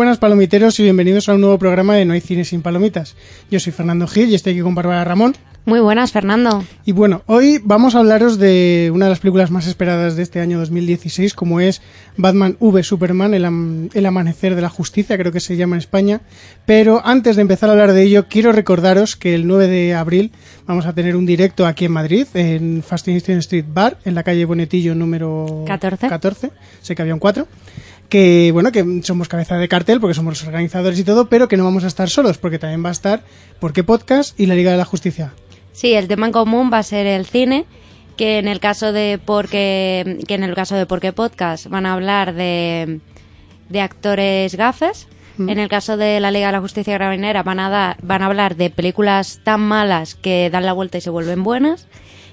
Buenas 0.00 0.16
palomiteros 0.16 0.80
y 0.80 0.84
bienvenidos 0.84 1.28
a 1.28 1.34
un 1.34 1.42
nuevo 1.42 1.58
programa 1.58 1.94
de 1.94 2.06
No 2.06 2.14
hay 2.14 2.22
cine 2.22 2.46
sin 2.46 2.62
palomitas. 2.62 3.16
Yo 3.50 3.60
soy 3.60 3.70
Fernando 3.74 4.06
Gil 4.06 4.30
y 4.30 4.34
estoy 4.34 4.54
aquí 4.54 4.62
con 4.62 4.74
Bárbara 4.74 5.04
Ramón. 5.04 5.36
Muy 5.66 5.78
buenas, 5.80 6.10
Fernando. 6.10 6.64
Y 6.86 6.92
bueno, 6.92 7.20
hoy 7.26 7.60
vamos 7.62 7.94
a 7.94 7.98
hablaros 7.98 8.38
de 8.38 8.90
una 8.94 9.04
de 9.04 9.10
las 9.10 9.18
películas 9.20 9.50
más 9.50 9.66
esperadas 9.66 10.16
de 10.16 10.22
este 10.22 10.40
año 10.40 10.58
2016, 10.58 11.34
como 11.34 11.60
es 11.60 11.82
Batman 12.16 12.56
v 12.60 12.82
Superman, 12.82 13.34
el, 13.34 13.44
am- 13.44 13.90
el 13.92 14.06
amanecer 14.06 14.54
de 14.54 14.62
la 14.62 14.70
justicia, 14.70 15.18
creo 15.18 15.32
que 15.32 15.40
se 15.40 15.58
llama 15.58 15.76
en 15.76 15.80
España. 15.80 16.22
Pero 16.64 17.02
antes 17.04 17.36
de 17.36 17.42
empezar 17.42 17.68
a 17.68 17.72
hablar 17.72 17.92
de 17.92 18.02
ello, 18.02 18.24
quiero 18.26 18.52
recordaros 18.52 19.16
que 19.16 19.34
el 19.34 19.46
9 19.46 19.68
de 19.68 19.94
abril 19.94 20.32
vamos 20.66 20.86
a 20.86 20.94
tener 20.94 21.14
un 21.14 21.26
directo 21.26 21.66
aquí 21.66 21.84
en 21.84 21.92
Madrid, 21.92 22.26
en 22.32 22.82
Fascination 22.82 23.36
Street 23.40 23.66
Bar, 23.70 23.98
en 24.06 24.14
la 24.14 24.22
calle 24.22 24.46
Bonetillo 24.46 24.94
número 24.94 25.64
14. 25.66 26.08
14. 26.08 26.50
Sé 26.80 26.94
que 26.94 27.02
había 27.02 27.12
un 27.12 27.20
4 27.20 27.46
que 28.10 28.50
bueno 28.52 28.72
que 28.72 29.00
somos 29.02 29.28
cabeza 29.28 29.56
de 29.56 29.68
cartel 29.68 30.00
porque 30.00 30.14
somos 30.14 30.34
los 30.34 30.46
organizadores 30.46 30.98
y 30.98 31.04
todo 31.04 31.30
pero 31.30 31.48
que 31.48 31.56
no 31.56 31.64
vamos 31.64 31.84
a 31.84 31.86
estar 31.86 32.10
solos 32.10 32.36
porque 32.36 32.58
también 32.58 32.84
va 32.84 32.90
a 32.90 32.92
estar 32.92 33.22
Porque 33.58 33.84
Podcast 33.84 34.38
y 34.38 34.44
la 34.46 34.54
Liga 34.54 34.70
de 34.70 34.76
la 34.76 34.84
Justicia 34.84 35.32
Sí, 35.72 35.94
el 35.94 36.08
tema 36.08 36.26
en 36.26 36.32
común 36.32 36.70
va 36.72 36.78
a 36.78 36.82
ser 36.82 37.06
el 37.06 37.24
cine, 37.26 37.64
que 38.16 38.38
en 38.38 38.48
el 38.48 38.60
caso 38.60 38.92
de 38.92 39.18
porque 39.24 40.18
que 40.26 40.34
en 40.34 40.44
el 40.44 40.54
caso 40.54 40.74
de 40.74 40.86
porque 40.86 41.12
podcast 41.12 41.68
van 41.68 41.86
a 41.86 41.94
hablar 41.94 42.34
de, 42.34 43.00
de 43.68 43.80
actores 43.80 44.54
gafes. 44.56 45.08
En 45.38 45.58
el 45.58 45.70
caso 45.70 45.96
de 45.96 46.20
la 46.20 46.30
Liga 46.30 46.48
de 46.48 46.52
la 46.52 46.60
Justicia 46.60 46.92
Gravinera 46.92 47.42
van 47.42 47.60
a 47.60 47.70
dar, 47.70 47.96
van 48.02 48.20
a 48.20 48.26
hablar 48.26 48.56
de 48.56 48.68
películas 48.68 49.40
tan 49.42 49.62
malas 49.62 50.14
que 50.14 50.50
dan 50.50 50.66
la 50.66 50.74
vuelta 50.74 50.98
y 50.98 51.00
se 51.00 51.08
vuelven 51.08 51.42
buenas. 51.42 51.88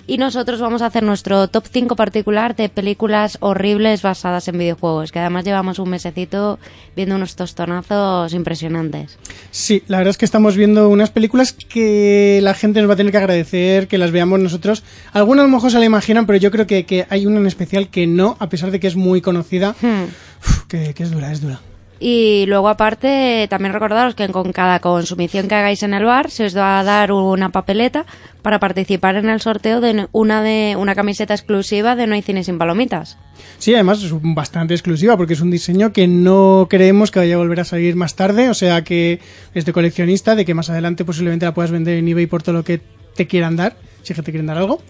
Y 0.09 0.17
nosotros 0.17 0.61
vamos 0.61 0.81
a 0.81 0.85
hacer 0.85 1.03
nuestro 1.03 1.49
top 1.49 1.65
5 1.69 1.97
particular 1.97 2.55
de 2.55 2.69
películas 2.69 3.37
horribles 3.41 4.01
basadas 4.01 4.47
en 4.47 4.57
videojuegos, 4.57 5.11
que 5.11 5.19
además 5.19 5.43
llevamos 5.43 5.79
un 5.79 5.89
mesecito 5.89 6.59
viendo 6.95 7.15
unos 7.15 7.35
tostonazos 7.35 8.33
impresionantes. 8.33 9.17
Sí, 9.51 9.83
la 9.87 9.97
verdad 9.97 10.11
es 10.11 10.17
que 10.17 10.23
estamos 10.23 10.55
viendo 10.55 10.87
unas 10.87 11.11
películas 11.11 11.51
que 11.51 12.39
la 12.41 12.53
gente 12.53 12.79
nos 12.79 12.89
va 12.89 12.93
a 12.93 12.97
tener 12.97 13.11
que 13.11 13.17
agradecer 13.17 13.89
que 13.89 13.97
las 13.97 14.11
veamos 14.11 14.39
nosotros. 14.39 14.81
Algunas 15.11 15.43
a 15.43 15.47
lo 15.47 15.53
mejor 15.53 15.71
se 15.71 15.79
la 15.79 15.85
imaginan, 15.85 16.25
pero 16.25 16.39
yo 16.39 16.51
creo 16.51 16.65
que, 16.67 16.85
que 16.85 17.05
hay 17.09 17.25
una 17.25 17.39
en 17.39 17.45
especial 17.47 17.89
que 17.89 18.07
no, 18.07 18.37
a 18.39 18.47
pesar 18.47 18.71
de 18.71 18.79
que 18.79 18.87
es 18.87 18.95
muy 18.95 19.19
conocida. 19.19 19.75
Hmm. 19.81 20.05
Uf, 20.39 20.67
que, 20.69 20.93
que 20.93 21.03
es 21.03 21.11
dura, 21.11 21.33
es 21.33 21.41
dura. 21.41 21.59
Y 21.99 22.45
luego 22.47 22.69
aparte, 22.69 23.47
también 23.49 23.73
recordaros 23.73 24.15
que 24.15 24.27
con 24.29 24.51
cada 24.51 24.79
consumición 24.79 25.47
que 25.47 25.55
hagáis 25.55 25.81
en 25.83 25.93
el 25.93 26.05
bar 26.05 26.29
se 26.29 26.45
os 26.45 26.55
va 26.55 26.79
a 26.79 26.83
dar 26.83 27.11
una 27.11 27.49
papeleta 27.49 28.05
para 28.41 28.59
participar 28.59 29.15
en 29.15 29.29
el 29.29 29.41
sorteo 29.41 29.81
de 29.81 30.07
una 30.11 30.41
de 30.41 30.75
una 30.77 30.95
camiseta 30.95 31.33
exclusiva 31.33 31.95
de 31.95 32.07
No 32.07 32.13
hay 32.13 32.21
cine 32.21 32.43
sin 32.43 32.57
palomitas. 32.57 33.17
Sí, 33.57 33.73
además 33.73 34.03
es 34.03 34.11
bastante 34.13 34.73
exclusiva 34.73 35.17
porque 35.17 35.33
es 35.33 35.41
un 35.41 35.51
diseño 35.51 35.91
que 35.91 36.07
no 36.07 36.67
creemos 36.69 37.11
que 37.11 37.19
vaya 37.19 37.35
a 37.35 37.39
volver 37.39 37.61
a 37.61 37.65
salir 37.65 37.95
más 37.95 38.15
tarde, 38.15 38.49
o 38.49 38.53
sea 38.53 38.83
que 38.83 39.19
es 39.53 39.65
de 39.65 39.73
coleccionista, 39.73 40.35
de 40.35 40.45
que 40.45 40.53
más 40.53 40.69
adelante 40.69 41.05
posiblemente 41.05 41.45
la 41.45 41.53
puedas 41.53 41.71
vender 41.71 41.97
en 41.97 42.07
eBay 42.07 42.27
por 42.27 42.43
todo 42.43 42.53
lo 42.53 42.63
que 42.63 42.79
te 43.15 43.25
quieran 43.25 43.55
dar, 43.55 43.75
si 44.03 44.13
es 44.13 44.17
que 44.17 44.23
te 44.23 44.31
quieren 44.31 44.45
dar 44.47 44.57
algo. 44.57 44.81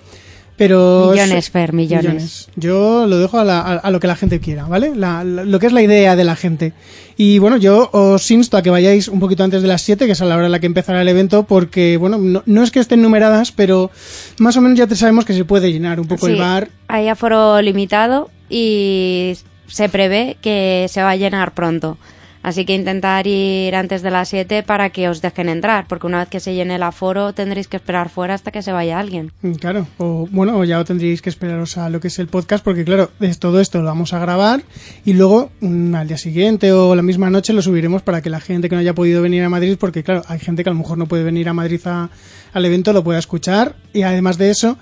Pero 0.57 1.12
Millones, 1.12 1.51
Fer, 1.51 1.72
millones. 1.72 2.50
Yo 2.56 3.06
lo 3.06 3.19
dejo 3.19 3.38
a, 3.40 3.44
la- 3.45 3.59
a- 3.62 3.75
a 3.78 3.91
lo 3.91 4.00
que 4.00 4.07
la 4.07 4.16
gente 4.16 4.40
quiera, 4.40 4.66
¿vale? 4.66 4.95
La- 4.95 5.23
la- 5.23 5.44
lo 5.45 5.59
que 5.59 5.68
es 5.68 5.72
la 5.73 5.84
idea 5.84 6.16
de 6.16 6.23
la 6.23 6.35
gente. 6.35 6.73
Y 7.16 7.38
bueno, 7.38 7.57
yo 7.57 7.90
os 7.94 8.29
insto 8.31 8.57
a 8.57 8.63
que 8.63 8.72
vayáis 8.72 9.07
un 9.07 9.19
poquito 9.19 9.44
antes 9.44 9.62
de 9.62 9.67
las 9.67 9.84
7, 9.84 10.07
que 10.07 10.13
es 10.13 10.22
a 10.22 10.25
la 10.25 10.35
hora 10.35 10.47
en 10.47 10.51
la 10.51 10.59
que 10.59 10.66
empezará 10.66 11.01
el 11.01 11.07
evento, 11.07 11.44
porque, 11.44 11.97
bueno, 11.97 12.17
no, 12.17 12.41
no 12.46 12.63
es 12.63 12.72
que 12.72 12.79
estén 12.79 13.03
numeradas, 13.03 13.51
pero 13.51 13.91
más 14.40 14.57
o 14.57 14.62
menos 14.62 14.78
ya 14.79 14.88
te 14.88 14.96
sabemos 14.96 15.25
que 15.25 15.34
se 15.34 15.46
puede 15.46 15.72
llenar 15.72 16.00
un 16.00 16.07
poco 16.07 16.28
el 16.28 16.34
bar. 16.40 16.69
Hay 16.88 17.07
aforo 17.07 17.62
limitado 17.62 18.31
y 18.50 19.38
se 19.67 19.90
prevé 19.90 20.38
que 20.41 20.88
se 20.90 21.03
va 21.03 21.12
a 21.12 21.16
llenar 21.16 21.53
pronto. 21.53 21.97
Así 22.44 22.66
que 22.66 22.75
intentar 22.75 23.28
ir 23.28 23.75
antes 23.75 24.02
de 24.02 24.12
las 24.12 24.30
7 24.30 24.64
para 24.64 24.90
que 24.90 25.09
os 25.09 25.22
dejen 25.22 25.50
entrar, 25.50 25.86
porque 25.88 26.08
una 26.08 26.20
vez 26.20 26.30
que 26.30 26.40
se 26.40 26.53
llene 26.53 26.75
el 26.75 26.84
aforo 26.84 27.34
tendréis 27.34 27.68
que 27.68 27.78
esperar 27.78 28.09
fuera 28.09 28.34
hasta 28.36 28.52
que 28.52 28.62
se 28.62 28.72
vaya 28.72 29.00
alguien. 29.00 29.31
Mm, 29.42 29.53
Claro, 29.53 29.88
o 29.98 30.28
bueno, 30.31 30.64
ya 30.64 30.84
tendríais 30.84 31.22
que 31.22 31.30
esperaros 31.30 31.78
a 31.78 31.90
lo 31.90 32.00
que 32.00 32.08
es 32.08 32.20
el 32.20 32.28
podcast, 32.28 32.64
porque 32.64 32.86
claro, 32.86 33.09
es 33.20 33.40
todo 33.40 33.59
esto 33.59 33.80
lo 33.81 33.86
vamos 33.86 34.14
a 34.14 34.20
grabar 34.20 34.62
y 35.03 35.14
luego 35.14 35.50
mm, 35.62 35.96
al 35.96 36.08
día 36.08 36.18
siguiente 36.18 36.72
o 36.72 36.96
la 36.96 37.02
misma 37.02 37.30
noche 37.30 37.53
lo 37.53 37.62
subiremos 37.62 38.02
para 38.02 38.22
que 38.22 38.30
la 38.30 38.40
gente 38.40 38.70
que 38.70 38.76
no 38.76 38.81
haya 38.81 38.94
podido 38.94 39.22
venir 39.22 39.44
a 39.44 39.50
Madrid, 39.50 39.78
porque 39.80 40.03
claro, 40.03 40.22
hay 40.28 40.40
gente 40.40 40.64
que 40.64 40.70
a 40.70 40.74
lo 40.74 40.80
mejor 40.80 40.97
no 40.97 41.08
puede 41.08 41.24
venir 41.24 41.50
a 41.50 41.53
Madrid 41.53 41.81
a- 41.86 42.09
al 42.53 42.66
evento, 42.66 42.94
lo 42.94 43.03
pueda 43.03 43.20
escuchar 43.20 43.76
y 43.94 44.03
además 44.03 44.38
de 44.38 44.50
eso, 44.52 44.78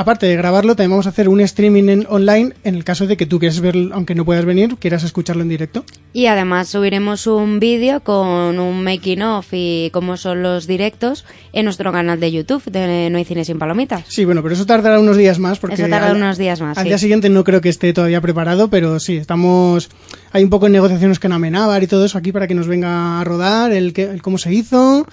aparte 0.00 0.26
de 0.26 0.36
grabarlo, 0.36 0.74
también 0.74 0.90
vamos 0.90 1.06
a 1.06 1.10
hacer 1.10 1.28
un 1.28 1.40
streaming 1.40 1.88
en- 1.88 2.06
online 2.08 2.54
en 2.64 2.74
el 2.74 2.84
caso 2.84 3.06
de 3.06 3.16
que 3.16 3.26
tú 3.26 3.38
quieras 3.38 3.60
verlo, 3.60 3.94
aunque 3.94 4.14
no 4.14 4.24
puedas 4.24 4.44
venir, 4.44 4.76
quieras 4.78 5.04
escucharlo 5.04 5.42
en 5.42 5.48
directo. 5.48 5.84
Y 6.12 6.26
además 6.26 6.68
subiremos 6.68 7.26
un 7.26 7.60
vídeo 7.60 8.00
con 8.00 8.58
un 8.58 8.82
making 8.82 9.22
of 9.22 9.46
y 9.52 9.90
cómo 9.92 10.16
son 10.16 10.42
los 10.42 10.66
directos 10.66 11.24
en 11.52 11.64
nuestro 11.66 11.92
canal 11.92 12.18
de 12.18 12.32
YouTube 12.32 12.64
de 12.64 13.08
No 13.10 13.18
hay 13.18 13.24
cine 13.24 13.44
sin 13.44 13.58
palomitas. 13.58 14.04
Sí, 14.08 14.24
bueno, 14.24 14.42
pero 14.42 14.54
eso 14.54 14.66
tardará 14.66 14.98
unos 14.98 15.16
días 15.16 15.38
más 15.38 15.58
porque 15.58 15.74
Eso 15.74 15.82
tardará 15.84 16.06
al- 16.10 16.16
unos 16.16 16.38
días 16.38 16.60
más, 16.60 16.76
Al 16.78 16.84
sí. 16.84 16.88
día 16.88 16.98
siguiente 16.98 17.28
no 17.28 17.44
creo 17.44 17.60
que 17.60 17.68
esté 17.68 17.92
todavía 17.92 18.20
preparado, 18.20 18.68
pero 18.70 18.98
sí, 19.00 19.16
estamos 19.16 19.88
hay 20.32 20.42
un 20.44 20.50
poco 20.50 20.66
en 20.66 20.72
negociaciones 20.72 21.18
con 21.20 21.32
Amenábar 21.32 21.82
y 21.82 21.86
todo 21.86 22.04
eso 22.04 22.16
aquí 22.18 22.32
para 22.32 22.46
que 22.46 22.54
nos 22.54 22.66
venga 22.68 23.20
a 23.20 23.24
rodar 23.24 23.72
el, 23.72 23.92
que, 23.92 24.04
el 24.04 24.22
cómo 24.22 24.38
se 24.38 24.52
hizo. 24.54 25.06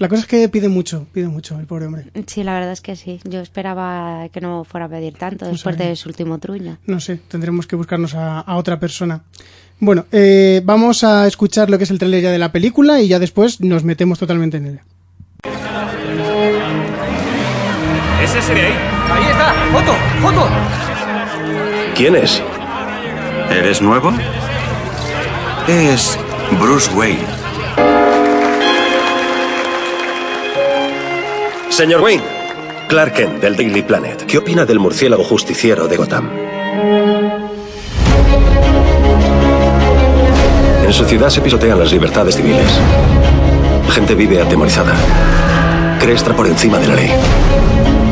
La 0.00 0.08
cosa 0.08 0.22
es 0.22 0.26
que 0.26 0.48
pide 0.48 0.70
mucho, 0.70 1.06
pide 1.12 1.28
mucho 1.28 1.60
el 1.60 1.66
pobre 1.66 1.84
hombre. 1.84 2.06
Sí, 2.26 2.42
la 2.42 2.54
verdad 2.54 2.72
es 2.72 2.80
que 2.80 2.96
sí. 2.96 3.20
Yo 3.24 3.40
esperaba 3.40 4.30
que 4.30 4.40
no 4.40 4.64
fuera 4.64 4.86
a 4.86 4.88
pedir 4.88 5.12
tanto 5.12 5.44
después 5.44 5.76
de 5.76 5.94
su 5.94 6.08
último 6.08 6.38
truño. 6.38 6.78
No 6.86 7.00
sé, 7.00 7.20
tendremos 7.28 7.66
que 7.66 7.76
buscarnos 7.76 8.14
a, 8.14 8.40
a 8.40 8.56
otra 8.56 8.80
persona. 8.80 9.20
Bueno, 9.78 10.06
eh, 10.10 10.62
vamos 10.64 11.04
a 11.04 11.26
escuchar 11.26 11.68
lo 11.68 11.76
que 11.76 11.84
es 11.84 11.90
el 11.90 11.98
trailer 11.98 12.22
ya 12.22 12.30
de 12.30 12.38
la 12.38 12.50
película 12.50 12.98
y 13.02 13.08
ya 13.08 13.18
después 13.18 13.60
nos 13.60 13.84
metemos 13.84 14.18
totalmente 14.18 14.56
en 14.56 14.66
ella. 14.68 14.84
¿Es 18.22 18.34
ese 18.34 18.54
de 18.54 18.60
ahí? 18.62 18.72
Ahí 19.10 19.30
está, 19.30 19.52
foto, 19.70 19.94
foto. 20.22 20.48
¿Quién 21.94 22.16
es? 22.16 22.42
¿Eres 23.50 23.82
nuevo? 23.82 24.12
Es 25.68 26.18
Bruce 26.58 26.90
Wayne. 26.94 27.20
Señor 31.80 32.02
Wayne, 32.02 32.22
Clark 32.90 33.14
Kent 33.14 33.40
del 33.40 33.56
Daily 33.56 33.80
Planet. 33.80 34.26
¿Qué 34.26 34.36
opina 34.36 34.66
del 34.66 34.78
murciélago 34.78 35.24
justiciero 35.24 35.88
de 35.88 35.96
Gotham? 35.96 36.28
En 40.84 40.92
su 40.92 41.06
ciudad 41.06 41.30
se 41.30 41.40
pisotean 41.40 41.78
las 41.78 41.90
libertades 41.90 42.36
civiles. 42.36 42.68
Gente 43.92 44.14
vive 44.14 44.42
atemorizada. 44.42 44.92
Cree 45.98 46.16
estar 46.16 46.36
por 46.36 46.46
encima 46.48 46.76
de 46.76 46.86
la 46.86 46.96
ley. 46.96 47.10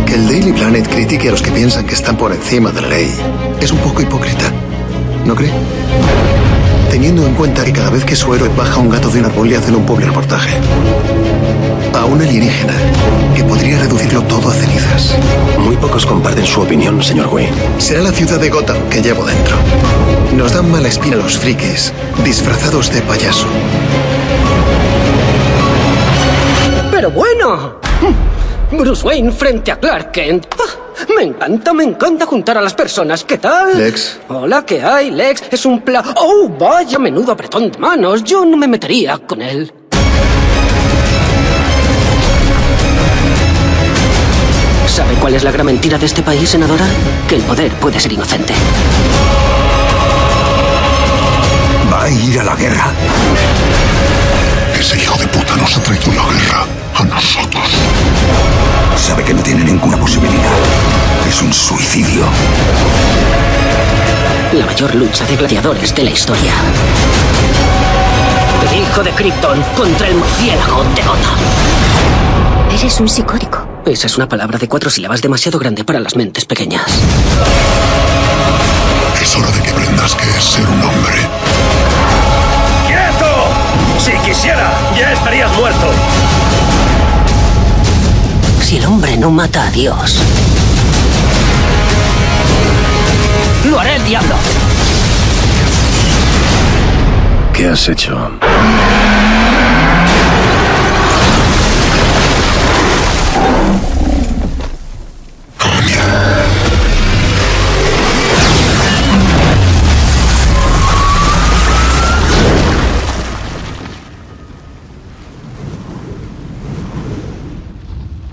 Que 0.06 0.14
el 0.14 0.26
Daily 0.26 0.53
Planet 0.53 0.88
critique 0.88 1.29
a 1.29 1.32
los 1.32 1.43
que 1.43 1.50
piensan 1.50 1.87
que 1.87 1.93
están 1.93 2.17
por 2.17 2.32
encima 2.32 2.73
de 2.73 2.81
la 2.81 2.88
ley 2.88 3.14
es 3.61 3.71
un 3.71 3.81
poco 3.81 4.00
hipócrita, 4.00 4.50
¿no 5.26 5.35
cree? 5.35 5.53
Teniendo 6.91 7.26
en 7.26 7.35
cuenta 7.35 7.67
que 7.67 7.75
cada 7.75 7.91
vez 7.91 8.06
que 8.06 8.17
su 8.17 8.32
héroe 8.32 8.49
baja 8.56 8.81
un 8.81 8.88
gato 8.88 9.11
de 9.11 9.19
un 9.19 9.26
árbol 9.26 9.47
le 9.47 9.56
hacen 9.59 9.75
un 9.75 9.85
pobre 9.85 10.06
reportaje. 10.06 10.56
A 11.94 12.05
un 12.05 12.20
alienígena 12.20 12.75
que 13.35 13.44
podría 13.44 13.79
reducirlo 13.81 14.23
todo 14.23 14.50
a 14.50 14.55
cenizas. 14.55 15.17
Muy 15.58 15.76
pocos 15.76 16.06
comparten 16.06 16.46
su 16.46 16.61
opinión, 16.61 17.02
señor 17.02 17.29
Wayne. 17.29 17.52
Será 17.79 18.02
la 18.02 18.12
ciudad 18.12 18.38
de 18.38 18.50
Gotham 18.50 18.76
que 18.88 19.02
llevo 19.02 19.25
dentro. 19.25 19.56
Nos 20.37 20.52
dan 20.52 20.70
mala 20.70 20.88
espina 20.88 21.17
los 21.17 21.38
frikis, 21.38 21.93
disfrazados 22.25 22.93
de 22.93 23.02
payaso. 23.02 23.46
Pero 26.90 27.11
bueno. 27.11 27.81
Bruce 28.70 29.06
Wayne 29.06 29.32
frente 29.32 29.73
a 29.73 29.79
Clark 29.79 30.12
Kent. 30.12 30.46
Ah, 30.58 31.06
me 31.17 31.23
encanta, 31.23 31.73
me 31.73 31.85
encanta 31.85 32.26
juntar 32.26 32.58
a 32.58 32.61
las 32.61 32.75
personas. 32.75 33.25
¿Qué 33.25 33.38
tal? 33.38 33.79
Lex. 33.79 34.20
Hola, 34.29 34.64
¿qué 34.67 34.82
hay, 34.82 35.11
Lex? 35.11 35.44
Es 35.50 35.64
un 35.64 35.81
pla... 35.81 36.05
¡Oh, 36.17 36.49
vaya 36.58 36.99
menudo 36.99 37.32
apretón 37.32 37.70
de 37.70 37.79
manos! 37.79 38.23
Yo 38.25 38.44
no 38.44 38.56
me 38.56 38.69
metería 38.69 39.19
con 39.19 39.40
él. 39.40 39.73
¿Sabe 44.99 45.15
cuál 45.15 45.33
es 45.33 45.45
la 45.45 45.53
gran 45.53 45.65
mentira 45.65 45.97
de 45.97 46.06
este 46.06 46.25
país, 46.25 46.50
senadora? 46.50 46.85
Que 47.29 47.37
el 47.37 47.43
poder 47.43 47.71
puede 47.75 48.00
ser 48.00 48.12
inocente. 48.12 48.53
Va 51.89 52.03
a 52.03 52.11
ir 52.11 52.41
a 52.41 52.43
la 52.43 52.56
guerra. 52.56 52.91
Ese 54.77 54.99
hijo 54.99 55.17
de 55.17 55.29
puta 55.29 55.55
nos 55.55 55.77
ha 55.77 55.83
traído 55.85 56.12
la 56.15 56.25
guerra 56.33 56.67
a 56.97 57.05
nosotros. 57.05 57.62
Sabe 58.97 59.23
que 59.23 59.35
no 59.35 59.41
tiene 59.41 59.62
ninguna 59.62 59.97
posibilidad. 59.99 60.59
Es 61.29 61.43
un 61.43 61.53
suicidio. 61.53 62.25
La 64.53 64.67
mayor 64.67 64.97
lucha 64.97 65.25
de 65.27 65.37
gladiadores 65.37 65.95
de 65.95 66.03
la 66.03 66.11
historia. 66.11 66.55
El 68.69 68.81
hijo 68.81 69.05
de 69.05 69.12
Krypton 69.12 69.62
contra 69.77 70.09
el 70.09 70.17
murciélago 70.17 70.83
de 70.83 71.03
Gotham. 71.03 71.39
Eres 72.77 72.99
un 72.99 73.09
psicótico. 73.09 73.68
Esa 73.88 74.06
es 74.06 74.19
una 74.19 74.29
palabra 74.29 74.58
de 74.58 74.69
cuatro 74.69 74.90
sílabas 74.90 75.23
demasiado 75.23 75.58
grande 75.58 75.82
para 75.82 75.99
las 75.99 76.14
mentes 76.14 76.44
pequeñas. 76.44 76.85
Es 79.23 79.35
hora 79.35 79.50
de 79.50 79.62
que 79.62 79.70
aprendas 79.70 80.14
qué 80.14 80.29
es 80.38 80.44
ser 80.44 80.69
un 80.69 80.82
hombre. 80.82 81.17
¡Quieto! 82.87 83.46
Si 83.99 84.12
quisiera, 84.29 84.70
ya 84.94 85.14
estarías 85.14 85.50
muerto. 85.56 85.87
Si 88.61 88.76
el 88.76 88.85
hombre 88.85 89.17
no 89.17 89.31
mata 89.31 89.69
a 89.69 89.70
Dios, 89.70 90.17
lo 93.70 93.81
hará 93.81 93.96
el 93.96 94.05
diablo. 94.05 94.35
¿Qué 97.55 97.69
has 97.69 97.88
hecho? 97.88 98.32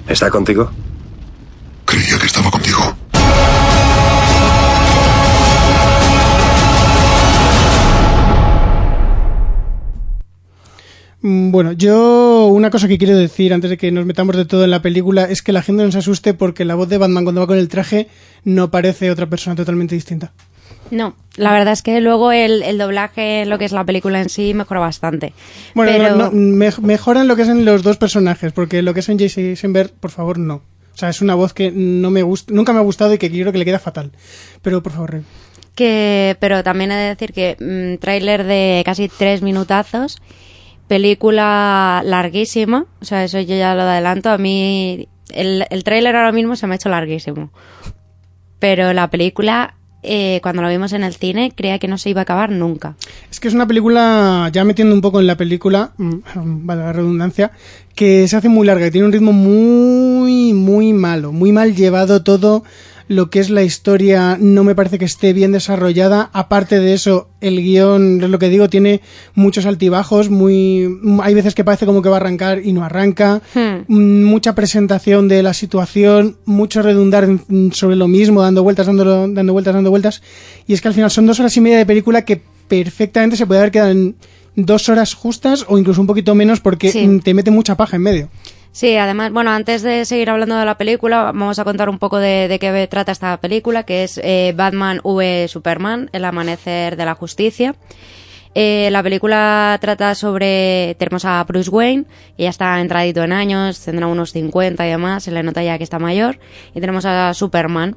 ¿Está 0.08 0.30
contigo? 0.30 0.70
Creía 1.86 2.18
que 2.20 2.28
estaba 2.28 2.52
contigo. 2.52 2.96
Mm, 11.22 11.52
Bueno, 11.52 11.72
yo 11.72 12.48
una 12.48 12.70
cosa 12.70 12.88
que 12.88 12.98
quiero 12.98 13.18
decir 13.18 13.54
antes 13.54 13.70
de 13.72 13.78
que 13.78 13.92
nos 13.92 14.06
metamos 14.06 14.36
de 14.36 14.46
todo 14.46 14.64
en 14.64 14.72
la 14.72 14.82
película 14.82 15.24
es 15.24 15.42
que 15.42 15.52
la 15.52 15.64
gente 15.64 15.84
no 15.84 15.92
se 15.92 15.98
asuste 15.98 16.34
porque 16.36 16.66
la 16.66 16.76
voz 16.76 16.88
de 16.90 16.98
Batman 17.00 17.24
cuando 17.24 17.42
va 17.42 17.48
con 17.48 17.58
el 17.58 17.68
traje 17.68 18.08
no 18.44 18.70
parece 18.70 19.10
otra 19.10 19.28
persona 19.28 19.56
totalmente 19.56 19.96
distinta. 19.96 20.34
No, 20.92 21.16
la 21.36 21.52
verdad 21.52 21.74
es 21.74 21.82
que 21.82 22.00
luego 22.00 22.32
el, 22.32 22.62
el 22.62 22.78
doblaje, 22.78 23.46
lo 23.46 23.58
que 23.58 23.66
es 23.66 23.72
la 23.72 23.84
película 23.84 24.22
en 24.22 24.30
sí, 24.30 24.54
mejora 24.54 24.80
bastante. 24.82 25.34
Bueno, 25.74 25.92
Pero- 25.92 26.16
no, 26.16 26.26
no, 26.26 26.32
me- 26.32 26.70
mejoran 26.82 27.28
lo 27.28 27.36
que 27.36 27.42
es 27.42 27.50
en 27.50 27.66
los 27.66 27.82
dos 27.84 27.98
personajes, 27.98 28.54
porque 28.54 28.82
lo 28.84 28.94
que 28.94 29.00
es 29.00 29.10
en 29.10 29.18
Jesse 29.20 29.40
Eisenberg, 29.40 29.92
por 29.94 30.12
favor, 30.12 30.38
no. 30.38 30.56
O 30.94 30.98
sea, 30.98 31.10
es 31.10 31.22
una 31.22 31.36
voz 31.36 31.54
que 31.54 31.72
no 31.72 32.10
me 32.12 32.22
gusta, 32.24 32.54
nunca 32.54 32.72
me 32.72 32.80
ha 32.80 32.84
gustado 32.84 33.14
y 33.14 33.18
que 33.18 33.30
creo 33.30 33.52
que 33.52 33.58
le 33.58 33.66
queda 33.66 33.80
fatal. 33.80 34.12
Pero 34.62 34.82
por 34.84 34.94
favor, 34.94 35.24
que 35.74 36.38
pero 36.40 36.64
también 36.64 36.92
he 36.92 36.96
de 36.96 37.10
decir 37.10 37.34
que 37.34 37.58
mm, 37.60 38.00
tráiler 38.00 38.46
de 38.46 38.82
casi 38.86 39.10
tres 39.10 39.42
minutazos 39.42 40.18
película 40.88 42.02
larguísima 42.06 42.86
o 43.02 43.06
sea 43.06 43.24
eso 43.26 43.40
yo 43.42 43.56
ya 43.58 43.76
lo 43.76 43.82
adelanto 43.82 44.30
a 44.30 44.38
mí 44.38 45.10
el, 45.34 45.66
el 45.70 45.84
tráiler 45.84 46.16
ahora 46.16 46.32
mismo 46.32 46.56
se 46.56 46.66
me 46.68 46.74
ha 46.74 46.78
hecho 46.78 46.88
larguísimo 46.90 47.52
pero 48.60 48.94
la 48.94 49.10
película 49.10 49.76
eh, 50.08 50.40
cuando 50.42 50.62
la 50.62 50.70
vimos 50.70 50.94
en 50.94 51.04
el 51.04 51.14
cine 51.14 51.52
creía 51.56 51.80
que 51.80 51.88
no 51.88 51.98
se 51.98 52.10
iba 52.10 52.22
a 52.22 52.24
acabar 52.24 52.52
nunca. 52.52 52.96
Es 53.30 53.40
que 53.40 53.48
es 53.48 53.54
una 53.54 53.68
película, 53.68 54.50
ya 54.52 54.64
metiendo 54.64 54.94
un 54.94 55.02
poco 55.02 55.20
en 55.20 55.28
la 55.28 55.38
película, 55.38 55.92
mm, 55.98 56.14
vale 56.66 56.82
la 56.82 56.94
redundancia, 56.94 57.52
que 57.96 58.28
se 58.28 58.36
hace 58.36 58.50
muy 58.50 58.68
larga 58.68 58.88
y 58.88 58.92
tiene 58.92 59.08
un 59.08 59.14
ritmo 59.14 59.34
muy, 59.34 60.54
muy 60.54 60.94
malo, 60.94 61.32
muy 61.32 61.52
mal 61.52 61.76
llevado 61.76 62.24
todo 62.24 62.64
lo 63.08 63.30
que 63.30 63.40
es 63.40 63.50
la 63.52 63.62
historia, 63.64 64.38
no 64.40 64.64
me 64.64 64.74
parece 64.74 64.98
que 64.98 65.06
esté 65.06 65.32
bien 65.34 65.52
desarrollada. 65.52 66.30
Aparte 66.34 66.80
de 66.80 66.94
eso, 66.94 67.30
el 67.40 67.62
guion, 67.62 68.20
es 68.24 68.30
lo 68.30 68.40
que 68.40 68.50
digo, 68.50 68.68
tiene 68.68 69.02
muchos 69.36 69.66
altibajos, 69.68 70.30
muy, 70.32 70.88
hay 71.22 71.34
veces 71.36 71.54
que 71.54 71.64
parece 71.64 71.86
como 71.86 72.02
que 72.02 72.10
va 72.10 72.16
a 72.18 72.20
arrancar 72.20 72.62
y 72.66 72.74
no 72.74 72.84
arranca. 72.84 73.42
Hmm. 73.54 73.84
Mm, 73.88 74.24
mucha 74.24 74.56
presentación 74.56 75.28
de 75.28 75.44
la 75.44 75.54
situación, 75.54 76.38
mucho 76.46 76.82
redundar 76.82 77.26
en- 77.26 77.72
sobre 77.74 77.96
lo 77.96 78.08
mismo, 78.08 78.42
dando 78.42 78.64
vueltas, 78.64 78.88
dando, 78.88 79.28
dando 79.28 79.54
vueltas, 79.54 79.74
dando 79.76 79.92
vueltas. 79.92 80.24
Y 80.66 80.74
es 80.74 80.82
que 80.82 80.88
al 80.88 80.94
final 80.96 81.12
son 81.12 81.28
dos 81.28 81.40
horas 81.40 81.56
y 81.58 81.62
media 81.62 81.78
de 81.78 81.86
película 81.86 82.24
que 82.26 82.42
perfectamente 82.68 83.38
se 83.38 83.46
puede 83.46 83.60
haber 83.60 83.72
quedado 83.72 83.92
en 83.92 84.16
dos 84.56 84.90
horas 84.90 85.14
justas 85.14 85.66
o 85.68 85.78
incluso 85.78 86.02
un 86.02 86.08
poquito 86.08 86.34
menos 86.34 86.60
porque 86.60 86.92
Sí. 86.92 87.06
mm, 87.06 87.20
te 87.20 87.34
mete 87.34 87.52
mucha 87.52 87.76
paja 87.76 87.98
en 87.98 88.02
medio. 88.02 88.30
Sí, 88.76 88.98
además, 88.98 89.32
bueno, 89.32 89.52
antes 89.52 89.84
de 89.84 90.04
seguir 90.04 90.30
hablando 90.30 90.58
de 90.58 90.66
la 90.66 90.78
película, 90.78 91.32
vamos 91.32 91.60
a 91.60 91.64
contar 91.64 91.88
un 91.88 91.98
poco 91.98 92.20
de, 92.20 92.58
qué 92.60 92.88
trata 92.92 93.14
esta 93.14 93.38
película, 93.38 93.84
que 93.84 94.04
es 94.04 94.20
eh, 94.22 94.54
Batman 94.54 95.00
v 95.02 95.48
Superman, 95.48 96.10
El 96.12 96.26
amanecer 96.26 96.98
de 96.98 97.06
la 97.06 97.16
justicia. 97.16 97.76
Eh, 98.54 98.90
la 98.92 99.02
película 99.02 99.78
trata 99.80 100.14
sobre, 100.14 100.94
tenemos 101.00 101.24
a 101.24 101.42
Bruce 101.46 101.70
Wayne, 101.70 102.04
que 102.36 102.44
ya 102.44 102.50
está 102.50 102.82
entradito 102.82 103.24
en 103.24 103.32
años, 103.32 103.80
tendrá 103.80 104.08
unos 104.08 104.34
50 104.34 104.86
y 104.86 104.90
demás, 104.90 105.24
se 105.24 105.32
le 105.32 105.42
nota 105.42 105.64
ya 105.64 105.78
que 105.78 105.86
está 105.86 105.98
mayor, 105.98 106.38
y 106.74 106.82
tenemos 106.82 107.06
a 107.06 107.34
Superman. 107.34 107.96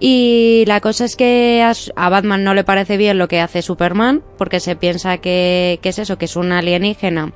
Y 0.00 0.64
la 0.66 0.80
cosa 0.80 1.04
es 1.04 1.14
que 1.14 1.62
a, 1.62 1.74
a 1.94 2.08
Batman 2.08 2.42
no 2.42 2.54
le 2.54 2.64
parece 2.64 2.96
bien 2.96 3.18
lo 3.18 3.28
que 3.28 3.40
hace 3.40 3.62
Superman, 3.62 4.20
porque 4.36 4.58
se 4.58 4.74
piensa 4.74 5.18
que, 5.18 5.78
que 5.80 5.90
es 5.90 6.00
eso, 6.00 6.18
que 6.18 6.24
es 6.24 6.34
un 6.34 6.50
alienígena 6.50 7.32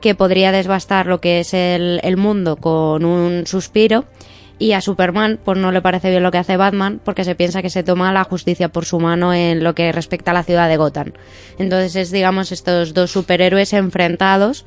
que 0.00 0.14
podría 0.14 0.52
desbastar 0.52 1.06
lo 1.06 1.20
que 1.20 1.40
es 1.40 1.54
el, 1.54 2.00
el 2.02 2.16
mundo 2.16 2.56
con 2.56 3.04
un 3.04 3.46
suspiro. 3.46 4.04
Y 4.58 4.72
a 4.72 4.82
Superman, 4.82 5.38
pues 5.42 5.56
no 5.56 5.72
le 5.72 5.80
parece 5.80 6.10
bien 6.10 6.22
lo 6.22 6.30
que 6.30 6.36
hace 6.36 6.58
Batman, 6.58 7.00
porque 7.02 7.24
se 7.24 7.34
piensa 7.34 7.62
que 7.62 7.70
se 7.70 7.82
toma 7.82 8.12
la 8.12 8.24
justicia 8.24 8.68
por 8.68 8.84
su 8.84 9.00
mano 9.00 9.32
en 9.32 9.64
lo 9.64 9.74
que 9.74 9.90
respecta 9.90 10.32
a 10.32 10.34
la 10.34 10.42
ciudad 10.42 10.68
de 10.68 10.76
Gotham. 10.76 11.12
Entonces 11.58 11.96
es, 11.96 12.10
digamos, 12.10 12.52
estos 12.52 12.92
dos 12.92 13.10
superhéroes 13.10 13.72
enfrentados, 13.72 14.66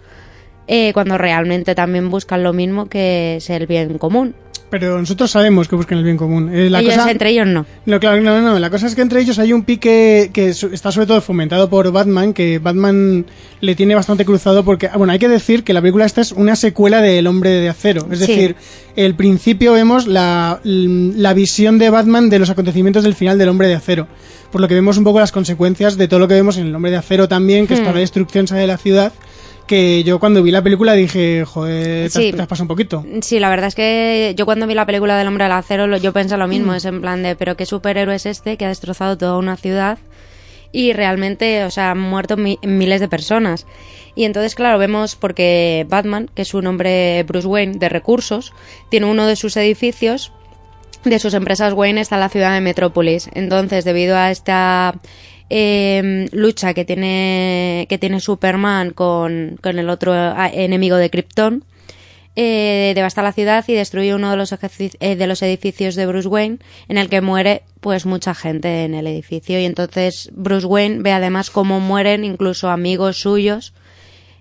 eh, 0.65 0.93
cuando 0.93 1.19
realmente 1.19 1.75
también 1.75 2.09
buscan 2.09 2.41
lo 2.41 2.53
mismo 2.53 2.87
que 2.89 3.35
es 3.35 3.51
el 3.51 3.67
bien 3.67 3.99
común. 3.99 4.33
Pero 4.73 4.97
nosotros 4.99 5.29
sabemos 5.29 5.67
que 5.67 5.75
buscan 5.75 5.99
el 5.99 6.03
bien 6.03 6.17
común. 6.17 6.49
Eh, 6.51 6.67
la 6.67 6.79
ellos 6.79 6.95
cosa- 6.95 7.11
entre 7.11 7.29
ellos 7.29 7.45
no. 7.45 7.63
No, 7.85 7.99
claro, 7.99 8.19
no, 8.23 8.41
no, 8.41 8.57
la 8.57 8.71
cosa 8.71 8.87
es 8.87 8.95
que 8.95 9.03
entre 9.03 9.21
ellos 9.21 9.37
hay 9.37 9.53
un 9.53 9.61
pique 9.65 10.31
que 10.33 10.49
está 10.49 10.91
sobre 10.91 11.05
todo 11.05 11.21
fomentado 11.21 11.69
por 11.69 11.91
Batman, 11.91 12.33
que 12.33 12.57
Batman 12.57 13.23
le 13.61 13.75
tiene 13.75 13.93
bastante 13.93 14.25
cruzado 14.25 14.65
porque, 14.65 14.87
ah, 14.87 14.97
bueno, 14.97 15.13
hay 15.13 15.19
que 15.19 15.29
decir 15.29 15.63
que 15.63 15.73
la 15.73 15.81
película 15.81 16.05
esta 16.05 16.21
es 16.21 16.31
una 16.31 16.55
secuela 16.55 17.01
de 17.03 17.19
El 17.19 17.27
Hombre 17.27 17.51
de 17.51 17.69
Acero. 17.69 18.07
Es 18.09 18.17
Sí. 18.17 18.25
decir, 18.25 18.55
el 18.95 19.13
principio 19.13 19.73
vemos 19.73 20.07
la, 20.07 20.59
la 20.63 21.33
visión 21.35 21.77
de 21.77 21.91
Batman 21.91 22.31
de 22.31 22.39
los 22.39 22.49
acontecimientos 22.49 23.03
del 23.03 23.13
final 23.13 23.37
del 23.37 23.49
Hombre 23.49 23.67
de 23.67 23.75
Acero. 23.75 24.07
Por 24.51 24.59
lo 24.59 24.67
que 24.67 24.73
vemos 24.73 24.97
un 24.97 25.03
poco 25.03 25.19
las 25.19 25.31
consecuencias 25.31 25.97
de 25.97 26.07
todo 26.07 26.19
lo 26.19 26.27
que 26.27 26.33
vemos 26.33 26.57
en 26.57 26.65
El 26.65 26.73
Hombre 26.75 26.89
de 26.89 26.97
Acero 26.97 27.27
también, 27.27 27.67
que 27.67 27.75
es 27.75 27.79
Hmm. 27.79 27.83
toda 27.83 27.93
la 27.93 27.99
destrucción 27.99 28.47
de 28.47 28.65
la 28.65 28.77
ciudad. 28.77 29.13
Que 29.67 30.03
yo 30.03 30.19
cuando 30.19 30.43
vi 30.43 30.51
la 30.51 30.61
película 30.61 30.93
dije, 30.93 31.45
joder, 31.45 32.01
te 32.01 32.05
has- 32.07 32.13
Sí. 32.13 32.33
te 32.33 32.41
has 32.41 32.47
pasado 32.47 32.65
un 32.65 32.67
poquito. 32.67 33.05
Sí, 33.21 33.39
la 33.39 33.49
verdad 33.49 33.67
es 33.67 33.75
que 33.75 34.33
yo 34.37 34.45
cuando 34.45 34.67
vi 34.67 34.73
la 34.73 34.85
película 34.85 35.17
del 35.17 35.27
Hombre 35.27 35.45
del 35.45 35.53
Acero, 35.53 35.95
yo 35.97 36.11
pensé 36.11 36.35
lo 36.37 36.47
mismo, 36.47 36.73
es 36.73 36.83
en 36.85 36.99
plan 37.01 37.23
de, 37.23 37.35
pero 37.35 37.55
qué 37.55 37.65
superhéroe 37.65 38.15
es 38.15 38.25
este 38.25 38.57
que 38.57 38.65
ha 38.65 38.67
destrozado 38.67 39.17
toda 39.17 39.37
una 39.37 39.55
ciudad 39.55 39.97
y 40.73 40.91
realmente, 40.91 41.63
o 41.63 41.71
sea, 41.71 41.91
han 41.91 41.99
muerto 41.99 42.35
mi- 42.35 42.59
miles 42.61 42.99
de 42.99 43.07
personas. 43.07 43.65
Y 44.15 44.25
entonces, 44.25 44.53
claro, 44.53 44.77
vemos 44.77 45.15
porque 45.15 45.85
Batman, 45.89 46.29
que 46.35 46.41
es 46.41 46.53
un 46.53 46.67
hombre 46.67 47.23
Bruce 47.23 47.47
Wayne 47.47 47.77
de 47.77 47.89
recursos, 47.89 48.51
tiene 48.89 49.05
uno 49.05 49.25
de 49.27 49.35
sus 49.35 49.55
edificios 49.57 50.33
de 51.05 51.19
sus 51.19 51.33
empresas 51.33 51.73
Wayne 51.73 51.99
está 51.99 52.15
en 52.15 52.21
la 52.21 52.29
ciudad 52.29 52.53
de 52.53 52.61
Metrópolis. 52.61 53.29
Entonces, 53.33 53.83
debido 53.83 54.15
a 54.15 54.31
esta 54.31 54.95
eh, 55.49 56.27
lucha 56.31 56.73
que 56.73 56.85
tiene, 56.85 57.85
que 57.89 57.97
tiene 57.97 58.19
Superman 58.19 58.91
con, 58.91 59.57
con 59.61 59.79
el 59.79 59.89
otro 59.89 60.13
ah, 60.13 60.49
enemigo 60.51 60.97
de 60.97 61.09
Krypton, 61.09 61.63
eh, 62.35 62.93
devasta 62.95 63.21
la 63.21 63.31
ciudad 63.31 63.63
y 63.67 63.73
destruye 63.73 64.15
uno 64.15 64.31
de 64.31 64.37
los, 64.37 64.51
eh, 64.51 65.15
de 65.15 65.27
los 65.27 65.41
edificios 65.41 65.95
de 65.95 66.05
Bruce 66.05 66.27
Wayne, 66.27 66.57
en 66.87 66.97
el 66.97 67.09
que 67.09 67.21
muere 67.21 67.63
pues 67.79 68.05
mucha 68.05 68.33
gente 68.33 68.85
en 68.85 68.95
el 68.95 69.05
edificio. 69.07 69.59
Y 69.59 69.65
entonces 69.65 70.29
Bruce 70.33 70.65
Wayne 70.65 70.99
ve 71.01 71.11
además 71.11 71.49
cómo 71.49 71.79
mueren 71.79 72.23
incluso 72.23 72.69
amigos 72.69 73.17
suyos 73.17 73.73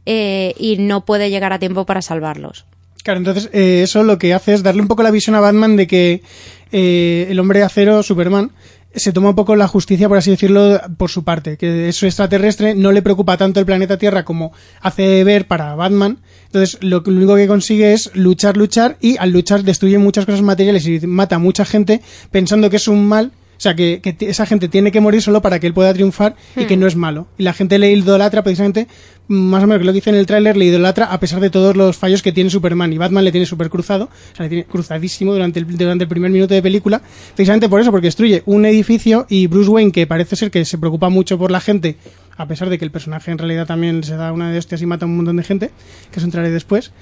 eh, 0.07 0.55
y 0.59 0.79
no 0.79 1.05
puede 1.05 1.31
llegar 1.31 1.53
a 1.53 1.59
tiempo 1.59 1.85
para 1.85 2.03
salvarlos. 2.03 2.65
Claro, 3.03 3.19
entonces 3.19 3.51
eh, 3.53 3.83
eso 3.83 4.05
lo 4.05 4.19
que 4.19 4.33
hace 4.33 4.55
es 4.55 4.63
darle 4.63 4.83
un 4.83 4.89
poco 4.89 5.03
la 5.03 5.11
visión 5.11 5.35
a 5.35 5.41
Batman 5.41 5.77
de 5.77 5.87
que 5.87 6.23
eh, 6.71 7.27
el 7.29 7.39
hombre 7.41 7.59
de 7.59 7.65
acero, 7.65 8.03
Superman, 8.03 8.53
se 8.95 9.13
toma 9.13 9.31
un 9.31 9.35
poco 9.35 9.57
la 9.57 9.69
justicia, 9.69 10.09
por 10.09 10.19
así 10.19 10.31
decirlo, 10.31 10.81
por 10.97 11.11
su 11.11 11.25
parte, 11.25 11.57
que 11.57 11.89
es 11.89 12.03
extraterrestre, 12.03 12.75
no 12.75 12.93
le 12.93 13.03
preocupa 13.03 13.37
tanto 13.37 13.61
el 13.61 13.67
planeta 13.67 13.97
Tierra 13.99 14.25
como 14.25 14.53
hace 14.81 15.25
ver 15.25 15.47
para 15.47 15.75
Batman. 15.75 16.19
Entonces, 16.47 16.79
lo, 16.83 17.03
que- 17.03 17.11
lo 17.11 17.17
único 17.19 17.37
que 17.37 17.47
consigue 17.47 17.93
es 17.93 18.11
luchar, 18.15 18.57
luchar, 18.57 18.97
y 19.01 19.17
al 19.19 19.31
luchar 19.31 19.63
destruye 19.65 19.99
muchas 19.99 20.27
cosas 20.27 20.43
materiales 20.43 20.87
y 20.87 21.01
mata 21.07 21.37
a 21.37 21.39
mucha 21.39 21.65
gente 21.65 22.01
pensando 22.31 22.69
que 22.71 22.77
es 22.77 22.89
un 22.89 23.07
mal. 23.07 23.33
O 23.57 23.61
sea, 23.63 23.77
que, 23.77 24.01
que 24.01 24.17
esa 24.29 24.45
gente 24.45 24.67
tiene 24.67 24.91
que 24.91 25.01
morir 25.01 25.23
solo 25.23 25.41
para 25.41 25.61
que 25.61 25.69
él 25.69 25.73
pueda 25.73 25.95
triunfar 25.95 26.35
y 26.57 26.65
que 26.65 26.77
no 26.77 26.89
es 26.89 26.97
malo. 26.97 27.29
Y 27.39 27.45
la 27.45 27.53
gente 27.53 27.79
le 27.79 27.93
idolatra 27.93 28.43
precisamente, 28.43 28.89
más 29.29 29.63
o 29.63 29.67
menos 29.67 29.81
que 29.81 29.85
lo 29.85 29.93
que 29.93 29.97
dice 29.97 30.11
en 30.11 30.17
el 30.17 30.27
tráiler, 30.27 30.57
le 30.57 30.67
idolatra 30.67 31.07
a 31.07 31.21
pesar 31.21 31.41
de 31.41 31.51
todos 31.51 31.77
los 31.77 31.97
fallos 31.97 32.23
que 32.23 32.33
tiene 32.33 32.51
Superman. 32.51 32.93
Y 32.93 32.99
Batman 32.99 33.25
le 33.25 33.33
tiene 33.33 33.47
súper 33.47 33.71
cruzado, 33.71 34.05
o 34.05 34.37
sea, 34.37 34.45
le 34.45 34.49
tiene 34.49 34.65
cruzadísimo 34.65 35.33
durante 35.33 35.61
el, 35.61 35.77
durante 35.77 36.05
el 36.05 36.09
primer 36.09 36.31
minuto 36.31 36.55
de 36.55 36.63
película, 36.63 37.01
precisamente 37.35 37.69
por 37.69 37.81
eso, 37.81 37.91
porque 37.91 38.09
destruye 38.09 38.43
un 38.47 38.65
edificio 38.65 39.27
y 39.29 39.47
Bruce 39.47 39.71
Wayne, 39.71 39.93
que 39.93 40.07
parece 40.07 40.37
ser 40.37 40.51
que 40.51 40.65
se 40.65 40.79
preocupa 40.79 41.09
mucho 41.09 41.39
por 41.39 41.51
la 41.51 41.61
gente, 41.61 41.97
a 42.37 42.47
pesar 42.47 42.69
de 42.69 42.79
que 42.79 42.85
el 42.85 42.91
personaje 42.91 43.31
en 43.31 43.39
realidad 43.39 43.67
también 43.67 44.03
se 44.05 44.17
da 44.17 44.33
una 44.33 44.51
de 44.51 44.59
hostias 44.59 44.83
y 44.83 44.87
mata 44.87 45.05
a 45.05 45.09
un 45.09 45.17
montón 45.17 45.37
de 45.37 45.45
gente, 45.45 45.71
que 46.11 46.19
eso 46.19 46.27
entraré 46.27 46.51
después. 46.51 46.93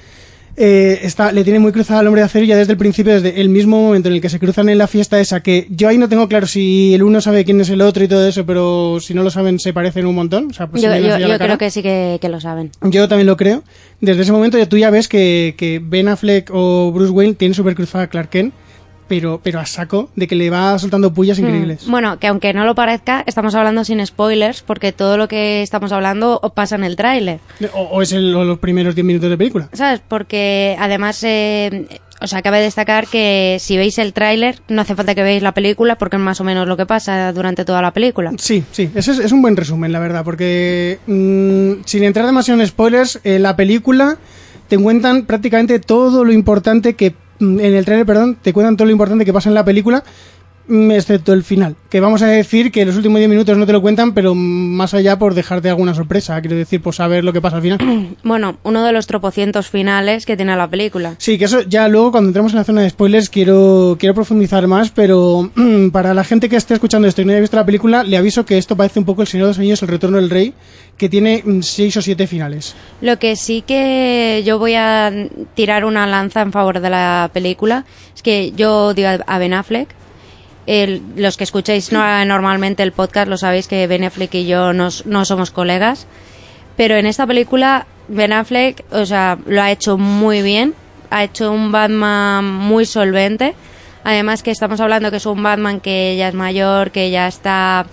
Eh, 0.57 1.01
está, 1.03 1.33
le 1.33 1.45
tiene 1.45 1.59
muy 1.59 1.73
cruzado 1.73 2.01
al 2.01 2.07
hombre 2.07 2.21
de 2.21 2.27
acero 2.27 2.45
ya 2.45 2.57
desde 2.57 2.73
el 2.73 2.79
principio, 2.79 3.15
desde 3.15 3.41
el 3.41 3.49
mismo 3.49 3.81
momento 3.81 4.09
en 4.09 4.17
el 4.17 4.21
que 4.21 4.29
se 4.29 4.39
cruzan 4.39 4.69
en 4.69 4.79
la 4.79 4.87
fiesta 4.87 5.21
esa, 5.21 5.41
que 5.43 5.67
yo 5.71 5.89
ahí 5.89 5.99
no 5.99 6.09
tengo 6.09 6.29
claro 6.29 6.47
si 6.47 6.95
el 6.95 7.03
uno 7.03 7.21
sabe 7.21 7.45
quién 7.45 7.61
es 7.61 7.71
el 7.71 7.81
otro 7.81 8.05
y 8.05 8.09
todo 8.09 8.27
eso, 8.27 8.45
pero 8.45 8.99
si 9.01 9.15
no 9.15 9.23
lo 9.23 9.31
saben 9.31 9.59
se 9.59 9.73
parecen 9.73 10.07
un 10.07 10.15
montón. 10.15 10.49
O 10.51 10.53
sea, 10.53 10.67
pues 10.67 10.83
yo 10.83 10.91
creo 11.39 11.59
que 11.59 11.71
sí 11.71 11.83
que, 11.83 12.19
que 12.21 12.29
lo 12.29 12.41
saben. 12.41 12.71
Yo 12.83 13.09
también 13.09 13.27
lo 13.27 13.37
creo. 13.37 13.63
Desde 14.01 14.23
ese 14.23 14.33
momento 14.33 14.59
ya 14.59 14.69
tú 14.69 14.77
ya 14.77 14.91
ves 14.91 15.09
que, 15.09 15.55
que 15.57 15.81
Ben 15.83 16.09
Affleck 16.09 16.51
o 16.53 16.91
Bruce 16.93 17.13
Wayne 17.13 17.35
tienen 17.35 17.55
súper 17.55 17.75
cruzada 17.75 18.05
a 18.05 18.07
Clark 18.09 18.31
Kent, 18.31 18.55
pero, 19.11 19.41
pero 19.43 19.59
a 19.59 19.67
saco 19.67 20.09
de 20.15 20.29
que 20.29 20.37
le 20.37 20.51
va 20.51 20.79
soltando 20.79 21.13
pullas 21.13 21.41
increíbles. 21.41 21.85
Mm. 21.87 21.91
Bueno, 21.91 22.19
que 22.21 22.29
aunque 22.29 22.53
no 22.55 22.65
lo 22.65 22.77
parezca, 22.77 23.25
estamos 23.27 23.57
hablando 23.57 23.83
sin 23.85 24.07
spoilers, 24.07 24.63
porque 24.63 24.93
todo 24.93 25.17
lo 25.19 25.27
que 25.27 25.63
estamos 25.63 25.91
hablando 25.91 26.41
pasa 26.55 26.77
en 26.77 26.85
el 26.85 26.95
tráiler. 26.95 27.41
O, 27.75 27.81
o 27.83 28.03
es 28.03 28.13
el- 28.13 28.33
o 28.37 28.45
los 28.45 28.59
primeros 28.61 28.95
10 28.95 29.05
minutos 29.05 29.29
de 29.29 29.37
película. 29.37 29.69
¿Sabes? 29.73 30.01
Porque 30.07 30.77
además, 30.79 31.23
eh, 31.25 31.89
o 32.21 32.27
sea, 32.29 32.41
cabe 32.43 32.61
destacar 32.61 33.09
que 33.09 33.57
si 33.59 33.77
veis 33.77 33.99
el 33.99 34.13
tráiler, 34.13 34.61
no 34.69 34.83
hace 34.83 34.95
falta 34.95 35.17
que 35.17 35.25
veáis 35.25 35.43
la 35.43 35.55
película, 35.55 35.99
porque 35.99 36.15
es 36.17 36.23
más 36.23 36.41
o 36.41 36.45
menos 36.45 36.69
lo 36.69 36.77
que 36.77 36.87
pasa 36.87 37.33
durante 37.33 37.65
toda 37.65 37.83
la 37.83 37.93
película. 37.93 38.31
Sí, 38.39 38.63
sí, 38.71 38.91
ese 38.95 39.11
es, 39.11 39.19
es 39.19 39.33
un 39.33 39.43
buen 39.43 39.57
resumen, 39.57 39.91
la 39.91 39.99
verdad, 39.99 40.23
porque 40.23 41.01
mm, 41.09 41.83
sin 41.85 42.05
entrar 42.05 42.27
demasiado 42.27 42.61
en 42.61 42.67
spoilers, 42.69 43.19
en 43.25 43.43
la 43.43 43.57
película 43.57 44.19
te 44.69 44.79
cuentan 44.79 45.27
prácticamente 45.27 45.81
todo 45.81 46.25
lo 46.25 46.31
importante 46.33 46.95
que, 46.95 47.13
en 47.41 47.61
el 47.61 47.85
trailer, 47.85 48.07
perdón, 48.07 48.37
te 48.41 48.53
cuentan 48.53 48.77
todo 48.77 48.87
lo 48.87 48.93
importante 48.93 49.25
que 49.25 49.33
pasa 49.33 49.49
en 49.49 49.55
la 49.55 49.65
película, 49.65 50.05
excepto 50.91 51.33
el 51.33 51.43
final. 51.45 51.77
Que 51.89 52.01
vamos 52.01 52.23
a 52.23 52.27
decir 52.27 52.71
que 52.71 52.85
los 52.85 52.97
últimos 52.97 53.19
10 53.19 53.29
minutos 53.29 53.57
no 53.59 53.67
te 53.67 53.73
lo 53.73 53.83
cuentan, 53.83 54.15
pero 54.15 54.35
mm, 54.35 54.39
más 54.39 54.95
allá 54.95 55.19
por 55.19 55.35
dejarte 55.35 55.69
alguna 55.69 55.95
sorpresa, 55.95 56.41
quiero 56.41 56.57
decir, 56.57 56.81
por 56.81 56.95
saber 56.95 57.25
lo 57.25 57.33
que 57.33 57.41
pasa 57.41 57.57
al 57.57 57.63
final. 57.63 57.79
Bueno, 58.23 58.59
uno 58.63 58.85
de 58.85 58.93
los 58.93 59.07
tropocientos 59.07 59.69
finales 59.69 60.27
que 60.27 60.37
tiene 60.37 60.55
la 60.57 60.69
película. 60.69 61.15
Sí, 61.19 61.39
que 61.39 61.47
eso 61.47 61.63
ya 61.63 61.89
luego 61.89 62.13
cuando 62.13 62.29
entremos 62.29 62.53
en 62.53 62.59
la 62.59 62.65
zona 62.65 62.83
de 62.83 62.91
spoilers 62.91 63.29
quiero, 63.31 63.97
quiero 63.99 64.15
profundizar 64.15 64.67
más, 64.67 64.91
pero 64.91 65.51
mm, 65.55 65.89
para 65.93 66.15
la 66.15 66.25
gente 66.25 66.49
que 66.49 66.57
esté 66.57 66.75
escuchando 66.75 67.09
esto 67.09 67.23
y 67.23 67.25
no 67.25 67.33
haya 67.33 67.41
visto 67.41 67.57
la 67.57 67.67
película, 67.67 68.03
le 68.05 68.17
aviso 68.17 68.45
que 68.47 68.59
esto 68.59 68.77
parece 68.77 68.99
un 69.01 69.05
poco 69.05 69.23
El 69.23 69.29
Señor 69.29 69.47
de 69.47 69.51
los 69.51 69.59
Anillos, 69.59 69.83
El 69.83 69.89
Retorno 69.89 70.17
del 70.19 70.31
Rey, 70.31 70.55
que 70.97 71.09
tiene 71.09 71.43
mm, 71.45 71.63
seis 71.63 71.97
o 71.97 72.03
siete 72.03 72.27
finales. 72.27 72.75
Lo 73.01 73.19
que 73.19 73.35
sí 73.37 73.63
que 73.67 74.43
yo 74.45 74.59
voy 74.59 74.75
a 74.75 75.11
tirar 75.55 75.85
una 75.85 76.07
lanza 76.07 76.43
en 76.43 76.53
favor 76.53 76.81
de 76.81 76.91
la 76.91 77.31
película 77.33 77.85
es 78.15 78.23
que 78.23 78.53
yo 78.53 78.91
a- 78.91 79.25
a 79.35 79.39
Ben 79.39 79.55
Affleck. 79.55 79.89
El- 80.67 81.03
los 81.17 81.37
que 81.37 81.45
escucháis 81.45 81.91
no- 81.93 82.25
normalmente 82.25 82.83
el 82.83 82.93
podcast 82.93 83.29
lo 83.29 83.37
sabéis 83.37 83.67
que 83.67 83.87
Ben 83.87 84.05
Affleck 84.05 84.35
y 84.35 84.47
yo 84.47 84.73
no 84.73 84.91
somos 85.25 85.51
colegas. 85.51 86.07
Pero 86.77 86.97
en 86.97 87.07
esta 87.07 87.27
película 87.27 87.87
Ben 88.09 88.33
Affleck, 88.33 88.85
o 88.93 89.05
sea, 89.07 89.39
lo 89.47 89.63
ha 89.63 89.71
hecho 89.71 89.99
muy 89.99 90.43
bien. 90.43 90.75
Ha 91.11 91.25
hecho 91.25 91.51
un 91.53 91.73
Batman 91.73 92.45
muy 92.45 92.87
solvente. 92.87 93.55
Además 94.05 94.43
que 94.43 94.51
estamos 94.51 94.81
hablando 94.81 95.11
que 95.11 95.19
es 95.19 95.27
un 95.27 95.43
Batman 95.43 95.81
que 95.81 96.17
ya 96.17 96.29
es 96.29 96.35
mayor, 96.35 96.91
que 96.91 97.11
ya 97.11 97.27
está, 97.29 97.87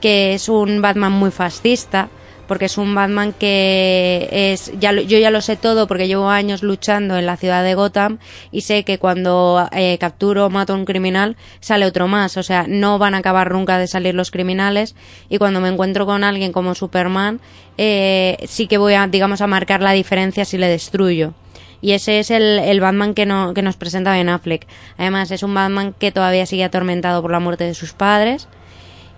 que 0.00 0.34
es 0.34 0.48
un 0.48 0.82
Batman 0.82 1.12
muy 1.12 1.30
fascista, 1.30 2.08
porque 2.46 2.66
es 2.66 2.78
un 2.78 2.94
Batman 2.94 3.32
que 3.32 4.28
es, 4.30 4.72
ya 4.78 4.92
yo 4.92 5.18
ya 5.18 5.30
lo 5.30 5.40
sé 5.40 5.56
todo 5.56 5.86
porque 5.86 6.06
llevo 6.06 6.28
años 6.28 6.62
luchando 6.62 7.16
en 7.16 7.26
la 7.26 7.36
ciudad 7.36 7.64
de 7.64 7.74
Gotham 7.74 8.18
y 8.52 8.62
sé 8.62 8.84
que 8.84 8.98
cuando 8.98 9.68
eh, 9.72 9.98
capturo 9.98 10.46
o 10.46 10.50
mato 10.50 10.72
a 10.72 10.76
un 10.76 10.84
criminal 10.84 11.36
sale 11.60 11.86
otro 11.86 12.08
más, 12.08 12.36
o 12.36 12.42
sea, 12.42 12.66
no 12.68 12.98
van 12.98 13.14
a 13.14 13.18
acabar 13.18 13.52
nunca 13.52 13.78
de 13.78 13.86
salir 13.86 14.14
los 14.14 14.30
criminales 14.30 14.94
y 15.28 15.38
cuando 15.38 15.60
me 15.60 15.68
encuentro 15.68 16.06
con 16.06 16.24
alguien 16.24 16.52
como 16.52 16.74
Superman 16.74 17.40
eh, 17.78 18.36
sí 18.46 18.66
que 18.66 18.78
voy 18.78 18.94
a, 18.94 19.06
digamos, 19.06 19.40
a 19.40 19.46
marcar 19.46 19.82
la 19.82 19.92
diferencia 19.92 20.44
si 20.44 20.58
le 20.58 20.68
destruyo. 20.68 21.34
Y 21.80 21.92
ese 21.92 22.18
es 22.18 22.30
el, 22.30 22.60
el 22.60 22.80
Batman 22.80 23.12
que, 23.12 23.26
no, 23.26 23.52
que 23.52 23.60
nos 23.60 23.76
presenta 23.76 24.12
Ben 24.12 24.30
Affleck. 24.30 24.66
Además, 24.96 25.30
es 25.30 25.42
un 25.42 25.52
Batman 25.52 25.94
que 25.98 26.12
todavía 26.12 26.46
sigue 26.46 26.64
atormentado 26.64 27.20
por 27.20 27.30
la 27.30 27.40
muerte 27.40 27.64
de 27.64 27.74
sus 27.74 27.92
padres. 27.92 28.48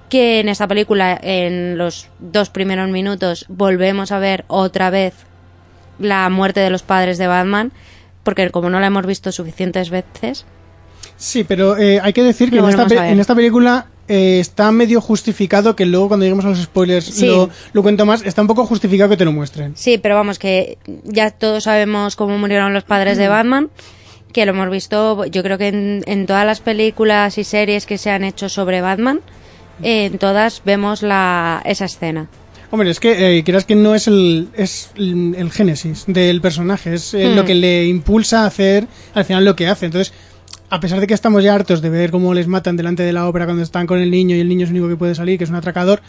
Que 0.08 0.40
en 0.40 0.48
esta 0.48 0.68
película, 0.68 1.18
en 1.20 1.78
los 1.78 2.08
dos 2.18 2.50
primeros 2.50 2.88
minutos, 2.90 3.44
volvemos 3.48 4.12
a 4.12 4.18
ver 4.18 4.44
otra 4.48 4.90
vez 4.90 5.14
la 5.98 6.28
muerte 6.28 6.60
de 6.60 6.70
los 6.70 6.82
padres 6.82 7.18
de 7.18 7.26
Batman. 7.26 7.72
Porque 8.22 8.50
como 8.50 8.70
no 8.70 8.80
la 8.80 8.86
hemos 8.88 9.06
visto 9.06 9.30
suficientes 9.32 9.90
veces, 9.90 10.46
Sí, 11.16 11.44
pero 11.44 11.76
eh, 11.78 12.00
hay 12.02 12.12
que 12.12 12.22
decir 12.22 12.50
que 12.50 12.58
en 12.58 12.68
esta, 12.68 13.32
en 13.34 13.36
película 13.36 13.86
eh, 14.08 14.38
está 14.40 14.70
medio 14.70 15.00
justificado 15.00 15.74
que 15.74 15.86
luego 15.86 16.08
cuando 16.08 16.24
lleguemos 16.24 16.44
a 16.44 16.48
los 16.48 16.62
spoilers 16.62 17.06
Sí. 17.06 17.26
lo, 17.26 17.48
lo 17.72 17.82
cuento 17.82 18.04
más, 18.04 18.22
está 18.22 18.42
un 18.42 18.48
poco 18.48 18.66
justificado 18.66 19.10
que 19.10 19.16
te 19.16 19.24
lo 19.24 19.32
muestren. 19.32 19.72
Sí, 19.76 19.98
pero 19.98 20.14
vamos, 20.14 20.38
que 20.38 20.78
ya 21.04 21.30
todos 21.30 21.64
sabemos 21.64 22.16
cómo 22.16 22.36
murieron 22.38 22.74
los 22.74 22.84
padres 22.84 23.16
de 23.16 23.28
Batman, 23.28 23.70
que 24.32 24.44
lo 24.44 24.52
hemos 24.52 24.68
visto, 24.70 25.24
yo 25.26 25.42
creo 25.42 25.56
que 25.56 25.68
en, 25.68 26.02
en 26.06 26.26
todas 26.26 26.44
las 26.44 26.60
películas 26.60 27.38
y 27.38 27.44
series 27.44 27.86
que 27.86 27.96
se 27.96 28.10
han 28.10 28.22
hecho 28.22 28.48
sobre 28.48 28.82
Batman, 28.82 29.20
en 29.82 30.18
todas 30.18 30.62
vemos 30.64 31.02
la, 31.02 31.62
esa 31.64 31.84
escena. 31.84 32.28
Hombre, 32.70 32.90
es 32.90 32.98
que 32.98 33.38
eh, 33.38 33.44
creas 33.44 33.64
que 33.64 33.76
no 33.76 33.94
es 33.94 34.08
el, 34.08 34.48
es 34.56 34.90
el, 34.96 35.34
el 35.38 35.50
génesis 35.52 36.04
del 36.08 36.40
personaje, 36.40 36.94
es 36.94 37.14
eh, 37.14 37.28
Hmm. 37.28 37.36
lo 37.36 37.44
que 37.44 37.54
le 37.54 37.86
impulsa 37.86 38.42
a 38.42 38.46
hacer 38.46 38.88
al 39.14 39.24
final 39.24 39.44
lo 39.44 39.54
que 39.54 39.68
hace. 39.68 39.86
Entonces, 39.86 40.12
a 40.68 40.80
pesar 40.80 40.98
de 40.98 41.06
que 41.06 41.14
estamos 41.14 41.44
ya 41.44 41.54
hartos 41.54 41.80
de 41.80 41.90
ver 41.90 42.10
cómo 42.10 42.34
les 42.34 42.48
matan 42.48 42.76
delante 42.76 43.04
de 43.04 43.12
la 43.12 43.28
ópera 43.28 43.44
cuando 43.44 43.62
están 43.62 43.86
con 43.86 44.00
el 44.00 44.10
niño 44.10 44.34
y 44.34 44.40
el 44.40 44.48
niño 44.48 44.64
es 44.64 44.70
el 44.70 44.76
único 44.76 44.88
que 44.88 44.96
puede 44.96 45.14
salir, 45.14 45.38
que 45.38 45.44
es 45.44 45.50
un 45.50 45.56
atracador, 45.56 46.02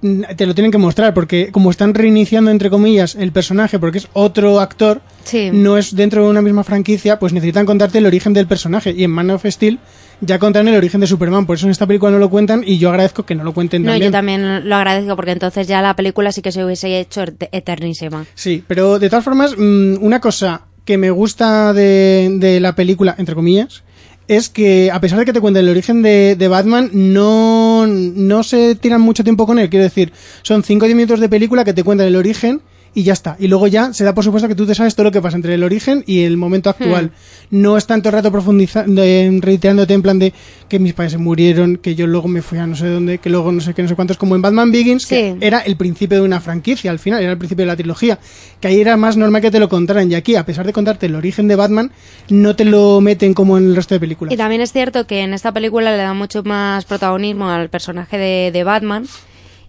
te 0.00 0.46
lo 0.46 0.54
tienen 0.54 0.70
que 0.70 0.78
mostrar 0.78 1.14
porque 1.14 1.50
como 1.50 1.70
están 1.70 1.94
reiniciando 1.94 2.50
entre 2.50 2.70
comillas 2.70 3.14
el 3.14 3.32
personaje 3.32 3.78
porque 3.78 3.98
es 3.98 4.08
otro 4.12 4.60
actor, 4.60 5.00
Sí. 5.24 5.50
no 5.52 5.76
es 5.78 5.96
dentro 5.96 6.22
de 6.24 6.30
una 6.30 6.42
misma 6.42 6.62
franquicia, 6.64 7.18
pues 7.18 7.32
necesitan 7.32 7.66
contarte 7.66 7.98
el 7.98 8.06
origen 8.06 8.32
del 8.32 8.46
personaje 8.46 8.92
y 8.96 9.04
en 9.04 9.10
Man 9.10 9.30
of 9.30 9.44
Steel 9.46 9.78
ya 10.20 10.38
contaron 10.38 10.68
el 10.68 10.76
origen 10.76 11.00
de 11.00 11.06
Superman, 11.06 11.44
por 11.46 11.56
eso 11.56 11.66
en 11.66 11.72
esta 11.72 11.86
película 11.86 12.10
no 12.12 12.18
lo 12.18 12.30
cuentan 12.30 12.62
y 12.64 12.78
yo 12.78 12.90
agradezco 12.90 13.24
que 13.26 13.34
no 13.34 13.42
lo 13.44 13.52
cuenten 13.52 13.82
No, 13.82 13.90
también. 13.92 14.10
yo 14.10 14.12
también 14.16 14.68
lo 14.68 14.76
agradezco 14.76 15.16
porque 15.16 15.32
entonces 15.32 15.66
ya 15.66 15.82
la 15.82 15.96
película 15.96 16.30
sí 16.32 16.40
que 16.42 16.52
se 16.52 16.64
hubiese 16.64 17.00
hecho 17.00 17.22
et- 17.22 17.48
eternísima. 17.52 18.24
Sí, 18.34 18.62
pero 18.66 18.98
de 18.98 19.08
todas 19.10 19.24
formas, 19.24 19.54
mm, 19.58 19.96
una 20.00 20.20
cosa 20.20 20.62
que 20.84 20.96
me 20.98 21.10
gusta 21.10 21.72
de, 21.72 22.28
de 22.38 22.60
la 22.60 22.74
película, 22.76 23.14
entre 23.18 23.34
comillas, 23.34 23.82
es 24.28 24.48
que 24.48 24.90
a 24.90 25.00
pesar 25.00 25.18
de 25.18 25.24
que 25.24 25.32
te 25.32 25.40
cuenten 25.40 25.64
el 25.64 25.70
origen 25.70 26.02
de, 26.02 26.36
de 26.36 26.48
Batman, 26.48 26.90
no, 26.92 27.86
no 27.86 28.42
se 28.42 28.74
tiran 28.74 29.00
mucho 29.00 29.24
tiempo 29.24 29.46
con 29.46 29.58
él. 29.58 29.70
Quiero 29.70 29.84
decir, 29.84 30.12
son 30.42 30.62
5 30.62 30.84
o 30.84 30.86
10 30.86 30.96
minutos 30.96 31.20
de 31.20 31.28
película 31.28 31.64
que 31.64 31.72
te 31.72 31.84
cuentan 31.84 32.06
el 32.06 32.16
origen 32.16 32.60
y 32.96 33.02
ya 33.02 33.12
está. 33.12 33.36
Y 33.38 33.48
luego 33.48 33.66
ya 33.66 33.92
se 33.92 34.04
da 34.04 34.14
por 34.14 34.24
supuesto 34.24 34.48
que 34.48 34.54
tú 34.54 34.64
te 34.66 34.74
sabes 34.74 34.94
todo 34.94 35.04
lo 35.04 35.12
que 35.12 35.20
pasa 35.20 35.36
entre 35.36 35.52
el 35.52 35.62
origen 35.62 36.02
y 36.06 36.22
el 36.22 36.38
momento 36.38 36.70
actual. 36.70 37.10
No 37.50 37.76
es 37.76 37.86
tanto 37.86 38.10
rato 38.10 38.32
profundizando, 38.32 39.02
reiterándote 39.02 39.92
en 39.92 40.00
plan 40.00 40.18
de 40.18 40.32
que 40.66 40.78
mis 40.78 40.94
padres 40.94 41.12
se 41.12 41.18
murieron, 41.18 41.76
que 41.76 41.94
yo 41.94 42.06
luego 42.06 42.26
me 42.26 42.40
fui 42.40 42.56
a 42.56 42.66
no 42.66 42.74
sé 42.74 42.88
dónde, 42.88 43.18
que 43.18 43.28
luego 43.28 43.52
no 43.52 43.60
sé 43.60 43.74
qué, 43.74 43.82
no 43.82 43.88
sé 43.88 43.96
cuántos, 43.96 44.16
como 44.16 44.34
en 44.34 44.40
Batman 44.40 44.72
Begins, 44.72 45.04
que 45.04 45.36
era 45.42 45.60
el 45.60 45.76
principio 45.76 46.16
de 46.16 46.24
una 46.24 46.40
franquicia 46.40 46.90
al 46.90 46.98
final, 46.98 47.22
era 47.22 47.32
el 47.32 47.38
principio 47.38 47.64
de 47.64 47.66
la 47.66 47.76
trilogía, 47.76 48.18
que 48.60 48.68
ahí 48.68 48.80
era 48.80 48.96
más 48.96 49.18
normal 49.18 49.42
que 49.42 49.50
te 49.50 49.60
lo 49.60 49.68
contaran 49.68 50.10
y 50.10 50.14
aquí, 50.14 50.34
a 50.34 50.46
pesar 50.46 50.64
de 50.64 50.72
contarte 50.72 51.04
el 51.04 51.16
origen 51.16 51.48
de 51.48 51.56
Batman, 51.56 51.92
no 52.30 52.56
te 52.56 52.64
lo 52.64 53.02
meten 53.02 53.34
como 53.34 53.58
en 53.58 53.66
el 53.66 53.76
resto 53.76 53.94
de 53.94 54.00
películas. 54.00 54.32
Y 54.32 54.38
también 54.38 54.62
es 54.62 54.72
cierto 54.72 55.06
que 55.06 55.20
en 55.20 55.34
esta 55.34 55.52
película 55.52 55.94
le 55.94 55.98
da 55.98 56.14
mucho 56.14 56.42
más 56.44 56.86
protagonismo 56.86 57.50
al 57.50 57.68
personaje 57.68 58.16
de, 58.16 58.50
de 58.52 58.64
Batman 58.64 59.06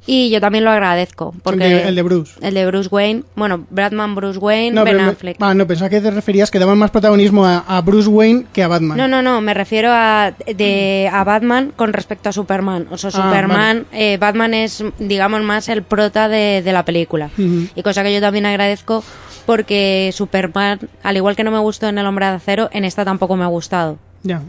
y 0.08 0.30
yo 0.32 0.42
también 0.42 0.64
lo 0.64 0.72
agradezco. 0.72 1.36
Porque 1.44 1.66
El 1.66 1.72
de- 1.84 1.88
el 1.90 1.96
de 1.96 2.02
Bruce. 2.02 2.34
El 2.42 2.54
de 2.56 2.66
Bruce 2.66 2.90
Wayne. 2.92 3.24
Bueno, 3.36 3.66
Batman, 3.70 4.16
Bruce 4.16 4.40
Wayne, 4.40 4.72
No, 4.72 4.84
Ben 4.86 4.96
me- 4.98 5.04
Affleck. 5.04 5.38
ah, 5.40 5.54
no, 5.54 5.68
pensaba 5.68 5.90
que 5.90 6.02
te 6.02 6.10
referías 6.10 6.50
que 6.50 6.58
daban 6.58 6.78
más 6.80 6.90
protagonismo 6.92 7.46
a, 7.46 7.60
a 7.68 7.82
Bruce 7.82 8.08
Wayne 8.10 8.46
que 8.54 8.64
a 8.64 8.68
Batman. 8.68 8.98
No, 8.98 9.08
no, 9.08 9.22
no, 9.22 9.40
me 9.42 9.54
refiero 9.54 9.90
a, 9.92 10.34
de, 10.56 11.10
a 11.14 11.24
Batman 11.24 11.74
con 11.76 11.94
respecto 11.94 12.30
a 12.30 12.32
Superman. 12.32 12.88
O 12.90 12.98
sea, 12.98 13.12
Ah, 13.14 13.22
Superman, 13.24 13.86
eh, 13.92 14.18
Batman 14.18 14.54
es, 14.54 14.84
digamos, 14.98 15.44
más 15.44 15.70
el 15.70 15.84
prota 15.84 16.28
de, 16.30 16.62
de 16.64 16.72
la 16.74 16.84
película. 16.86 17.30
Y 17.38 17.82
cosa 17.84 18.02
que 18.02 18.14
yo 18.14 18.22
también 18.22 18.46
agradezco 18.46 19.04
porque 19.46 20.12
Superman, 20.14 20.80
al 21.04 21.16
igual 21.18 21.36
que 21.36 21.44
no 21.44 21.52
me 21.52 21.60
gustó 21.60 21.88
en 21.88 21.98
El 21.98 22.06
Hombre 22.06 22.26
de 22.26 22.32
Acero, 22.34 22.70
en 22.74 22.86
esta 22.86 23.06
tampoco 23.06 23.36
me 23.36 23.44
ha 23.44 23.48
gustado. 23.48 23.98
Ya. 24.24 24.42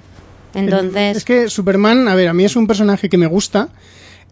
Entonces, 0.55 1.17
Es 1.19 1.25
que 1.25 1.49
Superman, 1.51 2.09
a 2.09 2.15
ver, 2.15 2.29
a 2.29 2.33
mí 2.35 2.45
es 2.45 2.57
un 2.57 2.67
personaje 2.67 3.09
que 3.09 3.19
me 3.19 3.27
gusta, 3.27 3.69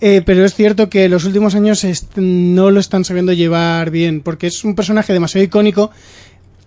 eh, 0.00 0.22
pero 0.24 0.44
es 0.44 0.54
cierto 0.54 0.90
que 0.90 1.08
los 1.08 1.24
últimos 1.24 1.54
años 1.54 1.86
no 2.16 2.70
lo 2.70 2.80
están 2.80 3.04
sabiendo 3.04 3.32
llevar 3.32 3.90
bien, 3.90 4.20
porque 4.20 4.48
es 4.48 4.64
un 4.64 4.74
personaje 4.74 5.12
demasiado 5.12 5.44
icónico. 5.44 5.90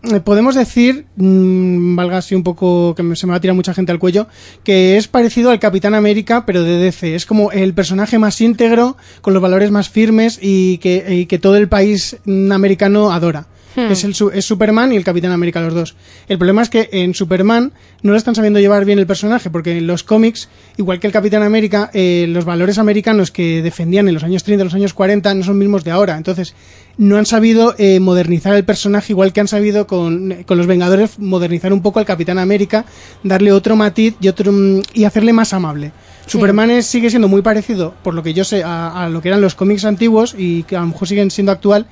Eh, 0.03 0.21
Podemos 0.21 0.55
decir, 0.55 1.05
mm, 1.17 1.95
valga 1.95 2.17
así 2.17 2.33
un 2.33 2.43
poco, 2.43 2.95
que 2.95 3.03
se 3.15 3.27
me 3.27 3.31
va 3.31 3.37
a 3.37 3.41
tirar 3.41 3.55
mucha 3.55 3.73
gente 3.73 3.91
al 3.91 3.99
cuello, 3.99 4.27
que 4.63 4.97
es 4.97 5.07
parecido 5.07 5.51
al 5.51 5.59
Capitán 5.59 5.93
América, 5.93 6.45
pero 6.45 6.63
de 6.63 6.77
DC. 6.77 7.15
Es 7.15 7.25
como 7.25 7.51
el 7.51 7.73
personaje 7.73 8.17
más 8.17 8.39
íntegro, 8.39 8.95
con 9.21 9.33
los 9.33 9.43
valores 9.43 9.71
más 9.71 9.89
firmes 9.89 10.39
y 10.41 10.77
que, 10.77 11.39
todo 11.41 11.57
el 11.57 11.67
país 11.67 12.17
americano 12.25 13.11
adora. 13.11 13.47
Hmm. 13.75 13.91
Es, 13.91 14.03
el, 14.03 14.15
es 14.33 14.45
Superman 14.45 14.91
y 14.93 14.95
el 14.95 15.03
Capitán 15.03 15.31
América, 15.31 15.61
los 15.61 15.73
dos. 15.75 15.95
El 16.27 16.37
problema 16.39 16.61
es 16.63 16.69
que 16.69 16.89
en 16.91 17.13
Superman 17.13 17.71
no 18.01 18.11
lo 18.11 18.17
están 18.17 18.33
sabiendo 18.33 18.59
llevar 18.59 18.83
bien 18.83 18.97
el 18.97 19.05
personaje, 19.05 19.49
porque 19.51 19.77
en 19.77 19.85
los 19.85 20.03
cómics, 20.03 20.49
igual 20.77 20.99
que 20.99 21.05
el 21.07 21.13
Capitán 21.13 21.43
América, 21.43 21.91
eh, 21.93 22.25
los 22.29 22.45
valores 22.45 22.79
americanos 22.79 23.29
que 23.31 23.61
defendían 23.61 24.07
en 24.07 24.15
los 24.15 24.23
años 24.23 24.43
30, 24.43 24.63
los 24.63 24.73
años 24.73 24.93
40, 24.95 25.33
no 25.35 25.43
son 25.43 25.57
mismos 25.59 25.83
de 25.83 25.91
ahora. 25.91 26.17
Entonces, 26.17 26.55
no 26.97 27.17
han 27.17 27.25
sabido 27.27 27.75
eh, 27.77 27.99
modernizar 27.99 28.55
el 28.55 28.65
personaje, 28.65 29.13
igual 29.13 29.31
que 29.33 29.39
han 29.41 29.47
sabido 29.47 29.85
con, 29.87 30.43
con 30.45 30.57
los 30.57 30.65
Vengadores 30.67 31.19
modernizar 31.19 31.71
un 31.71 31.81
poco 31.81 31.99
al 31.99 32.05
Capitán 32.05 32.39
América, 32.39 32.85
darle 33.23 33.51
otro 33.51 33.75
matiz 33.75 34.15
y, 34.19 34.27
otro, 34.29 34.51
mm, 34.51 34.81
y 34.95 35.03
hacerle 35.03 35.31
más 35.31 35.53
amable. 35.53 35.91
Superman 36.25 36.71
es- 36.71 36.85
sigue 36.87 37.09
siendo 37.09 37.27
muy 37.27 37.41
parecido, 37.41 37.93
por 38.03 38.13
lo 38.13 38.23
que 38.23 38.33
yo 38.33 38.43
sé, 38.43 38.63
a, 38.63 39.05
a 39.05 39.09
lo 39.09 39.21
que 39.21 39.29
eran 39.29 39.41
los 39.41 39.55
cómics 39.55 39.85
antiguos 39.85 40.35
y 40.37 40.63
que 40.63 40.75
a 40.75 40.81
lo 40.81 40.87
mejor 40.87 41.07
siguen 41.07 41.31
siendo 41.31 41.51
actual, 41.51 41.85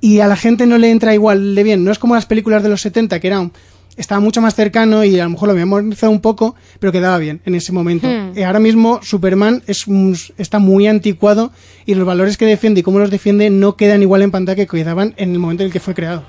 y 0.00 0.20
a 0.20 0.26
la 0.26 0.36
gente 0.36 0.66
no 0.66 0.78
le 0.78 0.90
entra 0.90 1.14
igual 1.14 1.54
de 1.54 1.62
bien. 1.62 1.84
No 1.84 1.90
es 1.92 1.98
como 1.98 2.14
las 2.14 2.26
películas 2.26 2.62
de 2.62 2.68
los 2.68 2.80
70, 2.80 3.20
que 3.20 3.26
era 3.26 3.40
un- 3.40 3.52
estaba 3.96 4.20
mucho 4.20 4.40
más 4.40 4.54
cercano 4.54 5.04
y 5.04 5.18
a 5.20 5.24
lo 5.24 5.30
mejor 5.30 5.48
lo 5.48 5.52
había 5.52 5.66
modernizado 5.66 6.10
un 6.10 6.20
poco, 6.20 6.54
pero 6.78 6.90
quedaba 6.92 7.18
bien 7.18 7.40
en 7.44 7.54
ese 7.54 7.72
momento. 7.72 8.06
Hmm. 8.08 8.32
Eh, 8.36 8.44
ahora 8.44 8.60
mismo 8.60 9.00
Superman 9.02 9.62
es 9.66 9.86
un- 9.86 10.16
está 10.38 10.58
muy 10.58 10.86
anticuado 10.86 11.52
y 11.84 11.94
los 11.94 12.06
valores 12.06 12.36
que 12.38 12.46
defiende 12.46 12.80
y 12.80 12.82
cómo 12.82 12.98
los 12.98 13.10
defiende 13.10 13.50
no 13.50 13.76
quedan 13.76 14.00
igual 14.00 14.22
en 14.22 14.30
pantalla 14.30 14.56
que 14.56 14.66
quedaban 14.66 15.12
en 15.18 15.32
el 15.32 15.38
momento 15.38 15.64
en 15.64 15.66
el 15.66 15.72
que 15.72 15.80
fue 15.80 15.94
creado. 15.94 16.22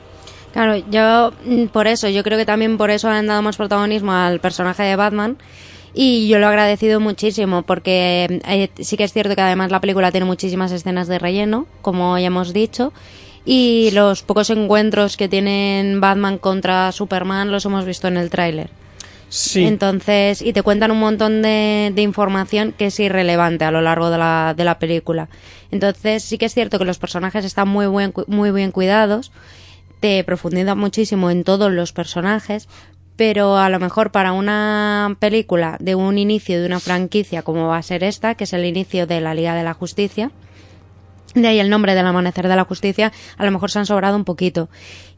Claro, 0.51 0.75
yo 0.91 1.31
mm, 1.45 1.67
por 1.67 1.87
eso, 1.87 2.09
yo 2.09 2.23
creo 2.23 2.37
que 2.37 2.45
también 2.45 2.77
por 2.77 2.89
eso 2.91 3.07
han 3.07 3.27
dado 3.27 3.41
más 3.41 3.55
protagonismo 3.55 4.11
al 4.11 4.41
personaje 4.41 4.83
de 4.83 4.97
Batman 4.97 5.37
y 5.93 6.27
yo 6.27 6.39
lo 6.39 6.47
he 6.47 6.49
agradecido 6.49 6.99
muchísimo 6.99 7.61
porque 7.61 8.41
eh, 8.47 8.69
sí 8.81 8.97
que 8.97 9.05
es 9.05 9.13
cierto 9.13 9.33
que 9.35 9.41
además 9.41 9.71
la 9.71 9.79
película 9.79 10.11
tiene 10.11 10.25
muchísimas 10.25 10.73
escenas 10.73 11.07
de 11.07 11.19
relleno, 11.19 11.67
como 11.81 12.17
ya 12.17 12.27
hemos 12.27 12.51
dicho, 12.51 12.91
y 13.45 13.89
los 13.91 14.23
pocos 14.23 14.49
encuentros 14.49 15.17
que 15.17 15.27
tienen 15.27 15.99
Batman 15.99 16.37
contra 16.37 16.91
Superman 16.91 17.51
los 17.51 17.65
hemos 17.65 17.85
visto 17.85 18.07
en 18.07 18.17
el 18.17 18.29
tráiler. 18.29 18.69
Sí. 19.29 19.63
Entonces, 19.65 20.41
y 20.41 20.51
te 20.51 20.61
cuentan 20.61 20.91
un 20.91 20.99
montón 20.99 21.41
de, 21.41 21.91
de 21.95 22.01
información 22.01 22.73
que 22.77 22.87
es 22.87 22.99
irrelevante 22.99 23.63
a 23.63 23.71
lo 23.71 23.81
largo 23.81 24.09
de 24.09 24.17
la, 24.17 24.53
de 24.55 24.65
la 24.65 24.77
película. 24.77 25.29
Entonces, 25.71 26.23
sí 26.23 26.37
que 26.37 26.45
es 26.45 26.53
cierto 26.53 26.77
que 26.77 26.85
los 26.85 26.99
personajes 26.99 27.45
están 27.45 27.69
muy, 27.69 27.87
buen, 27.87 28.13
muy 28.27 28.51
bien 28.51 28.71
cuidados, 28.71 29.31
te 30.01 30.21
profundizan 30.25 30.77
muchísimo 30.77 31.31
en 31.31 31.45
todos 31.45 31.71
los 31.71 31.93
personajes, 31.93 32.67
pero 33.15 33.57
a 33.57 33.69
lo 33.69 33.79
mejor 33.79 34.11
para 34.11 34.33
una 34.33 35.15
película 35.19 35.77
de 35.79 35.95
un 35.95 36.17
inicio 36.17 36.59
de 36.59 36.65
una 36.65 36.81
franquicia 36.81 37.41
como 37.43 37.67
va 37.67 37.77
a 37.77 37.83
ser 37.83 38.03
esta, 38.03 38.35
que 38.35 38.43
es 38.43 38.51
el 38.51 38.65
inicio 38.65 39.07
de 39.07 39.21
la 39.21 39.33
Liga 39.33 39.55
de 39.55 39.63
la 39.63 39.73
Justicia, 39.73 40.31
de 41.33 41.47
ahí 41.47 41.59
el 41.59 41.69
nombre 41.69 41.95
del 41.95 42.05
amanecer 42.05 42.47
de 42.47 42.55
la 42.55 42.63
justicia, 42.65 43.11
a 43.37 43.45
lo 43.45 43.51
mejor 43.51 43.71
se 43.71 43.79
han 43.79 43.85
sobrado 43.85 44.15
un 44.15 44.25
poquito. 44.25 44.69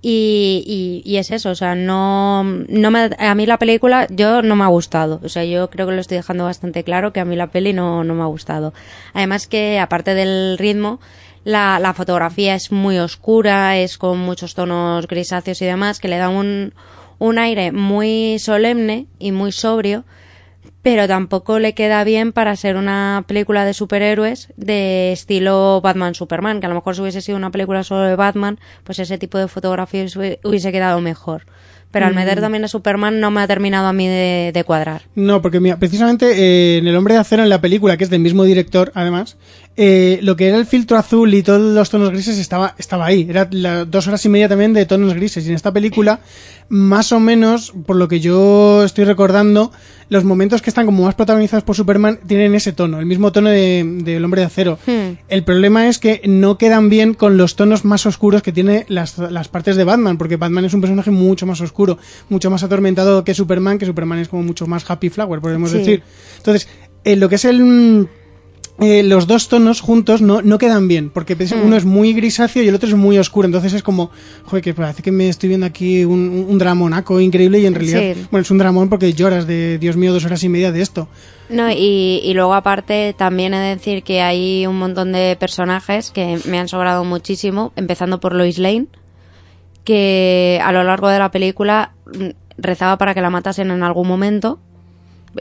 Y, 0.01 0.63
y, 1.05 1.10
y 1.10 1.17
es 1.17 1.32
eso, 1.32 1.51
o 1.51 1.55
sea, 1.55 1.75
no, 1.75 2.43
no 2.43 2.91
me, 2.91 3.10
a 3.17 3.36
mí 3.36 3.46
la 3.46 3.58
película, 3.58 4.08
yo 4.10 4.41
no 4.41 4.55
me 4.55 4.65
ha 4.65 4.67
gustado. 4.67 5.22
O 5.24 5.29
sea, 5.29 5.46
yo 5.46 5.70
creo 5.70 5.88
que 5.88 5.93
lo 5.93 6.01
estoy 6.01 6.17
dejando 6.17 6.43
bastante 6.43 6.84
claro 6.84 7.13
que 7.13 7.22
a 7.22 7.25
mí 7.25 7.36
la 7.36 7.47
peli 7.47 7.71
no, 7.73 8.04
no 8.04 8.13
me 8.13 8.23
ha 8.23 8.28
gustado. 8.28 8.73
Además 9.13 9.47
que, 9.47 9.80
aparte 9.80 10.13
del 10.13 10.58
ritmo, 10.58 10.99
la, 11.45 11.80
la 11.80 11.93
fotografía 11.93 12.56
es 12.56 12.71
muy 12.71 12.99
oscura, 12.99 13.78
es 13.78 13.97
con 13.97 14.19
muchos 14.19 14.56
tonos 14.56 15.08
grisáceos 15.08 15.62
y 15.62 15.65
demás, 15.65 15.99
que 15.99 16.08
le 16.08 16.17
da 16.17 16.30
un, 16.30 16.73
un 17.19 17.39
aire 17.39 17.71
muy 17.71 18.39
solemne 18.39 19.08
y 19.19 19.32
muy 19.32 19.52
sobrio, 19.52 20.04
pero 20.84 21.08
tampoco 21.08 21.58
le 21.60 21.74
queda 21.74 22.04
bien 22.04 22.32
para 22.34 22.56
ser 22.56 22.76
una 22.76 23.24
película 23.28 23.65
de 23.65 23.74
superhéroes 23.74 24.50
de 24.58 25.12
estilo 25.13 25.80
Batman 25.82 26.13
Superman, 26.13 26.60
que 26.60 26.65
a 26.67 26.69
lo 26.69 26.76
mejor 26.76 26.93
si 26.96 27.02
hubiese 27.02 27.22
sido 27.22 27.38
una 27.38 27.50
película 27.52 27.84
solo 27.84 28.02
de 28.04 28.15
Batman, 28.15 28.60
pues 28.84 29.00
ese 29.00 29.17
tipo 29.17 29.38
de 29.38 29.48
fotografía 29.48 30.04
hubiese- 30.04 30.72
quedado 30.72 31.00
mejor. 31.02 31.46
Pero 31.91 32.08
al 32.08 32.13
Mm. 32.13 32.15
meter 32.15 32.41
también 32.41 32.63
a 32.63 32.67
Superman 32.67 33.19
no 33.19 33.30
me 33.30 33.41
ha 33.41 33.48
terminado 33.48 33.86
a 33.88 33.93
mí 33.93 34.08
de, 34.08 34.50
de 34.52 34.63
cuadrar. 34.63 35.04
No, 35.13 35.43
porque 35.43 35.60
mira, 35.60 35.78
precisamente 35.78 36.26
eh, 36.36 36.78
en 36.80 36.88
El 36.88 36.96
Hombre 36.96 37.13
de 37.13 37.19
Acero, 37.19 37.43
en 37.43 37.50
la 37.50 37.62
película, 37.62 37.98
que 37.98 38.04
es 38.04 38.10
del 38.10 38.19
mismo 38.19 38.43
director, 38.46 38.91
además, 38.96 39.38
eh, 39.75 40.19
lo 40.21 40.36
que 40.36 40.47
era 40.47 40.57
el 40.57 40.65
filtro 40.67 40.97
azul 40.97 41.33
y 41.33 41.41
todos 41.41 41.59
los 41.73 41.89
tonos 41.89 42.12
grises 42.12 42.38
estaba, 42.38 42.75
estaba 42.77 43.05
ahí. 43.07 43.25
Era 43.29 43.47
la- 43.51 43.86
dos 43.86 44.07
horas 44.07 44.23
y 44.25 44.29
media 44.29 44.47
también 44.47 44.73
de 44.73 44.86
tonos 44.86 45.13
grises. 45.15 45.45
Y 45.45 45.49
en 45.49 45.55
esta 45.55 45.71
película, 45.73 46.19
más 46.69 47.12
o 47.12 47.19
menos, 47.19 47.73
por 47.86 47.95
lo 47.95 48.07
que 48.07 48.19
yo 48.19 48.83
estoy 48.83 49.05
recordando, 49.05 49.71
los 50.09 50.23
momentos 50.25 50.62
que 50.62 50.69
están 50.69 50.86
como 50.86 51.03
más 51.05 51.15
protagonizados 51.15 51.63
por 51.63 51.75
Superman 51.75 52.19
tienen 52.27 52.53
ese 52.53 52.71
tono, 52.71 52.99
el 52.99 53.07
mismo 53.07 53.31
tono 53.31 53.49
de, 53.49 53.83
de 54.03 54.17
El 54.17 54.25
Hombre 54.25 54.41
de 54.41 54.45
Acero. 54.47 54.77
Hmm. 54.86 55.17
El 55.27 55.43
problema 55.43 55.88
es 55.88 55.97
que 55.97 56.21
no 56.25 56.59
quedan 56.59 56.89
bien 56.89 57.15
con 57.15 57.38
los 57.38 57.55
tonos 57.55 57.83
más 57.83 58.05
oscuros 58.05 58.43
que 58.43 58.51
tiene 58.51 58.86
las, 58.89 59.17
las 59.17 59.47
partes 59.47 59.75
de 59.75 59.83
Batman, 59.86 60.19
porque 60.19 60.36
Batman 60.36 60.65
es 60.65 60.73
un 60.75 60.81
personaje 60.81 61.09
mucho 61.09 61.47
más 61.47 61.62
oscuro, 61.62 61.97
mucho 62.29 62.51
más 62.51 62.62
atormentado 62.62 63.23
que 63.23 63.33
Superman, 63.33 63.79
que 63.79 63.88
Superman 63.88 64.19
es 64.19 64.27
como 64.27 64.43
mucho 64.43 64.67
más 64.67 64.88
happy 64.88 65.09
flower, 65.09 65.41
podemos 65.41 65.71
Sí. 65.71 65.79
decir. 65.79 66.03
Entonces, 66.38 66.67
en 67.05 67.19
lo 67.19 67.27
que 67.27 67.36
es 67.36 67.45
el... 67.45 68.07
eh, 68.79 69.03
los 69.03 69.27
dos 69.27 69.49
tonos 69.49 69.81
juntos 69.81 70.21
no, 70.21 70.41
no 70.41 70.57
quedan 70.57 70.88
bien, 70.88 71.09
porque 71.12 71.36
Hmm. 71.36 71.63
uno 71.65 71.75
es 71.75 71.86
muy 71.86 72.13
grisáceo 72.13 72.63
y 72.63 72.67
el 72.67 72.75
otro 72.75 72.89
es 72.89 72.95
muy 72.95 73.17
oscuro, 73.19 73.45
entonces 73.45 73.73
es 73.73 73.83
como, 73.83 74.09
joder, 74.45 74.63
que 74.63 74.73
parece 74.73 75.03
que 75.03 75.12
me 75.12 75.29
estoy 75.29 75.49
viendo 75.49 75.65
aquí 75.67 76.03
un, 76.05 76.45
un- 76.49 76.57
dramonaco 76.57 77.19
increíble 77.19 77.59
y 77.59 77.65
en 77.67 77.75
realidad, 77.75 77.99
Sí. 78.15 78.27
bueno, 78.31 78.41
es 78.41 78.49
un 78.51 78.57
dramón 78.57 78.89
porque 78.89 79.13
lloras 79.13 79.45
de, 79.45 79.77
Dios 79.77 79.95
mío, 79.95 80.12
dos 80.12 80.25
horas 80.25 80.43
y 80.43 80.49
media 80.49 80.71
de 80.71 80.81
esto. 80.81 81.07
No, 81.49 81.69
y, 81.69 82.21
y 82.23 82.33
luego 82.33 82.53
aparte 82.55 83.13
también 83.17 83.53
he 83.53 83.59
de 83.59 83.75
decir 83.75 84.01
que 84.01 84.21
hay 84.21 84.65
un 84.65 84.79
montón 84.79 85.12
de 85.12 85.38
personajes 85.39 86.09
que 86.09 86.39
me 86.49 86.57
han 86.57 86.67
sobrado 86.67 87.03
muchísimo, 87.03 87.73
empezando 87.75 88.19
por 88.19 88.33
Lois 88.33 88.57
Lane, 88.57 88.88
que 89.83 90.59
a 90.63 90.71
lo 90.71 90.83
largo 90.83 91.09
de 91.09 91.19
la 91.19 91.29
película 91.31 91.91
mm, 92.05 92.29
rezaba 92.57 92.97
para 92.97 93.13
que 93.13 93.21
la 93.21 93.29
matasen 93.29 93.71
en 93.71 93.83
algún 93.83 94.07
momento 94.07 94.59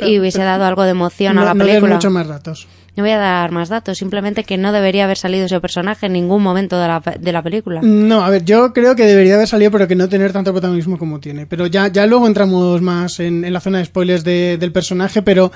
y 0.01 0.19
hubiese 0.19 0.43
dado 0.43 0.65
algo 0.65 0.83
de 0.85 0.91
emoción 0.91 1.37
no, 1.37 1.43
a 1.43 1.45
la 1.45 1.55
no 1.55 1.65
película. 1.65 1.95
muchos 1.97 2.11
más 2.13 2.27
datos. 2.27 2.67
No 2.95 3.03
voy 3.05 3.13
a 3.13 3.17
dar 3.19 3.53
más 3.53 3.71
datos, 3.71 3.97
simplemente 3.97 4.45
que 4.45 4.59
no 4.59 4.71
debería 4.71 5.05
haber 5.05 5.17
salido 5.17 5.47
ese 5.47 5.59
personaje 5.61 6.07
en 6.07 6.13
ningún 6.13 6.43
momento 6.43 6.79
de 6.79 6.89
la, 6.89 7.01
de 7.19 7.33
la 7.33 7.43
película. 7.43 7.81
No, 7.83 8.23
a 8.23 8.29
ver, 8.29 8.45
yo 8.45 8.75
creo 8.75 8.95
que 8.97 9.07
debería 9.07 9.37
haber 9.37 9.49
salido, 9.49 9.71
pero 9.71 9.89
que 9.89 9.95
no 9.95 10.11
tener 10.11 10.31
tanto 10.33 10.53
protagonismo 10.53 10.99
como 10.99 11.19
tiene. 11.19 11.47
Pero 11.47 11.67
ya, 11.67 11.89
ya 11.89 12.05
luego 12.07 12.27
entramos 12.27 12.83
más 12.83 13.19
en, 13.21 13.47
en 13.47 13.53
la 13.55 13.61
zona 13.61 13.79
de 13.79 13.87
spoilers 13.87 14.25
de- 14.25 14.59
del 14.59 14.73
personaje, 14.73 15.23
pero 15.23 15.51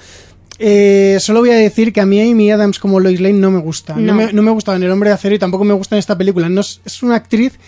eh, 0.58 1.18
solo 1.20 1.40
voy 1.40 1.50
a 1.50 1.54
decir 1.56 1.92
que 1.92 2.00
a 2.00 2.06
mí 2.06 2.18
Amy 2.20 2.50
Adams 2.50 2.78
como 2.78 3.00
Lois 3.00 3.20
Lane 3.20 3.34
no 3.34 3.50
me 3.50 3.58
gusta. 3.58 3.94
No, 3.96 4.00
No. 4.00 4.14
me, 4.14 4.32
no 4.32 4.40
me 4.42 4.50
gustaba 4.50 4.76
en 4.76 4.84
El 4.84 4.90
Hombre 4.90 5.10
de 5.10 5.14
Acero 5.16 5.34
y 5.34 5.38
tampoco 5.38 5.64
me 5.64 5.74
gusta 5.74 5.94
en 5.94 5.98
esta 5.98 6.16
película. 6.16 6.48
No 6.48 6.62
es, 6.62 6.80
es 6.86 7.02
una 7.02 7.16
actriz 7.16 7.58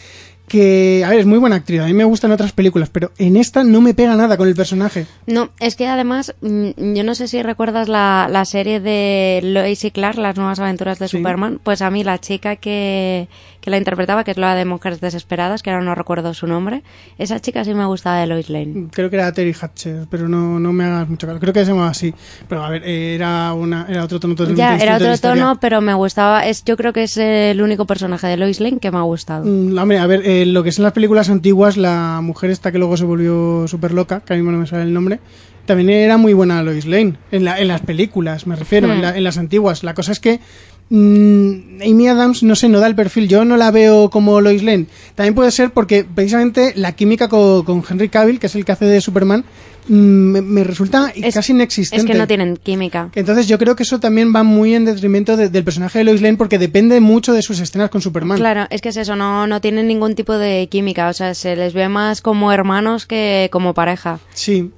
que, 0.48 1.02
a 1.06 1.10
ver, 1.10 1.20
es 1.20 1.26
muy 1.26 1.38
buena 1.38 1.56
actriz. 1.56 1.80
A 1.80 1.86
mí 1.86 1.92
me 1.92 2.04
gusta 2.04 2.26
en 2.26 2.32
otras 2.32 2.52
películas, 2.52 2.88
pero 2.90 3.12
en 3.18 3.36
esta 3.36 3.62
no 3.62 3.80
me 3.80 3.94
pega 3.94 4.16
nada 4.16 4.36
con 4.36 4.48
el 4.48 4.54
personaje. 4.54 5.06
No, 5.26 5.50
es 5.60 5.76
que 5.76 5.86
además, 5.86 6.34
mm, 6.40 6.94
yo 6.94 7.04
no 7.04 7.14
sé 7.14 7.28
si 7.28 7.42
recuerdas 7.42 7.88
la, 7.88 8.26
la 8.30 8.44
serie 8.44 8.80
de 8.80 9.40
Lois 9.42 9.84
y 9.84 9.90
Clark, 9.90 10.18
las 10.18 10.36
nuevas 10.36 10.58
aventuras 10.58 10.98
de 10.98 11.08
Sí. 11.08 11.18
Superman. 11.18 11.60
Pues 11.62 11.82
a 11.82 11.90
mí 11.90 12.02
la 12.02 12.18
chica 12.18 12.56
que, 12.56 13.28
que 13.68 13.70
la 13.70 13.76
interpretaba, 13.78 14.24
que 14.24 14.30
es 14.30 14.38
la 14.38 14.54
de 14.54 14.64
Mujeres 14.64 15.00
Desesperadas, 15.02 15.62
que 15.62 15.68
ahora 15.70 15.84
no 15.84 15.94
recuerdo 15.94 16.32
su 16.32 16.46
nombre, 16.46 16.82
esa 17.18 17.38
chica 17.38 17.64
sí 17.64 17.74
me 17.74 17.84
gustaba 17.84 18.18
de 18.18 18.26
Lois 18.26 18.48
Lane. 18.48 18.88
Creo 18.92 19.10
que 19.10 19.16
era 19.16 19.30
Terry 19.32 19.54
Hatcher, 19.60 20.06
pero 20.10 20.26
no, 20.26 20.58
no 20.58 20.72
me 20.72 20.84
hagas 20.84 21.08
mucho 21.08 21.26
caso. 21.26 21.38
Creo 21.38 21.52
que 21.52 21.60
se 21.64 21.72
llamaba 21.72 21.90
así. 21.90 22.14
Pero 22.48 22.64
a 22.64 22.70
ver, 22.70 22.82
eh, 22.86 23.14
era, 23.14 23.52
una, 23.52 23.86
era 23.88 24.04
otro 24.04 24.18
tono 24.18 24.34
totalmente 24.34 24.62
Ya, 24.62 24.76
era 24.82 24.96
otro 24.96 25.18
tono, 25.18 25.58
pero 25.60 25.80
me 25.82 25.92
gustaba. 25.92 26.46
Es, 26.46 26.64
yo 26.64 26.76
creo 26.78 26.92
que 26.94 27.02
es 27.02 27.16
el 27.18 27.60
único 27.60 27.86
personaje 27.86 28.26
de 28.26 28.36
Lois 28.38 28.60
Lane 28.60 28.78
que 28.78 28.90
me 28.90 28.96
ha 28.98 29.02
gustado. 29.02 29.44
Mm, 29.44 29.76
hombre, 29.76 29.98
a 29.98 30.06
ver, 30.06 30.22
eh, 30.24 30.46
lo 30.46 30.62
que 30.62 30.72
son 30.72 30.84
las 30.84 30.92
películas 30.94 31.28
antiguas, 31.28 31.76
la 31.76 32.20
mujer 32.22 32.50
esta 32.50 32.72
que 32.72 32.78
luego 32.78 32.96
se 32.96 33.04
volvió 33.04 33.68
súper 33.68 33.92
loca, 33.92 34.20
que 34.20 34.32
a 34.32 34.36
mí 34.36 34.42
no 34.42 34.56
me 34.56 34.66
sale 34.66 34.84
el 34.84 34.94
nombre, 34.94 35.20
también 35.66 35.90
era 35.90 36.16
muy 36.16 36.32
buena 36.32 36.62
Lois 36.62 36.86
Lane, 36.86 37.14
en, 37.30 37.44
la, 37.44 37.60
en 37.60 37.68
las 37.68 37.82
películas, 37.82 38.46
me 38.46 38.56
refiero, 38.56 38.88
Hmm. 38.88 38.92
en, 38.92 39.02
la- 39.02 39.16
en 39.18 39.24
las 39.24 39.36
antiguas. 39.36 39.84
La 39.84 39.92
cosa 39.92 40.12
es 40.12 40.20
que 40.20 40.38
mm, 40.38 40.77
Amy 40.90 42.08
Adams, 42.08 42.42
no 42.42 42.54
sé, 42.56 42.68
no 42.68 42.80
da 42.80 42.86
el 42.86 42.94
perfil. 42.94 43.28
Yo 43.28 43.44
no 43.44 43.56
la 43.56 43.70
veo 43.70 44.10
como 44.10 44.40
Lois 44.40 44.62
Lane. 44.62 44.86
También 45.14 45.34
puede 45.34 45.50
ser 45.50 45.70
porque 45.70 46.04
precisamente 46.04 46.72
la 46.76 46.92
química 46.92 47.28
co- 47.28 47.64
con, 47.64 47.82
Henry 47.88 48.08
Cavill, 48.08 48.38
que 48.38 48.46
es 48.46 48.54
el 48.54 48.64
que 48.64 48.72
hace 48.72 48.86
de 48.86 49.00
Superman, 49.00 49.44
mm, 49.88 49.92
me, 49.94 50.40
me 50.42 50.64
resulta 50.64 51.12
Es- 51.14 51.34
casi 51.34 51.52
inexistente. 51.52 52.04
Es 52.06 52.10
que 52.12 52.18
no 52.18 52.26
tienen 52.26 52.56
química. 52.56 53.10
Entonces 53.14 53.46
yo 53.48 53.58
creo 53.58 53.76
que 53.76 53.82
eso 53.82 54.00
también 54.00 54.34
va 54.34 54.42
muy 54.42 54.74
en 54.74 54.84
detrimento 54.86 55.36
de- 55.36 55.48
del 55.50 55.64
personaje 55.64 55.98
de 55.98 56.04
Lois 56.04 56.22
Lane 56.22 56.36
porque 56.36 56.58
depende 56.58 57.00
mucho 57.00 57.32
de 57.32 57.42
sus 57.42 57.60
escenas 57.60 57.90
con 57.90 58.00
Superman. 58.00 58.38
Claro, 58.38 58.66
es 58.70 58.80
que 58.80 58.88
es 58.88 58.96
eso, 58.96 59.14
no, 59.16 59.46
no 59.46 59.60
tienen 59.60 59.88
ningún 59.88 60.14
tipo 60.14 60.34
de 60.38 60.68
química, 60.70 61.08
o 61.08 61.12
sea, 61.12 61.34
se 61.34 61.54
les 61.56 61.74
ve 61.74 61.88
más 61.88 62.20
como 62.22 62.50
hermanos 62.52 63.06
que 63.06 63.48
como 63.52 63.74
pareja. 63.74 64.20
Sí. 64.32 64.70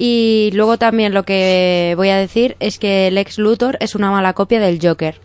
Y 0.00 0.50
luego 0.54 0.78
también 0.78 1.12
lo 1.12 1.24
que 1.24 1.94
voy 1.96 2.08
a 2.10 2.16
decir 2.16 2.56
es 2.60 2.78
que 2.78 3.10
Lex 3.10 3.36
Luthor 3.38 3.76
es 3.80 3.96
una 3.96 4.10
mala 4.12 4.32
copia 4.32 4.60
del 4.60 4.78
Joker. 4.80 5.20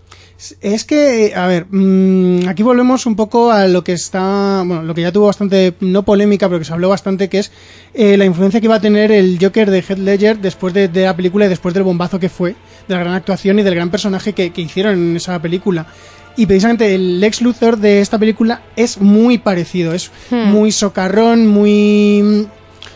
Es 0.62 0.84
que, 0.84 1.34
a 1.36 1.48
ver, 1.48 1.68
mm, 1.70 2.50
aquí 2.50 2.64
volvemos 2.64 3.06
un 3.06 3.16
poco 3.16 3.52
a 3.52 3.68
lo 3.68 3.84
que 3.84 3.94
está, 3.94 4.64
bueno, 4.66 4.84
lo 4.84 4.94
que 4.94 5.02
ya 5.02 5.12
tuvo 5.12 5.28
bastante, 5.28 5.74
no 5.80 6.04
polémica, 6.04 6.50
pero 6.50 6.60
que 6.60 6.66
se 6.66 6.74
habló 6.74 6.90
bastante, 6.90 7.30
que 7.30 7.40
es 7.40 7.52
eh, 7.94 8.18
la 8.18 8.26
influencia 8.26 8.60
que 8.60 8.66
iba 8.66 8.76
a 8.76 8.82
tener 8.82 9.12
el 9.12 9.38
Joker 9.40 9.72
de 9.72 9.80
Heath 9.80 10.00
Ledger 10.00 10.40
después 10.40 10.74
de, 10.74 10.90
de 10.90 11.06
la 11.06 11.16
película 11.16 11.46
y 11.46 11.50
después 11.50 11.74
del 11.74 11.84
bombazo 11.84 12.20
que 12.20 12.28
fue, 12.30 12.56
de 12.88 12.94
la 12.96 13.00
gran 13.00 13.14
actuación 13.14 13.60
y 13.60 13.64
del 13.64 13.76
gran 13.76 13.90
personaje 13.90 14.34
que, 14.34 14.52
que 14.52 14.62
hicieron 14.62 14.94
en 14.96 15.16
esa 15.16 15.42
película. 15.42 15.88
Y 16.36 16.46
precisamente 16.48 16.94
el 16.94 17.20
Lex 17.20 17.42
Luthor 17.42 17.78
de 17.78 18.02
esta 18.02 18.18
película 18.18 18.64
es 18.76 19.00
muy 19.00 19.38
parecido, 19.38 19.94
es 19.94 20.12
Hmm. 20.32 20.52
muy 20.52 20.72
socarrón, 20.72 21.48
muy... 21.48 22.48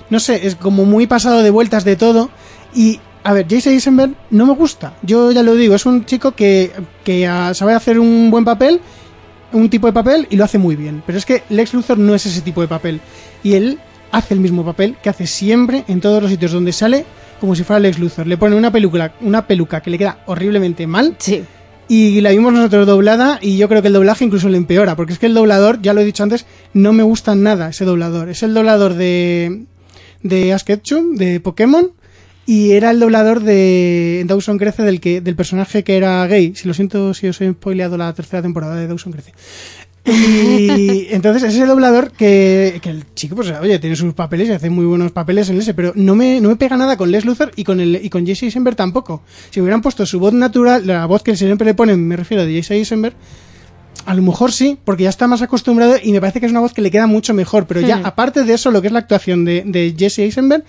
no 0.10 0.20
sé, 0.20 0.48
es 0.48 0.56
como 0.56 0.86
muy 0.86 1.08
pasado 1.08 1.44
de 1.44 1.50
vueltas 1.52 1.86
de 1.86 1.96
todo. 1.96 2.30
Y, 2.76 3.00
a 3.28 3.34
ver, 3.34 3.46
Jason 3.50 3.74
Eisenberg 3.74 4.16
no 4.30 4.46
me 4.46 4.54
gusta. 4.54 4.94
Yo 5.02 5.34
ya 5.34 5.44
lo 5.44 5.54
digo, 5.54 5.76
es 5.76 5.86
un 5.86 6.06
chico 6.06 6.32
que, 6.32 6.72
que 7.04 7.28
ah, 7.28 7.54
sabe 7.54 7.74
hacer 7.74 8.00
un 8.00 8.32
buen 8.32 8.46
papel, 8.46 8.80
un 9.52 9.70
tipo 9.70 9.86
de 9.86 9.92
papel, 9.92 10.28
y 10.30 10.38
lo 10.38 10.46
hace 10.46 10.58
muy 10.58 10.78
bien. 10.78 11.04
Pero 11.06 11.18
es 11.18 11.26
que 11.26 11.44
Lex 11.50 11.74
Luthor 11.74 11.98
no 11.98 12.16
es 12.16 12.26
ese 12.26 12.40
tipo 12.40 12.62
de 12.62 12.70
papel. 12.70 13.02
Y 13.44 13.56
él 13.56 13.80
hace 14.14 14.34
el 14.34 14.40
mismo 14.40 14.64
papel 14.64 14.96
que 15.04 15.10
hace 15.10 15.28
siempre 15.28 15.84
en 15.90 16.00
todos 16.00 16.22
los 16.22 16.32
sitios 16.32 16.54
donde 16.54 16.72
sale, 16.72 17.04
como 17.42 17.54
si 17.54 17.66
fuera 17.66 17.82
Lex 17.82 18.00
Luthor. 18.00 18.28
Le 18.28 18.38
pone 18.38 18.56
una 18.56 18.72
peluca, 18.72 19.16
una 19.20 19.46
peluca 19.46 19.82
que 19.82 19.90
le 19.90 19.98
queda 19.98 20.20
horriblemente 20.26 20.88
mal. 20.88 21.18
Sí. 21.20 21.44
Y 21.90 22.22
la 22.22 22.30
vimos 22.30 22.54
nosotros 22.54 22.88
doblada 22.88 23.40
y 23.42 23.58
yo 23.58 23.68
creo 23.68 23.82
que 23.82 23.90
el 23.90 23.94
doblaje 23.94 24.24
incluso 24.24 24.48
le 24.48 24.56
empeora, 24.56 24.96
porque 24.96 25.12
es 25.12 25.20
que 25.20 25.26
el 25.26 25.34
doblador, 25.34 25.82
ya 25.82 25.94
lo 25.94 26.00
he 26.00 26.06
dicho 26.06 26.24
antes, 26.24 26.46
no 26.72 26.94
me 26.94 27.04
gusta 27.04 27.36
nada 27.36 27.72
ese 27.72 27.84
doblador. 27.84 28.30
Es 28.30 28.42
el 28.42 28.54
doblador 28.54 28.94
de, 28.94 29.66
de 30.24 30.54
Ash 30.54 30.64
Ketchum, 30.64 31.16
de 31.16 31.42
Pokémon, 31.42 31.92
y 32.48 32.72
era 32.72 32.92
el 32.92 33.00
doblador 33.02 33.42
de 33.42 34.24
Dawson 34.26 34.58
Crece 34.58 34.82
del, 34.82 35.02
que, 35.02 35.20
del 35.20 35.36
personaje 35.36 35.84
que 35.84 35.98
era 35.98 36.26
gay. 36.28 36.56
Si 36.56 36.66
lo 36.66 36.74
siento 36.74 37.14
si 37.14 37.28
os 37.28 37.40
he 37.42 37.52
spoileado 37.52 37.98
la 37.98 38.12
tercera 38.14 38.42
temporada 38.42 38.76
de 38.76 38.88
Dawson 38.88 39.12
Crece. 39.12 39.34
Y 40.06 41.08
entonces 41.14 41.44
ese 41.44 41.66
doblador 41.66 42.12
que, 42.12 42.80
que 42.82 42.90
el 42.90 43.04
chico, 43.14 43.36
pues 43.36 43.52
oye, 43.52 43.78
tiene 43.80 43.98
sus 43.98 44.14
papeles 44.14 44.48
y 44.48 44.54
hace 44.54 44.70
muy 44.70 44.86
buenos 44.86 45.12
papeles 45.12 45.50
en 45.50 45.58
ese, 45.58 45.74
pero 45.74 45.92
no 45.96 46.16
me, 46.16 46.40
no 46.40 46.48
me 46.48 46.56
pega 46.56 46.78
nada 46.78 46.96
con 46.96 47.12
Les 47.12 47.26
Luthor 47.26 47.52
y 47.58 47.66
con 47.66 47.82
el, 47.82 48.00
y 48.02 48.10
con 48.10 48.26
Jesse 48.26 48.44
Eisenberg 48.44 48.78
tampoco. 48.78 49.24
Si 49.50 49.60
hubieran 49.60 49.82
puesto 49.82 50.06
su 50.06 50.18
voz 50.18 50.32
natural, 50.32 50.88
la 50.88 51.06
voz 51.06 51.24
que 51.24 51.36
siempre 51.36 51.66
le 51.66 51.74
ponen, 51.74 52.08
me 52.08 52.16
refiero 52.16 52.44
a 52.44 52.46
Jesse 52.46 52.72
Eisenberg, 52.72 53.16
a 54.06 54.14
lo 54.14 54.22
mejor 54.22 54.54
sí, 54.54 54.78
porque 54.86 55.04
ya 55.04 55.10
está 55.10 55.28
más 55.28 55.42
acostumbrado 55.42 55.98
y 56.02 56.14
me 56.14 56.22
parece 56.22 56.40
que 56.40 56.46
es 56.46 56.54
una 56.54 56.62
voz 56.62 56.74
que 56.74 56.82
le 56.82 56.92
queda 56.92 57.08
mucho 57.08 57.34
mejor. 57.34 57.68
Pero 57.68 57.82
ya, 57.82 57.98
aparte 58.06 58.46
de 58.46 58.54
eso, 58.54 58.72
lo 58.72 58.80
que 58.80 58.88
es 58.88 58.94
la 58.94 59.00
actuación 59.00 59.44
de, 59.44 59.64
de 59.66 59.94
Jesse 59.98 60.20
Eisenberg, 60.20 60.64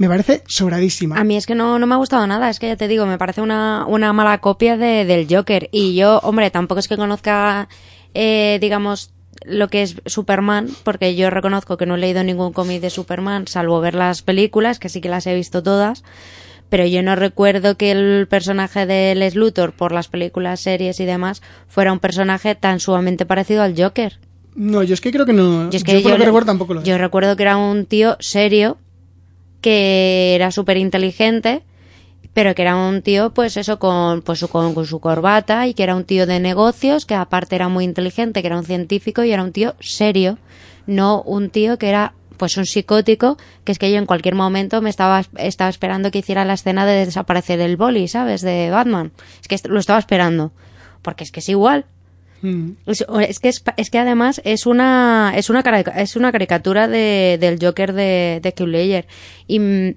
me 0.00 0.08
parece 0.08 0.42
sobradísima. 0.46 1.16
A 1.18 1.24
mí 1.24 1.36
es 1.36 1.44
que 1.46 1.54
no, 1.54 1.78
no 1.78 1.86
me 1.86 1.94
ha 1.94 1.98
gustado 1.98 2.26
nada, 2.26 2.48
es 2.48 2.58
que 2.58 2.68
ya 2.68 2.76
te 2.76 2.88
digo, 2.88 3.04
me 3.04 3.18
parece 3.18 3.42
una, 3.42 3.84
una 3.86 4.12
mala 4.14 4.38
copia 4.38 4.78
de, 4.78 5.04
del 5.04 5.26
Joker. 5.28 5.68
Y 5.72 5.94
yo, 5.94 6.20
hombre, 6.22 6.50
tampoco 6.50 6.78
es 6.80 6.88
que 6.88 6.96
conozca, 6.96 7.68
eh, 8.14 8.56
digamos, 8.62 9.12
lo 9.44 9.68
que 9.68 9.82
es 9.82 9.96
Superman, 10.06 10.68
porque 10.84 11.14
yo 11.16 11.28
reconozco 11.28 11.76
que 11.76 11.84
no 11.84 11.96
he 11.96 11.98
leído 11.98 12.24
ningún 12.24 12.54
cómic 12.54 12.80
de 12.80 12.88
Superman, 12.88 13.46
salvo 13.46 13.80
ver 13.82 13.94
las 13.94 14.22
películas, 14.22 14.78
que 14.78 14.88
sí 14.88 15.02
que 15.02 15.10
las 15.10 15.26
he 15.26 15.34
visto 15.34 15.62
todas. 15.62 16.02
Pero 16.70 16.86
yo 16.86 17.02
no 17.02 17.14
recuerdo 17.14 17.76
que 17.76 17.90
el 17.90 18.26
personaje 18.26 18.86
de 18.86 19.14
Les 19.14 19.34
Luthor, 19.34 19.72
por 19.74 19.92
las 19.92 20.08
películas, 20.08 20.60
series 20.60 20.98
y 21.00 21.04
demás, 21.04 21.42
fuera 21.66 21.92
un 21.92 21.98
personaje 21.98 22.54
tan 22.54 22.80
sumamente 22.80 23.26
parecido 23.26 23.62
al 23.62 23.74
Joker. 23.76 24.18
No, 24.54 24.82
yo 24.82 24.94
es 24.94 25.00
que 25.02 25.10
creo 25.12 25.26
que 25.26 25.32
no. 25.34 25.68
Yo 25.68 25.76
es 25.76 25.84
que 25.84 26.00
por 26.00 26.12
lo 26.12 26.16
que 26.16 26.18
le- 26.20 26.24
recuerdo 26.26 26.46
tampoco 26.46 26.74
lo 26.74 26.82
yo 26.82 26.96
recuerdo 26.96 27.36
que 27.36 27.42
era 27.42 27.56
un 27.58 27.84
tío 27.86 28.16
serio, 28.20 28.78
que 29.60 30.34
era 30.34 30.50
súper 30.50 30.76
inteligente, 30.76 31.62
pero 32.32 32.54
que 32.54 32.62
era 32.62 32.76
un 32.76 33.02
tío, 33.02 33.32
pues 33.34 33.56
eso, 33.56 33.78
con, 33.78 34.22
pues, 34.22 34.38
su- 34.38 34.48
con, 34.48 34.74
con 34.74 34.86
su 34.86 35.00
corbata 35.00 35.66
y 35.66 35.74
que 35.74 35.82
era 35.82 35.96
un 35.96 36.04
tío 36.04 36.26
de 36.26 36.38
negocios, 36.40 37.06
que 37.06 37.14
aparte 37.14 37.56
era 37.56 37.68
muy 37.68 37.84
inteligente, 37.84 38.40
que 38.40 38.46
era 38.46 38.58
un 38.58 38.64
científico 38.64 39.24
y 39.24 39.32
era 39.32 39.42
un 39.42 39.52
tío 39.52 39.74
serio, 39.80 40.38
no 40.86 41.22
un 41.22 41.50
tío 41.50 41.78
que 41.78 41.88
era 41.88 42.14
pues 42.36 42.56
un 42.56 42.64
psicótico, 42.64 43.36
que 43.64 43.72
es 43.72 43.78
que 43.78 43.90
yo 43.92 43.98
en 43.98 44.06
cualquier 44.06 44.34
momento 44.34 44.80
me 44.80 44.88
estaba, 44.88 45.22
estaba 45.36 45.68
esperando 45.68 46.10
que 46.10 46.20
hiciera 46.20 46.46
la 46.46 46.54
escena 46.54 46.86
de 46.86 47.04
desaparecer 47.04 47.60
el 47.60 47.76
boli, 47.76 48.08
¿sabes? 48.08 48.40
De 48.40 48.70
Batman. 48.70 49.12
Es 49.42 49.46
que 49.48 49.68
lo 49.68 49.78
estaba 49.78 49.98
esperando. 49.98 50.50
Porque 51.02 51.22
es 51.24 51.32
que 51.32 51.40
es 51.40 51.48
igual. 51.50 51.84
Mm. 52.42 52.70
Es, 52.86 53.04
es 53.28 53.38
que 53.38 53.48
es, 53.48 53.62
es 53.76 53.90
que 53.90 53.98
además 53.98 54.40
es 54.44 54.66
una 54.66 55.32
es 55.36 55.50
una 55.50 55.60
es 55.96 56.16
una 56.16 56.32
caricatura 56.32 56.88
de, 56.88 57.36
del 57.40 57.58
Joker 57.60 57.92
de, 57.92 58.40
de 58.42 58.48
Heath 58.48 58.68
Ledger 58.68 59.06
y, 59.46 59.58
mm, 59.58 59.94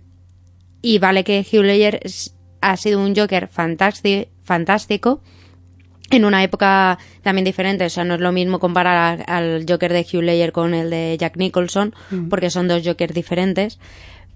y 0.82 1.00
vale 1.00 1.24
que 1.24 1.40
Hugh 1.50 1.64
Ledger 1.64 2.02
ha 2.62 2.78
sido 2.78 3.00
un 3.02 3.16
Joker 3.16 3.48
fantástico 3.48 4.30
fantástico 4.44 5.22
en 6.10 6.26
una 6.26 6.44
época 6.44 7.00
también 7.24 7.46
diferente, 7.46 7.86
o 7.86 7.90
sea, 7.90 8.04
no 8.04 8.16
es 8.16 8.20
lo 8.20 8.32
mismo 8.32 8.60
comparar 8.60 9.24
al 9.28 9.66
Joker 9.68 9.92
de 9.92 10.02
Hugh 10.02 10.22
Ledger 10.22 10.52
con 10.52 10.74
el 10.74 10.90
de 10.90 11.16
Jack 11.20 11.38
Nicholson, 11.38 11.96
Mm. 12.12 12.28
porque 12.30 12.50
son 12.52 12.68
dos 12.68 12.84
Jokers 12.86 13.14
diferentes. 13.16 13.80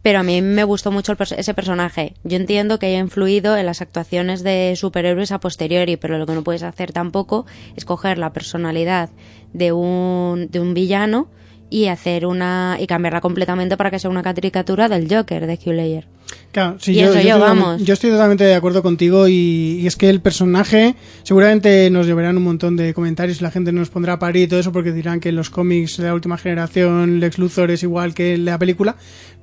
Pero 0.07 0.19
a 0.19 0.23
mí 0.23 0.41
me 0.41 0.63
gustó 0.63 0.89
mucho 0.89 1.11
el 1.11 1.17
ese 1.37 1.53
personaje. 1.53 2.13
Yo 2.23 2.37
entiendo 2.37 2.79
que 2.79 2.85
haya 2.85 2.99
influido 2.99 3.57
en 3.57 3.65
las 3.65 3.81
actuaciones 3.81 4.41
de 4.41 4.73
superhéroes 4.77 5.33
a 5.33 5.41
posteriori, 5.41 5.97
pero 5.97 6.17
lo 6.17 6.25
que 6.25 6.31
no 6.31 6.45
puedes 6.45 6.63
hacer 6.63 6.93
tampoco 6.93 7.45
es 7.75 7.83
coger 7.83 8.17
la 8.17 8.31
personalidad 8.31 9.09
de 9.51 9.73
un, 9.73 10.47
de 10.49 10.61
un 10.61 10.73
villano 10.73 11.27
y 11.69 11.87
hacer 11.87 12.25
una 12.25 12.77
y 12.79 12.87
cambiarla 12.87 13.19
completamente 13.19 13.75
para 13.75 13.91
que 13.91 13.99
sea 13.99 14.09
una 14.09 14.23
caricatura 14.23 14.87
del 14.87 15.13
Joker 15.13 15.45
de 15.45 15.59
Ledger. 15.73 16.07
Claro, 16.51 16.77
sí, 16.79 16.93
Y 16.93 16.95
yo, 16.95 17.09
eso 17.11 17.19
yo 17.21 17.27
yo, 17.29 17.39
vamos. 17.39 17.83
yo 17.83 17.93
estoy 17.93 18.09
totalmente 18.09 18.43
de 18.43 18.55
acuerdo 18.55 18.81
contigo 18.81 19.27
y, 19.27 19.79
y 19.81 19.85
es 19.87 19.95
que 19.95 20.09
el 20.09 20.21
personaje 20.21 20.95
seguramente 21.23 21.89
nos 21.91 22.07
llevarán 22.07 22.35
un 22.37 22.43
montón 22.43 22.75
de 22.77 22.93
comentarios 22.93 23.39
y 23.39 23.43
la 23.43 23.51
gente 23.51 23.71
nos 23.71 23.89
pondrá 23.89 24.13
a 24.13 24.19
parir 24.19 24.43
y 24.43 24.47
todo 24.47 24.59
eso 24.59 24.71
porque 24.71 24.91
dirán 24.91 25.19
que 25.19 25.29
en 25.29 25.35
los 25.35 25.49
cómics 25.51 25.97
de 25.97 26.05
la 26.05 26.13
última 26.15 26.37
generación 26.37 27.19
Lex 27.19 27.37
Luthor 27.37 27.69
es 27.71 27.83
igual 27.83 28.13
que 28.15 28.33
en 28.35 28.45
la 28.45 28.57
película, 28.57 28.95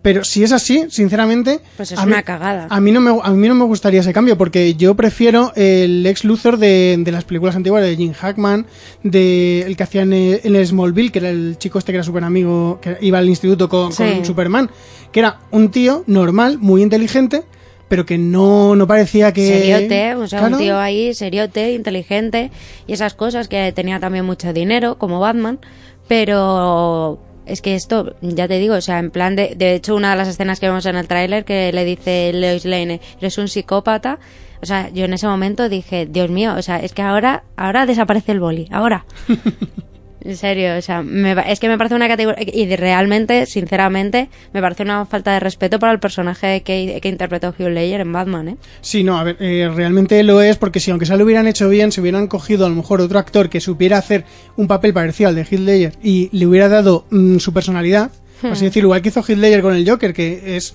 pero 0.02 0.24
si 0.24 0.42
es 0.42 0.52
así, 0.52 0.84
sinceramente, 0.88 1.60
Pues 1.76 1.92
es 1.92 1.98
a 1.98 2.02
una 2.02 2.16
mí- 2.18 2.22
cagada. 2.24 2.66
A 2.68 2.80
mí 2.80 2.90
no 2.90 3.00
me 3.00 3.16
a 3.22 3.30
mí 3.30 3.48
no 3.48 3.54
me 3.54 3.64
gustaría 3.64 4.00
ese 4.00 4.12
cambio 4.12 4.36
porque 4.36 4.74
yo 4.74 4.94
prefiero 4.96 5.52
el 5.56 6.02
Lex 6.02 6.24
Luthor 6.24 6.56
de, 6.58 6.96
de 6.98 7.12
las 7.12 7.24
películas 7.24 7.54
antiguas 7.54 7.82
de 7.84 7.96
Jim 7.96 8.12
Hackman, 8.12 8.66
de 9.02 9.62
el 9.62 9.76
que 9.76 9.82
hacía 9.82 10.02
en, 10.02 10.12
el- 10.12 10.40
en 10.42 10.66
Smallville, 10.66 11.12
que 11.12 11.20
era 11.20 11.30
el 11.30 11.56
chico 11.58 11.78
este 11.78 11.92
que 11.92 11.96
era 11.98 12.04
súper 12.04 12.24
amigo, 12.24 12.80
que 12.82 12.96
iba 13.02 13.18
al 13.18 13.28
instituto 13.28 13.68
con. 13.68 13.92
Superman, 14.24 14.70
que 15.14 15.20
era 15.20 15.38
un 15.52 15.70
tío 15.70 16.02
normal, 16.08 16.58
muy 16.58 16.82
inteligente, 16.82 17.44
pero 17.86 18.04
que 18.04 18.18
no, 18.18 18.74
no 18.74 18.88
parecía 18.88 19.32
que... 19.32 19.46
Seriote, 19.46 20.16
o 20.16 20.26
sea, 20.26 20.40
Claro. 20.40 20.56
un 20.56 20.60
tío 20.60 20.76
ahí 20.76 21.14
seriote, 21.14 21.72
inteligente 21.72 22.50
y 22.88 22.94
esas 22.94 23.14
cosas 23.14 23.46
que 23.46 23.70
tenía 23.70 24.00
también 24.00 24.24
mucho 24.24 24.52
dinero, 24.52 24.98
como 24.98 25.20
Batman, 25.20 25.60
pero 26.08 27.20
es 27.46 27.62
que 27.62 27.76
esto, 27.76 28.16
ya 28.22 28.48
te 28.48 28.58
digo, 28.58 28.74
o 28.74 28.80
sea, 28.80 28.98
en 28.98 29.12
plan 29.12 29.36
de, 29.36 29.54
de 29.54 29.74
hecho, 29.76 29.94
una 29.94 30.10
de 30.10 30.16
las 30.16 30.26
escenas 30.26 30.58
que 30.58 30.66
vemos 30.66 30.84
en 30.84 30.96
el 30.96 31.06
tráiler 31.06 31.44
que 31.44 31.72
le 31.72 31.84
dice 31.84 32.32
Lois 32.34 32.64
Lane, 32.64 33.00
eres 33.20 33.38
un 33.38 33.46
psicópata, 33.46 34.18
o 34.62 34.66
sea, 34.66 34.88
yo 34.88 35.04
en 35.04 35.12
ese 35.12 35.28
momento 35.28 35.68
dije, 35.68 36.06
Dios 36.06 36.28
mío, 36.28 36.54
o 36.58 36.62
sea, 36.62 36.80
es 36.80 36.92
que 36.92 37.02
ahora, 37.02 37.44
ahora 37.56 37.86
desaparece 37.86 38.32
el 38.32 38.40
boli, 38.40 38.66
ahora. 38.72 39.04
En 40.24 40.36
serio, 40.36 40.76
o 40.78 40.82
sea, 40.82 41.02
me 41.02 41.34
es 41.52 41.60
que 41.60 41.68
me 41.68 41.76
parece 41.76 41.94
una 41.94 42.08
categoría. 42.08 42.44
Y 42.46 42.74
realmente, 42.76 43.46
sinceramente, 43.46 44.28
me 44.52 44.60
parece 44.60 44.82
una 44.82 45.04
falta 45.04 45.34
de 45.34 45.40
respeto 45.40 45.78
para 45.78 45.92
el 45.92 46.00
personaje 46.00 46.62
que, 46.62 46.98
que 47.02 47.08
interpretó 47.08 47.54
Hugh 47.58 47.68
Ledger 47.68 48.00
en 48.00 48.12
Batman, 48.12 48.48
¿eh? 48.48 48.56
Sí, 48.80 49.04
no, 49.04 49.18
a 49.18 49.24
ver, 49.24 49.36
eh, 49.40 49.70
realmente 49.74 50.22
lo 50.22 50.40
es 50.40 50.56
porque 50.56 50.80
si 50.80 50.90
aunque 50.90 51.06
se 51.06 51.16
lo 51.16 51.24
hubieran 51.24 51.46
hecho 51.46 51.68
bien, 51.68 51.92
si 51.92 52.00
hubieran 52.00 52.26
cogido 52.26 52.64
a 52.64 52.68
lo 52.68 52.74
mejor 52.74 53.00
otro 53.00 53.18
actor 53.18 53.50
que 53.50 53.60
supiera 53.60 53.98
hacer 53.98 54.24
un 54.56 54.66
papel 54.66 54.94
parecido 54.94 55.28
al 55.28 55.34
de 55.34 55.46
Ledger 55.50 55.92
y 56.02 56.30
le 56.32 56.46
hubiera 56.46 56.68
dado 56.68 57.06
mm, 57.10 57.38
su 57.38 57.52
personalidad, 57.52 58.10
Hmm. 58.44 58.52
así 58.52 58.64
decirlo, 58.64 58.88
igual 58.88 59.02
que 59.02 59.08
hizo 59.08 59.24
Ledger 59.26 59.62
con 59.62 59.74
el 59.74 59.88
Joker, 59.88 60.12
que 60.12 60.56
es 60.56 60.74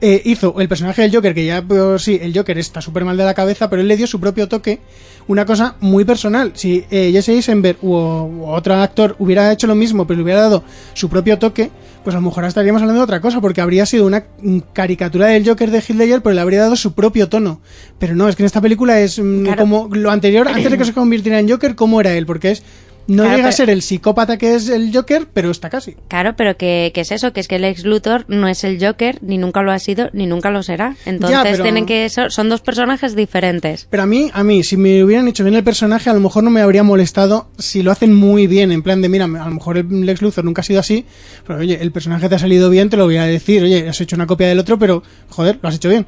eh, 0.00 0.20
hizo 0.24 0.60
el 0.60 0.68
personaje 0.68 1.02
del 1.02 1.14
Joker, 1.14 1.34
que 1.34 1.46
ya 1.46 1.62
por 1.62 2.00
sí, 2.00 2.18
el 2.20 2.36
Joker 2.36 2.58
está 2.58 2.80
súper 2.80 3.04
mal 3.04 3.16
de 3.16 3.24
la 3.24 3.34
cabeza, 3.34 3.70
pero 3.70 3.80
él 3.82 3.88
le 3.88 3.96
dio 3.96 4.06
su 4.06 4.20
propio 4.20 4.48
toque, 4.48 4.80
una 5.28 5.46
cosa 5.46 5.76
muy 5.80 6.04
personal. 6.04 6.52
Si 6.54 6.84
eh, 6.90 7.10
Jesse 7.12 7.30
Eisenberg 7.30 7.78
u, 7.82 7.94
u 7.94 8.44
otro 8.46 8.74
actor 8.74 9.16
hubiera 9.18 9.50
hecho 9.52 9.66
lo 9.66 9.74
mismo, 9.74 10.06
pero 10.06 10.18
le 10.18 10.24
hubiera 10.24 10.40
dado 10.42 10.62
su 10.92 11.08
propio 11.08 11.38
toque, 11.38 11.70
pues 12.02 12.14
a 12.14 12.18
lo 12.18 12.26
mejor 12.26 12.44
estaríamos 12.44 12.82
hablando 12.82 13.00
de 13.00 13.04
otra 13.04 13.20
cosa, 13.20 13.40
porque 13.40 13.62
habría 13.62 13.86
sido 13.86 14.04
una 14.06 14.24
caricatura 14.74 15.28
del 15.28 15.48
Joker 15.48 15.70
de 15.70 15.82
Ledger, 15.94 16.22
pero 16.22 16.34
le 16.34 16.40
habría 16.42 16.60
dado 16.60 16.76
su 16.76 16.92
propio 16.92 17.28
tono. 17.30 17.60
Pero 17.98 18.14
no, 18.14 18.28
es 18.28 18.36
que 18.36 18.42
en 18.42 18.46
esta 18.46 18.60
película 18.60 19.00
es 19.00 19.18
mm, 19.18 19.44
Claro. 19.44 19.62
como 19.62 19.88
lo 19.90 20.10
anterior, 20.10 20.46
antes 20.48 20.70
de 20.70 20.76
que 20.76 20.84
se 20.86 20.92
convirtiera 20.92 21.38
en 21.38 21.48
Joker, 21.48 21.74
¿cómo 21.74 22.00
era 22.00 22.12
él? 22.14 22.26
Porque 22.26 22.50
es... 22.50 22.62
No 23.06 23.24
Claro, 23.24 23.36
llega 23.36 23.48
a 23.48 23.52
ser 23.52 23.68
el 23.68 23.82
psicópata 23.82 24.38
que 24.38 24.54
es 24.54 24.68
el 24.70 24.90
Joker, 24.94 25.26
pero 25.32 25.50
está 25.50 25.68
casi. 25.68 25.94
Claro, 26.08 26.34
pero 26.36 26.56
que, 26.56 26.90
que 26.94 27.02
es 27.02 27.12
eso, 27.12 27.32
que 27.34 27.40
es 27.40 27.48
que 27.48 27.56
el 27.56 27.64
ex 27.64 27.84
Luthor 27.84 28.24
no 28.28 28.48
es 28.48 28.64
el 28.64 28.82
Joker, 28.82 29.18
ni 29.22 29.36
nunca 29.36 29.62
lo 29.62 29.72
ha 29.72 29.78
sido, 29.78 30.08
ni 30.14 30.26
nunca 30.26 30.50
lo 30.50 30.62
será. 30.62 30.96
Entonces 31.04 31.38
pero- 31.42 31.62
tienen 31.64 31.84
que 31.84 32.08
ser, 32.08 32.32
son 32.32 32.48
dos 32.48 32.62
personajes 32.62 33.14
diferentes. 33.14 33.86
Pero 33.90 34.04
a 34.04 34.06
mí, 34.06 34.30
a 34.32 34.42
mí, 34.42 34.62
si 34.64 34.76
me 34.78 35.04
hubieran 35.04 35.28
hecho 35.28 35.44
bien 35.44 35.54
el 35.54 35.64
personaje, 35.64 36.08
a 36.08 36.14
lo 36.14 36.20
mejor 36.20 36.44
no 36.44 36.50
me 36.50 36.62
habría 36.62 36.82
molestado 36.82 37.48
si 37.58 37.82
lo 37.82 37.90
hacen 37.92 38.14
muy 38.14 38.46
bien, 38.46 38.72
en 38.72 38.82
plan 38.82 39.02
de, 39.02 39.08
mira, 39.10 39.24
a 39.26 39.28
lo 39.28 39.50
mejor 39.50 39.76
el 39.76 40.06
Lex 40.06 40.22
Luthor 40.22 40.44
nunca 40.44 40.60
ha 40.62 40.64
sido 40.64 40.80
así, 40.80 41.04
pero 41.46 41.58
oye, 41.58 41.78
el 41.82 41.92
personaje 41.92 42.28
te 42.28 42.36
ha 42.36 42.38
salido 42.38 42.70
bien, 42.70 42.88
te 42.88 42.96
lo 42.96 43.04
voy 43.04 43.18
a 43.18 43.24
decir, 43.24 43.62
oye, 43.62 43.88
has 43.88 44.00
hecho 44.00 44.16
una 44.16 44.26
copia 44.26 44.48
del 44.48 44.58
otro, 44.60 44.78
pero 44.78 45.02
joder, 45.28 45.58
lo 45.60 45.68
has 45.68 45.74
hecho 45.74 45.90
bien. 45.90 46.06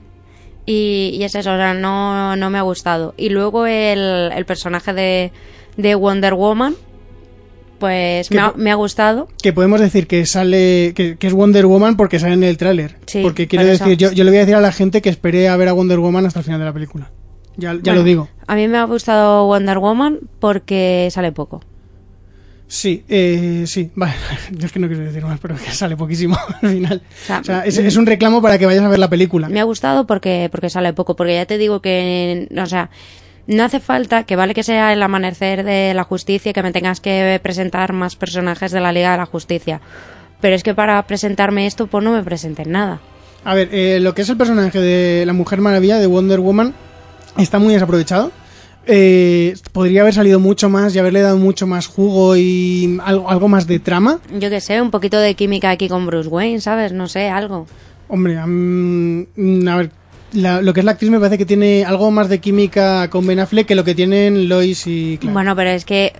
Y, 0.64 1.10
y 1.14 1.22
es 1.24 1.34
eso, 1.34 1.52
o 1.52 1.56
sea, 1.56 1.74
no, 1.74 2.36
no 2.36 2.50
me 2.50 2.58
ha 2.58 2.62
gustado. 2.62 3.14
Y 3.16 3.28
luego 3.28 3.66
el, 3.66 4.32
el 4.34 4.44
personaje 4.46 4.92
de, 4.92 5.30
de 5.76 5.94
Wonder 5.94 6.34
Woman, 6.34 6.74
pues 7.78 8.30
me 8.30 8.40
ha, 8.40 8.52
me 8.56 8.70
ha 8.70 8.74
gustado. 8.74 9.28
Que 9.42 9.52
podemos 9.52 9.80
decir 9.80 10.06
que 10.06 10.26
sale, 10.26 10.92
que, 10.94 11.16
que 11.16 11.26
es 11.26 11.32
Wonder 11.32 11.66
Woman 11.66 11.96
porque 11.96 12.18
sale 12.18 12.34
en 12.34 12.42
el 12.44 12.56
tráiler. 12.56 12.96
Sí, 13.06 13.20
porque 13.22 13.46
quiero 13.46 13.64
por 13.64 13.78
decir, 13.78 13.96
yo, 13.96 14.12
yo 14.12 14.24
le 14.24 14.30
voy 14.30 14.38
a 14.38 14.40
decir 14.40 14.54
a 14.54 14.60
la 14.60 14.72
gente 14.72 15.02
que 15.02 15.08
espere 15.08 15.48
a 15.48 15.56
ver 15.56 15.68
a 15.68 15.72
Wonder 15.72 15.98
Woman 15.98 16.26
hasta 16.26 16.40
el 16.40 16.44
final 16.44 16.60
de 16.60 16.66
la 16.66 16.72
película. 16.72 17.10
Ya, 17.56 17.72
ya 17.72 17.80
Bueno, 17.80 18.00
lo 18.00 18.04
digo. 18.04 18.28
A 18.46 18.54
mí 18.54 18.68
me 18.68 18.78
ha 18.78 18.84
gustado 18.84 19.46
Wonder 19.46 19.78
Woman 19.78 20.20
porque 20.40 21.08
sale 21.10 21.32
poco. 21.32 21.62
Sí, 22.68 23.04
eh, 23.08 23.64
sí, 23.66 23.90
vale. 23.94 24.14
Yo 24.50 24.66
es 24.66 24.72
que 24.72 24.78
no 24.80 24.88
quiero 24.88 25.04
decir 25.04 25.22
más, 25.24 25.38
pero 25.40 25.54
que 25.56 25.70
sale 25.70 25.96
poquísimo 25.96 26.36
al 26.62 26.70
final. 26.70 27.02
sea, 27.26 27.38
O 27.40 27.44
sea, 27.44 27.64
es, 27.64 27.78
es 27.78 27.96
un 27.96 28.06
reclamo 28.06 28.42
para 28.42 28.58
que 28.58 28.66
vayas 28.66 28.84
a 28.84 28.88
ver 28.88 28.98
la 28.98 29.08
película. 29.08 29.48
Me 29.48 29.60
ha 29.60 29.64
gustado 29.64 30.06
porque, 30.06 30.48
porque 30.50 30.68
sale 30.68 30.92
poco, 30.92 31.14
porque 31.16 31.34
ya 31.34 31.46
te 31.46 31.58
digo 31.58 31.80
que, 31.80 32.48
o 32.60 32.66
sea, 32.66 32.90
no 33.46 33.64
hace 33.64 33.80
falta 33.80 34.24
que 34.24 34.36
vale 34.36 34.54
que 34.54 34.62
sea 34.62 34.92
el 34.92 35.02
amanecer 35.02 35.64
de 35.64 35.94
la 35.94 36.04
justicia 36.04 36.50
y 36.50 36.52
que 36.52 36.62
me 36.62 36.72
tengas 36.72 37.00
que 37.00 37.38
presentar 37.42 37.92
más 37.92 38.16
personajes 38.16 38.72
de 38.72 38.80
la 38.80 38.92
Liga 38.92 39.12
de 39.12 39.18
la 39.18 39.26
Justicia. 39.26 39.80
Pero 40.40 40.54
es 40.54 40.62
que 40.62 40.74
para 40.74 41.00
presentarme 41.06 41.66
esto, 41.66 41.86
pues 41.86 42.04
no 42.04 42.12
me 42.12 42.22
presenten 42.22 42.72
nada. 42.72 43.00
A 43.44 43.54
ver, 43.54 43.68
eh, 43.72 44.00
lo 44.00 44.14
que 44.14 44.22
es 44.22 44.28
el 44.28 44.36
personaje 44.36 44.80
de 44.80 45.24
la 45.24 45.32
Mujer 45.32 45.60
Maravilla, 45.60 45.98
de 45.98 46.06
Wonder 46.06 46.40
Woman, 46.40 46.74
está 47.38 47.58
muy 47.58 47.72
desaprovechado. 47.72 48.32
Eh, 48.88 49.54
podría 49.72 50.02
haber 50.02 50.14
salido 50.14 50.38
mucho 50.38 50.68
más 50.68 50.94
y 50.94 50.98
haberle 50.98 51.20
dado 51.20 51.38
mucho 51.38 51.66
más 51.66 51.86
jugo 51.86 52.36
y 52.36 52.98
algo, 53.04 53.28
algo 53.30 53.48
más 53.48 53.66
de 53.66 53.78
trama. 53.78 54.20
Yo 54.38 54.50
que 54.50 54.60
sé, 54.60 54.80
un 54.80 54.90
poquito 54.90 55.18
de 55.18 55.34
química 55.34 55.70
aquí 55.70 55.88
con 55.88 56.06
Bruce 56.06 56.28
Wayne, 56.28 56.60
¿sabes? 56.60 56.92
No 56.92 57.08
sé, 57.08 57.28
algo. 57.28 57.66
Hombre, 58.08 58.38
a 58.38 58.46
ver, 59.76 59.90
la- 60.32 60.60
lo 60.62 60.72
que 60.72 60.80
es 60.80 60.84
la 60.86 60.92
actriz 60.92 61.10
me 61.10 61.18
parece 61.18 61.38
que 61.38 61.46
tiene 61.46 61.84
algo 61.84 62.10
más 62.10 62.28
de 62.28 62.38
química 62.40 63.08
con 63.10 63.26
Ben 63.26 63.38
Affleck 63.40 63.66
que 63.66 63.74
lo 63.74 63.84
que 63.84 63.94
tienen 63.94 64.48
Lois 64.48 64.84
y 64.86 65.18
Clark. 65.18 65.32
Bueno, 65.32 65.56
pero 65.56 65.70
es 65.70 65.84
que, 65.84 66.12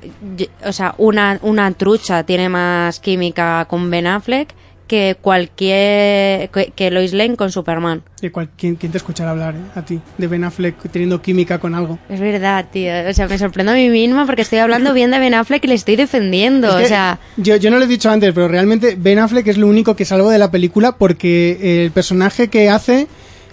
o 0.65 0.73
sea, 0.73 0.95
una, 0.99 1.39
una 1.43 1.71
trucha 1.73 2.25
tiene 2.25 2.49
más 2.49 3.01
química 3.01 3.67
con 3.69 3.91
Ben 3.91 4.07
Affleck 4.07 4.55
que 4.87 5.17
cualquier, 5.21 6.49
que, 6.51 6.73
que 6.75 6.91
Lois 6.93 7.13
Lane 7.13 7.37
con 7.37 7.51
Superman. 7.51 8.03
¿Y 8.23 8.31
cual- 8.31 8.51
¿quién, 8.57 8.77
quién 8.77 8.93
te 8.93 8.99
escuchará 8.99 9.33
hablar 9.33 9.55
eh, 9.57 9.59
a 9.79 9.85
ti 9.85 10.01
de 10.17 10.27
Ben 10.29 10.45
Affleck 10.45 10.77
teniendo 10.93 11.21
química 11.21 11.59
con 11.59 11.75
algo? 11.75 11.99
Es 12.09 12.21
verdad, 12.21 12.67
tío. 12.71 12.93
O 13.09 13.13
sea, 13.13 13.27
me 13.27 13.37
sorprendo 13.37 13.73
a 13.73 13.75
mí 13.75 13.89
misma 13.89 14.27
porque 14.27 14.43
estoy 14.43 14.61
hablando 14.61 14.93
bien 14.95 15.11
de 15.11 15.19
Ben 15.19 15.35
Affleck 15.35 15.65
y 15.65 15.69
le 15.69 15.75
estoy 15.75 15.97
defendiendo. 15.97 16.69
Es 16.69 16.77
que 16.77 16.85
o 16.85 16.89
sea, 16.89 17.19
yo, 17.37 17.57
yo 17.57 17.71
no 17.71 17.79
lo 17.79 17.85
he 17.85 17.89
dicho 17.89 18.11
antes, 18.11 18.33
pero 18.33 18.47
realmente 18.49 18.97
Ben 18.97 19.19
Affleck 19.19 19.49
es 19.49 19.59
lo 19.59 19.67
único 19.67 19.97
que 19.97 20.05
salvo 20.05 20.31
de 20.31 20.39
la 20.39 20.51
película 20.53 20.93
porque 20.93 21.85
el 21.85 21.91
personaje 21.91 22.49
que 22.49 22.71
hace 22.71 23.09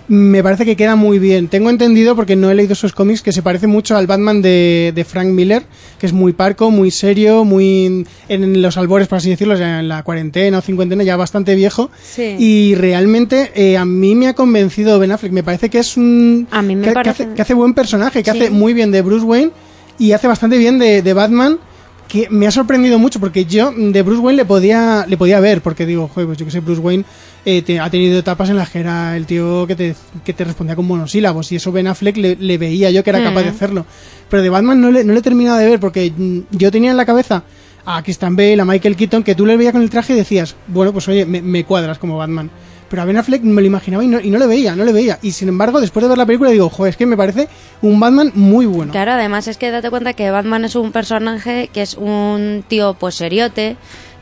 me 0.07 0.43
parece 0.43 0.65
que 0.65 0.75
queda 0.75 0.95
muy 0.95 1.17
bien. 1.19 1.47
Tengo 1.47 1.69
entendido, 1.69 2.15
porque 2.15 2.35
no 2.35 2.51
he 2.51 2.55
leído 2.55 2.75
sus 2.75 2.91
cómics, 2.93 3.21
que 3.21 3.31
se 3.31 3.41
parece 3.41 3.67
mucho 3.67 3.95
al 3.95 4.05
Batman 4.07 4.41
de, 4.41 4.91
de 4.93 5.03
Frank 5.05 5.27
Miller, 5.27 5.63
que 5.99 6.05
es 6.05 6.13
muy 6.13 6.33
parco, 6.33 6.71
muy 6.71 6.91
serio, 6.91 7.45
muy 7.45 8.05
en 8.27 8.61
los 8.61 8.77
albores, 8.77 9.07
por 9.07 9.17
así 9.19 9.29
decirlo, 9.29 9.55
sea, 9.57 9.79
en 9.79 9.87
la 9.87 10.03
cuarentena 10.03 10.57
o 10.57 10.61
cincuentena, 10.61 11.03
ya 11.03 11.15
bastante 11.15 11.55
viejo. 11.55 11.89
Sí. 12.03 12.35
Y 12.37 12.75
realmente 12.75 13.51
eh, 13.55 13.77
a 13.77 13.85
mí 13.85 14.13
me 14.15 14.27
ha 14.27 14.33
convencido 14.33 14.99
Ben 14.99 15.11
Affleck. 15.11 15.31
Me 15.31 15.43
parece 15.43 15.69
que 15.69 15.79
es 15.79 15.95
un... 15.97 16.47
A 16.51 16.61
mí 16.61 16.75
me 16.75 16.87
que, 16.87 16.93
que 17.01 17.09
hace, 17.09 17.27
que 17.33 17.41
hace 17.41 17.53
buen 17.53 17.73
personaje, 17.73 18.21
que 18.23 18.31
Sí. 18.31 18.37
hace 18.39 18.49
muy 18.49 18.73
bien 18.73 18.91
de 18.91 19.01
Bruce 19.01 19.25
Wayne 19.25 19.51
y 19.99 20.11
hace 20.11 20.27
bastante 20.27 20.57
bien 20.57 20.79
de, 20.79 21.01
de 21.01 21.13
Batman 21.13 21.59
que 22.07 22.27
me 22.29 22.45
ha 22.45 22.51
sorprendido 22.51 22.99
mucho 22.99 23.19
porque 23.19 23.45
yo 23.45 23.71
de 23.75 24.01
Bruce 24.01 24.19
Wayne 24.21 24.37
le 24.37 24.45
podía 24.45 25.05
le 25.07 25.17
podía 25.17 25.39
ver 25.39 25.61
porque 25.61 25.85
digo 25.85 26.07
joder 26.13 26.27
pues 26.27 26.37
yo 26.37 26.45
que 26.45 26.51
sé 26.51 26.59
Bruce 26.59 26.81
Wayne 26.81 27.05
eh, 27.45 27.61
te- 27.61 27.79
ha 27.79 27.89
tenido 27.89 28.19
etapas 28.19 28.49
en 28.49 28.57
las 28.57 28.69
que 28.69 28.79
era 28.79 29.15
el 29.17 29.25
tío 29.25 29.65
que 29.67 29.75
te, 29.75 29.95
que 30.23 30.33
te 30.33 30.43
respondía 30.43 30.75
con 30.75 30.85
monosílabos 30.87 31.51
y 31.51 31.57
eso 31.57 31.71
Ben 31.71 31.87
Affleck 31.87 32.17
le, 32.17 32.35
le 32.37 32.57
veía 32.57 32.89
yo 32.91 33.03
que 33.03 33.09
era 33.09 33.23
capaz 33.23 33.41
de 33.43 33.51
Mm. 33.51 33.55
hacerlo 33.55 33.85
pero 34.29 34.41
de 34.43 34.49
Batman 34.49 34.79
no 34.81 34.91
le, 34.91 35.03
no 35.03 35.13
le 35.13 35.19
he 35.19 35.21
terminado 35.21 35.57
de 35.57 35.65
ver 35.69 35.79
porque 35.79 36.11
mm, 36.15 36.39
yo 36.51 36.71
tenía 36.71 36.91
en 36.91 36.97
la 36.97 37.05
cabeza 37.05 37.43
a 37.85 38.01
Christian 38.01 38.35
Bale 38.35 38.61
a 38.61 38.65
Michael 38.65 38.95
Keaton 38.95 39.23
que 39.23 39.35
tú 39.35 39.45
le 39.45 39.57
veías 39.57 39.73
con 39.73 39.81
el 39.81 39.89
traje 39.89 40.13
y 40.13 40.15
decías 40.15 40.55
bueno 40.67 40.93
pues 40.93 41.07
oye 41.09 41.25
me, 41.25 41.41
me 41.41 41.65
cuadras 41.65 41.97
como 41.99 42.17
Batman 42.17 42.49
pero 42.89 43.01
a 43.01 43.05
Ben 43.05 43.17
Affleck 43.17 43.41
me 43.41 43.59
lo 43.61 43.65
imaginaba 43.67 44.03
y 44.03 44.07
no, 44.07 44.19
y 44.21 44.29
no 44.29 44.37
le 44.37 44.45
veía, 44.45 44.75
no 44.75 44.85
le 44.85 44.93
veía. 44.93 45.17
Y 45.23 45.31
sin 45.31 45.47
embargo, 45.49 45.81
después 45.81 46.03
de 46.03 46.09
ver 46.09 46.17
la 46.19 46.27
película 46.27 46.51
digo, 46.51 46.69
joder, 46.69 46.91
es 46.91 46.97
que 46.97 47.07
me 47.07 47.17
parece 47.17 47.47
un 47.81 47.99
Batman 47.99 48.31
muy 48.35 48.67
bueno. 48.67 48.91
claro, 48.91 49.13
además 49.13 49.47
es 49.47 49.57
que 49.57 49.71
date 49.71 49.89
cuenta 49.89 50.13
que 50.13 50.29
Batman 50.29 50.63
es 50.63 50.75
un 50.75 50.91
personaje 50.91 51.71
que 51.73 51.81
es 51.81 51.95
un 51.95 52.63
tío 52.67 52.93
pues 52.93 53.15
seriote, 53.15 53.77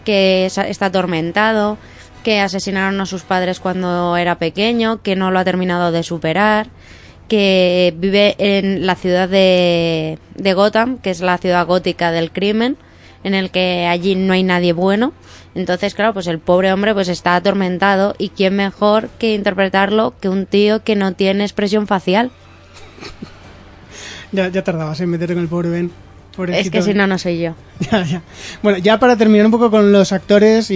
que 0.06 0.46
es- 0.46 0.58
está 0.58 0.86
atormentado, 0.86 1.78
que 2.24 2.40
asesinaron 2.40 3.00
a 3.02 3.06
sus 3.06 3.24
padres 3.24 3.60
cuando 3.60 4.18
era 4.18 4.38
pequeño, 4.38 5.02
que 5.02 5.16
no 5.16 5.32
lo 5.32 5.40
ha 5.40 5.44
terminado 5.44 5.92
de 5.92 6.04
superar, 6.04 6.68
que 7.28 7.94
vive 7.98 8.36
en 8.38 8.86
la 8.86 8.96
ciudad 8.96 9.30
de, 9.30 10.20
de 10.36 10.54
Gotham, 10.54 10.98
que 10.98 11.12
es 11.12 11.22
la 11.22 11.38
ciudad 11.38 11.66
gótica 11.66 12.12
del 12.12 12.32
crimen, 12.32 12.78
en 13.24 13.34
el 13.34 13.52
que 13.52 13.88
allí 13.88 14.16
no 14.16 14.34
hay 14.34 14.44
nadie 14.44 14.74
bueno. 14.74 15.14
Entonces, 15.54 15.94
claro, 15.94 16.14
pues 16.14 16.28
el 16.28 16.40
pobre 16.40 16.72
hombre 16.72 16.94
pues 16.94 17.10
está 17.10 17.36
atormentado 17.36 18.16
y 18.18 18.30
quién 18.30 18.56
mejor 18.56 19.10
que 19.20 19.34
interpretarlo 19.34 20.14
que 20.20 20.30
un 20.30 20.46
tío 20.46 20.84
que 20.84 20.96
no 20.96 21.14
tiene 21.14 21.44
expresión 21.44 21.88
facial. 21.88 22.32
Ya, 24.32 24.48
ya 24.48 24.64
tardabas 24.64 25.00
en 25.02 25.10
meterte 25.10 25.34
con 25.34 25.44
el 25.44 25.50
pobre 25.50 25.70
Ben. 25.70 25.92
Pobrecito 26.36 26.62
Es 26.66 26.72
que 26.72 26.82
si 26.82 26.94
no, 26.98 27.08
no 27.08 27.18
soy 27.18 27.40
yo. 27.40 27.54
Ya, 27.92 28.04
ya. 28.06 28.22
Bueno, 28.62 28.78
ya 28.78 29.00
para 29.00 29.18
terminar 29.18 29.46
un 29.48 29.52
poco 29.52 29.70
con 29.72 29.92
los 29.92 30.12
actores 30.12 30.70
y, 30.72 30.76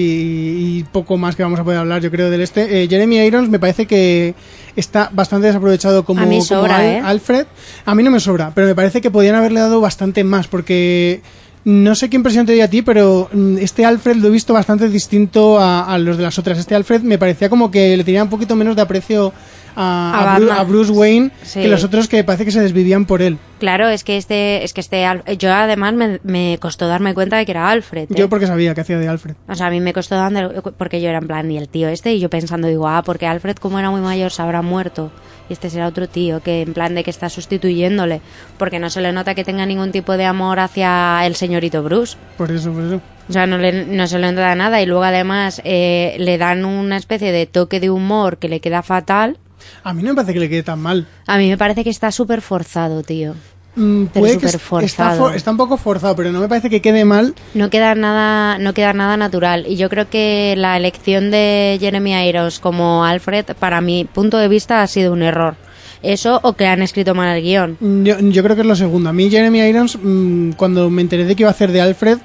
y 0.80 0.86
poco 0.92 1.18
más 1.18 1.36
que 1.36 1.44
vamos 1.44 1.60
a 1.60 1.64
poder 1.64 1.80
hablar, 1.80 2.02
yo 2.02 2.10
creo, 2.12 2.30
del 2.30 2.42
este. 2.42 2.84
eh, 2.84 2.88
Jeremy 2.90 3.18
Irons 3.20 3.48
me 3.50 3.60
parece 3.60 3.86
que 3.86 4.34
está 4.76 5.10
bastante 5.14 5.48
desaprovechado 5.48 6.04
como, 6.04 6.22
A 6.22 6.26
mí 6.26 6.38
como 6.38 6.46
sobra, 6.46 6.78
Al- 6.78 6.86
¿eh? 6.86 7.02
Alfred. 7.04 7.46
A 7.86 7.96
mí 7.96 8.04
no 8.04 8.12
me 8.12 8.20
sobra, 8.20 8.52
pero 8.56 8.68
me 8.68 8.76
parece 8.76 9.02
que 9.02 9.12
podían 9.12 9.36
haberle 9.36 9.60
dado 9.60 9.80
bastante 9.82 10.24
más 10.24 10.48
porque 10.48 11.22
no 11.64 11.96
sé 11.96 12.10
qué 12.10 12.16
impresión 12.18 12.46
te 12.46 12.54
dio 12.54 12.64
a 12.64 12.68
ti, 12.68 12.82
pero 12.82 13.30
mm, 13.32 13.58
este 13.60 13.86
Alfred 13.86 14.18
lo 14.18 14.28
he 14.28 14.32
visto 14.32 14.54
bastante 14.54 14.90
distinto 14.90 15.60
a, 15.60 15.92
a 15.94 15.98
los 16.00 16.18
de 16.18 16.24
las 16.24 16.38
otras. 16.38 16.58
Este 16.58 16.76
Alfred 16.76 17.02
me 17.02 17.18
parecía 17.18 17.50
como 17.50 17.72
que 17.72 17.96
le 17.96 18.04
tenía 18.04 18.24
un 18.24 18.30
poquito 18.30 18.56
menos 18.56 18.76
de 18.76 18.82
aprecio 18.82 19.32
a, 19.76 20.36
A 20.36 20.40
Bru- 20.40 20.68
Bruce 20.68 20.92
Wayne 20.92 21.32
Sí. 21.44 21.62
que 21.62 21.68
los 21.68 21.84
otros 21.84 22.08
que 22.08 22.24
parece 22.24 22.46
que 22.46 22.52
se 22.52 22.62
desvivían 22.62 23.06
por 23.06 23.22
él. 23.22 23.38
Claro, 23.60 23.88
es 23.90 24.04
que 24.04 24.18
este, 24.18 24.64
es 24.64 24.74
que 24.74 24.82
este, 24.82 25.06
yo 25.38 25.54
además 25.54 25.94
me, 25.94 26.20
me 26.24 26.58
costó 26.60 26.88
darme 26.88 27.14
cuenta 27.14 27.38
de 27.38 27.46
que 27.46 27.52
era 27.52 27.70
Alfred. 27.70 28.04
¿eh? 28.12 28.16
Yo 28.16 28.30
porque 28.30 28.48
sabía 28.48 28.74
que 28.76 28.82
hacía 28.82 28.98
de 29.00 29.08
Alfred. 29.08 29.36
O 29.48 29.56
sea, 29.56 29.68
a 29.68 29.70
mí 29.70 29.80
me 29.80 29.94
costó 29.94 30.16
darme, 30.16 30.50
porque 30.78 31.02
yo 31.02 31.10
era 31.10 31.20
en 31.20 31.28
plan, 31.28 31.50
y 31.50 31.58
el 31.58 31.70
tío 31.70 31.88
este, 31.88 32.14
y 32.14 32.20
yo 32.20 32.30
pensando, 32.30 32.68
digo, 32.68 32.88
ah, 32.88 33.02
porque 33.06 33.28
Alfred 33.28 33.56
como 33.58 33.80
era 33.80 33.90
muy 33.90 34.02
mayor 34.02 34.32
se 34.32 34.42
habrá 34.42 34.62
muerto. 34.62 35.12
Y 35.50 35.54
este 35.54 35.70
será 35.70 35.88
otro 35.88 36.10
tío 36.10 36.42
que 36.42 36.64
en 36.64 36.74
plan 36.74 36.96
de 36.96 37.04
que 37.04 37.12
está 37.12 37.30
sustituyéndole. 37.30 38.20
Porque 38.58 38.80
no 38.80 38.90
se 38.90 39.00
le 39.02 39.12
nota 39.14 39.36
que 39.36 39.44
tenga 39.44 39.66
ningún 39.68 39.92
tipo 39.92 40.18
de 40.18 40.26
amor 40.26 40.60
hacia 40.60 41.26
el 41.26 41.36
señorito 41.36 41.84
Bruce. 41.84 42.18
Por 42.38 42.52
eso, 42.52 42.72
por 42.74 42.84
eso. 42.84 43.02
O 43.30 43.32
sea, 43.32 43.46
no, 43.46 43.58
le, 43.60 43.86
no 43.86 44.08
se 44.08 44.18
le 44.18 44.32
nota 44.32 44.56
nada. 44.56 44.82
Y 44.82 44.88
luego 44.88 45.04
además 45.04 45.62
eh, 45.64 46.16
le 46.18 46.40
dan 46.40 46.66
una 46.66 46.98
especie 46.98 47.32
de 47.32 47.46
toque 47.46 47.80
de 47.80 47.92
humor 47.92 48.38
que 48.40 48.50
le 48.50 48.60
queda 48.60 48.82
fatal. 48.82 49.38
A 49.84 49.94
mí 49.94 50.02
no 50.04 50.10
me 50.10 50.16
parece 50.16 50.34
que 50.34 50.40
le 50.40 50.50
quede 50.50 50.64
tan 50.64 50.80
mal. 50.82 51.08
A 51.28 51.38
mí 51.38 51.50
me 51.50 51.58
parece 51.58 51.84
que 51.84 51.90
está 51.90 52.12
súper 52.12 52.42
forzado, 52.42 53.04
tío. 53.04 53.34
Mm, 53.78 54.06
Pero 54.06 54.22
puede 54.22 54.34
que 54.38 54.48
súper 54.48 54.56
est- 54.56 54.60
forzado. 54.66 54.86
está, 55.12 55.16
for- 55.24 55.36
está 55.36 55.52
un 55.52 55.58
poco 55.58 55.76
forzado, 55.78 56.16
pero 56.16 56.32
no 56.32 56.40
me 56.40 56.48
parece 56.48 56.70
que 56.70 56.82
quede 56.82 57.04
mal. 57.04 57.36
No 57.54 57.70
queda 57.70 57.94
nada, 57.94 58.58
no 58.58 58.74
queda 58.74 58.94
nada 58.94 59.18
natural. 59.18 59.66
Y 59.68 59.76
yo 59.76 59.90
creo 59.90 60.10
que 60.10 60.54
la 60.58 60.78
elección 60.78 61.30
de 61.30 61.78
Jeremy 61.80 62.14
Irons 62.30 62.60
como 62.60 63.04
Alfred, 63.04 63.46
para 63.60 63.82
mi 63.82 64.06
punto 64.06 64.38
de 64.38 64.48
vista, 64.48 64.82
ha 64.82 64.88
sido 64.88 65.12
un 65.12 65.22
error. 65.24 65.56
Eso 66.04 66.40
o 66.44 66.54
que 66.54 66.68
han 66.68 66.82
escrito 66.84 67.16
mal 67.16 67.36
el 67.36 67.44
guion. 67.44 67.78
Mm, 67.80 68.04
Yo, 68.04 68.20
yo 68.20 68.44
creo 68.44 68.56
que 68.56 68.62
es 68.62 68.68
lo 68.68 68.76
segundo. 68.76 69.10
A 69.10 69.14
mí 69.14 69.30
Jeremy 69.30 69.60
Irons, 69.60 69.98
mm, 70.02 70.52
cuando 70.52 70.90
me 70.90 71.02
enteré 71.02 71.26
de 71.26 71.36
que 71.36 71.44
iba 71.44 71.50
a 71.50 71.54
hacer 71.54 71.72
de 71.72 71.82
Alfred, 71.82 72.20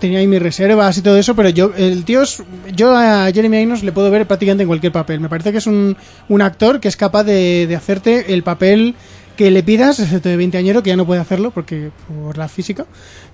tenía 0.00 0.18
ahí 0.18 0.26
mis 0.26 0.42
reservas 0.42 0.96
y 0.98 1.02
todo 1.02 1.16
eso, 1.16 1.34
pero 1.34 1.48
yo, 1.48 1.72
el 1.76 2.04
tío 2.04 2.22
es, 2.22 2.42
yo 2.74 2.96
a 2.96 3.30
Jeremy 3.32 3.58
Irons 3.62 3.82
le 3.82 3.92
puedo 3.92 4.10
ver 4.10 4.26
prácticamente 4.26 4.62
en 4.62 4.68
cualquier 4.68 4.92
papel. 4.92 5.20
Me 5.20 5.28
parece 5.28 5.52
que 5.52 5.58
es 5.58 5.66
un, 5.66 5.96
un 6.28 6.42
actor 6.42 6.80
que 6.80 6.88
es 6.88 6.96
capaz 6.96 7.24
de, 7.24 7.66
de 7.66 7.76
hacerte 7.76 8.34
el 8.34 8.42
papel 8.42 8.94
que 9.36 9.50
le 9.50 9.62
pidas, 9.62 9.98
excepto 9.98 10.28
de 10.28 10.36
20 10.36 10.58
añero, 10.58 10.82
que 10.82 10.90
ya 10.90 10.96
no 10.96 11.06
puede 11.06 11.20
hacerlo 11.20 11.50
porque 11.50 11.90
por 12.08 12.38
la 12.38 12.48
física. 12.48 12.86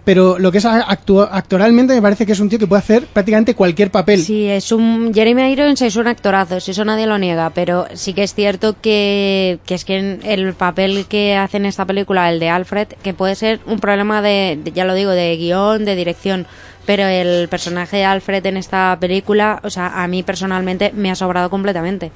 Pero 0.04 0.38
lo 0.38 0.50
que 0.50 0.58
es 0.58 0.64
actu- 0.64 1.28
actoralmente 1.30 1.94
me 1.94 2.00
parece 2.02 2.24
que 2.24 2.32
es 2.32 2.40
un 2.40 2.48
tío 2.48 2.58
que 2.58 2.66
puede 2.66 2.80
hacer 2.80 3.06
prácticamente 3.06 3.54
cualquier 3.54 3.90
papel. 3.90 4.22
Sí, 4.22 4.46
es 4.48 4.72
un 4.72 5.12
Jeremy 5.14 5.52
Irons 5.52 5.82
es 5.82 5.96
un 5.96 6.06
actorazo, 6.06 6.58
si 6.58 6.70
eso 6.70 6.84
nadie 6.84 7.06
lo 7.06 7.18
niega, 7.18 7.50
pero 7.50 7.86
sí 7.94 8.14
que 8.14 8.22
es 8.22 8.34
cierto 8.34 8.76
que, 8.80 9.58
que 9.66 9.74
es 9.74 9.84
que 9.84 10.18
el 10.24 10.54
papel 10.54 11.04
que 11.06 11.36
hace 11.36 11.58
en 11.58 11.66
esta 11.66 11.84
película, 11.84 12.30
el 12.30 12.40
de 12.40 12.48
Alfred, 12.48 12.88
que 13.02 13.12
puede 13.14 13.34
ser 13.34 13.60
un 13.66 13.78
problema 13.78 14.22
de, 14.22 14.58
de- 14.64 14.72
ya 14.72 14.84
lo 14.86 14.94
digo, 14.94 15.10
de 15.10 15.36
guion, 15.36 15.84
de 15.84 15.94
dirección, 15.96 16.46
pero 16.86 17.04
el 17.06 17.48
personaje 17.48 17.98
de 17.98 18.04
Alfred 18.04 18.44
en 18.46 18.56
esta 18.56 18.96
película, 18.98 19.60
o 19.62 19.70
sea, 19.70 20.02
a 20.02 20.08
mí 20.08 20.22
personalmente 20.22 20.92
me 20.94 21.10
ha 21.10 21.14
sobrado 21.14 21.50
completamente. 21.50 22.10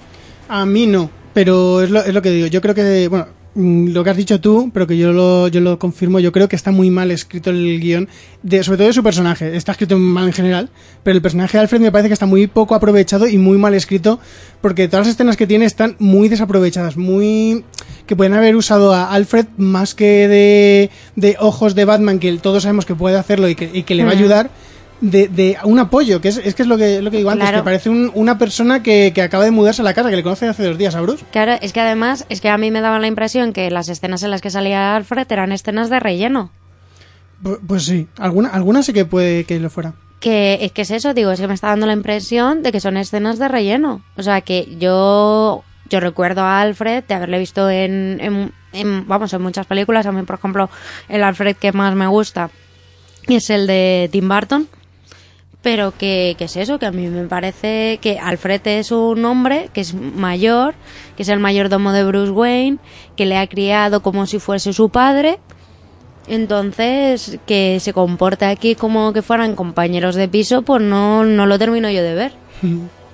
A 0.48 0.64
mí 0.64 0.86
no, 0.86 1.10
pero 1.34 1.82
es 1.82 1.90
lo, 1.90 2.00
es 2.02 2.14
lo 2.14 2.22
que 2.22 2.30
digo. 2.30 2.46
Yo 2.46 2.60
creo 2.62 2.74
que, 2.74 3.08
bueno, 3.08 3.26
lo 3.54 4.02
que 4.02 4.10
has 4.10 4.16
dicho 4.16 4.40
tú, 4.40 4.70
pero 4.74 4.86
que 4.86 4.96
yo 4.96 5.12
lo, 5.12 5.48
yo 5.48 5.60
lo 5.60 5.78
confirmo, 5.78 6.18
yo 6.18 6.32
creo 6.32 6.48
que 6.48 6.56
está 6.56 6.72
muy 6.72 6.90
mal 6.90 7.10
escrito 7.10 7.50
el 7.50 7.78
guion, 7.80 8.08
de, 8.42 8.62
sobre 8.64 8.78
todo 8.78 8.88
de 8.88 8.92
su 8.92 9.02
personaje. 9.02 9.56
Está 9.56 9.72
escrito 9.72 9.96
mal 9.98 10.26
en 10.26 10.32
general, 10.32 10.70
pero 11.02 11.14
el 11.16 11.22
personaje 11.22 11.56
de 11.56 11.62
Alfred 11.62 11.80
me 11.80 11.92
parece 11.92 12.08
que 12.08 12.14
está 12.14 12.26
muy 12.26 12.46
poco 12.48 12.74
aprovechado 12.74 13.28
y 13.28 13.38
muy 13.38 13.56
mal 13.58 13.74
escrito, 13.74 14.18
porque 14.60 14.88
todas 14.88 15.06
las 15.06 15.14
escenas 15.14 15.36
que 15.36 15.46
tiene 15.46 15.64
están 15.66 15.94
muy 15.98 16.28
desaprovechadas, 16.28 16.96
muy 16.96 17.64
que 18.06 18.16
pueden 18.16 18.34
haber 18.34 18.56
usado 18.56 18.92
a 18.92 19.12
Alfred 19.12 19.46
más 19.56 19.94
que 19.94 20.28
de, 20.28 20.90
de 21.16 21.36
ojos 21.38 21.74
de 21.74 21.84
Batman, 21.84 22.18
que 22.18 22.36
todos 22.38 22.64
sabemos 22.64 22.84
que 22.86 22.94
puede 22.94 23.16
hacerlo 23.16 23.48
y 23.48 23.54
que, 23.54 23.70
y 23.72 23.84
que 23.84 23.94
le 23.94 24.04
va 24.04 24.10
a 24.10 24.14
Mm. 24.14 24.18
ayudar. 24.18 24.50
De, 25.10 25.28
de 25.28 25.56
un 25.64 25.78
apoyo, 25.78 26.20
que 26.20 26.28
es, 26.28 26.38
es 26.38 26.54
que 26.54 26.62
es 26.62 26.68
lo 26.68 26.78
que, 26.78 27.02
lo 27.02 27.10
que 27.10 27.18
digo 27.18 27.28
antes, 27.28 27.44
Claro. 27.48 27.62
que 27.62 27.64
parece 27.64 27.90
un- 27.90 28.10
una 28.14 28.38
persona 28.38 28.82
que, 28.82 29.12
que 29.14 29.20
acaba 29.22 29.44
de 29.44 29.50
mudarse 29.50 29.82
a 29.82 29.84
la 29.84 29.92
casa, 29.92 30.08
que 30.08 30.16
le 30.16 30.22
conoce 30.22 30.48
hace 30.48 30.64
dos 30.64 30.78
días 30.78 30.94
a 30.94 31.00
Bruce. 31.02 31.24
Claro, 31.30 31.52
es 31.60 31.72
que 31.74 31.80
además, 31.80 32.24
es 32.30 32.40
que 32.40 32.48
a 32.48 32.56
mí 32.56 32.70
me 32.70 32.80
daba 32.80 32.98
la 32.98 33.06
impresión 33.06 33.52
que 33.52 33.70
las 33.70 33.88
escenas 33.90 34.22
en 34.22 34.30
las 34.30 34.40
que 34.40 34.48
salía 34.50 34.96
Alfred 34.96 35.26
eran 35.30 35.52
escenas 35.52 35.90
de 35.90 36.00
relleno. 36.00 36.50
Pu- 37.42 37.58
Pues 37.66 37.84
sí, 37.84 38.08
alguna, 38.18 38.48
alguna 38.48 38.82
sí 38.82 38.92
que 38.92 39.04
puede 39.04 39.44
que 39.44 39.60
lo 39.60 39.68
fuera. 39.68 39.92
Que 40.20 40.58
es 40.62 40.72
que 40.72 40.82
es 40.82 40.90
eso, 40.90 41.12
digo, 41.12 41.30
es 41.32 41.40
que 41.40 41.48
me 41.48 41.54
está 41.54 41.68
dando 41.68 41.86
la 41.86 41.92
impresión 41.92 42.62
de 42.62 42.72
que 42.72 42.80
son 42.80 42.96
escenas 42.96 43.38
de 43.38 43.48
relleno. 43.48 44.02
O 44.16 44.22
sea, 44.22 44.40
que 44.40 44.74
yo 44.78 45.64
yo 45.90 46.00
recuerdo 46.00 46.40
a 46.40 46.62
Alfred 46.62 47.04
de 47.04 47.14
haberle 47.14 47.38
visto 47.38 47.68
en, 47.68 48.18
en- 48.22 48.52
en- 48.72 49.06
vamos, 49.06 49.34
en 49.34 49.42
muchas 49.42 49.66
películas. 49.66 50.06
A 50.06 50.12
mí, 50.12 50.22
por 50.22 50.36
ejemplo, 50.38 50.70
el 51.10 51.22
Alfred 51.22 51.56
que 51.56 51.72
más 51.72 51.94
me 51.94 52.06
gusta 52.06 52.48
es 53.28 53.50
el 53.50 53.66
de 53.66 54.08
Tim 54.10 54.28
Burton. 54.28 54.66
Pero 55.64 55.94
que, 55.96 56.36
que 56.38 56.44
es 56.44 56.56
eso, 56.56 56.78
que 56.78 56.86
a 56.86 56.92
mí 56.92 57.08
me 57.08 57.24
parece 57.24 57.98
que 58.00 58.18
Alfred 58.18 58.60
es 58.66 58.92
un 58.92 59.24
hombre 59.24 59.70
que 59.72 59.80
es 59.80 59.94
mayor, 59.94 60.74
que 61.16 61.24
es 61.24 61.28
el 61.30 61.40
mayordomo 61.40 61.90
de 61.92 62.04
Bruce 62.04 62.30
Wayne, 62.30 62.76
que 63.16 63.24
le 63.24 63.38
ha 63.38 63.46
criado 63.46 64.02
como 64.02 64.26
si 64.26 64.38
fuese 64.38 64.72
su 64.74 64.90
padre. 64.90 65.38
Entonces, 66.28 67.38
que 67.46 67.80
se 67.80 67.92
comporta 67.92 68.50
aquí 68.50 68.74
como 68.74 69.12
que 69.12 69.22
fueran 69.22 69.56
compañeros 69.56 70.14
de 70.14 70.28
piso, 70.28 70.62
pues 70.62 70.82
no, 70.82 71.24
no 71.24 71.46
lo 71.46 71.58
termino 71.58 71.90
yo 71.90 72.02
de 72.02 72.14
ver. 72.14 72.32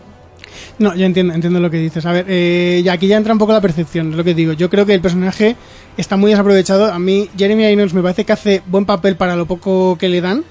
No, 0.79 0.95
yo 0.97 1.05
entiendo, 1.05 1.35
entiendo 1.35 1.61
lo 1.61 1.71
que 1.71 1.77
dices. 1.77 2.07
A 2.07 2.13
ver, 2.13 2.25
eh, 2.27 2.81
y 2.83 2.89
aquí 2.89 3.07
ya 3.07 3.19
entra 3.19 3.35
un 3.35 3.39
poco 3.39 3.53
la 3.53 3.61
percepción, 3.61 4.11
es 4.11 4.17
lo 4.17 4.25
que 4.25 4.33
digo. 4.33 4.55
Yo 4.55 4.71
creo 4.71 4.87
que 4.87 4.95
el 4.95 5.03
personaje 5.03 5.55
está 5.99 6.17
muy 6.17 6.31
desaprovechado. 6.31 6.91
A 6.91 6.99
mí, 6.99 7.29
Jeremy 7.37 7.65
Irons 7.67 7.93
me 7.93 8.01
parece 8.03 8.25
que 8.25 8.33
hace 8.33 8.63
buen 8.67 8.87
papel 8.87 9.17
para 9.17 9.37
lo 9.37 9.45
poco 9.45 9.99
que 9.99 10.09
le 10.09 10.23
dan, 10.23 10.43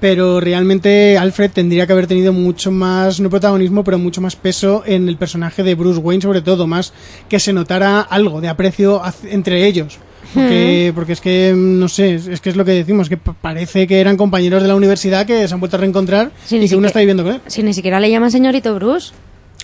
pero 0.00 0.40
realmente 0.40 1.18
Alfred 1.18 1.50
tendría 1.50 1.86
que 1.86 1.92
haber 1.92 2.06
tenido 2.06 2.32
mucho 2.32 2.70
más, 2.70 3.20
no 3.20 3.30
protagonismo, 3.30 3.84
pero 3.84 3.98
mucho 3.98 4.20
más 4.20 4.36
peso 4.36 4.82
en 4.86 5.08
el 5.08 5.16
personaje 5.16 5.62
de 5.62 5.74
Bruce 5.74 6.00
Wayne, 6.00 6.22
sobre 6.22 6.42
todo, 6.42 6.66
más 6.66 6.92
que 7.28 7.40
se 7.40 7.52
notara 7.52 8.00
algo 8.00 8.40
de 8.40 8.48
aprecio 8.48 9.00
entre 9.24 9.66
ellos. 9.66 9.98
Porque, 10.34 10.92
porque 10.94 11.12
es 11.14 11.20
que, 11.20 11.54
mm, 11.56 11.78
no 11.78 11.88
sé, 11.88 12.16
es 12.16 12.40
que 12.40 12.50
es 12.50 12.56
lo 12.56 12.64
que 12.64 12.72
decimos, 12.72 13.08
que 13.08 13.16
parece 13.16 13.86
que 13.86 14.00
eran 14.00 14.16
compañeros 14.16 14.62
de 14.62 14.68
la 14.68 14.74
universidad 14.74 15.26
que 15.26 15.48
se 15.48 15.54
han 15.54 15.60
vuelto 15.60 15.76
a 15.76 15.80
reencontrar 15.80 16.32
y 16.50 16.68
que 16.68 16.76
uno 16.76 16.86
está 16.86 16.98
viviendo 16.98 17.24
con 17.24 17.34
él. 17.34 17.40
Si 17.46 17.62
ni 17.62 17.72
siquiera 17.72 17.98
le 17.98 18.10
llaman 18.10 18.30
señorito 18.30 18.74
Bruce. 18.74 19.12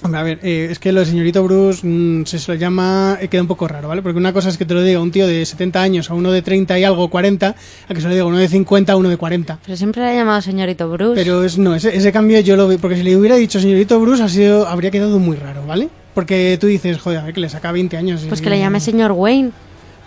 Hombre, 0.03 0.21
a 0.21 0.23
ver, 0.23 0.39
eh, 0.43 0.69
es 0.71 0.79
que 0.79 0.93
lo 0.93 1.01
de 1.01 1.07
señorito 1.07 1.43
Bruce 1.45 1.81
mm, 1.87 2.27
se, 2.27 2.39
se 2.39 2.53
lo 2.53 2.59
llama, 2.59 3.17
eh, 3.23 3.29
queda 3.29 3.41
un 3.41 3.49
poco 3.49 3.67
raro, 3.67 3.89
¿vale? 3.89 4.03
Porque 4.03 4.19
una 4.19 4.35
cosa 4.35 4.51
es 4.51 4.59
que 4.59 4.67
te 4.67 4.75
lo 4.75 4.83
diga 4.83 5.01
un 5.01 5.11
tío 5.11 5.27
de 5.27 5.47
70 5.47 5.81
años 5.81 6.11
a 6.11 6.15
uno 6.15 6.31
de 6.31 6.43
30 6.43 6.79
y 6.79 6.85
algo, 6.85 7.09
40, 7.09 7.49
a 7.89 7.95
que 7.95 8.01
se 8.01 8.07
lo 8.09 8.13
diga 8.13 8.27
uno 8.27 8.37
de 8.37 8.49
50 8.49 8.93
a 8.93 8.97
uno 8.97 9.09
de 9.09 9.17
40. 9.17 9.61
Pero 9.65 9.77
siempre 9.79 10.03
le 10.03 10.09
ha 10.11 10.15
llamado 10.15 10.43
señorito 10.43 10.91
Bruce. 10.91 11.15
Pero 11.15 11.43
es, 11.43 11.57
no, 11.57 11.75
ese, 11.75 11.97
ese 11.97 12.13
cambio 12.13 12.39
yo 12.41 12.55
lo 12.57 12.69
veo, 12.69 12.79
porque 12.79 12.97
si 12.97 13.03
le 13.03 13.17
hubiera 13.17 13.37
dicho 13.37 13.59
señorito 13.61 13.99
Bruce 13.99 14.23
ha 14.23 14.29
sido, 14.29 14.67
habría 14.69 14.91
quedado 14.91 15.19
muy 15.19 15.37
raro, 15.37 15.65
¿vale? 15.67 15.89
Porque 16.13 16.59
tú 16.61 16.67
dices, 16.67 16.99
joder, 17.01 17.21
a 17.21 17.25
ver, 17.25 17.33
que 17.35 17.41
le 17.41 17.49
saca 17.49 17.73
20 17.73 17.97
años. 17.97 18.23
y- 18.25 18.29
Pues 18.29 18.43
que 18.43 18.51
le 18.51 18.59
llame 18.59 18.81
señor 18.81 19.13
Wayne. 19.13 19.53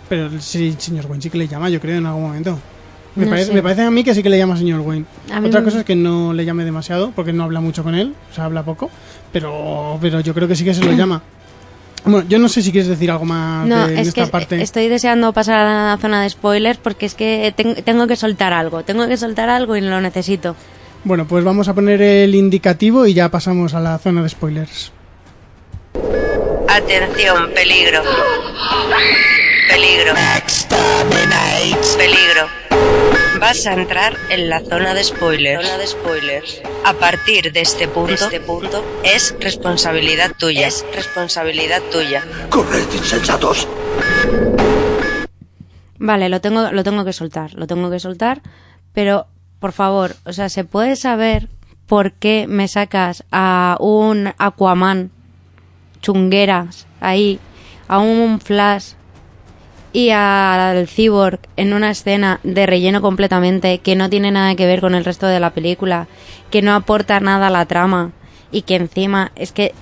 Pero 0.08 0.30
sí, 0.40 0.76
señor 0.78 1.06
Wayne 1.06 1.22
sí 1.22 1.30
que 1.30 1.38
le 1.38 1.48
llama, 1.48 1.70
yo 1.70 1.80
creo, 1.80 1.98
en 1.98 2.06
algún 2.06 2.22
momento. 2.22 2.58
Me, 3.18 3.24
No 3.24 3.30
parece, 3.30 3.52
me 3.52 3.62
parece 3.62 3.82
a 3.82 3.90
mí 3.90 4.04
que 4.04 4.14
sí 4.14 4.22
que 4.22 4.30
le 4.30 4.38
llama 4.38 4.56
señor 4.56 4.80
Wayne. 4.80 5.04
Otra 5.26 5.40
me- 5.60 5.62
cosa 5.64 5.80
es 5.80 5.84
que 5.84 5.96
no 5.96 6.32
le 6.32 6.44
llame 6.44 6.64
demasiado, 6.64 7.10
porque 7.14 7.32
no 7.32 7.44
habla 7.44 7.60
mucho 7.60 7.82
con 7.82 7.94
él, 7.94 8.14
o 8.30 8.34
sea, 8.34 8.44
habla 8.44 8.62
poco, 8.62 8.90
pero, 9.32 9.98
pero 10.00 10.20
yo 10.20 10.32
creo 10.34 10.46
que 10.48 10.54
sí 10.56 10.64
que 10.64 10.72
se 10.74 10.84
lo 10.84 10.92
llama. 10.92 11.22
Bueno, 12.04 12.26
yo 12.28 12.38
no 12.38 12.48
sé 12.48 12.62
si 12.62 12.70
quieres 12.70 12.88
decir 12.88 13.10
algo 13.10 13.24
más 13.24 13.66
No, 13.66 13.88
de, 13.88 14.00
es 14.00 14.08
esta 14.08 14.24
que 14.24 14.30
parte. 14.30 14.62
estoy 14.62 14.86
deseando 14.88 15.32
pasar 15.32 15.58
a 15.58 15.90
la 15.90 15.98
zona 16.00 16.22
de 16.22 16.30
spoilers 16.30 16.78
porque 16.78 17.04
es 17.06 17.14
que 17.14 17.52
ten- 17.54 17.74
tengo 17.84 18.06
que 18.06 18.14
soltar 18.14 18.52
algo. 18.52 18.84
Tengo 18.84 19.06
que 19.08 19.16
soltar 19.16 19.50
algo 19.50 19.76
y 19.76 19.80
lo 19.80 20.00
necesito. 20.00 20.54
Bueno, 21.02 21.26
pues 21.26 21.42
vamos 21.44 21.66
a 21.68 21.74
poner 21.74 22.00
el 22.00 22.34
indicativo 22.36 23.04
y 23.04 23.14
ya 23.14 23.28
pasamos 23.30 23.74
a 23.74 23.80
la 23.80 23.98
zona 23.98 24.22
de 24.22 24.28
spoilers. 24.28 24.92
Atención, 26.68 27.50
peligro. 27.52 28.00
Peligro. 29.68 30.12
Peligro. 31.58 32.46
Vas 33.40 33.66
a 33.66 33.72
entrar 33.72 34.16
en 34.30 34.48
la 34.48 34.60
zona 34.60 34.94
de 34.94 35.02
spoilers. 35.02 35.66
Zona 35.66 35.78
de 35.78 35.86
spoilers. 35.88 36.62
A 36.84 36.92
partir 36.92 37.52
de 37.52 37.60
este 37.62 37.88
punto, 37.88 38.12
este 38.12 38.38
punto 38.38 38.84
es 39.02 39.34
responsabilidad 39.40 40.36
tuya. 40.38 40.68
Es 40.68 40.86
responsabilidad 40.94 41.82
tuya. 41.90 42.24
¡Corred, 42.48 42.86
insensatos! 42.94 43.66
Vale, 45.98 46.28
lo 46.28 46.40
tengo, 46.40 46.70
lo 46.70 46.84
tengo 46.84 47.04
que 47.04 47.12
soltar, 47.12 47.54
lo 47.54 47.66
tengo 47.66 47.90
que 47.90 47.98
soltar, 47.98 48.40
pero 48.92 49.26
por 49.58 49.72
favor, 49.72 50.14
o 50.24 50.32
sea, 50.32 50.48
¿se 50.50 50.62
puede 50.62 50.94
saber 50.94 51.48
por 51.88 52.12
qué 52.12 52.46
me 52.48 52.68
sacas 52.68 53.24
a 53.32 53.76
un 53.80 54.32
Aquaman 54.38 55.10
chungueras 56.02 56.86
ahí, 57.00 57.40
a 57.88 57.98
un 57.98 58.40
Flash 58.40 58.92
y 59.92 60.10
al 60.10 60.86
Cyborg 60.88 61.40
en 61.56 61.72
una 61.72 61.90
escena 61.90 62.40
de 62.42 62.66
relleno 62.66 63.00
completamente 63.00 63.78
que 63.78 63.96
no 63.96 64.10
tiene 64.10 64.30
nada 64.30 64.54
que 64.54 64.66
ver 64.66 64.80
con 64.80 64.94
el 64.94 65.04
resto 65.04 65.26
de 65.26 65.40
la 65.40 65.50
película, 65.50 66.08
que 66.50 66.62
no 66.62 66.74
aporta 66.74 67.20
nada 67.20 67.48
a 67.48 67.50
la 67.50 67.66
trama 67.66 68.12
y 68.50 68.62
que 68.62 68.76
encima 68.76 69.32
es 69.36 69.52
que 69.52 69.72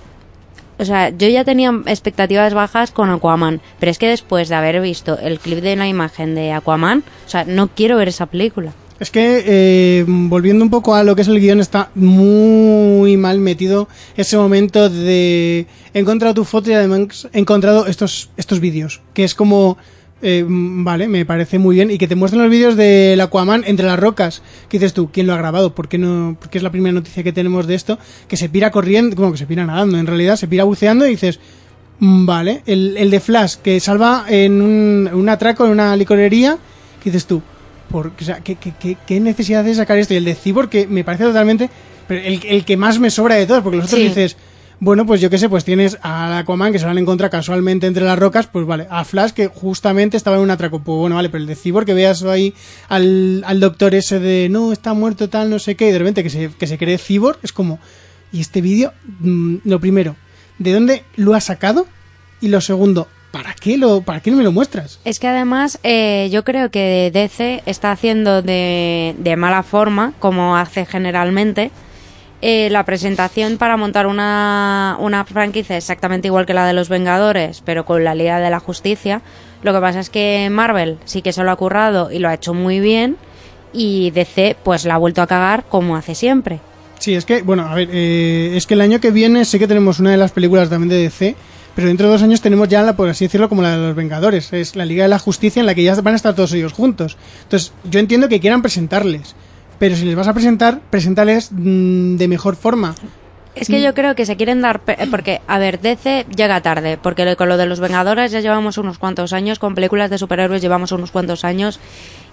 o 0.79 0.85
sea, 0.85 1.09
yo 1.09 1.29
ya 1.29 1.45
tenía 1.45 1.73
expectativas 1.87 2.53
bajas 2.53 2.91
con 2.91 3.09
Aquaman, 3.09 3.63
pero 3.81 3.91
es 3.91 3.99
que 3.99 4.09
después 4.09 4.49
de 4.49 4.57
haber 4.57 4.81
visto 4.83 5.19
el 5.19 5.39
clip 5.39 5.61
de 5.61 5.75
la 5.75 5.89
imagen 5.89 6.35
de 6.35 6.53
Aquaman, 6.53 7.03
o 7.27 7.29
sea, 7.29 7.45
no 7.45 7.69
quiero 7.69 7.97
ver 7.97 8.09
esa 8.09 8.27
película. 8.27 8.75
Es 8.99 9.11
que, 9.11 9.45
eh, 9.47 10.05
volviendo 10.07 10.65
un 10.65 10.71
poco 10.71 10.95
a 10.95 11.03
lo 11.03 11.15
que 11.15 11.23
es 11.23 11.29
el 11.29 11.39
guion, 11.39 11.61
está 11.61 11.91
muy 11.95 13.17
mal 13.19 13.41
metido 13.41 13.89
ese 14.17 14.39
momento 14.39 14.89
de 14.89 15.67
he 15.93 15.99
encontrado 15.99 16.35
tu 16.35 16.45
foto 16.45 16.71
y 16.71 16.75
además 16.75 17.29
he 17.33 17.39
encontrado 17.39 17.87
estos, 17.87 18.31
estos 18.39 18.61
vídeos, 18.61 19.03
que 19.13 19.25
es 19.25 19.35
como, 19.35 19.77
eh, 20.23 20.45
mm, 20.47 20.85
vale, 20.85 21.09
me 21.09 21.25
parece 21.27 21.59
muy 21.59 21.77
bien, 21.77 21.91
y 21.91 21.99
que 21.99 22.09
te 22.09 22.15
muestran 22.15 22.43
los 22.43 22.51
vídeos 22.51 22.77
del 22.77 23.21
Aquaman 23.21 23.65
entre 23.67 23.87
las 23.87 23.99
rocas, 23.99 24.43
que 24.69 24.79
dices 24.79 24.95
tú, 24.95 25.11
¿quién 25.13 25.27
lo 25.27 25.35
ha 25.35 25.39
grabado? 25.39 25.75
¿Por 25.75 25.89
qué 25.89 25.99
no? 25.99 26.37
Porque 26.41 26.59
es 26.59 26.65
la 26.65 26.71
primera 26.71 26.93
noticia 26.93 27.23
que 27.23 27.33
tenemos 27.33 27.67
de 27.67 27.75
esto, 27.75 27.99
que 28.29 28.37
se 28.37 28.49
pira 28.49 28.71
corriendo, 28.71 29.15
como 29.17 29.33
que 29.33 29.39
se 29.39 29.47
pira 29.47 29.65
nadando, 29.67 29.99
en 29.99 30.07
realidad 30.07 30.37
se 30.37 30.49
pira 30.49 30.65
buceando 30.65 31.07
y 31.07 31.11
dices, 31.11 31.39
mm, 32.01 32.27
vale, 32.27 32.63
el, 32.67 32.97
el 32.97 33.11
de 33.11 33.21
Flash, 33.21 33.57
que 33.63 33.79
salva 33.81 34.25
en 34.29 34.61
un, 34.63 35.11
un 35.13 35.29
atraco 35.29 35.65
en 35.67 35.73
una 35.73 35.95
licorería, 35.97 36.59
que 37.03 37.11
dices 37.11 37.27
tú, 37.27 37.43
por, 37.91 38.09
o 38.21 38.25
sea, 38.25 38.41
¿qué, 38.41 38.57
qué, 38.57 38.73
qué, 38.81 38.97
qué 39.07 39.21
necesidad 39.21 39.63
de 39.65 39.75
sacar 39.75 39.97
esto? 39.99 40.15
Y 40.15 40.17
el 40.17 40.25
de 40.25 40.35
Cyborg, 40.35 40.69
que 40.69 40.87
me 40.87 41.05
parece 41.05 41.25
totalmente 41.25 41.71
pero 42.09 42.21
el, 42.21 42.41
el 42.47 42.65
que 42.65 42.77
más 42.77 43.01
me 43.01 43.11
sobra 43.11 43.35
de 43.35 43.47
todos, 43.47 43.63
porque 43.65 43.79
los 43.79 43.87
otros 43.87 44.01
Sí. 44.01 44.07
dices, 44.09 44.37
bueno, 44.79 45.07
pues 45.07 45.21
yo 45.21 45.31
qué 45.31 45.39
sé, 45.39 45.49
pues 45.49 45.65
tienes 45.65 45.97
al 46.03 46.35
Aquaman 46.35 46.73
que 46.73 46.79
se 46.79 46.85
lo 46.85 46.91
han 46.91 46.99
encontrado 46.99 47.31
casualmente 47.31 47.87
entre 47.87 48.05
las 48.05 48.19
rocas, 48.19 48.47
pues 48.47 48.67
vale, 48.67 48.87
a 48.91 49.05
Flash 49.05 49.31
que 49.31 49.47
justamente 49.47 50.17
estaba 50.17 50.37
en 50.37 50.43
un 50.43 50.51
atraco, 50.51 50.81
pues 50.81 50.99
bueno, 50.99 51.17
vale, 51.17 51.31
pero 51.31 51.43
el 51.43 51.49
de 51.49 51.57
Cyborg 51.57 51.87
que 51.87 51.95
veas 51.95 52.23
ahí 52.25 52.53
al, 52.89 53.43
al 53.47 53.61
doctor 53.61 53.95
ese 53.95 54.21
de, 54.21 54.49
no, 54.51 54.73
está 54.73 54.93
muerto 54.93 55.31
tal, 55.31 55.49
no 55.49 55.59
sé 55.59 55.77
qué, 55.77 55.89
y 55.89 55.93
de 55.93 55.99
repente 55.99 56.23
que 56.23 56.31
se, 56.31 56.51
que 56.51 56.67
se 56.67 56.77
cree 56.77 56.99
Cyborg, 56.99 57.39
es 57.43 57.53
como, 57.53 57.79
y 58.33 58.41
este 58.41 58.61
vídeo, 58.61 58.93
mm, 59.21 59.57
lo 59.65 59.81
primero, 59.81 60.15
¿de 60.59 60.73
dónde 60.73 61.05
lo 61.17 61.35
ha 61.35 61.41
sacado? 61.41 61.87
Y 62.43 62.49
lo 62.49 62.61
segundo, 62.61 63.09
¿para 63.31 63.55
qué? 63.55 63.61
qué, 63.73 63.79
lo, 63.79 64.03
¿para 64.03 64.21
qué 64.21 64.31
me 64.31 64.43
lo 64.43 64.53
muestras? 64.53 65.01
Es 65.07 65.19
que 65.19 65.27
además 65.27 65.79
eh, 65.85 66.29
yo 66.31 66.45
creo 66.45 66.71
que 66.71 67.11
DC 67.15 67.63
está 67.65 67.93
haciendo 67.93 68.43
de, 68.43 69.15
de 69.19 69.37
mala 69.37 69.63
forma, 69.63 70.13
como 70.19 70.57
hace 70.57 70.85
generalmente, 70.85 71.71
eh, 72.43 72.69
la 72.71 72.85
presentación 72.85 73.59
para 73.59 73.77
montar 73.77 74.07
una, 74.07 74.97
una 75.01 75.25
franquicia 75.25 75.77
exactamente 75.77 76.29
igual 76.29 76.47
que 76.47 76.55
la 76.55 76.67
de 76.67 76.73
los 76.73 76.89
Vengadores, 76.89 77.63
pero 77.65 77.85
con 77.85 78.05
la 78.05 78.15
Liga 78.15 78.41
de 78.41 78.51
la 78.51 78.61
Justicia. 78.61 79.23
Lo 79.63 79.73
que 79.73 79.81
pasa 79.81 80.01
es 80.01 80.11
que 80.11 80.49
Marvel 80.51 80.99
sí 81.05 81.23
que 81.23 81.33
se 81.33 81.43
lo 81.43 81.51
ha 81.51 81.57
currado 81.57 82.11
y 82.11 82.19
lo 82.19 82.29
ha 82.29 82.35
hecho 82.35 82.55
muy 82.55 82.81
bien 82.81 83.17
y 83.73 84.11
DC 84.11 84.57
pues 84.63 84.85
la 84.85 84.95
ha 84.95 84.99
vuelto 84.99 85.23
a 85.23 85.27
cagar 85.27 85.65
como 85.69 85.97
hace 85.97 86.15
siempre. 86.15 86.61
Sí, 86.99 87.15
es 87.15 87.25
que, 87.25 87.43
bueno, 87.43 87.67
a 87.67 87.75
ver, 87.75 87.89
eh, 87.93 88.53
es 88.55 88.67
que 88.67 88.75
el 88.75 88.81
año 88.81 89.01
que 89.01 89.11
viene 89.11 89.45
sé 89.45 89.59
que 89.59 89.69
tenemos 89.69 90.01
una 90.01 90.11
de 90.11 90.17
las 90.17 90.33
películas 90.33 90.71
también 90.71 90.89
de 90.89 90.97
DC, 90.97 91.37
pero 91.75 91.89
dentro 91.89 92.07
de 92.07 92.13
dos 92.13 92.23
años 92.23 92.41
tenemos 92.41 92.69
ya, 92.69 92.83
la, 92.83 92.97
por 92.97 93.09
así 93.09 93.27
decirlo, 93.27 93.51
como 93.51 93.61
la 93.61 93.77
de 93.77 93.87
los 93.89 93.95
Vengadores. 93.95 94.53
Es 94.53 94.77
la 94.77 94.87
Liga 94.87 95.05
de 95.05 95.11
la 95.11 95.19
Justicia 95.19 95.61
en 95.61 95.67
la 95.67 95.75
que 95.75 95.83
ya 95.83 95.95
van 96.01 96.15
a 96.15 96.17
estar 96.17 96.35
todos 96.35 96.53
ellos 96.55 96.73
juntos. 96.73 97.19
Entonces, 97.43 97.73
yo 97.85 98.01
entiendo 98.01 98.29
que 98.29 98.41
quieran 98.41 98.63
presentarles, 98.63 99.35
pero 99.79 99.97
si 99.97 100.05
les 100.05 100.15
vas 100.17 100.29
a 100.29 100.33
presentar, 100.35 100.81
preséntales 100.91 101.51
mm, 101.53 102.17
de 102.17 102.29
mejor 102.29 102.57
forma. 102.57 102.95
Es 103.55 103.69
que 103.69 103.81
yo 103.81 103.95
creo 103.95 104.15
que 104.15 104.27
se 104.27 104.37
quieren 104.37 104.61
dar... 104.61 104.81
pe- 104.81 104.99
Porque, 105.11 105.41
a 105.47 105.59
ver, 105.59 105.81
DC 105.81 106.27
llega 106.37 106.61
tarde, 106.61 106.99
porque 107.03 107.37
con 107.37 107.49
lo 107.49 107.57
de 107.57 107.65
los 107.65 107.81
Vengadores 107.81 108.31
ya 108.31 108.41
llevamos 108.41 108.77
unos 108.77 108.99
cuantos 108.99 109.33
años, 109.33 109.59
con 109.59 109.75
películas 109.75 110.11
de 110.11 110.19
superhéroes 110.19 110.61
llevamos 110.61 110.93
unos 110.93 111.11
cuantos 111.11 111.43
años, 111.43 111.81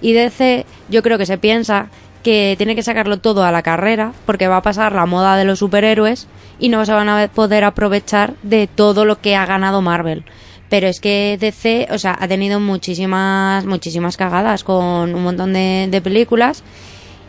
y 0.01 0.11
DC 0.11 0.65
yo 0.89 1.01
creo 1.01 1.17
que 1.17 1.25
se 1.25 1.37
piensa 1.37 1.87
que 2.23 2.55
tiene 2.57 2.75
que 2.75 2.83
sacarlo 2.83 3.19
todo 3.19 3.45
a 3.45 3.51
la 3.53 3.61
carrera, 3.63 4.11
porque 4.25 4.49
va 4.49 4.57
a 4.57 4.61
pasar 4.61 4.91
la 4.93 5.05
moda 5.05 5.37
de 5.37 5.45
los 5.45 5.59
superhéroes 5.59 6.27
y 6.59 6.67
no 6.67 6.85
se 6.85 6.91
van 6.91 7.07
a 7.07 7.27
poder 7.29 7.63
aprovechar 7.63 8.33
de 8.43 8.67
todo 8.67 9.05
lo 9.05 9.21
que 9.21 9.37
ha 9.37 9.45
ganado 9.45 9.81
Marvel. 9.81 10.25
Pero 10.69 10.87
es 10.87 10.99
que 10.99 11.37
DC, 11.39 11.87
o 11.91 11.97
sea, 11.99 12.17
ha 12.19 12.27
tenido 12.27 12.59
muchísimas, 12.59 13.65
muchísimas 13.65 14.17
cagadas 14.17 14.63
con 14.65 15.15
un 15.15 15.23
montón 15.23 15.53
de 15.53 16.01
películas, 16.03 16.63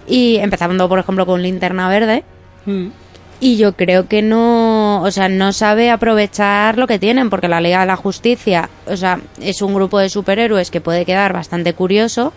y 0.06 0.36
empezando, 0.36 0.88
por 0.88 0.98
ejemplo, 0.98 1.26
con 1.26 1.42
Linterna 1.42 1.88
Verde, 1.88 2.24
Mm. 2.66 2.86
y 3.40 3.56
yo 3.58 3.74
creo 3.74 4.08
que 4.08 4.22
no, 4.22 5.02
o 5.02 5.10
sea, 5.10 5.28
no 5.28 5.52
sabe 5.52 5.90
aprovechar 5.90 6.78
lo 6.78 6.86
que 6.86 6.98
tienen, 6.98 7.28
porque 7.30 7.48
la 7.48 7.60
Liga 7.60 7.80
de 7.80 7.86
la 7.86 7.96
Justicia, 7.96 8.70
o 8.86 8.96
sea, 8.96 9.20
es 9.40 9.60
un 9.60 9.74
grupo 9.74 9.98
de 9.98 10.08
superhéroes 10.08 10.70
que 10.70 10.80
puede 10.80 11.04
quedar 11.04 11.32
bastante 11.34 11.74
curioso, 11.74 12.32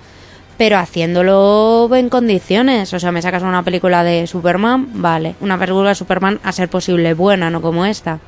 pero 0.57 0.77
haciéndolo 0.79 1.87
en 1.95 2.09
condiciones. 2.09 2.91
O 2.93 2.99
sea, 2.99 3.11
me 3.11 3.21
sacas 3.21 3.43
una 3.43 3.61
película 3.63 4.03
de 4.03 4.25
Superman, 4.27 4.87
vale, 4.93 5.35
una 5.39 5.57
película 5.57 5.89
de 5.89 5.95
Superman 5.95 6.39
a 6.43 6.51
ser 6.51 6.67
posible 6.67 7.13
buena, 7.13 7.49
no 7.49 7.61
como 7.61 7.85
esta. 7.85 8.19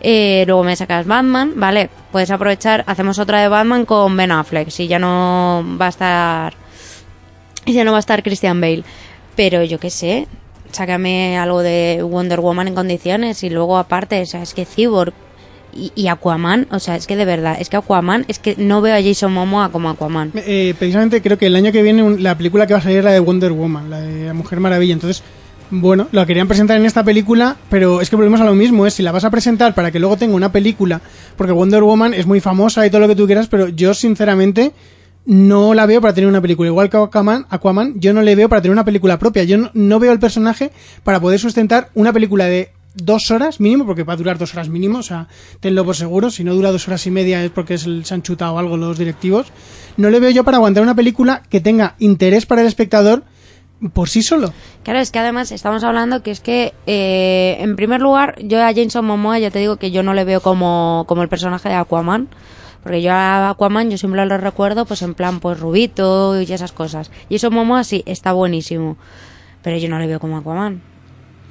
Eh, 0.00 0.42
luego 0.48 0.64
me 0.64 0.74
sacas 0.74 1.06
Batman, 1.06 1.52
vale, 1.54 1.88
puedes 2.10 2.32
aprovechar, 2.32 2.82
hacemos 2.88 3.20
otra 3.20 3.40
de 3.40 3.46
Batman 3.48 3.84
con 3.86 4.16
Ben 4.16 4.32
Affleck, 4.32 4.70
si 4.70 4.88
ya 4.88 4.98
no 4.98 5.64
va 5.80 5.86
a 5.86 5.90
estar, 5.90 6.54
ya 7.66 7.84
no 7.84 7.92
va 7.92 7.98
a 7.98 8.00
estar 8.00 8.22
Christian 8.22 8.60
Bale. 8.60 8.84
Pero 9.36 9.62
yo 9.64 9.78
qué 9.78 9.90
sé, 9.90 10.26
sácame 10.72 11.38
algo 11.38 11.62
de 11.62 12.00
Wonder 12.02 12.40
Woman 12.40 12.68
en 12.68 12.74
condiciones 12.74 13.42
y 13.42 13.50
luego 13.50 13.78
aparte, 13.78 14.20
o 14.20 14.26
sea, 14.26 14.42
es 14.42 14.54
que 14.54 14.66
Cyborg 14.66 15.14
y, 15.74 15.92
y 15.94 16.08
Aquaman, 16.08 16.66
o 16.70 16.78
sea, 16.78 16.96
es 16.96 17.06
que 17.06 17.16
de 17.16 17.24
verdad, 17.24 17.56
es 17.58 17.70
que 17.70 17.76
Aquaman, 17.76 18.26
es 18.28 18.38
que 18.38 18.56
no 18.58 18.82
veo 18.82 18.94
a 18.94 19.02
Jason 19.02 19.32
Momoa 19.32 19.70
como 19.70 19.88
Aquaman. 19.88 20.32
Eh, 20.34 20.74
precisamente 20.78 21.22
creo 21.22 21.38
que 21.38 21.46
el 21.46 21.56
año 21.56 21.72
que 21.72 21.82
viene 21.82 22.18
la 22.18 22.36
película 22.36 22.66
que 22.66 22.74
va 22.74 22.80
a 22.80 22.82
salir 22.82 22.98
es 22.98 23.04
la 23.04 23.12
de 23.12 23.20
Wonder 23.20 23.52
Woman, 23.52 23.88
la 23.88 24.00
de 24.00 24.32
Mujer 24.34 24.60
Maravilla. 24.60 24.92
Entonces, 24.92 25.22
bueno, 25.70 26.08
la 26.12 26.26
querían 26.26 26.48
presentar 26.48 26.76
en 26.76 26.84
esta 26.84 27.02
película, 27.02 27.56
pero 27.70 28.02
es 28.02 28.10
que 28.10 28.16
volvemos 28.16 28.42
a 28.42 28.44
lo 28.44 28.54
mismo, 28.54 28.86
es 28.86 28.94
si 28.94 29.02
la 29.02 29.12
vas 29.12 29.24
a 29.24 29.30
presentar 29.30 29.74
para 29.74 29.90
que 29.90 29.98
luego 29.98 30.18
tenga 30.18 30.34
una 30.34 30.52
película, 30.52 31.00
porque 31.36 31.52
Wonder 31.52 31.82
Woman 31.82 32.12
es 32.12 32.26
muy 32.26 32.40
famosa 32.40 32.86
y 32.86 32.90
todo 32.90 33.00
lo 33.00 33.08
que 33.08 33.16
tú 33.16 33.24
quieras, 33.24 33.48
pero 33.48 33.68
yo 33.68 33.94
sinceramente 33.94 34.72
no 35.24 35.74
la 35.74 35.86
veo 35.86 36.00
para 36.00 36.14
tener 36.14 36.28
una 36.28 36.40
película. 36.40 36.68
Igual 36.68 36.90
que 36.90 36.96
Aquaman, 36.96 37.46
Aquaman 37.48 38.00
yo 38.00 38.12
no 38.12 38.22
le 38.22 38.34
veo 38.34 38.48
para 38.48 38.62
tener 38.62 38.72
una 38.72 38.84
película 38.84 39.18
propia. 39.18 39.44
Yo 39.44 39.70
no, 39.72 39.98
veo 39.98 40.12
el 40.12 40.18
personaje 40.18 40.72
para 41.04 41.20
poder 41.20 41.38
sustentar 41.38 41.90
una 41.94 42.12
película 42.12 42.46
de 42.46 42.72
dos 42.94 43.30
horas 43.30 43.60
mínimo, 43.60 43.86
porque 43.86 44.02
va 44.02 44.12
a 44.12 44.16
durar 44.16 44.36
dos 44.36 44.52
horas 44.52 44.68
mínimo, 44.68 44.98
o 44.98 45.02
sea, 45.02 45.28
tenlo 45.60 45.84
por 45.84 45.96
seguro. 45.96 46.30
Si 46.30 46.44
no 46.44 46.54
dura 46.54 46.72
dos 46.72 46.86
horas 46.88 47.06
y 47.06 47.10
media 47.10 47.42
es 47.44 47.50
porque 47.50 47.74
es 47.74 47.86
el, 47.86 48.04
se 48.04 48.14
han 48.14 48.22
chutado 48.22 48.58
algo 48.58 48.76
los 48.76 48.98
directivos. 48.98 49.46
No 49.96 50.10
le 50.10 50.20
veo 50.20 50.30
yo 50.30 50.44
para 50.44 50.58
aguantar 50.58 50.82
una 50.82 50.94
película 50.94 51.42
que 51.48 51.60
tenga 51.60 51.94
interés 51.98 52.46
para 52.46 52.62
el 52.62 52.66
espectador 52.66 53.24
por 53.90 54.08
sí 54.08 54.22
solo. 54.22 54.52
Claro, 54.84 55.00
es 55.00 55.10
que 55.10 55.18
además 55.18 55.50
estamos 55.52 55.82
hablando 55.84 56.22
que 56.22 56.30
es 56.30 56.40
que, 56.40 56.72
eh, 56.86 57.56
en 57.60 57.74
primer 57.76 58.00
lugar, 58.00 58.36
yo 58.40 58.62
a 58.62 58.72
Jason 58.72 59.04
Momoa 59.04 59.38
ya 59.38 59.50
te 59.50 59.58
digo 59.58 59.76
que 59.76 59.90
yo 59.90 60.02
no 60.02 60.14
le 60.14 60.24
veo 60.24 60.40
como, 60.40 61.04
como 61.08 61.22
el 61.22 61.28
personaje 61.28 61.68
de 61.68 61.74
Aquaman. 61.74 62.28
Porque 62.82 63.00
yo 63.02 63.12
a 63.12 63.50
Aquaman 63.50 63.90
yo 63.90 63.98
siempre 63.98 64.24
lo 64.26 64.38
recuerdo 64.38 64.84
pues 64.86 65.02
en 65.02 65.14
plan 65.14 65.38
pues 65.40 65.60
rubito 65.60 66.40
y 66.40 66.52
esas 66.52 66.72
cosas. 66.72 67.10
Y 67.28 67.36
eso 67.36 67.50
Momoa 67.50 67.84
sí, 67.84 68.02
está 68.06 68.32
buenísimo. 68.32 68.96
Pero 69.62 69.76
yo 69.76 69.88
no 69.88 69.98
le 69.98 70.06
veo 70.08 70.18
como 70.20 70.38
Aquaman. 70.38 70.82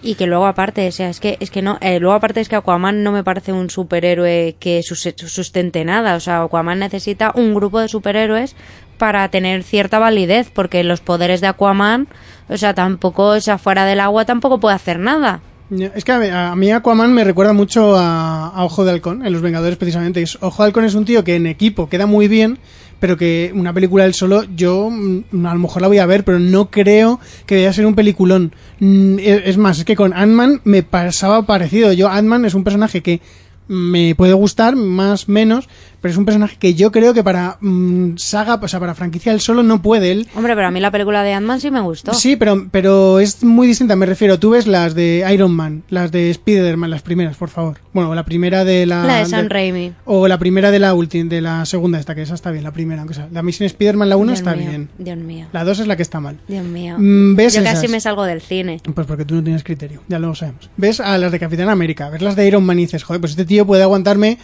Y 0.04 0.16
que 0.16 0.26
luego 0.26 0.48
aparte, 0.48 0.88
o 0.88 0.92
sea, 0.92 1.10
es 1.10 1.20
que, 1.20 1.38
es 1.40 1.52
que 1.52 1.62
no, 1.62 1.78
eh, 1.80 2.00
luego 2.00 2.16
aparte 2.16 2.42
es 2.42 2.50
que 2.50 2.56
Aquaman 2.56 3.04
no 3.04 3.12
me 3.12 3.24
parece 3.24 3.54
un 3.54 3.70
superhéroe 3.70 4.56
que 4.60 4.82
sus- 4.82 5.14
sustente 5.16 5.86
nada. 5.86 6.16
O 6.16 6.20
sea, 6.20 6.42
Aquaman 6.42 6.80
necesita 6.80 7.32
un 7.36 7.54
grupo 7.54 7.80
de 7.80 7.88
superhéroes 7.88 8.56
para 8.98 9.30
tener 9.30 9.64
cierta 9.64 10.00
validez, 10.00 10.50
porque 10.54 10.84
los 10.84 11.02
poderes 11.02 11.40
de 11.40 11.48
Aquaman, 11.48 12.08
o 12.50 12.58
sea, 12.58 12.74
tampoco, 12.74 13.26
o 13.28 13.40
sea, 13.42 13.58
fuera 13.60 13.86
del 13.86 14.00
agua 14.00 14.26
tampoco 14.26 14.60
puede 14.60 14.76
hacer 14.76 14.98
nada. 15.00 15.42
Es 15.72 16.04
que 16.04 16.12
a 16.12 16.54
mí, 16.56 16.70
Aquaman 16.70 17.14
me 17.14 17.24
recuerda 17.24 17.54
mucho 17.54 17.96
a, 17.96 18.66
Ojo 18.66 18.84
de 18.84 18.92
Halcón, 18.92 19.26
en 19.26 19.32
Los 19.32 19.42
Vengadores 19.42 19.78
precisamente. 19.78 20.22
Ojo 20.42 20.64
de 20.64 20.68
Halcón 20.68 20.84
es 20.84 20.96
un 20.96 21.06
tío 21.06 21.24
que 21.24 21.36
en 21.36 21.48
equipo 21.48 21.88
queda 21.88 22.06
muy 22.06 22.28
bien, 22.28 22.60
pero 23.00 23.16
que 23.16 23.54
una 23.56 23.72
película 23.72 24.04
él 24.04 24.14
solo, 24.14 24.44
yo 24.54 24.90
mm, 24.92 25.46
a 25.46 25.54
lo 25.54 25.60
mejor 25.62 25.82
la 25.82 25.88
voy 25.88 26.00
a 26.00 26.06
ver, 26.06 26.26
pero 26.26 26.40
no 26.40 26.70
creo 26.70 27.22
que 27.46 27.56
vaya 27.56 27.70
a 27.70 27.74
ser 27.74 27.86
un 27.86 27.96
peliculón. 27.96 28.54
Mm, 28.80 29.20
Es 29.20 29.44
es 29.46 29.58
más, 29.58 29.80
es 29.80 29.86
que 29.86 29.96
con 29.96 30.14
Ant-Man 30.14 30.60
me 30.66 30.84
pasaba 30.84 31.46
parecido. 31.46 31.94
Yo, 31.94 32.10
Ant-Man 32.10 32.44
es 32.44 32.54
un 32.54 32.66
personaje 32.66 33.02
que 33.02 33.22
me 33.70 34.14
puede 34.16 34.34
gustar, 34.34 34.76
más 34.76 35.30
menos, 35.30 35.70
pero 36.02 36.12
es 36.12 36.18
un 36.18 36.26
personaje 36.26 36.58
que 36.58 36.74
yo 36.74 36.92
creo 36.92 37.14
que 37.14 37.24
para 37.24 37.58
mm, 37.62 38.18
saga, 38.18 38.60
o 38.62 38.68
sea, 38.68 38.80
para 38.80 38.96
franquicia 38.96 39.32
él 39.32 39.40
solo 39.40 39.64
no 39.64 39.82
puede. 39.82 40.12
Él 40.12 40.28
Hombre, 40.36 40.56
pero 40.56 40.68
a 40.68 40.72
mí 40.72 40.80
la 40.80 40.92
película 40.92 41.24
de 41.24 41.34
Ant-Man 41.34 41.62
sí 41.62 41.70
me 41.70 41.80
gustó. 41.80 42.14
Sí, 42.14 42.36
pero, 42.36 42.68
pero 42.72 43.20
es 43.20 43.44
muy 43.44 43.68
distinta, 43.68 43.96
me 43.96 44.08
refiero. 44.08 44.40
Tú 44.40 44.52
ves 44.52 44.66
las 44.66 44.96
de 44.96 45.26
Iron 45.32 45.52
Man, 45.52 45.84
las 45.90 46.12
de 46.12 46.32
Spider-Man, 46.32 46.90
las 46.90 47.04
primeras, 47.04 47.38
por 47.38 47.50
favor. 47.50 47.78
Bueno, 47.94 48.14
la 48.16 48.26
primera 48.26 48.66
de 48.66 48.86
la... 48.86 49.06
La 49.06 49.18
de 49.18 49.26
Sam 49.28 49.48
Raimi. 49.48 49.94
O 50.06 50.28
la 50.28 50.40
primera 50.40 50.72
de 50.72 50.80
la 50.80 50.94
última, 50.94 51.30
de 51.30 51.42
la 51.42 51.66
segunda 51.66 52.00
esta, 52.00 52.16
que 52.16 52.24
esa 52.24 52.34
está 52.34 52.50
bien, 52.52 52.64
la 52.64 52.72
primera, 52.72 53.02
aunque 53.02 53.14
sea. 53.14 53.28
La 53.32 53.44
Mission 53.44 53.68
Spider-Man, 53.68 54.10
la 54.10 54.18
1 54.18 54.26
Dios 54.26 54.40
está 54.40 54.56
mío, 54.56 54.70
bien. 54.70 54.90
Dios 54.98 55.18
mío. 55.18 55.48
La 55.52 55.64
2 55.64 55.80
es 55.80 55.88
la 55.88 55.96
que 55.96 56.04
está 56.04 56.20
mal. 56.20 56.40
Dios 56.48 56.66
mío. 56.66 56.96
Mm, 56.98 57.36
¿ves 57.36 57.54
Yo 57.54 57.64
casi 57.64 57.88
me 57.88 58.00
salgo 58.00 58.24
del 58.24 58.42
cine. 58.42 58.82
Pues 58.94 59.06
porque 59.06 59.26
tú 59.26 59.36
no 59.36 59.44
tienes 59.44 59.64
criterio, 59.64 60.02
ya 60.08 60.18
lo 60.18 60.34
sabemos. 60.34 60.70
Ves 60.78 61.00
a 61.00 61.18
las 61.18 61.32
de 61.32 61.40
Capitán 61.40 61.70
América, 61.70 62.10
ves 62.10 62.22
las 62.22 62.36
de 62.36 62.48
Iron 62.48 62.64
Man 62.64 62.80
y 62.80 62.84
dices, 62.84 63.04
joder, 63.04 63.22
pues 63.22 63.32
este 63.32 63.46
tío 63.46 63.68
puede 63.68 63.84
aguantarme 63.84 64.40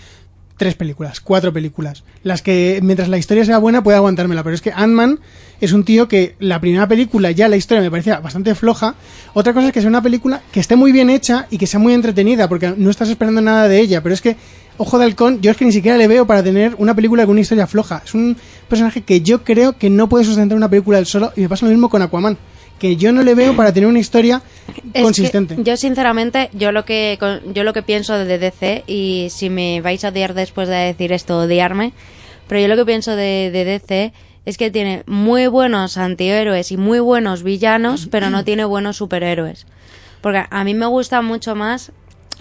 tres 0.58 0.76
películas, 0.76 1.22
cuatro 1.22 1.54
películas. 1.54 2.04
Las 2.24 2.42
que, 2.42 2.80
mientras 2.84 3.10
la 3.10 3.18
historia 3.18 3.46
sea 3.46 3.60
buena, 3.60 3.84
puede 3.84 3.98
aguantármela. 3.98 4.44
Pero 4.44 4.56
es 4.56 4.62
que 4.62 4.72
Ant-Man 4.72 5.20
es 5.62 5.72
un 5.72 5.84
tío 5.84 6.08
que 6.08 6.36
la 6.40 6.60
primera 6.60 6.88
película 6.88 7.32
ya 7.32 7.48
la 7.48 7.56
historia 7.56 7.82
me 7.82 7.92
parecía 7.92 8.20
bastante 8.20 8.54
floja. 8.56 8.96
Otra 9.34 9.54
cosa 9.54 9.68
es 9.68 9.74
que 9.74 9.82
sea 9.82 9.90
una 9.90 10.02
película 10.02 10.42
que 10.52 10.60
esté 10.60 10.76
muy 10.76 10.92
bien 10.92 11.10
hecha 11.10 11.48
y 11.50 11.58
que 11.58 11.68
sea 11.68 11.80
muy 11.80 11.94
entretenida, 11.94 12.50
porque 12.50 12.74
no 12.76 12.90
estás 12.90 13.10
esperando 13.10 13.42
nada 13.42 13.68
de 13.68 13.80
ella. 13.80 14.02
Pero 14.02 14.14
es 14.14 14.22
que, 14.22 14.36
Ojo 14.80 15.00
de 15.00 15.06
Halcón, 15.06 15.42
yo 15.42 15.50
es 15.50 15.58
que 15.58 15.66
ni 15.66 15.72
siquiera 15.72 15.98
le 15.98 16.08
veo 16.08 16.28
para 16.28 16.44
tener 16.44 16.76
una 16.78 16.94
película 16.94 17.24
con 17.26 17.32
una 17.32 17.42
historia 17.42 17.66
floja. 17.66 18.04
Es 18.06 18.14
un 18.14 18.38
personaje 18.70 19.02
que 19.02 19.22
yo 19.22 19.44
creo 19.44 19.76
que 19.76 19.90
no 19.90 20.08
puede 20.08 20.24
sustentar 20.24 20.56
una 20.56 20.70
película 20.70 21.00
él 21.00 21.08
solo. 21.08 21.34
Y 21.36 21.42
me 21.42 21.50
pasa 21.50 21.66
lo 21.66 21.72
mismo 21.72 21.90
con 21.90 22.04
Aquaman. 22.04 22.38
Que 22.80 22.96
yo 22.96 23.12
no 23.12 23.24
le 23.24 23.34
veo 23.36 23.56
para 23.56 23.74
tener 23.74 23.88
una 23.90 24.00
historia 24.00 24.42
Es 24.94 25.02
consistente. 25.02 25.56
yo 25.64 25.78
sinceramente, 25.78 26.50
yo 26.54 26.72
lo 26.72 26.86
que 26.86 27.18
yo 27.54 27.64
lo 27.64 27.74
que 27.74 27.82
pienso 27.84 28.18
de 28.18 28.38
DC 28.38 28.84
y 28.88 29.28
si 29.32 29.50
me 29.50 29.82
vais 29.82 30.04
a 30.06 30.10
odiar 30.10 30.34
después 30.34 30.68
de 30.68 30.76
decir 30.76 31.12
esto, 31.12 31.40
odiarme, 31.40 31.94
pero 32.48 32.62
yo 32.62 32.68
lo 32.68 32.76
que 32.76 32.86
pienso 32.86 33.16
de, 33.16 33.50
de 33.52 33.66
DC 33.66 34.14
es 34.46 34.58
que 34.58 34.72
tiene 34.72 35.04
muy 35.08 35.48
buenos 35.48 35.98
antihéroes 35.98 36.72
y 36.72 36.78
muy 36.78 37.00
buenos 37.00 37.44
villanos, 37.44 38.08
pero 38.10 38.30
no 38.30 38.46
tiene 38.46 38.64
buenos 38.64 38.96
superhéroes. 38.98 39.66
Porque 40.22 40.46
a 40.50 40.64
mí 40.64 40.74
me 40.74 40.86
gusta 40.86 41.22
mucho 41.22 41.54
más 41.56 41.92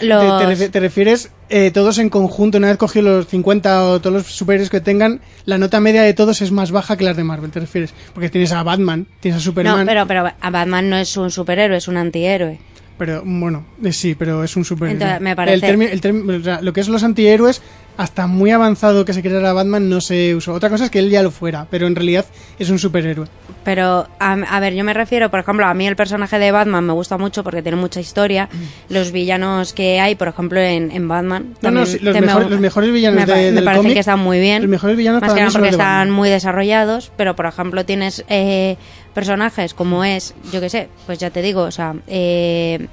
los 0.01 0.39
te 0.39 0.47
refi- 0.47 0.70
te 0.70 0.80
refieres 0.80 1.30
eh, 1.49 1.70
todos 1.70 1.99
en 1.99 2.11
conjunto, 2.11 2.59
una 2.59 2.68
vez 2.68 2.76
cogido 2.76 3.05
los 3.18 3.28
50 3.28 3.84
o 3.87 4.01
todos 4.01 4.12
los 4.14 4.26
superhéroes 4.26 4.68
que 4.68 4.80
tengan, 4.80 5.20
la 5.45 5.59
nota 5.59 5.80
media 5.80 6.03
de 6.03 6.12
todos 6.12 6.43
es 6.43 6.51
más 6.53 6.70
baja 6.70 6.97
que 6.97 7.05
las 7.05 7.16
de 7.16 7.24
Marvel, 7.24 7.51
te 7.51 7.61
refieres. 7.61 7.95
Porque 8.12 8.28
tienes 8.28 8.53
a 8.53 8.62
Batman, 8.62 9.07
tienes 9.20 9.41
a 9.41 9.45
Superman. 9.45 9.80
No, 9.80 9.87
pero 9.87 10.07
pero 10.07 10.26
a 10.41 10.51
Batman 10.51 10.91
no 10.91 10.97
es 10.97 11.16
un 11.16 11.30
superhéroe, 11.30 11.76
es 11.78 11.89
un 11.89 11.97
antihéroe. 11.97 12.59
Pero 12.99 13.22
bueno, 13.24 13.64
eh, 13.84 13.93
sí, 13.93 14.14
pero 14.14 14.43
es 14.43 14.57
un 14.57 14.64
superhéroe. 14.64 14.95
Entonces, 15.01 15.20
me 15.20 15.37
parece- 15.37 15.68
El 15.68 15.82
el 15.82 16.01
termi- 16.01 16.41
o 16.41 16.43
sea, 16.45 16.61
lo 16.62 16.72
que 16.72 16.80
es 16.80 16.89
los 16.89 17.03
antihéroes 17.05 17.61
hasta 17.97 18.26
muy 18.26 18.51
avanzado 18.51 19.05
que 19.05 19.12
se 19.14 19.22
creara 19.22 19.53
Batman 19.55 19.88
no 19.88 20.01
se 20.01 20.34
usó. 20.34 20.53
Otra 20.53 20.68
cosa 20.70 20.84
es 20.84 20.90
que 20.90 20.99
él 20.99 21.09
ya 21.11 21.22
lo 21.22 21.30
fuera, 21.30 21.66
pero 21.70 21.86
en 21.86 21.97
realidad 21.97 22.26
es 22.59 22.68
un 22.70 22.78
superhéroe. 22.78 23.26
Pero, 23.64 24.07
a, 24.20 24.32
a 24.32 24.61
ver, 24.61 24.74
yo 24.74 24.84
me 24.84 24.92
refiero, 24.94 25.30
por 25.30 25.40
ejemplo, 25.40 25.66
a 25.66 25.74
mí 25.74 25.86
el 25.88 25.97
personaje 25.97 26.38
de 26.38 26.53
Batman 26.53 26.84
me 26.84 26.92
gusta 26.92 27.18
mucho 27.18 27.42
porque 27.42 27.62
tiene 27.62 27.76
mucha 27.76 27.99
historia. 28.01 28.49
Los 28.90 29.12
villanos 29.12 29.72
que 29.72 29.99
hay, 30.01 30.14
por 30.14 30.28
ejemplo, 30.28 30.61
en, 30.61 30.90
en 30.92 31.09
Batman. 31.09 31.55
No, 31.62 31.70
no, 31.70 31.86
sí, 31.86 31.99
los, 32.01 32.14
me- 32.14 32.20
mejor- 32.20 32.51
los 32.51 32.61
mejores 32.61 32.92
villanos 32.92 33.26
me, 33.26 33.32
de, 33.34 33.34
me 33.51 33.53
del 33.53 33.64
parecen 33.64 33.82
cómic, 33.82 33.94
que 33.94 34.01
están 34.01 34.20
muy 34.20 34.38
bien. 34.40 34.62
Los 34.62 34.70
mejores 34.70 34.97
villanos 34.97 35.20
Más 35.22 35.30
para 35.30 35.40
que 35.40 35.47
mí 35.47 35.53
porque 35.53 35.68
están 35.70 36.11
muy 36.11 36.28
desarrollados, 36.28 37.11
pero 37.16 37.34
por 37.34 37.47
ejemplo 37.47 37.84
tienes 37.86 38.24
eh, 38.28 38.76
personajes 39.14 39.74
como 39.74 40.05
es, 40.05 40.34
yo 40.53 40.61
que 40.61 40.68
sé, 40.70 40.88
pues 41.07 41.18
ya 41.18 41.30
te 41.30 41.40
digo, 41.42 41.62
o 41.62 41.70
sea, 41.70 41.94
eh, 42.07 42.86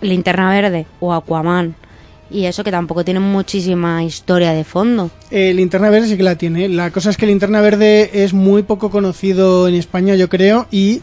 Linterna 0.00 0.50
Verde 0.50 0.86
o 1.00 1.12
Aquaman 1.14 1.74
y 2.30 2.46
eso 2.46 2.64
que 2.64 2.70
tampoco 2.70 3.04
tienen 3.04 3.22
muchísima 3.22 4.02
historia 4.04 4.52
de 4.52 4.64
fondo. 4.64 5.10
Eh, 5.30 5.52
Linterna 5.54 5.90
Verde 5.90 6.08
sí 6.08 6.16
que 6.16 6.22
la 6.22 6.36
tiene. 6.36 6.68
La 6.68 6.90
cosa 6.90 7.10
es 7.10 7.16
que 7.16 7.26
Linterna 7.26 7.60
Verde 7.60 8.10
es 8.24 8.32
muy 8.32 8.62
poco 8.62 8.90
conocido 8.90 9.68
en 9.68 9.74
España, 9.74 10.14
yo 10.14 10.28
creo, 10.28 10.66
y 10.70 11.02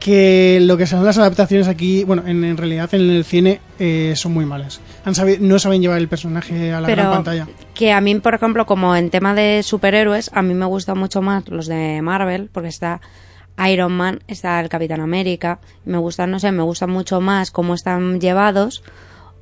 que 0.00 0.58
lo 0.60 0.76
que 0.76 0.86
son 0.86 1.02
las 1.04 1.16
adaptaciones 1.16 1.66
aquí, 1.66 2.04
bueno, 2.04 2.24
en, 2.26 2.44
en 2.44 2.56
realidad 2.58 2.92
en 2.94 3.08
el 3.08 3.24
cine 3.24 3.60
eh, 3.78 4.12
son 4.16 4.34
muy 4.34 4.44
malas. 4.44 4.80
Han 5.04 5.14
sabi- 5.14 5.38
no 5.40 5.58
saben 5.58 5.80
llevar 5.80 5.98
el 5.98 6.08
personaje 6.08 6.72
a 6.72 6.80
la 6.80 6.86
pero 6.86 7.02
gran 7.04 7.12
pantalla. 7.14 7.48
que 7.74 7.90
a 7.92 8.00
mí, 8.02 8.14
por 8.16 8.34
ejemplo, 8.34 8.66
como 8.66 8.94
en 8.96 9.08
tema 9.10 9.34
de 9.34 9.62
superhéroes, 9.62 10.30
a 10.34 10.42
mí 10.42 10.52
me 10.52 10.66
gustan 10.66 10.98
mucho 10.98 11.22
más 11.22 11.48
los 11.48 11.66
de 11.66 12.02
Marvel, 12.02 12.50
porque 12.52 12.68
está 12.68 13.00
Iron 13.70 13.92
Man, 13.92 14.20
está 14.28 14.60
el 14.60 14.68
Capitán 14.68 15.00
América, 15.00 15.58
me 15.86 15.96
gustan, 15.96 16.30
no 16.30 16.38
sé, 16.38 16.52
me 16.52 16.62
gustan 16.64 16.90
mucho 16.90 17.20
más 17.22 17.50
cómo 17.50 17.72
están 17.74 18.20
llevados 18.20 18.82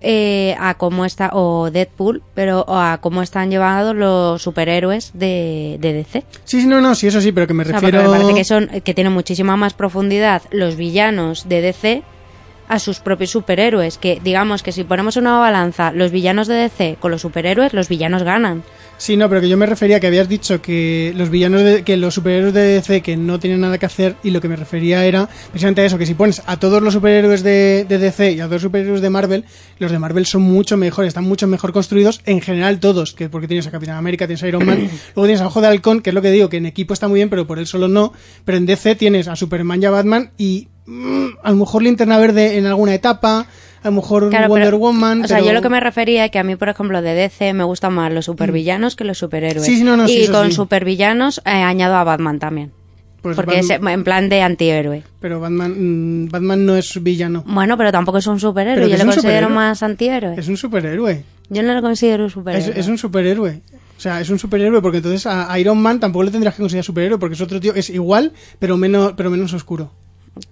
eh, 0.02 0.56
a 0.58 0.74
cómo 0.74 1.04
está, 1.04 1.30
o 1.32 1.70
Deadpool, 1.70 2.22
pero 2.34 2.64
o 2.66 2.76
a 2.76 2.98
cómo 3.00 3.22
están 3.22 3.50
llevados 3.50 3.94
los 3.94 4.42
superhéroes 4.42 5.12
de, 5.14 5.78
de 5.80 5.92
DC. 5.92 6.24
Sí, 6.44 6.60
sí, 6.60 6.66
no, 6.66 6.80
no, 6.80 6.94
sí, 6.94 7.06
eso 7.06 7.20
sí, 7.20 7.32
pero 7.32 7.46
que 7.46 7.54
me 7.54 7.62
O 7.62 7.66
sea, 7.66 7.80
refiero... 7.80 8.02
me 8.02 8.18
parece 8.18 8.34
que 8.34 8.44
son 8.44 8.68
que 8.84 8.94
tienen 8.94 9.12
muchísima 9.12 9.56
más 9.56 9.74
profundidad 9.74 10.42
los 10.50 10.76
villanos 10.76 11.48
de 11.48 11.60
DC 11.60 12.02
a 12.72 12.78
sus 12.78 13.00
propios 13.00 13.30
superhéroes. 13.30 13.98
Que 13.98 14.18
digamos 14.24 14.62
que 14.62 14.72
si 14.72 14.82
ponemos 14.82 15.16
una 15.16 15.38
balanza 15.38 15.92
los 15.92 16.10
villanos 16.10 16.48
de 16.48 16.54
DC 16.54 16.96
con 16.98 17.10
los 17.10 17.20
superhéroes, 17.20 17.74
los 17.74 17.88
villanos 17.88 18.22
ganan. 18.22 18.62
Sí, 18.96 19.16
no, 19.16 19.28
pero 19.28 19.40
que 19.40 19.48
yo 19.48 19.56
me 19.56 19.66
refería 19.66 20.00
que 20.00 20.06
habías 20.06 20.28
dicho 20.28 20.62
que 20.62 21.12
los 21.16 21.28
villanos, 21.28 21.62
de, 21.62 21.82
que 21.82 21.96
los 21.96 22.14
superhéroes 22.14 22.54
de 22.54 22.60
DC 22.60 23.02
que 23.02 23.16
no 23.16 23.40
tienen 23.40 23.60
nada 23.60 23.76
que 23.76 23.84
hacer 23.84 24.14
y 24.22 24.30
lo 24.30 24.40
que 24.40 24.48
me 24.48 24.56
refería 24.56 25.04
era 25.04 25.28
precisamente 25.50 25.80
a 25.80 25.86
eso, 25.86 25.98
que 25.98 26.06
si 26.06 26.14
pones 26.14 26.40
a 26.46 26.58
todos 26.58 26.80
los 26.80 26.94
superhéroes 26.94 27.42
de, 27.42 27.84
de 27.86 27.98
DC 27.98 28.32
y 28.32 28.40
a 28.40 28.44
todos 28.44 28.52
los 28.52 28.62
superhéroes 28.62 29.00
de 29.02 29.10
Marvel, 29.10 29.44
los 29.78 29.90
de 29.90 29.98
Marvel 29.98 30.24
son 30.24 30.42
mucho 30.42 30.76
mejores, 30.76 31.08
están 31.08 31.24
mucho 31.24 31.48
mejor 31.48 31.72
construidos 31.72 32.20
en 32.26 32.40
general 32.40 32.78
todos, 32.78 33.12
que 33.12 33.28
porque 33.28 33.48
tienes 33.48 33.66
a 33.66 33.72
Capitán 33.72 33.96
América, 33.96 34.26
tienes 34.26 34.44
a 34.44 34.48
Iron 34.48 34.64
Man, 34.64 34.78
luego 35.16 35.26
tienes 35.26 35.40
a 35.40 35.48
Ojo 35.48 35.60
de 35.60 35.66
Halcón, 35.66 36.00
que 36.00 36.10
es 36.10 36.14
lo 36.14 36.22
que 36.22 36.30
digo, 36.30 36.48
que 36.48 36.58
en 36.58 36.66
equipo 36.66 36.94
está 36.94 37.08
muy 37.08 37.18
bien, 37.18 37.28
pero 37.28 37.46
por 37.46 37.58
él 37.58 37.66
solo 37.66 37.88
no, 37.88 38.12
pero 38.44 38.56
en 38.56 38.66
DC 38.66 38.94
tienes 38.94 39.26
a 39.26 39.34
Superman 39.34 39.82
y 39.82 39.86
a 39.86 39.90
Batman 39.90 40.30
y 40.38 40.68
a 41.42 41.50
lo 41.50 41.56
mejor 41.56 41.82
Linterna 41.82 42.18
Verde 42.18 42.58
en 42.58 42.66
alguna 42.66 42.94
etapa, 42.94 43.46
a 43.82 43.88
lo 43.88 43.92
mejor 43.92 44.30
Claro, 44.30 44.48
Wonder 44.48 44.66
pero- 44.68 44.78
Woman, 44.78 45.22
O 45.24 45.28
sea, 45.28 45.36
pero- 45.38 45.46
yo 45.48 45.52
lo 45.52 45.62
que 45.62 45.68
me 45.68 45.80
refería 45.80 46.24
es 46.24 46.30
que 46.30 46.38
a 46.38 46.44
mí, 46.44 46.56
por 46.56 46.68
ejemplo, 46.68 47.02
de 47.02 47.14
DC 47.14 47.52
me 47.52 47.64
gustan 47.64 47.92
más 47.94 48.12
los 48.12 48.24
supervillanos 48.26 48.96
que 48.96 49.04
los 49.04 49.18
superhéroes. 49.18 49.64
Sí, 49.64 49.76
sí, 49.78 49.84
no, 49.84 49.96
no, 49.96 50.08
y 50.08 50.26
con 50.28 50.50
supervillanos 50.52 51.38
eh, 51.44 51.50
añado 51.50 51.96
a 51.96 52.04
Batman 52.04 52.38
también. 52.38 52.72
Pues 53.22 53.36
porque 53.36 53.56
Batman- 53.60 53.88
es 53.88 53.94
en 53.94 54.04
plan 54.04 54.28
de 54.28 54.42
antihéroe. 54.42 55.04
Pero 55.20 55.38
Batman, 55.38 56.24
mm, 56.24 56.28
Batman 56.28 56.66
no 56.66 56.76
es 56.76 57.00
villano. 57.00 57.44
Bueno, 57.46 57.76
pero 57.78 57.92
tampoco 57.92 58.18
es 58.18 58.26
un 58.26 58.40
superhéroe. 58.40 58.88
Yo 58.88 58.94
es 58.94 58.98
le 58.98 59.04
un 59.04 59.10
considero 59.12 59.46
superhéroe. 59.46 59.54
más 59.54 59.82
antihéroe. 59.84 60.34
Es 60.36 60.48
un 60.48 60.56
superhéroe. 60.56 61.24
Yo 61.48 61.62
no 61.62 61.72
lo 61.74 61.82
considero 61.82 62.24
un 62.24 62.26
Es, 62.28 62.32
superhéroe. 62.32 62.80
es 62.80 62.88
un 62.88 62.98
superhéroe. 62.98 63.60
O 63.96 64.00
sea, 64.02 64.20
es 64.20 64.28
un 64.30 64.40
superhéroe 64.40 64.82
porque 64.82 64.96
entonces 64.96 65.24
a 65.26 65.56
Iron 65.60 65.78
Man 65.80 66.00
tampoco 66.00 66.24
le 66.24 66.32
tendrías 66.32 66.54
que 66.56 66.62
considerar 66.62 66.84
superhéroe 66.84 67.18
porque 67.18 67.34
es 67.34 67.40
otro 67.40 67.60
tío 67.60 67.72
es 67.76 67.90
igual, 67.90 68.32
pero 68.58 68.76
menos, 68.76 69.12
pero 69.16 69.30
menos 69.30 69.52
oscuro. 69.52 69.92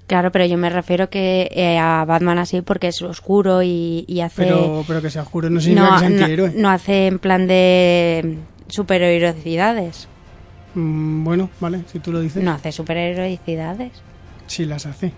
Claro, 0.06 0.30
pero 0.32 0.44
yo 0.44 0.58
me 0.58 0.68
refiero 0.70 1.08
que 1.08 1.48
eh, 1.52 1.78
a 1.78 2.04
Batman 2.04 2.38
así 2.38 2.60
porque 2.60 2.88
es 2.88 3.00
oscuro 3.00 3.62
y, 3.62 4.04
y 4.06 4.20
hace... 4.20 4.44
Pero, 4.44 4.84
pero 4.86 5.00
que 5.00 5.08
sea 5.10 5.22
oscuro 5.22 5.48
no 5.48 5.60
significa 5.60 5.88
no, 5.88 5.94
que 5.94 6.00
sea 6.00 6.08
no- 6.10 6.16
antihéroe. 6.20 6.52
no 6.56 6.68
hace 6.70 7.06
en 7.06 7.18
plan 7.18 7.46
de 7.46 8.38
superheroicidades. 8.68 10.08
Mm, 10.74 11.24
bueno, 11.24 11.48
vale, 11.60 11.82
si 11.90 11.98
tú 11.98 12.12
lo 12.12 12.20
dices. 12.20 12.42
No 12.42 12.52
hace 12.52 12.72
superheroicidades. 12.72 13.92
Sí 14.46 14.64
las 14.66 14.84
hace. 14.86 15.12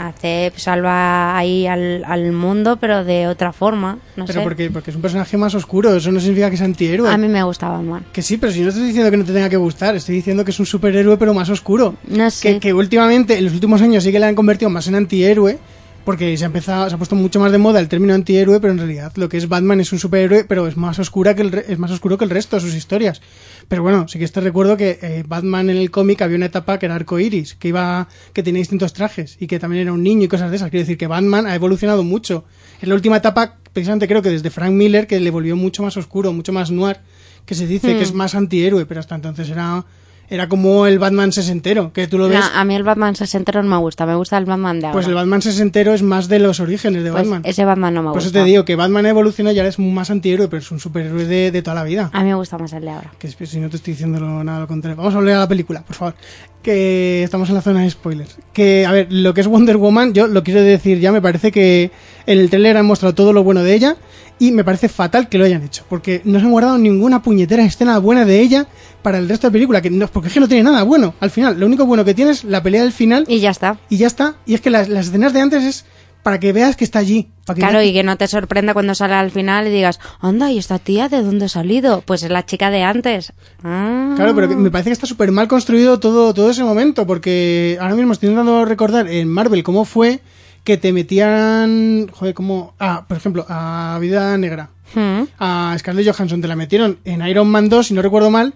Hace, 0.00 0.50
salva 0.56 1.36
ahí 1.36 1.66
al, 1.66 2.02
al 2.04 2.32
mundo, 2.32 2.78
pero 2.80 3.04
de 3.04 3.26
otra 3.26 3.52
forma. 3.52 3.98
No 4.16 4.24
pero 4.24 4.40
sé. 4.40 4.44
porque, 4.44 4.70
porque 4.70 4.90
es 4.90 4.96
un 4.96 5.02
personaje 5.02 5.36
más 5.36 5.54
oscuro, 5.54 5.94
eso 5.94 6.10
no 6.10 6.20
significa 6.20 6.50
que 6.50 6.56
sea 6.56 6.64
antihéroe. 6.66 7.12
A 7.12 7.18
mí 7.18 7.28
me 7.28 7.42
gusta 7.42 7.68
Batman. 7.68 8.06
Que 8.12 8.22
sí, 8.22 8.38
pero 8.38 8.50
si 8.50 8.62
no 8.62 8.70
estoy 8.70 8.86
diciendo 8.86 9.10
que 9.10 9.16
no 9.18 9.24
te 9.24 9.32
tenga 9.34 9.50
que 9.50 9.58
gustar, 9.58 9.94
estoy 9.96 10.14
diciendo 10.14 10.44
que 10.44 10.52
es 10.52 10.58
un 10.58 10.64
superhéroe 10.66 11.18
pero 11.18 11.34
más 11.34 11.50
oscuro. 11.50 11.96
No 12.08 12.30
sé. 12.30 12.54
Que, 12.54 12.60
que 12.60 12.72
últimamente, 12.72 13.36
en 13.36 13.44
los 13.44 13.52
últimos 13.52 13.82
años 13.82 14.02
sí 14.02 14.10
que 14.10 14.18
le 14.18 14.26
han 14.26 14.34
convertido 14.34 14.70
más 14.70 14.86
en 14.88 14.94
antihéroe, 14.94 15.58
porque 16.04 16.36
se 16.36 16.44
ha 16.44 16.46
empezado, 16.46 16.88
se 16.88 16.94
ha 16.94 16.98
puesto 16.98 17.14
mucho 17.14 17.40
más 17.40 17.52
de 17.52 17.58
moda 17.58 17.78
el 17.80 17.88
término 17.88 18.14
antihéroe, 18.14 18.60
pero 18.60 18.72
en 18.72 18.78
realidad 18.78 19.12
lo 19.16 19.28
que 19.28 19.36
es 19.36 19.48
Batman 19.48 19.80
es 19.80 19.92
un 19.92 19.98
superhéroe, 19.98 20.44
pero 20.44 20.66
es 20.66 20.76
más 20.76 20.98
oscura 20.98 21.34
que 21.34 21.42
el 21.42 21.54
es 21.54 21.78
más 21.78 21.90
oscuro 21.90 22.16
que 22.18 22.24
el 22.24 22.30
resto 22.30 22.56
de 22.56 22.62
sus 22.62 22.74
historias. 22.74 23.20
Pero 23.68 23.82
bueno, 23.82 24.08
sí 24.08 24.18
que 24.18 24.26
te 24.26 24.40
recuerdo 24.40 24.76
que 24.76 24.98
eh, 25.02 25.24
Batman 25.26 25.70
en 25.70 25.76
el 25.76 25.90
cómic 25.90 26.22
había 26.22 26.36
una 26.36 26.46
etapa 26.46 26.78
que 26.78 26.86
era 26.86 26.94
arcoiris, 26.94 27.54
que 27.54 27.68
iba, 27.68 28.08
que 28.32 28.42
tenía 28.42 28.60
distintos 28.60 28.92
trajes 28.92 29.36
y 29.38 29.46
que 29.46 29.58
también 29.58 29.82
era 29.82 29.92
un 29.92 30.02
niño 30.02 30.24
y 30.24 30.28
cosas 30.28 30.50
de 30.50 30.56
esas. 30.56 30.70
Quiero 30.70 30.82
decir 30.82 30.98
que 30.98 31.06
Batman 31.06 31.46
ha 31.46 31.54
evolucionado 31.54 32.02
mucho. 32.02 32.44
En 32.80 32.88
la 32.88 32.94
última 32.94 33.18
etapa, 33.18 33.58
precisamente 33.72 34.08
creo 34.08 34.22
que 34.22 34.30
desde 34.30 34.50
Frank 34.50 34.72
Miller, 34.72 35.06
que 35.06 35.20
le 35.20 35.30
volvió 35.30 35.54
mucho 35.56 35.82
más 35.82 35.96
oscuro, 35.96 36.32
mucho 36.32 36.52
más 36.52 36.70
noir, 36.70 36.98
que 37.46 37.54
se 37.54 37.66
dice 37.66 37.94
Hmm. 37.94 37.98
que 37.98 38.02
es 38.02 38.14
más 38.14 38.34
antihéroe, 38.34 38.86
pero 38.86 39.00
hasta 39.00 39.14
entonces 39.14 39.48
era, 39.50 39.84
era 40.30 40.48
como 40.48 40.86
el 40.86 40.98
Batman 41.00 41.32
sesentero, 41.32 41.92
que 41.92 42.06
tú 42.06 42.16
lo 42.16 42.28
ves. 42.28 42.38
No, 42.38 42.46
a 42.54 42.64
mí 42.64 42.74
el 42.76 42.84
Batman 42.84 43.16
sesentero 43.16 43.62
no 43.62 43.68
me 43.68 43.76
gusta, 43.78 44.06
me 44.06 44.14
gusta 44.14 44.38
el 44.38 44.44
Batman 44.46 44.78
de 44.80 44.86
ahora. 44.86 44.92
Pues 44.94 45.06
el 45.08 45.14
Batman 45.14 45.42
sesentero 45.42 45.92
es 45.92 46.02
más 46.02 46.28
de 46.28 46.38
los 46.38 46.60
orígenes 46.60 47.02
de 47.02 47.10
Pues 47.10 47.24
Batman. 47.24 47.42
ese 47.44 47.64
Batman 47.64 47.92
no 47.94 48.02
me 48.02 48.08
Por 48.10 48.18
eso 48.18 48.28
gusta. 48.28 48.38
te 48.40 48.44
digo 48.46 48.64
que 48.64 48.76
Batman 48.76 49.06
evoluciona 49.06 49.52
y 49.52 49.58
ahora 49.58 49.68
es 49.68 49.78
más 49.78 50.08
antihéroe, 50.10 50.48
pero 50.48 50.60
es 50.62 50.70
un 50.70 50.78
superhéroe 50.80 51.26
de, 51.26 51.50
de 51.50 51.62
toda 51.62 51.74
la 51.74 51.84
vida. 51.84 52.10
A 52.12 52.22
mí 52.22 52.28
me 52.28 52.36
gusta 52.36 52.56
más 52.58 52.72
el 52.72 52.82
de 52.82 52.90
ahora. 52.90 53.12
Que 53.18 53.28
si 53.28 53.58
no 53.60 53.68
te 53.68 53.76
estoy 53.76 53.92
diciendo 53.94 54.20
nada 54.44 54.60
lo 54.60 54.66
contrario. 54.68 54.96
Vamos 54.96 55.14
a 55.14 55.18
hablar 55.18 55.34
de 55.34 55.40
la 55.40 55.48
película, 55.48 55.82
por 55.82 55.96
favor. 55.96 56.14
Que 56.62 57.22
estamos 57.24 57.48
en 57.48 57.54
la 57.56 57.62
zona 57.62 57.80
de 57.82 57.90
spoilers. 57.90 58.36
Que, 58.52 58.84
a 58.86 58.92
ver, 58.92 59.06
lo 59.10 59.34
que 59.34 59.40
es 59.40 59.46
Wonder 59.46 59.78
Woman, 59.78 60.12
yo 60.12 60.26
lo 60.26 60.44
quiero 60.44 60.62
decir 60.62 61.00
ya, 61.00 61.10
me 61.10 61.22
parece 61.22 61.50
que 61.50 61.90
en 62.26 62.38
el 62.38 62.50
trailer 62.50 62.76
han 62.76 62.86
mostrado 62.86 63.14
todo 63.14 63.32
lo 63.32 63.42
bueno 63.42 63.62
de 63.62 63.74
ella 63.74 63.96
y 64.40 64.50
me 64.50 64.64
parece 64.64 64.88
fatal 64.88 65.28
que 65.28 65.38
lo 65.38 65.44
hayan 65.44 65.62
hecho. 65.62 65.84
Porque 65.88 66.22
no 66.24 66.40
se 66.40 66.46
han 66.46 66.50
guardado 66.50 66.78
ninguna 66.78 67.22
puñetera 67.22 67.62
escena 67.64 67.98
buena 67.98 68.24
de 68.24 68.40
ella 68.40 68.66
para 69.02 69.18
el 69.18 69.28
resto 69.28 69.46
de 69.46 69.50
la 69.50 69.52
película. 69.52 69.80
Que 69.82 69.90
no, 69.90 70.08
porque 70.08 70.26
es 70.28 70.34
que 70.34 70.40
no 70.40 70.48
tiene 70.48 70.64
nada 70.64 70.82
bueno. 70.82 71.14
Al 71.20 71.30
final, 71.30 71.60
lo 71.60 71.66
único 71.66 71.86
bueno 71.86 72.04
que 72.04 72.14
tiene 72.14 72.32
es 72.32 72.42
la 72.42 72.62
pelea 72.62 72.82
del 72.82 72.92
final 72.92 73.24
Y 73.28 73.38
ya 73.38 73.50
está. 73.50 73.78
y 73.88 73.98
ya 73.98 74.08
está. 74.08 74.34
Y 74.46 74.54
es 74.54 74.60
que 74.60 74.70
las, 74.70 74.88
las 74.88 75.06
escenas 75.06 75.32
de 75.32 75.40
antes 75.42 75.62
es 75.62 75.84
para 76.22 76.38
que 76.40 76.52
veas 76.52 76.76
que 76.76 76.84
está 76.84 76.98
allí. 76.98 77.28
Para 77.46 77.54
que 77.54 77.60
Claro, 77.60 77.78
veas 77.78 77.90
y 77.90 77.92
que 77.94 78.02
no 78.02 78.16
te 78.16 78.28
sorprenda 78.28 78.72
cuando 78.74 78.94
sale 78.94 79.14
al 79.14 79.30
final 79.30 79.66
y 79.68 79.70
digas, 79.70 80.00
anda, 80.20 80.50
¿y 80.50 80.58
esta 80.58 80.78
tía 80.78 81.08
de 81.08 81.22
dónde 81.22 81.44
ha 81.46 81.48
salido? 81.48 82.02
Pues 82.06 82.22
es 82.22 82.30
la 82.30 82.44
chica 82.44 82.70
de 82.70 82.82
antes. 82.82 83.32
Ah. 83.62 84.14
Claro, 84.16 84.34
pero 84.34 84.48
me 84.48 84.70
parece 84.70 84.90
que 84.90 84.94
está 84.94 85.06
súper 85.06 85.32
mal 85.32 85.48
construido 85.48 86.00
todo, 86.00 86.32
todo 86.34 86.50
ese 86.50 86.64
momento, 86.64 87.06
porque 87.06 87.78
ahora 87.80 87.94
mismo 87.94 88.12
estoy 88.12 88.28
intentando 88.30 88.64
recordar 88.64 89.08
en 89.08 89.28
Marvel 89.28 89.62
cómo 89.62 89.84
fue 89.84 90.20
que 90.64 90.76
te 90.76 90.92
metían, 90.92 92.08
joder, 92.12 92.34
como, 92.34 92.74
ah, 92.78 93.04
por 93.08 93.16
ejemplo, 93.16 93.46
a 93.48 93.98
Vida 94.00 94.36
Negra, 94.38 94.70
Hmm. 94.94 95.22
a 95.38 95.76
Scarlett 95.78 96.12
Johansson, 96.12 96.40
te 96.40 96.48
la 96.48 96.56
metieron 96.56 96.98
en 97.04 97.24
Iron 97.26 97.48
Man 97.48 97.68
2, 97.68 97.86
si 97.86 97.94
no 97.94 98.02
recuerdo 98.02 98.30
mal, 98.30 98.54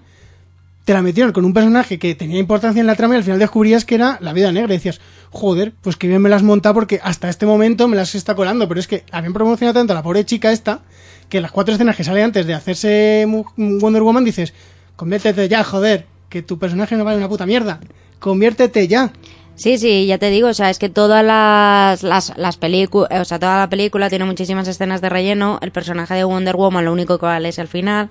te 0.84 0.92
la 0.92 1.00
metieron 1.00 1.32
con 1.32 1.44
un 1.44 1.54
personaje 1.54 1.98
que 1.98 2.14
tenía 2.14 2.38
importancia 2.38 2.80
en 2.80 2.86
la 2.86 2.96
trama 2.96 3.14
y 3.14 3.18
al 3.18 3.24
final 3.24 3.38
descubrías 3.38 3.84
que 3.84 3.94
era 3.94 4.18
la 4.20 4.32
Vida 4.32 4.52
Negra 4.52 4.74
y 4.74 4.76
decías, 4.76 5.00
joder, 5.30 5.72
pues 5.80 5.96
que 5.96 6.08
bien 6.08 6.20
me 6.20 6.28
las 6.28 6.42
monta 6.42 6.74
porque 6.74 7.00
hasta 7.02 7.28
este 7.28 7.46
momento 7.46 7.88
me 7.88 7.96
las 7.96 8.14
está 8.14 8.34
colando, 8.34 8.68
pero 8.68 8.80
es 8.80 8.86
que 8.86 9.04
habían 9.10 9.32
promocionado 9.32 9.78
tanto 9.78 9.92
a 9.92 9.96
la 9.96 10.02
pobre 10.02 10.24
chica 10.24 10.52
esta, 10.52 10.80
que 11.28 11.40
las 11.40 11.52
cuatro 11.52 11.74
escenas 11.74 11.96
que 11.96 12.04
sale 12.04 12.22
antes 12.22 12.46
de 12.46 12.54
hacerse 12.54 13.26
Wonder 13.56 14.02
Woman 14.02 14.24
dices, 14.24 14.52
conviértete 14.96 15.48
ya, 15.48 15.64
joder, 15.64 16.06
que 16.28 16.42
tu 16.42 16.58
personaje 16.58 16.96
no 16.96 17.04
vale 17.04 17.16
una 17.18 17.28
puta 17.28 17.46
mierda, 17.46 17.80
conviértete 18.18 18.86
ya. 18.88 19.12
Sí, 19.56 19.78
sí, 19.78 20.06
ya 20.06 20.18
te 20.18 20.30
digo, 20.30 20.48
o 20.48 20.54
sea, 20.54 20.68
es 20.68 20.80
que 20.80 20.88
todas 20.88 21.24
las, 21.24 22.02
las, 22.02 22.36
las 22.36 22.56
películas, 22.56 23.20
o 23.20 23.24
sea, 23.24 23.38
toda 23.38 23.56
la 23.56 23.68
película 23.68 24.10
tiene 24.10 24.24
muchísimas 24.24 24.66
escenas 24.66 25.00
de 25.00 25.08
relleno, 25.08 25.60
el 25.62 25.70
personaje 25.70 26.14
de 26.14 26.24
Wonder 26.24 26.56
Woman 26.56 26.84
lo 26.84 26.92
único 26.92 27.18
que 27.18 27.26
vale 27.26 27.50
es 27.50 27.58
el 27.58 27.68
final, 27.68 28.10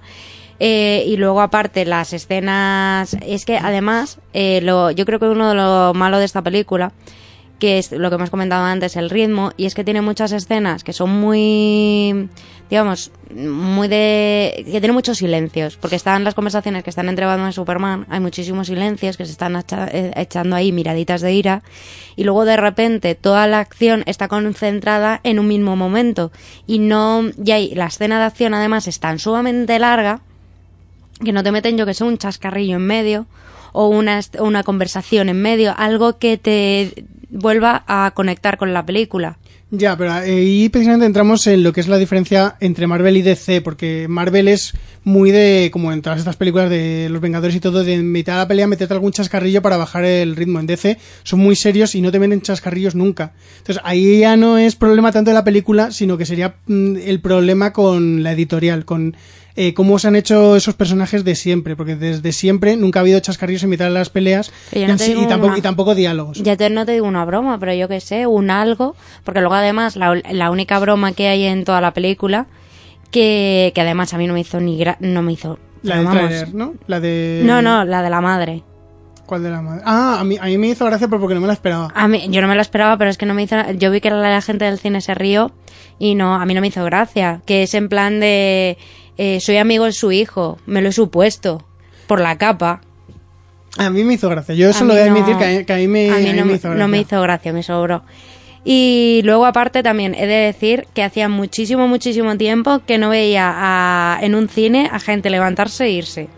eh, 0.60 1.04
y 1.06 1.18
luego 1.18 1.41
aparte 1.41 1.84
las 1.84 2.14
escenas, 2.14 3.18
es 3.26 3.44
que 3.44 3.58
además, 3.58 4.20
eh, 4.32 4.62
lo, 4.64 4.91
yo 4.91 5.06
creo 5.06 5.20
que 5.20 5.26
uno 5.26 5.50
de 5.50 5.56
lo 5.56 5.94
malo 5.94 6.18
de 6.18 6.26
esta 6.26 6.41
película, 6.41 6.94
que 7.64 7.78
es 7.78 7.93
lo 7.93 8.09
que 8.09 8.16
hemos 8.16 8.30
comentado 8.30 8.66
antes, 8.66 8.97
el 8.97 9.09
ritmo, 9.09 9.53
y 9.55 9.68
es 9.68 9.74
que 9.74 9.86
tiene 9.86 10.01
muchas 10.01 10.34
escenas 10.34 10.84
que 10.84 10.91
son 10.91 11.09
muy, 11.09 12.28
digamos, 12.70 13.09
muy 13.34 13.88
de... 13.88 14.66
que 14.66 14.82
tiene 14.82 14.91
muchos 14.91 15.20
silencios, 15.20 15.78
porque 15.78 15.95
están 15.95 16.26
las 16.26 16.34
conversaciones 16.34 16.84
que 16.84 16.89
están 16.89 17.07
entre 17.07 17.26
Batman 17.26 17.51
y 17.51 17.53
Superman, 17.53 18.05
hay 18.09 18.20
muchísimos 18.20 18.68
silencios 18.68 19.16
que 19.16 19.24
se 19.26 19.32
están 19.32 19.55
eh, 19.55 20.11
echando 20.18 20.57
ahí 20.57 20.74
miraditas 20.74 21.22
de 21.22 21.32
ira, 21.32 21.64
y 22.18 22.26
luego 22.26 22.43
de 22.43 22.57
repente 22.57 23.16
toda 23.16 23.47
la 23.47 23.59
acción 23.59 24.03
está 24.07 24.28
concentrada 24.28 25.22
en 25.24 25.39
un 25.39 25.47
mismo 25.47 25.78
momento, 25.78 26.34
y 26.68 26.80
no... 26.80 27.24
y 27.41 27.51
ahí 27.51 27.74
la 27.76 27.86
escena 27.86 28.20
de 28.20 28.26
acción 28.26 28.53
además 28.53 28.89
es 28.89 28.99
tan 28.99 29.20
sumamente 29.20 29.80
larga, 29.80 30.20
que 31.24 31.32
no 31.32 31.43
te 31.43 31.53
meten 31.53 31.78
yo 31.78 31.86
que 31.86 31.93
sé 31.93 32.03
un 32.03 32.18
chascarrillo 32.18 32.76
en 32.76 32.86
medio 32.86 33.26
o 33.72 33.88
una, 33.88 34.20
una 34.41 34.64
conversación 34.64 35.30
en 35.30 35.41
medio, 35.41 35.74
algo 35.78 36.18
que 36.18 36.38
te 36.38 37.05
vuelva 37.34 37.84
a 37.88 38.12
conectar 38.16 38.58
con 38.58 38.74
la 38.74 38.86
película. 38.86 39.38
Ya, 39.76 39.98
pero 39.98 40.14
ahí 40.14 40.70
precisamente 40.70 41.08
entramos 41.08 41.48
en 41.48 41.64
lo 41.64 41.74
que 41.74 41.82
es 41.82 41.88
la 41.88 41.98
diferencia 41.98 42.58
entre 42.60 42.86
Marvel 42.86 43.18
y 43.18 43.24
DC, 43.24 43.62
porque 43.62 44.06
Marvel 44.08 44.48
es 44.48 44.74
muy 45.04 45.32
de, 45.32 45.72
como 45.74 45.92
en 45.92 46.04
todas 46.04 46.20
estas 46.20 46.36
películas 46.36 46.70
de 46.70 47.08
los 47.10 47.20
Vengadores 47.20 47.56
y 47.56 47.60
todo, 47.60 47.84
de 47.84 47.98
mitad 47.98 48.34
de 48.34 48.40
la 48.40 48.48
pelea 48.48 48.68
meterte 48.68 48.94
algún 48.94 49.14
chascarrillo 49.14 49.64
para 49.64 49.78
bajar 49.78 50.06
el 50.06 50.36
ritmo. 50.36 50.60
En 50.60 50.68
DC 50.68 51.00
son 51.24 51.40
muy 51.40 51.56
serios 51.56 51.96
y 51.96 52.02
no 52.02 52.12
te 52.12 52.20
meten 52.20 52.42
chascarrillos 52.42 52.94
nunca. 52.94 53.34
Entonces 53.58 53.82
ahí 53.84 54.20
ya 54.20 54.38
no 54.38 54.60
es 54.60 54.76
problema 54.76 55.12
tanto 55.12 55.32
de 55.32 55.36
la 55.36 55.44
película, 55.44 55.90
sino 55.90 56.20
que 56.20 56.28
sería 56.28 56.58
mm, 56.68 56.98
el 56.98 57.20
problema 57.20 57.74
con 57.74 58.22
la 58.22 58.34
editorial, 58.34 58.86
con 58.86 59.16
eh, 59.56 59.74
cómo 59.74 59.99
se 59.99 60.08
han 60.08 60.16
hecho 60.16 60.56
esos 60.56 60.74
personajes 60.76 61.24
de 61.24 61.36
siempre, 61.36 61.76
porque 61.76 61.95
desde 61.95 62.32
siempre 62.32 62.76
nunca 62.76 62.99
ha 62.99 63.01
habido 63.01 63.20
chascarrillos 63.20 63.64
en 63.64 63.70
mitad 63.70 63.86
de 63.86 63.91
las 63.91 64.10
peleas 64.10 64.51
y, 64.72 64.86
no 64.86 64.95
tampoco, 65.28 65.47
una- 65.47 65.58
y 65.58 65.62
tampoco 65.62 65.95
diálogos. 65.95 66.41
Ya 66.41 66.58
te, 66.58 66.70
no 66.70 66.86
te 66.86 66.93
digo 66.93 67.06
una 67.08 67.24
broma, 67.26 67.60
pero 67.60 67.74
yo 67.74 67.88
que 67.88 67.99
sé, 67.99 68.26
un 68.28 68.49
algo, 68.49 68.95
porque 69.24 69.39
luego 69.41 69.56
además 69.56 69.95
la, 69.95 70.20
la 70.32 70.49
única 70.51 70.80
broma 70.80 71.12
que 71.12 71.28
hay 71.28 71.43
en 71.43 71.66
toda 71.66 71.82
la 71.82 71.93
película, 71.93 72.47
que, 73.12 73.72
que 73.76 73.82
además 73.82 74.14
a 74.14 74.18
mí 74.18 74.28
no 74.28 74.34
me 74.34 74.39
hizo 74.41 74.60
ni 74.60 74.78
gra- 74.80 74.97
no 74.99 75.22
me 75.22 75.34
hizo... 75.34 75.60
La 75.84 75.97
del 75.97 76.06
vamos. 76.06 76.20
trailer, 76.28 76.54
¿no? 76.54 76.74
La 76.88 76.99
de... 76.99 77.41
No, 77.43 77.62
no, 77.62 77.84
la 77.84 78.01
de 78.01 78.10
la 78.10 78.22
madre. 78.22 78.64
¿Cuál 79.26 79.43
de 79.43 79.49
la 79.49 79.62
madre? 79.62 79.82
Ah, 79.86 80.18
a 80.20 80.24
mí, 80.24 80.38
a 80.39 80.45
mí 80.45 80.58
me 80.58 80.68
hizo 80.70 80.86
gracia 80.86 81.08
porque 81.10 81.34
no 81.36 81.41
me 81.41 81.47
la 81.47 81.54
esperaba. 81.54 81.91
A 81.93 82.08
mí, 82.08 82.26
yo 82.30 82.41
no 82.41 82.47
me 82.47 82.56
lo 82.56 82.62
esperaba, 82.62 82.97
pero 82.97 83.10
es 83.10 83.18
que 83.18 83.26
no 83.26 83.34
me 83.34 83.43
hizo. 83.43 83.56
Yo 83.74 83.91
vi 83.91 83.99
que 84.01 84.10
la, 84.10 84.18
la 84.30 84.41
gente 84.41 84.66
del 84.66 84.80
cine 84.80 85.01
se 85.01 85.14
rió 85.14 85.51
y 85.99 86.16
no, 86.16 86.36
a 86.36 86.45
mí 86.45 86.54
no 86.54 86.62
me 86.62 86.68
hizo 86.68 86.84
gracia. 86.86 87.41
Que 87.45 87.64
es 87.64 87.74
en 87.74 87.88
plan 87.89 88.20
de. 88.20 88.78
Eh, 89.18 89.39
soy 89.39 89.57
amigo 89.57 89.86
de 89.86 89.91
su 89.93 90.11
hijo, 90.11 90.57
me 90.66 90.82
lo 90.82 90.89
he 90.89 90.93
supuesto. 90.93 91.64
Por 92.07 92.20
la 92.20 92.38
capa. 92.38 92.82
A 93.78 93.89
mí 93.89 94.03
me 94.03 94.14
hizo 94.14 94.30
gracia. 94.30 94.53
Yo 94.55 94.70
eso 94.70 94.86
lo 94.86 94.93
voy 94.93 95.01
a 95.01 95.05
no- 95.07 95.16
admitir 95.16 95.38
que 95.38 95.45
a, 95.45 95.64
que 95.66 95.74
a 95.74 95.78
mí 95.78 95.88
me, 95.88 96.09
a 96.11 96.16
mí 96.18 96.30
a 96.30 96.34
mí 96.34 96.39
no, 96.39 96.45
me 96.45 96.53
hizo 96.53 96.68
no 96.70 96.74
gracia. 96.76 96.88
me 96.88 96.99
hizo 96.99 97.22
gracia, 97.22 97.53
me 97.53 97.64
sobró. 97.64 98.03
Y 98.66 99.22
luego 99.26 99.45
aparte 99.45 99.84
también 99.84 100.16
he 100.16 100.26
de 100.28 100.36
decir 100.36 100.88
que 100.93 101.03
hacía 101.03 101.28
muchísimo, 101.28 101.88
muchísimo 101.88 102.38
tiempo 102.38 102.82
que 102.86 102.97
no 102.97 103.09
veía 103.09 103.51
a- 103.53 104.20
en 104.22 104.36
un 104.36 104.47
cine 104.47 104.89
a 104.91 104.99
gente 104.99 105.30
levantarse 105.30 105.86
e 105.86 105.89
irse. 105.91 106.30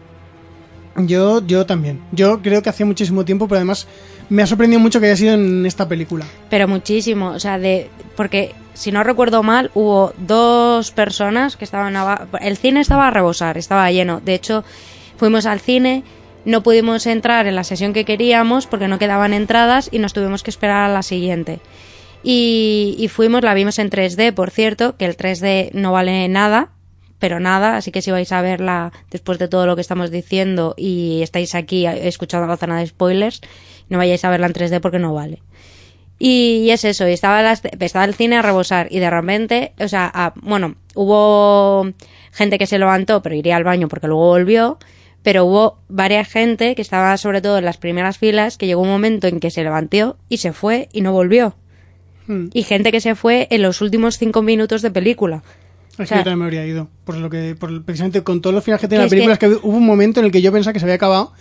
Yo, 0.98 1.46
yo 1.46 1.66
también. 1.66 2.00
Yo 2.12 2.41
creo 2.41 2.62
que 2.62 2.70
hacía 2.70 2.86
muchísimo 2.86 3.26
tiempo, 3.26 3.48
pero 3.48 3.58
además 3.58 3.88
me 4.30 4.41
ha 4.43 4.48
sorprendido 4.48 4.80
mucho 4.80 5.00
que 5.00 5.08
haya 5.08 5.18
sido 5.18 5.34
en 5.34 5.66
esta 5.66 5.88
película. 5.88 6.26
Pero 6.50 6.68
muchísimo, 6.68 7.30
o 7.32 7.39
sea, 7.39 7.58
de 7.60 7.89
porque 8.16 8.54
si 8.74 8.91
no 8.91 9.04
recuerdo 9.04 9.43
mal, 9.43 9.72
hubo 9.74 10.14
dos 10.18 10.91
personas 10.91 11.58
que 11.58 11.66
estaban 11.66 11.96
aba- 11.98 12.28
el 12.41 12.58
cine 12.58 12.80
estaba 12.80 13.08
a 13.08 13.12
rebosar, 13.12 13.58
estaba 13.58 13.91
lleno. 13.91 14.22
De 14.24 14.34
hecho, 14.36 14.64
fuimos 15.18 15.46
al 15.46 15.60
cine, 15.60 16.04
no 16.46 16.64
pudimos 16.64 17.06
entrar 17.08 17.46
en 17.48 17.56
la 17.56 17.64
sesión 17.66 17.91
que 17.91 18.06
queríamos 18.06 18.66
porque 18.68 18.88
no 18.88 18.98
quedaban 19.00 19.34
entradas 19.34 19.89
y 19.91 20.00
nos 20.00 20.14
tuvimos 20.14 20.43
que 20.43 20.52
esperar 20.52 20.89
a 20.89 20.93
la 20.93 21.04
siguiente. 21.04 21.60
Y, 22.24 22.96
y 22.98 23.08
fuimos, 23.08 23.43
la 23.43 23.54
vimos 23.54 23.78
en 23.80 23.89
3D, 23.89 24.34
por 24.34 24.50
cierto, 24.50 24.96
que 24.98 25.06
el 25.06 25.16
3D 25.18 25.72
no 25.74 25.91
vale 25.91 26.28
nada, 26.28 26.70
pero 27.20 27.39
nada, 27.39 27.78
así 27.78 27.91
que 27.91 28.01
si 28.01 28.11
vais 28.11 28.32
a 28.32 28.41
verla 28.41 28.91
después 29.11 29.39
de 29.39 29.47
todo 29.47 29.66
lo 29.66 29.76
que 29.76 29.82
estamos 29.82 30.11
diciendo 30.11 30.74
y 30.78 31.22
estáis 31.22 31.55
aquí 31.55 31.86
escuchando 31.86 32.47
la 32.47 32.57
zona 32.57 32.80
de 32.80 32.88
spoilers, 32.88 33.41
no 33.89 33.97
vayáis 33.97 34.24
a 34.26 34.30
verla 34.30 34.47
en 34.47 34.53
3D 34.53 34.80
porque 34.82 34.99
no 34.99 35.13
vale. 35.13 35.41
Y, 36.18 36.63
y 36.66 36.72
es 36.72 36.86
eso, 36.86 37.07
y 37.07 37.11
estaba, 37.13 37.51
estaba 37.51 38.05
el 38.05 38.16
cine 38.16 38.38
a 38.38 38.41
rebosar 38.41 38.88
y 38.89 38.99
de 38.99 39.09
repente, 39.09 39.74
o 39.80 39.88
sea, 39.88 40.09
a- 40.13 40.34
bueno, 40.41 40.76
hubo 40.93 41.91
gente 42.32 42.57
que 42.57 42.68
se 42.68 42.80
levantó, 42.80 43.22
pero 43.22 43.36
iría 43.36 43.55
al 43.57 43.63
baño 43.66 43.88
porque 43.89 44.07
luego 44.07 44.28
volvió, 44.28 44.78
pero 45.24 45.43
hubo 45.45 45.80
varias 45.89 46.30
gente 46.30 46.76
que 46.76 46.82
estaba 46.82 47.18
sobre 47.18 47.41
todo 47.41 47.57
en 47.57 47.66
las 47.66 47.78
primeras 47.78 48.18
filas 48.18 48.57
que 48.57 48.68
llegó 48.68 48.82
un 48.82 48.89
momento 48.89 49.28
en 49.28 49.39
que 49.39 49.51
se 49.51 49.63
levantó 49.63 50.18
y 50.30 50.38
se 50.38 50.53
fue 50.53 50.88
y 50.93 51.01
no 51.01 51.11
volvió. 51.11 51.55
Hmm. 52.28 52.45
Y 52.53 52.63
gente 52.63 52.91
que 52.91 53.01
se 53.01 53.16
fue 53.16 53.47
en 53.51 53.61
los 53.61 53.82
últimos 53.82 54.18
cinco 54.18 54.41
minutos 54.41 54.82
de 54.82 54.91
película. 54.91 55.43
Es 55.92 55.98
que 55.98 56.06
sea- 56.08 56.18
yo 56.20 56.24
también 56.24 56.40
me 56.40 56.46
habría 56.46 56.66
ido. 56.66 56.90
Por 57.06 57.16
lo 57.18 57.30
que, 57.30 57.56
por, 57.56 57.84
precisamente 57.84 58.22
con 58.24 58.42
todos 58.42 58.54
los 58.54 58.64
finales 58.64 58.82
que 58.82 58.88
tiene 58.88 59.04
la 59.04 59.08
que- 59.10 59.12
película, 59.12 59.34
es 59.34 59.40
que 59.40 59.48
hubo 59.48 59.78
un 59.78 59.86
momento 59.86 60.20
en 60.20 60.26
el 60.28 60.32
que 60.32 60.42
yo 60.42 60.52
pensaba 60.52 60.74
que 60.74 60.80
se 60.80 60.86
había 60.86 60.96
acabado 60.96 61.34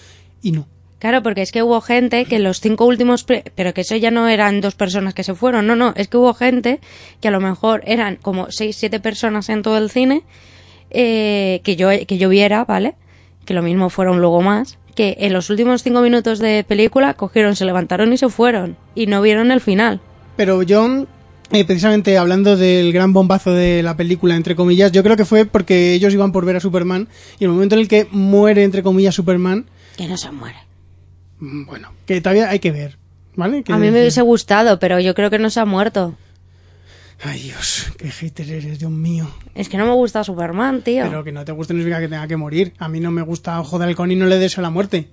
y 0.42 0.52
no. 0.52 0.66
Claro, 1.00 1.22
porque 1.22 1.42
es 1.42 1.52
que 1.52 1.62
hubo 1.62 1.80
gente 1.82 2.24
que 2.24 2.38
los 2.38 2.60
cinco 2.60 2.86
últimos, 2.86 3.24
pero 3.24 3.74
que 3.74 3.80
eso 3.82 3.94
ya 3.96 4.10
no 4.10 4.26
eran 4.28 4.62
dos 4.62 4.74
personas 4.74 5.12
que 5.12 5.22
se 5.22 5.34
fueron, 5.34 5.66
no, 5.66 5.76
no, 5.76 5.92
es 5.96 6.08
que 6.08 6.16
hubo 6.16 6.32
gente 6.32 6.80
que 7.20 7.28
a 7.28 7.30
lo 7.30 7.40
mejor 7.40 7.82
eran 7.84 8.16
como 8.16 8.46
seis, 8.50 8.76
siete 8.76 9.00
personas 9.00 9.50
en 9.50 9.60
todo 9.62 9.76
el 9.76 9.90
cine, 9.90 10.22
eh, 10.90 11.60
que 11.64 11.76
yo, 11.76 11.88
que 12.06 12.16
yo 12.18 12.28
viera, 12.28 12.64
¿vale? 12.64 12.94
Que 13.44 13.52
lo 13.54 13.60
mismo 13.62 13.90
fueron 13.90 14.20
luego 14.20 14.40
más, 14.40 14.78
que 14.94 15.16
en 15.20 15.32
los 15.32 15.50
últimos 15.50 15.82
cinco 15.82 16.00
minutos 16.00 16.38
de 16.38 16.64
película 16.66 17.14
cogieron, 17.14 17.56
se 17.56 17.64
levantaron 17.64 18.12
y 18.12 18.16
se 18.16 18.28
fueron, 18.30 18.76
y 18.94 19.06
no 19.06 19.20
vieron 19.20 19.50
el 19.50 19.60
final. 19.60 20.00
Pero 20.36 20.62
yo, 20.62 21.06
eh, 21.54 21.64
precisamente 21.64 22.18
hablando 22.18 22.56
del 22.56 22.92
gran 22.92 23.12
bombazo 23.12 23.52
de 23.52 23.82
la 23.82 23.96
película, 23.96 24.36
entre 24.36 24.56
comillas, 24.56 24.92
yo 24.92 25.02
creo 25.02 25.16
que 25.16 25.24
fue 25.24 25.44
porque 25.46 25.92
ellos 25.94 26.12
iban 26.12 26.32
por 26.32 26.44
ver 26.44 26.56
a 26.56 26.60
Superman 26.60 27.08
y 27.38 27.44
el 27.44 27.50
momento 27.50 27.74
en 27.74 27.80
el 27.82 27.88
que 27.88 28.06
muere, 28.10 28.64
entre 28.64 28.82
comillas, 28.82 29.14
Superman, 29.14 29.66
Que 29.96 30.08
no 30.08 30.16
se 30.16 30.30
muere. 30.30 30.56
mm, 31.38 31.66
bueno, 31.66 31.92
que 32.06 32.20
todavía 32.20 32.50
hay 32.50 32.58
que 32.58 32.72
ver, 32.72 32.98
¿vale? 33.36 33.62
A 33.68 33.78
mí 33.78 33.90
me 33.90 34.00
hubiese 34.00 34.22
gustado, 34.22 34.78
pero 34.78 35.00
yo 35.00 35.14
creo 35.14 35.30
que 35.30 35.38
no 35.38 35.50
se 35.50 35.60
ha 35.60 35.64
muerto. 35.64 36.14
Ay, 37.22 37.40
Dios, 37.40 37.86
qué 37.96 38.10
hater 38.10 38.50
eres, 38.50 38.78
Dios 38.78 38.90
mío. 38.90 39.30
Es 39.54 39.68
que 39.68 39.78
no 39.78 39.86
me 39.86 39.92
gusta 39.92 40.24
Superman, 40.24 40.82
tío. 40.82 41.04
Pero 41.04 41.24
que 41.24 41.32
no 41.32 41.44
te 41.44 41.52
guste 41.52 41.72
no 41.72 41.78
significa 41.78 42.00
que 42.00 42.08
tenga 42.08 42.26
que 42.26 42.36
morir. 42.36 42.74
A 42.78 42.88
mí 42.88 43.00
no 43.00 43.10
me 43.12 43.22
gusta 43.22 43.60
Ojo 43.60 43.78
de 43.78 43.84
Halcón 43.86 44.10
y 44.10 44.16
no 44.16 44.26
le 44.26 44.38
deseo 44.38 44.62
la 44.62 44.70
muerte. 44.70 45.08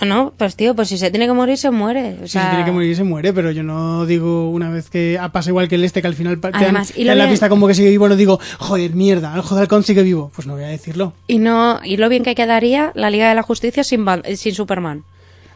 Bueno, 0.00 0.32
pues 0.36 0.56
tío, 0.56 0.74
pues 0.74 0.88
si 0.88 0.98
se 0.98 1.10
tiene 1.10 1.26
que 1.26 1.32
morir, 1.32 1.56
se 1.56 1.70
muere. 1.70 2.16
O 2.22 2.26
Si 2.26 2.32
sea, 2.32 2.42
se 2.44 2.48
tiene 2.50 2.64
que 2.64 2.72
morir, 2.72 2.96
se 2.96 3.04
muere, 3.04 3.32
pero 3.32 3.50
yo 3.52 3.62
no 3.62 4.06
digo 4.06 4.50
una 4.50 4.70
vez 4.70 4.90
que 4.90 5.18
pasa 5.32 5.50
igual 5.50 5.68
que 5.68 5.76
el 5.76 5.84
este, 5.84 6.00
que 6.00 6.08
al 6.08 6.14
final 6.14 6.38
pa- 6.38 6.48
te 6.48 6.54
dan, 6.54 6.64
Además, 6.64 6.90
y 6.96 7.04
te 7.04 7.14
la 7.14 7.28
pista 7.28 7.48
como 7.48 7.68
que 7.68 7.74
sigue 7.74 7.90
vivo, 7.90 8.08
no 8.08 8.16
digo, 8.16 8.40
joder, 8.58 8.94
mierda, 8.94 9.32
el 9.34 9.40
Ojo 9.40 9.54
de 9.54 9.60
Halcón 9.62 9.84
sigue 9.84 10.02
vivo. 10.02 10.32
Pues 10.34 10.46
no 10.48 10.54
voy 10.54 10.64
a 10.64 10.68
decirlo. 10.68 11.12
Y 11.28 11.38
no 11.38 11.80
y 11.84 11.96
lo 11.96 12.08
bien 12.08 12.24
que 12.24 12.34
quedaría 12.34 12.90
la 12.94 13.10
Liga 13.10 13.28
de 13.28 13.34
la 13.36 13.42
Justicia 13.42 13.84
sin, 13.84 14.04
eh, 14.24 14.36
sin 14.36 14.54
Superman. 14.54 15.04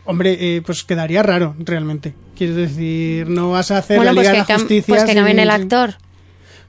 Hombre, 0.05 0.37
eh, 0.57 0.62
pues 0.66 0.83
quedaría 0.85 1.23
raro, 1.23 1.55
realmente. 1.59 2.12
Quiero 2.37 2.55
decir, 2.55 3.29
no 3.29 3.51
vas 3.53 3.70
a 3.70 3.79
hacer 3.79 3.97
bueno, 3.99 4.12
la 4.12 4.14
pues 4.16 4.29
Liga 4.31 4.45
que, 4.45 4.53
de 4.53 4.55
la 4.55 4.59
Justicia. 4.61 4.85
pues 4.95 5.03
que 5.05 5.09
sin- 5.11 5.16
cambien 5.16 5.39
el 5.39 5.51
sin- 5.51 5.62
actor. 5.62 5.95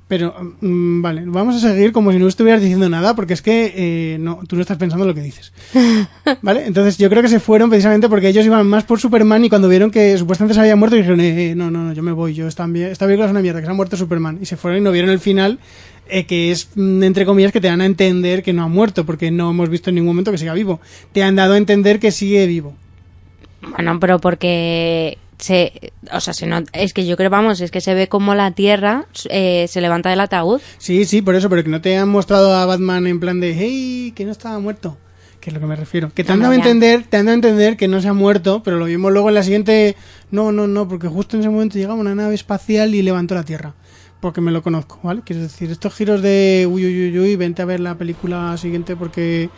Pero, 0.08 0.36
mm, 0.60 1.01
vale, 1.01 1.24
vamos 1.26 1.56
a 1.56 1.60
seguir 1.60 1.91
como 1.91 2.12
si 2.12 2.20
no 2.20 2.28
estuvieras 2.28 2.62
diciendo 2.62 2.89
nada, 2.89 3.16
porque 3.16 3.34
es 3.34 3.41
que 3.41 3.74
eh, 3.76 4.18
no, 4.20 4.41
tú 4.47 4.56
no 4.56 4.62
estás 4.62 4.78
pensando 4.78 5.06
lo 5.06 5.14
que 5.14 5.22
dices. 5.22 5.54
¿Vale? 6.41 6.66
Entonces 6.66 6.97
yo 6.97 7.10
creo 7.10 7.22
que 7.22 7.30
se 7.30 7.39
fueron 7.39 7.70
precisamente 7.70 8.10
porque 8.10 8.28
ellos 8.28 8.45
iban 8.45 8.68
más 8.68 8.84
por 8.84 8.99
Superman 8.99 9.45
y 9.45 9.49
cuando 9.49 9.70
vieron 9.70 9.91
que 9.91 10.18
supuestamente 10.18 10.54
se 10.56 10.60
había 10.60 10.76
muerto 10.76 10.97
dijeron, 10.97 11.22
eh, 11.22 11.51
eh, 11.51 11.56
no, 11.56 11.72
no, 11.72 11.84
no, 11.84 11.93
yo 11.93 12.04
me 12.04 12.12
voy, 12.12 12.34
yo 12.34 12.47
esta, 12.47 12.66
esta 12.66 13.06
película 13.06 13.26
es 13.26 13.32
una 13.32 13.41
mierda, 13.41 13.60
que 13.60 13.66
se 13.66 13.72
ha 13.72 13.76
muerto 13.76 13.97
Superman. 13.97 14.39
Y 14.41 14.45
se 14.45 14.58
fueron 14.58 14.82
y 14.82 14.84
no 14.84 14.91
vieron 14.91 15.10
el 15.10 15.20
final, 15.20 15.60
eh, 16.10 16.26
que 16.26 16.51
es, 16.51 16.70
mm, 16.76 17.01
entre 17.04 17.26
comillas, 17.26 17.54
que 17.54 17.62
te 17.62 17.68
dan 17.68 17.82
a 17.82 17.86
entender 17.86 18.43
que 18.43 18.51
no 18.51 18.64
ha 18.64 18.68
muerto, 18.68 19.06
porque 19.06 19.32
no 19.32 19.51
hemos 19.51 19.70
visto 19.70 19.89
en 19.89 19.95
ningún 19.95 20.10
momento 20.10 20.32
que 20.32 20.38
siga 20.38 20.54
vivo. 20.54 20.82
Te 21.14 21.24
han 21.24 21.36
dado 21.36 21.54
a 21.54 21.58
entender 21.58 21.99
que 21.99 22.12
sigue 22.12 22.45
vivo. 22.45 22.76
Bueno, 23.62 23.99
pero 23.99 24.20
porque 24.20 25.18
se, 25.44 25.91
o 26.12 26.20
sea, 26.22 26.34
se 26.34 26.48
not- 26.48 26.70
es 26.72 26.94
que 26.94 27.06
yo 27.06 27.18
creo, 27.18 27.30
vamos, 27.30 27.60
es 27.60 27.70
que 27.70 27.82
se 27.82 27.94
ve 27.94 28.08
como 28.08 28.34
la 28.34 28.52
Tierra 28.52 29.06
eh, 29.30 29.66
se 29.68 29.82
levanta 29.82 30.10
del 30.10 30.22
ataúd. 30.22 30.62
Sí, 30.78 31.04
sí, 31.06 31.22
por 31.22 31.36
eso, 31.36 31.50
pero 31.50 31.64
que 31.64 31.70
no 31.70 31.82
te 31.82 31.98
han 31.98 32.08
mostrado 32.08 32.56
a 32.56 32.66
Batman 32.66 33.08
en 33.08 33.20
plan 33.20 33.39
de, 33.41 33.54
hey, 33.54 34.14
que 34.16 34.24
no 34.26 34.32
estaba 34.32 34.58
muerto. 34.60 34.98
Que 35.41 35.50
es 35.50 35.54
lo 35.54 35.60
que 35.60 35.66
me 35.66 35.76
refiero. 35.76 36.10
Que 36.14 36.24
te 36.24 36.32
han 36.32 36.39
No, 36.39 36.44
dado 36.44 36.54
a 36.54 36.56
entender, 36.56 37.04
te 37.10 37.18
han 37.18 37.26
dado 37.26 37.34
a 37.34 37.36
entender 37.36 37.76
que 37.76 37.89
no 37.89 38.00
se 38.02 38.08
ha 38.08 38.14
muerto, 38.14 38.64
pero 38.64 38.78
lo 38.78 38.86
vimos 38.86 39.12
luego 39.12 39.28
en 39.28 39.36
la 39.36 39.44
siguiente. 39.44 39.98
No, 40.32 40.54
no, 40.54 40.68
no, 40.68 40.88
porque 40.88 41.10
justo 41.10 41.36
en 41.36 41.41
ese 41.41 41.50
momento 41.50 41.78
llegaba 41.78 41.96
una 41.96 42.16
nave 42.16 42.34
espacial 42.36 42.96
y 42.96 43.02
levantó 43.02 43.36
la 43.36 43.44
Tierra. 43.44 43.74
Porque 44.22 44.39
me 44.39 44.52
lo 44.52 44.64
conozco, 44.64 45.02
¿vale? 45.04 45.22
Quiero 45.26 45.41
decir, 45.41 45.70
estos 45.70 45.94
giros 45.94 46.22
de 46.22 46.66
uy, 46.72 46.86
uy, 46.86 47.10
uy, 47.10 47.20
uy, 47.20 47.36
vente 47.36 47.62
a 47.62 47.66
ver 47.66 47.82
la 47.82 47.96
película 47.98 48.56
siguiente 48.56 48.96
porque 48.96 49.50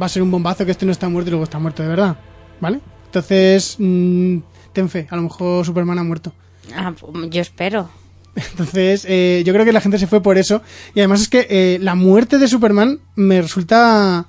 va 0.00 0.06
a 0.06 0.08
ser 0.08 0.22
un 0.22 0.30
bombazo 0.30 0.64
que 0.64 0.70
este 0.70 0.86
no 0.86 0.92
está 0.92 1.08
muerto 1.08 1.30
y 1.30 1.32
luego 1.32 1.42
está 1.42 1.58
muerto 1.58 1.82
de 1.82 1.88
verdad, 1.88 2.16
¿vale? 2.60 2.78
Entonces, 3.06 3.74
mm, 3.80 4.38
ten 4.74 4.90
fe, 4.90 5.06
a 5.10 5.16
lo 5.16 5.22
mejor 5.22 5.64
Superman 5.64 5.98
ha 5.98 6.04
muerto. 6.04 6.32
Ah, 6.74 6.94
yo 7.28 7.42
espero. 7.42 7.90
Entonces, 8.34 9.04
eh, 9.06 9.42
yo 9.44 9.52
creo 9.52 9.66
que 9.66 9.72
la 9.72 9.82
gente 9.82 9.98
se 9.98 10.06
fue 10.06 10.22
por 10.22 10.38
eso. 10.38 10.62
Y 10.94 11.00
además 11.00 11.20
es 11.20 11.28
que 11.28 11.46
eh, 11.50 11.78
la 11.80 11.94
muerte 11.94 12.38
de 12.38 12.48
Superman 12.48 13.00
me 13.16 13.42
resulta 13.42 14.26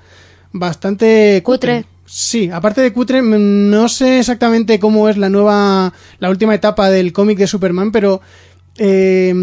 bastante 0.51 1.41
Cutre. 1.43 1.85
Sí, 2.07 2.51
aparte 2.51 2.81
de 2.81 2.93
cutre, 2.93 3.23
no 3.23 3.89
sé 3.89 4.19
exactamente 4.19 4.79
cómo 4.79 5.09
es 5.09 5.17
la 5.17 5.29
nueva, 5.29 5.91
la 6.19 6.29
última 6.29 6.53
etapa 6.53 6.91
del 6.91 7.11
cómic 7.13 7.39
de 7.39 7.47
Superman, 7.47 7.91
pero 7.91 8.21
eh, 8.77 9.33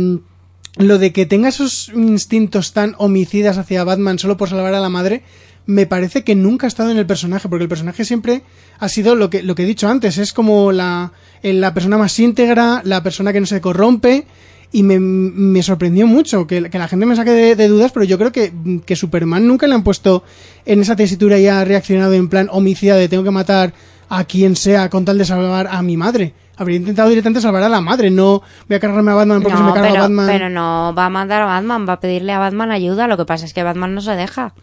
lo 0.76 0.98
de 0.98 1.12
que 1.12 1.26
tenga 1.26 1.48
esos 1.48 1.90
instintos 1.94 2.72
tan 2.72 2.94
homicidas 2.98 3.58
hacia 3.58 3.82
Batman 3.82 4.20
solo 4.20 4.36
por 4.36 4.48
salvar 4.48 4.74
a 4.74 4.80
la 4.80 4.88
madre, 4.88 5.24
me 5.66 5.86
parece 5.86 6.24
que 6.24 6.34
nunca 6.34 6.66
ha 6.66 6.68
estado 6.68 6.90
en 6.90 6.98
el 6.98 7.06
personaje, 7.06 7.48
porque 7.48 7.62
el 7.64 7.68
personaje 7.68 8.04
siempre 8.04 8.42
ha 8.78 8.88
sido 8.88 9.14
lo 9.14 9.30
que, 9.30 9.42
lo 9.42 9.54
que 9.54 9.62
he 9.62 9.66
dicho 9.66 9.88
antes, 9.88 10.18
es 10.18 10.32
como 10.32 10.72
la, 10.72 11.12
la 11.42 11.74
persona 11.74 11.98
más 11.98 12.18
íntegra, 12.18 12.82
la 12.84 13.02
persona 13.02 13.32
que 13.32 13.40
no 13.40 13.46
se 13.46 13.60
corrompe, 13.60 14.26
y 14.72 14.82
me, 14.82 14.98
me 14.98 15.62
sorprendió 15.62 16.06
mucho 16.06 16.46
que, 16.46 16.70
que, 16.70 16.78
la 16.78 16.88
gente 16.88 17.04
me 17.04 17.14
saque 17.14 17.30
de, 17.30 17.56
de, 17.56 17.68
dudas, 17.68 17.92
pero 17.92 18.04
yo 18.04 18.18
creo 18.18 18.32
que, 18.32 18.52
que 18.86 18.96
Superman 18.96 19.46
nunca 19.46 19.66
le 19.66 19.74
han 19.74 19.84
puesto 19.84 20.24
en 20.64 20.80
esa 20.80 20.96
tesitura 20.96 21.38
y 21.38 21.46
ha 21.46 21.62
reaccionado 21.64 22.14
en 22.14 22.28
plan 22.28 22.48
homicida 22.50 22.96
de 22.96 23.08
tengo 23.08 23.22
que 23.22 23.30
matar 23.30 23.74
a 24.08 24.24
quien 24.24 24.56
sea 24.56 24.88
con 24.88 25.04
tal 25.04 25.18
de 25.18 25.24
salvar 25.24 25.68
a 25.70 25.82
mi 25.82 25.96
madre. 25.96 26.34
Habría 26.56 26.76
intentado 26.76 27.08
directamente 27.08 27.40
salvar 27.40 27.62
a 27.62 27.68
la 27.68 27.80
madre, 27.80 28.10
no 28.10 28.42
voy 28.68 28.76
a 28.76 28.80
cargarme 28.80 29.10
a 29.10 29.14
Batman 29.14 29.42
porque 29.42 29.58
no, 29.58 29.64
me 29.64 29.72
carga 29.72 29.88
pero, 29.88 29.98
a 29.98 30.02
Batman. 30.02 30.26
Pero 30.26 30.50
no 30.50 30.94
va 30.96 31.06
a 31.06 31.10
mandar 31.10 31.42
a 31.42 31.46
Batman, 31.46 31.86
va 31.88 31.94
a 31.94 32.00
pedirle 32.00 32.32
a 32.32 32.38
Batman 32.38 32.72
ayuda. 32.72 33.06
Lo 33.06 33.16
que 33.16 33.24
pasa 33.24 33.44
es 33.44 33.54
que 33.54 33.62
Batman 33.62 33.94
no 33.94 34.00
se 34.00 34.12
deja. 34.12 34.54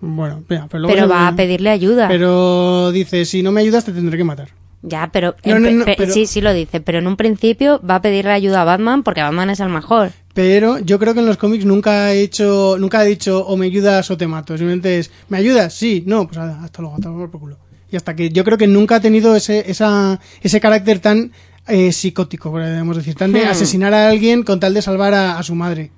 Bueno, 0.00 0.42
pero, 0.46 0.68
pero 0.68 1.08
va 1.08 1.28
a 1.28 1.34
pedirle 1.36 1.70
ayuda. 1.70 2.08
Pero 2.08 2.92
dice, 2.92 3.24
si 3.24 3.42
no 3.42 3.52
me 3.52 3.62
ayudas 3.62 3.84
te 3.84 3.92
tendré 3.92 4.16
que 4.18 4.24
matar. 4.24 4.48
Ya, 4.82 5.10
pero, 5.12 5.34
no, 5.44 5.58
no, 5.58 5.70
no, 5.70 5.84
pero, 5.84 6.12
sí, 6.12 6.26
sí 6.26 6.40
lo 6.40 6.52
dice, 6.52 6.80
pero 6.80 6.98
en 6.98 7.06
un 7.08 7.16
principio 7.16 7.80
va 7.88 7.96
a 7.96 8.02
pedirle 8.02 8.30
ayuda 8.32 8.62
a 8.62 8.64
Batman 8.64 9.02
porque 9.02 9.22
Batman 9.22 9.50
es 9.50 9.58
el 9.58 9.68
mejor. 9.70 10.12
Pero 10.32 10.78
yo 10.78 10.98
creo 10.98 11.14
que 11.14 11.20
en 11.20 11.26
los 11.26 11.38
cómics 11.38 11.64
nunca 11.64 12.04
ha 12.04 12.12
hecho, 12.12 12.76
nunca 12.78 13.00
ha 13.00 13.04
dicho 13.04 13.44
o 13.44 13.56
me 13.56 13.66
ayudas 13.66 14.10
o 14.10 14.16
te 14.16 14.26
mato. 14.28 14.56
Simplemente 14.56 14.98
es, 14.98 15.10
¿me 15.28 15.38
ayudas? 15.38 15.72
Sí, 15.74 16.04
no, 16.06 16.26
pues 16.28 16.38
hasta 16.38 16.82
luego, 16.82 16.96
hasta 16.96 17.08
luego 17.08 17.30
por 17.30 17.40
culo. 17.40 17.56
Y 17.90 17.96
hasta 17.96 18.14
que 18.14 18.28
yo 18.30 18.44
creo 18.44 18.58
que 18.58 18.66
nunca 18.66 18.96
ha 18.96 19.00
tenido 19.00 19.34
ese, 19.34 19.68
esa, 19.68 20.20
ese 20.42 20.60
carácter 20.60 20.98
tan 21.00 21.32
eh, 21.66 21.90
psicótico, 21.90 22.50
podemos 22.52 22.96
decir, 22.96 23.14
tan 23.14 23.32
de 23.32 23.44
Hmm. 23.44 23.48
asesinar 23.48 23.92
a 23.94 24.08
alguien 24.10 24.42
con 24.44 24.60
tal 24.60 24.74
de 24.74 24.82
salvar 24.82 25.14
a, 25.14 25.38
a 25.38 25.42
su 25.42 25.54
madre. 25.56 25.90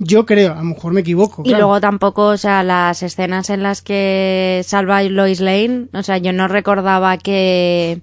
Yo 0.00 0.26
creo, 0.26 0.52
a 0.52 0.56
lo 0.56 0.64
mejor 0.64 0.92
me 0.92 1.00
equivoco. 1.00 1.42
Y 1.44 1.48
claro. 1.48 1.64
luego 1.64 1.80
tampoco, 1.80 2.26
o 2.26 2.36
sea, 2.36 2.62
las 2.62 3.02
escenas 3.02 3.50
en 3.50 3.62
las 3.64 3.82
que 3.82 4.62
salva 4.64 4.98
a 4.98 5.02
Lois 5.02 5.40
Lane, 5.40 5.86
o 5.92 6.02
sea, 6.02 6.18
yo 6.18 6.32
no 6.32 6.46
recordaba 6.48 7.16
que 7.18 8.00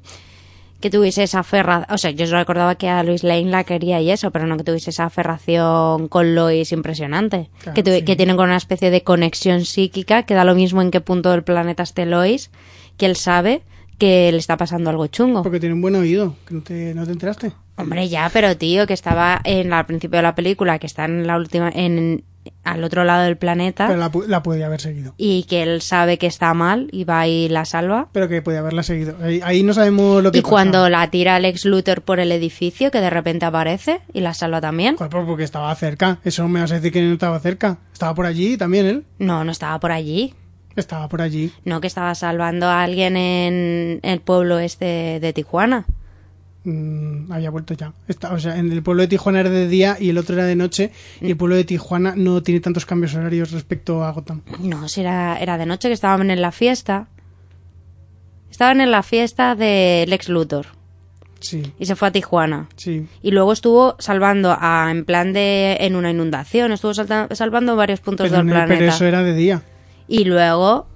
que 0.81 0.89
tuviese 0.91 1.23
esa 1.23 1.39
aferración, 1.39 1.87
o 1.89 1.97
sea, 1.97 2.11
yo 2.11 2.27
recordaba 2.27 2.75
que 2.75 2.89
a 2.89 3.01
Lois 3.01 3.23
Lane 3.23 3.45
la 3.49 3.63
quería 3.63 4.01
y 4.01 4.11
eso, 4.11 4.29
pero 4.29 4.45
no 4.45 4.55
que 4.55 4.63
tuviese 4.63 4.91
esa 4.91 5.05
aferración 5.05 6.09
con 6.09 6.35
Lois 6.35 6.71
impresionante, 6.71 7.49
Claro, 7.59 7.73
que, 7.73 7.81
tu- 7.81 7.91
sí. 7.91 8.03
que 8.03 8.15
tienen 8.15 8.35
con 8.35 8.45
una 8.49 8.57
especie 8.57 8.91
de 8.91 9.01
conexión 9.01 9.65
psíquica, 9.65 10.23
que 10.23 10.35
da 10.35 10.43
lo 10.43 10.53
mismo 10.53 10.81
en 10.83 10.91
qué 10.91 11.01
punto 11.01 11.31
del 11.31 11.43
planeta 11.43 11.81
esté 11.81 12.05
Lois, 12.05 12.51
que 12.97 13.07
él 13.07 13.15
sabe 13.15 13.63
que 13.97 14.31
le 14.31 14.37
está 14.37 14.57
pasando 14.57 14.89
algo 14.89 15.07
chungo. 15.07 15.43
Porque 15.43 15.59
tiene 15.59 15.75
un 15.75 15.81
buen 15.81 15.95
oído, 15.95 16.35
que 16.47 16.53
no 16.55 16.61
te, 16.61 16.93
no 16.93 17.05
te 17.05 17.11
enteraste. 17.11 17.51
Hombre, 17.77 18.07
ya, 18.09 18.29
pero 18.31 18.55
tío, 18.57 18.87
que 18.87 18.93
estaba 18.93 19.41
en 19.43 19.69
la- 19.69 19.79
al 19.79 19.85
principio 19.85 20.17
de 20.17 20.23
la 20.23 20.35
película, 20.35 20.79
que 20.79 20.87
está 20.87 21.05
en 21.05 21.27
la 21.27 21.37
última, 21.37 21.69
en 21.73 22.23
al 22.63 22.83
otro 22.83 23.03
lado 23.05 23.23
del 23.23 23.37
planeta. 23.37 23.87
Pero 23.87 23.99
la, 23.99 24.11
la 24.27 24.43
podía 24.43 24.67
haber 24.67 24.79
seguido. 24.79 25.15
y 25.17 25.43
que 25.45 25.63
él 25.63 25.81
sabe 25.81 26.19
que 26.19 26.27
está 26.27 26.53
mal 26.53 26.89
y 26.91 27.03
va 27.03 27.27
y 27.27 27.49
la 27.49 27.65
salva. 27.65 28.07
Pero 28.11 28.27
que 28.29 28.41
podía 28.43 28.59
haberla 28.59 28.83
seguido. 28.83 29.15
Ahí, 29.21 29.41
ahí 29.43 29.63
no 29.63 29.73
sabemos 29.73 30.21
lo 30.21 30.31
que 30.31 30.37
Y 30.37 30.41
pasa. 30.41 30.51
cuando 30.51 30.87
la 30.89 31.09
tira 31.09 31.39
Lex 31.39 31.65
Luthor 31.65 32.03
por 32.03 32.19
el 32.19 32.31
edificio, 32.31 32.91
que 32.91 33.01
de 33.01 33.09
repente 33.09 33.45
aparece 33.45 34.01
y 34.13 34.19
la 34.21 34.35
salva 34.35 34.61
también. 34.61 34.95
Joder, 34.95 35.09
pues 35.11 35.25
porque 35.25 35.43
estaba 35.43 35.73
cerca. 35.75 36.19
Eso 36.23 36.47
me 36.47 36.61
vas 36.61 36.71
a 36.71 36.75
decir 36.75 36.91
que 36.91 37.01
no 37.01 37.13
estaba 37.13 37.39
cerca. 37.39 37.79
Estaba 37.91 38.13
por 38.13 38.27
allí 38.27 38.57
también 38.57 38.85
él. 38.85 39.05
No, 39.17 39.43
no 39.43 39.51
estaba 39.51 39.79
por 39.79 39.91
allí. 39.91 40.35
Estaba 40.75 41.07
por 41.09 41.21
allí. 41.21 41.51
No, 41.63 41.79
que 41.81 41.87
estaba 41.87 42.13
salvando 42.15 42.67
a 42.67 42.83
alguien 42.83 43.15
en 43.17 43.99
el 44.03 44.19
pueblo 44.21 44.59
este 44.59 45.19
de 45.21 45.33
Tijuana. 45.33 45.85
Mm, 46.65 47.31
había 47.31 47.49
vuelto 47.51 47.73
ya. 47.75 47.93
Está- 48.07 48.33
o 48.33 48.39
sea, 48.39 48.57
en 48.57 48.71
el 48.71 48.81
pueblo 48.81 49.01
de 49.03 49.07
Tijuana 49.07 49.39
era 49.41 49.49
de 49.51 49.67
día 49.67 49.97
y 49.99 50.09
el 50.09 50.17
otro 50.17 50.35
era 50.35 50.45
de 50.45 50.55
noche. 50.55 50.91
Y 51.21 51.27
el 51.31 51.37
pueblo 51.37 51.55
de 51.55 51.63
Tijuana 51.63 52.13
no 52.17 52.41
tiene 52.43 52.59
tantos 52.59 52.85
cambios 52.85 53.13
horarios 53.15 53.51
respecto 53.51 54.03
a 54.03 54.11
Gotham. 54.11 54.41
No, 54.59 54.87
si 54.89 55.01
era, 55.01 55.37
era 55.39 55.57
de 55.57 55.65
noche 55.65 55.87
que 55.89 55.93
estaban 55.93 56.29
en 56.31 56.41
la 56.41 56.51
fiesta. 56.51 57.07
Estaban 58.49 58.81
en 58.81 58.91
la 58.91 59.03
fiesta 59.03 59.53
de 59.55 60.05
Lex 60.07 60.29
Luthor 60.29 60.67
Sí, 61.41 61.61
y 61.77 61.85
se 61.85 61.95
fue 61.95 62.07
a 62.07 62.11
Tijuana. 62.11 62.67
sí. 62.75 63.05
Y 63.21 63.31
luego 63.31 63.53
estuvo 63.53 63.95
salvando 63.99 64.55
a, 64.59 64.87
en 64.89 65.05
plan 65.05 65.33
de, 65.33 65.77
en 65.81 65.95
una 65.95 66.09
inundación, 66.09 66.71
estuvo 66.71 66.93
salta- 66.93 67.27
salvando 67.35 67.75
varios 67.75 67.99
puntos 67.99 68.29
Pero, 68.29 68.37
del 68.41 68.51
planeta. 68.51 68.79
pero 68.79 68.91
eso 68.91 69.05
era 69.05 69.21
de 69.23 69.33
día. 69.35 69.61
Y 70.07 70.25
luego, 70.25 70.87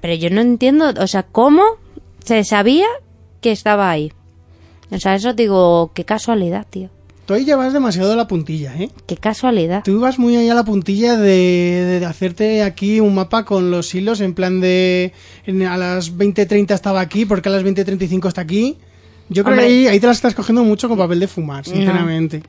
pero 0.00 0.14
yo 0.14 0.30
no 0.30 0.40
entiendo, 0.40 0.92
o 0.98 1.06
sea, 1.06 1.22
¿cómo 1.24 1.62
se 2.24 2.44
sabía 2.44 2.86
que 3.40 3.52
estaba 3.52 3.90
ahí? 3.90 4.12
O 4.90 4.98
sea, 4.98 5.14
eso 5.14 5.32
digo, 5.32 5.90
qué 5.94 6.04
casualidad, 6.04 6.66
tío. 6.68 6.90
Tú 7.24 7.34
ahí 7.34 7.44
llevas 7.44 7.72
demasiado 7.72 8.14
la 8.16 8.26
puntilla, 8.26 8.74
¿eh? 8.76 8.90
Qué 9.06 9.16
casualidad. 9.16 9.82
Tú 9.84 9.92
ibas 9.92 10.18
muy 10.18 10.36
allá 10.36 10.52
a 10.52 10.56
la 10.56 10.64
puntilla 10.64 11.16
de, 11.16 11.98
de 12.00 12.04
hacerte 12.04 12.62
aquí 12.62 12.98
un 13.00 13.14
mapa 13.14 13.44
con 13.44 13.70
los 13.70 13.94
hilos 13.94 14.20
en 14.20 14.34
plan 14.34 14.60
de 14.60 15.12
en- 15.46 15.62
a 15.62 15.76
las 15.76 16.12
20.30 16.18 16.74
estaba 16.74 17.00
aquí, 17.00 17.24
porque 17.24 17.48
a 17.48 17.52
las 17.52 17.62
20.35 17.64 18.26
está 18.28 18.40
aquí. 18.40 18.76
Yo 19.28 19.44
creo 19.44 19.54
Hombre. 19.54 19.68
que 19.68 19.72
ahí, 19.72 19.86
ahí 19.86 20.00
te 20.00 20.08
las 20.08 20.16
estás 20.16 20.34
cogiendo 20.34 20.64
mucho 20.64 20.88
con 20.88 20.98
papel 20.98 21.20
de 21.20 21.28
fumar, 21.28 21.64
sinceramente. 21.64 22.42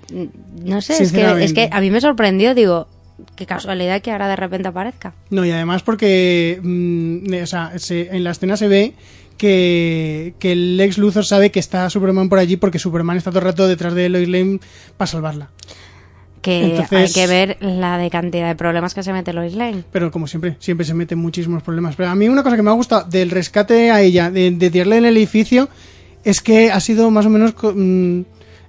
No 0.65 0.81
sé, 0.81 1.01
es 1.01 1.11
que, 1.13 1.43
es 1.43 1.53
que 1.53 1.69
a 1.71 1.79
mí 1.79 1.89
me 1.91 2.01
sorprendió, 2.01 2.55
digo, 2.55 2.87
qué 3.35 3.45
casualidad 3.45 4.01
que 4.01 4.11
ahora 4.11 4.27
de 4.27 4.35
repente 4.35 4.67
aparezca. 4.67 5.13
No, 5.29 5.45
y 5.45 5.51
además 5.51 5.83
porque 5.83 6.59
mm, 6.61 7.43
o 7.43 7.45
sea, 7.47 7.71
se- 7.77 8.15
en 8.15 8.23
la 8.23 8.31
escena 8.31 8.57
se 8.57 8.67
ve 8.67 8.93
que, 9.37 10.33
que 10.39 10.51
el 10.51 10.77
Lex 10.77 10.97
Luthor 10.97 11.25
sabe 11.25 11.51
que 11.51 11.59
está 11.59 11.89
Superman 11.89 12.29
por 12.29 12.39
allí 12.39 12.55
porque 12.57 12.79
Superman 12.79 13.17
está 13.17 13.31
todo 13.31 13.39
el 13.39 13.45
rato 13.45 13.67
detrás 13.67 13.93
de 13.93 14.09
Lois 14.09 14.29
Lane 14.29 14.59
para 14.97 15.07
salvarla. 15.07 15.49
Que 16.41 16.65
Entonces- 16.71 17.09
hay 17.09 17.13
que 17.13 17.27
ver 17.27 17.57
la 17.61 17.97
de 17.97 18.09
cantidad 18.09 18.47
de 18.49 18.55
problemas 18.55 18.93
que 18.93 19.01
se 19.01 19.13
mete 19.13 19.31
Lois 19.33 19.53
Lane. 19.55 19.83
Pero 19.91 20.11
como 20.11 20.27
siempre, 20.27 20.57
siempre 20.59 20.85
se 20.85 20.93
meten 20.93 21.17
muchísimos 21.17 21.63
problemas. 21.63 21.95
Pero 21.95 22.09
a 22.09 22.15
mí 22.15 22.27
una 22.27 22.43
cosa 22.43 22.55
que 22.57 22.61
me 22.63 22.69
ha 22.69 22.73
gustado 22.73 23.05
del 23.09 23.31
rescate 23.31 23.91
a 23.91 24.01
ella, 24.01 24.29
de, 24.29 24.51
de 24.51 24.69
tirarle 24.69 24.97
en 24.97 25.05
el 25.05 25.15
edificio, 25.17 25.69
es 26.25 26.41
que 26.41 26.69
ha 26.71 26.79
sido 26.81 27.09
más 27.11 27.25
o 27.25 27.29
menos 27.29 27.53
mm, 27.61 28.21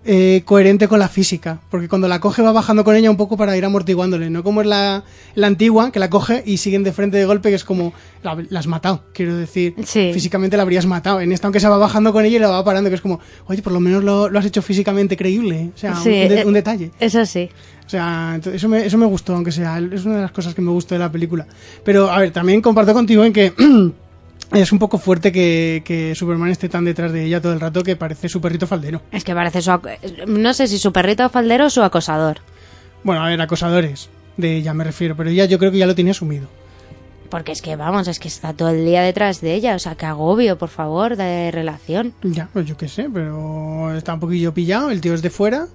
eh, 0.05 0.43
coherente 0.45 0.89
con 0.89 0.99
la 0.99 1.09
física. 1.09 1.61
Porque 1.71 1.89
cuando 1.89 2.09
la 2.09 2.21
coge 2.21 2.43
va 2.43 2.53
bajando 2.53 2.85
con 2.85 2.95
ella 2.97 3.11
un 3.11 3.17
poco 3.17 3.37
para 3.37 3.57
ir 3.57 3.65
amortiguándole. 3.65 4.31
No 4.31 4.43
como 4.43 4.61
es 4.61 4.67
la, 4.67 5.05
la 5.35 5.47
antigua, 5.47 5.91
que 5.93 5.99
la 5.99 6.11
coge 6.11 6.43
y 6.47 6.59
siguen 6.59 6.83
de 6.85 6.93
frente 6.93 7.17
de 7.17 7.25
golpe, 7.25 7.49
que 7.51 7.57
es 7.57 7.65
como 7.65 7.93
la, 8.23 8.37
la 8.51 8.59
has 8.61 8.67
matado. 8.67 9.03
Quiero 9.13 9.37
decir, 9.37 9.75
Sí. 9.85 10.11
físicamente 10.13 10.57
la 10.57 10.63
habrías 10.65 10.87
matado. 10.87 11.21
En 11.21 11.33
esta, 11.33 11.47
aunque 11.47 11.61
se 11.61 11.69
va 11.69 11.79
bajando 11.79 12.13
con 12.13 12.25
ella 12.25 12.37
y 12.37 12.41
la 12.41 12.49
va 12.49 12.65
parando, 12.65 12.91
que 12.91 12.97
es 12.97 13.03
como, 13.03 13.21
oye, 13.47 13.63
por 13.63 13.73
lo 13.73 13.81
menos 13.81 14.05
lo, 14.05 14.29
lo 14.29 14.39
has 14.39 14.47
hecho 14.47 14.63
físicamente 14.63 15.17
creíble. 15.17 15.71
O 15.75 15.79
sea, 15.79 15.95
Sí, 15.97 16.09
un, 16.23 16.29
de- 16.29 16.41
eh, 16.41 16.45
un 16.47 16.53
detalle. 16.55 16.91
Eso 17.01 17.25
sí. 17.27 17.49
O 17.87 17.89
sea, 17.91 18.41
eso 18.53 18.69
me, 18.69 18.87
eso 18.87 18.97
me 18.97 19.05
gustó, 19.07 19.35
aunque 19.35 19.53
sea, 19.53 19.79
es 19.79 20.05
una 20.07 20.17
de 20.17 20.23
las 20.23 20.33
cosas 20.33 20.55
que 20.55 20.63
me 20.63 20.71
gustó 20.71 20.95
de 20.95 21.01
la 21.01 21.13
película. 21.13 21.47
Pero, 21.85 22.11
a 22.11 22.19
ver, 22.19 22.31
también 22.31 22.63
comparto 22.63 22.95
contigo 22.95 23.25
en 23.25 23.33
que 23.35 23.53
es 24.53 24.73
un 24.73 24.79
poco 24.79 24.99
fuerte 24.99 25.33
que, 25.33 25.83
que 25.85 26.15
Superman 26.15 26.51
esté 26.51 26.69
tan 26.69 26.85
detrás 26.85 27.13
de 27.13 27.25
ella 27.25 27.41
todo 27.41 27.53
el 27.53 27.61
rato 27.61 27.83
que 27.83 27.97
parece 27.97 28.29
su 28.29 28.41
perrito 28.41 28.67
faldero. 28.67 29.03
Es 29.11 29.25
que 29.25 29.35
parece 29.35 29.63
su... 29.63 29.71
No 30.27 30.55
sé 30.55 30.69
si 30.69 30.79
su 30.79 30.93
perrito 30.93 31.29
faldero 31.29 31.67
o 31.67 31.71
su 31.71 31.83
acosador. 31.83 32.39
Bueno, 33.03 33.25
a 33.25 33.29
ver, 33.29 33.41
acosadores 33.41 34.09
de 34.37 34.57
ella 34.57 34.75
me 34.75 34.85
refiero, 34.85 35.17
pero 35.17 35.31
ella 35.31 35.45
yo 35.45 35.59
creo 35.59 35.71
que 35.71 35.79
ya 35.79 35.87
lo 35.87 35.95
tiene 35.95 36.11
asumido. 36.11 36.49
Porque 37.31 37.53
es 37.53 37.63
que, 37.63 37.75
vamos, 37.75 38.07
es 38.07 38.21
que 38.21 38.29
está 38.29 38.53
todo 38.53 38.69
el 38.69 38.85
día 38.85 39.03
detrás 39.03 39.41
de 39.41 39.55
ella. 39.55 39.75
O 39.75 39.79
sea, 39.79 39.97
que 39.97 40.07
agobio, 40.07 40.57
por 40.57 40.69
favor, 40.69 41.17
de 41.17 41.51
relación. 41.51 42.15
Ya, 42.23 42.49
pues 42.53 42.67
yo 42.67 42.77
qué 42.77 42.89
sé, 42.89 43.09
pero 43.13 43.95
está 43.97 44.15
un 44.15 44.21
poquillo 44.21 44.55
pillado, 44.55 44.91
el 44.91 45.01
tío 45.01 45.15
es 45.15 45.23
de 45.23 45.31
fuera. 45.31 45.67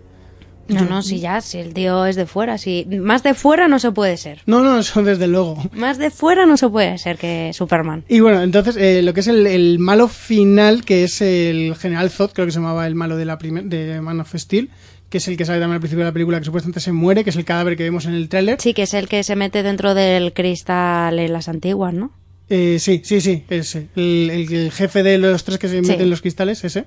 No, 0.70 0.86
no, 0.86 1.02
si 1.02 1.20
ya, 1.20 1.42
si 1.42 1.58
el 1.58 1.74
tío 1.74 2.06
es 2.06 2.16
de 2.16 2.26
fuera, 2.26 2.58
si 2.58 2.86
más 3.02 3.24
de 3.24 3.34
fuera 3.34 3.68
no 3.68 3.80
se 3.80 3.92
puede 3.92 4.18
ser. 4.18 4.42
No, 4.46 4.62
no, 4.64 4.80
eso 4.80 5.02
desde 5.04 5.28
luego. 5.28 5.58
Más 5.74 5.98
de 5.98 6.12
fuera 6.12 6.46
no 6.46 6.58
se 6.58 6.70
puede 6.70 6.98
ser 6.98 7.18
que 7.18 7.52
Superman. 7.54 8.04
Y 8.08 8.20
bueno, 8.20 8.42
entonces 8.42 8.78
eh, 8.78 9.02
lo 9.02 9.14
que 9.14 9.20
es 9.22 9.28
el, 9.28 9.48
el 9.48 9.80
malo 9.80 10.08
final, 10.08 10.86
que 10.86 11.04
es 11.04 11.22
el 11.22 11.76
General 11.76 12.10
Zod, 12.10 12.32
creo 12.34 12.46
que 12.46 12.52
se 12.52 12.60
llamaba 12.60 12.86
el 12.88 12.96
malo 12.96 13.18
de 13.18 13.26
la 13.26 13.38
primer, 13.38 13.66
de 13.66 14.00
Man 14.02 14.20
of 14.20 14.34
Steel, 14.36 14.70
que 15.10 15.18
es 15.18 15.28
el 15.28 15.38
que 15.38 15.46
sale 15.46 15.60
también 15.60 15.76
al 15.76 15.80
principio 15.82 16.06
de 16.06 16.10
la 16.12 16.14
película, 16.14 16.38
que 16.40 16.46
supuestamente 16.46 16.80
se 16.80 16.92
muere, 16.92 17.24
que 17.24 17.32
es 17.32 17.36
el 17.36 17.46
cadáver 17.46 17.76
que 17.76 17.84
vemos 17.84 18.06
en 18.06 18.14
el 18.14 18.30
tráiler. 18.30 18.62
Sí, 18.62 18.74
que 18.76 18.84
es 18.84 18.94
el 18.94 19.08
que 19.08 19.24
se 19.24 19.36
mete 19.36 19.64
dentro 19.64 19.96
del 19.96 20.34
cristal 20.34 21.18
en 21.18 21.34
las 21.34 21.50
antiguas, 21.50 21.94
¿no? 21.96 22.12
Eh, 22.52 22.78
sí, 22.80 23.02
sí, 23.04 23.22
sí, 23.22 23.44
ese. 23.50 23.90
El, 23.96 24.30
el- 24.32 24.54
el 24.54 24.72
jefe 24.72 25.04
de 25.04 25.18
los 25.20 25.44
tres 25.44 25.60
que 25.60 25.68
se 25.68 25.76
Sí. 25.76 25.82
meten 25.82 26.02
en 26.02 26.10
los 26.10 26.22
cristales, 26.22 26.64
ese. 26.64 26.86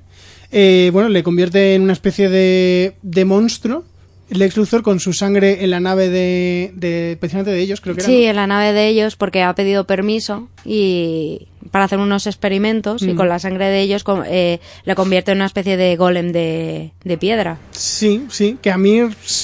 Eh, 0.52 0.90
bueno, 0.92 1.08
le 1.08 1.22
convierte 1.22 1.74
en 1.74 1.82
una 1.82 1.92
especie 1.94 2.28
de, 2.28 2.94
de 3.02 3.24
monstruo. 3.24 3.84
Lex 4.30 4.56
Luthor 4.56 4.82
con 4.82 4.98
su 4.98 5.12
sangre 5.12 5.62
en 5.62 5.70
la 5.70 5.78
nave 5.80 6.08
de, 6.08 6.72
de 6.74 7.18
precisamente 7.20 7.50
de 7.50 7.60
ellos, 7.60 7.82
creo 7.82 7.94
que 7.94 8.00
era. 8.00 8.06
Sí, 8.08 8.22
¿no? 8.24 8.30
en 8.30 8.36
la 8.36 8.46
nave 8.46 8.72
de 8.72 8.88
ellos 8.88 9.14
porque 9.16 9.42
ha 9.42 9.54
pedido 9.54 9.84
permiso 9.86 10.48
y 10.64 11.48
para 11.70 11.84
hacer 11.84 11.98
unos 11.98 12.26
experimentos 12.26 13.02
y 13.02 13.08
Mm. 13.12 13.16
con 13.16 13.28
la 13.28 13.38
sangre 13.38 13.66
de 13.66 13.80
ellos 13.82 14.04
eh, 14.26 14.58
le 14.86 14.94
convierte 14.94 15.32
en 15.32 15.38
una 15.38 15.46
especie 15.46 15.76
de 15.76 15.96
golem 15.96 16.32
de, 16.32 16.92
de 17.04 17.18
piedra. 17.18 17.58
Sí, 17.72 18.24
sí, 18.30 18.56
que 18.62 18.70
a 18.70 18.78
mí, 18.78 19.00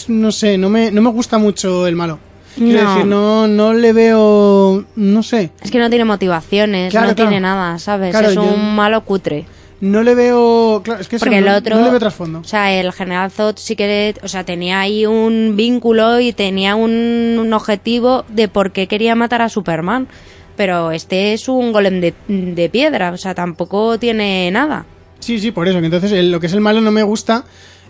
no 0.09 0.32
sé, 0.32 0.56
no 0.56 0.70
me, 0.70 0.90
no 0.90 1.02
me 1.02 1.11
gusta 1.11 1.36
mucho 1.36 1.86
el 1.86 1.94
malo. 1.94 2.18
Quiero 2.54 2.82
No. 2.84 2.90
decir, 2.94 3.06
no, 3.06 3.46
no 3.46 3.74
le 3.74 3.92
veo, 3.92 4.86
no 4.96 5.22
sé, 5.22 5.50
Es 5.61 5.70
que 5.70 5.78
no 5.78 5.90
tiene 5.90 6.06
motivaciones, 6.06 6.92
Claro, 6.92 7.09
no 7.09 7.14
claro. 7.14 7.28
tiene 7.30 7.42
nada, 7.42 7.78
¿sabes? 7.78 8.11
Claro, 8.12 8.28
es 8.30 8.34
yo- 8.36 8.42
un 8.42 8.74
malo 8.74 9.04
cutre. 9.04 9.44
No 9.81 10.03
le 10.03 10.14
veo, 10.14 10.81
claro, 10.85 11.01
es 11.01 11.09
que 11.09 11.16
eso 11.16 11.24
Porque 11.24 11.39
el 11.39 11.45
no, 11.45 11.57
otro, 11.57 11.76
no 11.76 11.83
le 11.85 11.91
veo 11.91 11.99
trasfondo. 12.01 12.41
o 12.41 12.45
sea, 12.45 12.72
el 12.72 12.93
general 12.93 13.31
Zod 13.31 13.57
sí 13.59 13.76
que, 13.76 14.14
o 14.22 14.29
sea, 14.29 14.45
tenía 14.45 14.81
ahí 14.81 15.07
un 15.07 15.55
vínculo 15.57 16.18
y 16.20 16.33
tenía 16.33 16.74
un, 16.74 17.37
un 17.39 17.53
objetivo 17.53 18.24
de 18.29 18.49
por 18.49 18.72
qué 18.72 18.87
quería 18.89 19.14
matar 19.14 19.43
a 19.43 19.49
Superman. 19.49 20.09
Pero 20.57 20.91
este 20.91 21.35
es 21.35 21.49
un 21.49 21.72
golem 21.72 22.01
de, 22.01 22.14
de 22.26 22.68
piedra, 22.68 23.12
o 23.12 23.16
sea, 23.16 23.33
tampoco 23.33 23.97
tiene 24.01 24.51
nada. 24.51 24.87
Sí, 25.20 25.39
sí, 25.39 25.53
por 25.53 25.68
eso, 25.68 25.79
que 25.79 25.85
entonces 25.87 26.11
el- 26.11 26.33
lo 26.33 26.41
que 26.41 26.47
es 26.49 26.53
el 26.53 26.61
malo 26.61 26.81
no 26.81 26.91
me 26.91 27.05
gusta 27.05 27.45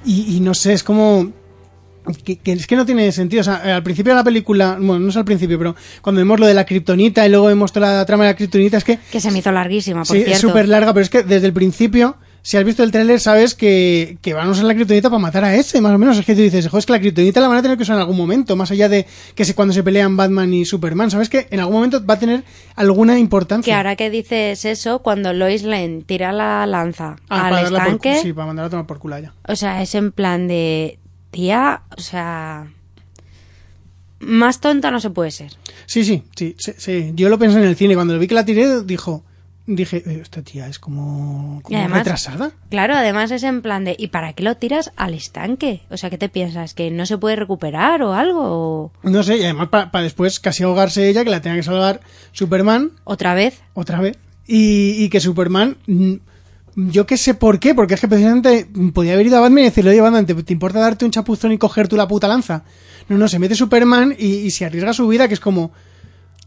y, 0.05 0.36
y 0.36 0.41
no 0.41 0.53
sé, 0.53 0.74
es 0.74 0.82
como... 0.84 1.32
Que, 2.24 2.36
que 2.38 2.52
es 2.52 2.66
que 2.66 2.76
no 2.76 2.84
tiene 2.86 3.11
sentido. 3.12 3.40
O 3.40 3.44
sea, 3.44 3.76
al 3.76 3.82
principio 3.82 4.12
de 4.12 4.16
la 4.16 4.24
película, 4.24 4.76
bueno, 4.80 5.00
no 5.00 5.09
es 5.09 5.16
al 5.16 5.24
principio, 5.24 5.59
pero 5.59 5.74
cuando 6.02 6.20
vemos 6.20 6.40
lo 6.40 6.46
de 6.46 6.54
la 6.54 6.64
kriptonita 6.64 7.26
y 7.26 7.30
luego 7.30 7.46
vemos 7.46 7.72
toda 7.72 7.92
la 7.98 8.06
trama 8.06 8.24
de 8.24 8.30
la 8.30 8.36
kriptonita, 8.36 8.76
es 8.78 8.84
que 8.84 8.98
Que 9.11 9.20
se 9.20 9.30
me 9.30 9.38
hizo 9.40 9.52
larguísima, 9.52 10.04
por 10.04 10.16
sí, 10.16 10.18
es 10.22 10.24
cierto. 10.26 10.48
súper 10.48 10.68
larga, 10.68 10.92
pero 10.92 11.02
es 11.04 11.11
que 11.11 11.22
desde 11.22 11.46
el 11.46 11.52
principio, 11.52 12.16
si 12.40 12.56
has 12.56 12.64
visto 12.64 12.82
el 12.82 12.90
tráiler, 12.92 13.20
sabes 13.20 13.54
que, 13.54 14.16
que 14.22 14.32
van 14.32 14.48
a 14.48 14.50
usar 14.52 14.64
la 14.64 14.74
kriptonita 14.74 15.11
para 15.11 15.18
matar 15.20 15.44
a 15.44 15.54
ese, 15.54 15.80
más 15.82 15.92
o 15.92 15.98
menos. 15.98 16.16
Es 16.16 16.24
que 16.24 16.34
tú 16.34 16.40
dices, 16.40 16.66
joder, 16.68 16.78
es 16.78 16.86
que 16.86 16.92
la 16.92 17.00
kriptonita 17.00 17.40
la 17.40 17.48
van 17.48 17.59
a 17.59 17.62
tener 17.62 17.76
que 17.76 17.82
usar 17.82 17.96
en 17.96 18.00
algún 18.00 18.16
momento, 18.16 18.56
más 18.56 18.70
allá 18.70 18.88
de 18.88 19.06
que 19.34 19.44
se, 19.44 19.54
cuando 19.54 19.74
se 19.74 19.82
pelean 19.82 20.16
Batman 20.16 20.54
y 20.54 20.64
Superman. 20.64 21.11
Sabes 21.11 21.28
que 21.28 21.46
en 21.50 21.61
algún 21.61 21.74
momento 21.74 22.02
va 22.06 22.14
a 22.14 22.18
tener 22.18 22.44
alguna 22.74 23.18
importancia. 23.18 23.70
Que 23.70 23.76
ahora 23.76 23.96
que 23.96 24.09
dices 24.09 24.64
eso, 24.64 25.00
cuando 25.00 25.32
Lois 25.34 25.62
Lane 25.62 26.02
tira 26.06 26.32
la 26.32 26.64
lanza 26.66 27.16
Ah, 27.28 27.48
al 27.48 27.64
por- 27.66 27.74
estanque, 27.74 28.18
sí, 28.22 28.32
para 28.32 28.46
mandarla 28.46 28.68
a 28.68 28.70
tomar 28.70 28.86
por 28.86 28.98
culo 28.98 29.16
a 29.16 29.18
ella. 29.18 29.32
o 29.46 29.56
sea, 29.56 29.82
es 29.82 29.94
en 29.94 30.12
plan 30.12 30.48
de, 30.48 30.98
tía, 31.30 31.82
o 31.96 32.00
sea, 32.00 32.68
más 34.20 34.60
tonta 34.60 34.90
no 34.90 35.00
se 35.00 35.10
puede 35.10 35.30
ser. 35.30 35.52
Sí, 35.86 36.04
sí, 36.04 36.24
sí, 36.36 36.54
sí, 36.58 36.72
sí. 36.76 37.12
Yo 37.14 37.28
lo 37.28 37.38
pensé 37.38 37.58
en 37.58 37.64
el 37.64 37.76
cine. 37.76 37.94
Cuando 37.94 38.14
lo 38.14 38.20
vi 38.20 38.26
que 38.26 38.34
la 38.34 38.44
tiré, 38.44 38.82
dijo, 38.82 39.22
dije, 39.66 39.98
"Eh, 40.06 40.18
esta 40.22 40.42
tía 40.42 40.66
es 40.66 40.78
como, 40.78 41.60
como 41.62 41.78
además- 41.78 41.98
retrasada. 41.98 42.50
Claro, 42.70 42.94
además 42.94 43.30
es 43.30 43.42
en 43.44 43.62
plan 43.62 43.84
de, 43.84 43.94
¿y 43.98 44.08
para 44.08 44.32
qué 44.32 44.42
lo 44.42 44.56
tiras 44.56 44.92
al 44.96 45.14
estanque? 45.14 45.82
O 45.90 45.96
sea, 45.96 46.10
¿qué 46.10 46.18
te 46.18 46.28
piensas? 46.28 46.74
¿Que 46.74 46.90
no 46.90 47.06
se 47.06 47.16
puede 47.18 47.36
recuperar 47.36 48.02
o 48.02 48.14
algo? 48.14 48.42
¿O 48.42 48.92
No 49.02 49.22
sé, 49.22 49.36
y 49.38 49.44
además 49.44 49.68
para 49.68 49.90
después 50.02 50.40
casi 50.40 50.62
ahogarse 50.64 51.08
ella, 51.08 51.22
que 51.24 51.30
la 51.30 51.40
tenga 51.42 51.56
que 51.56 51.62
salvar 51.62 52.00
Superman 52.32 52.90
¿Otra 53.04 53.34
vez? 53.34 53.60
otra 53.74 54.00
vez. 54.00 54.18
Y, 54.46 55.04
y 55.04 55.10
que 55.10 55.20
Superman, 55.20 55.76
mm, 55.86 56.14
yo 56.86 57.06
qué 57.06 57.16
sé 57.16 57.34
por 57.34 57.58
qué, 57.58 57.74
porque 57.74 57.94
es 57.94 58.00
que 58.00 58.06
precisamente 58.06 58.68
podía 58.94 59.14
haber 59.14 59.26
ido 59.26 59.36
a 59.36 59.40
Batman 59.40 59.64
y 59.64 59.66
decirle, 59.66 59.90
oye, 59.90 60.00
Batman, 60.00 60.26
¿te, 60.26 60.34
te 60.34 60.52
importa 60.52 60.78
darte 60.78 61.04
un 61.04 61.10
chapuzón 61.10 61.50
y 61.50 61.58
coger 61.58 61.88
tú 61.88 61.96
la 61.96 62.06
puta 62.06 62.28
lanza? 62.28 62.62
No, 63.08 63.18
no, 63.18 63.26
se 63.26 63.40
mete 63.40 63.56
Superman 63.56 64.14
y, 64.16 64.26
y 64.26 64.50
se 64.52 64.64
arriesga 64.64 64.92
su 64.92 65.08
vida, 65.08 65.26
que 65.26 65.34
es 65.34 65.40
como, 65.40 65.72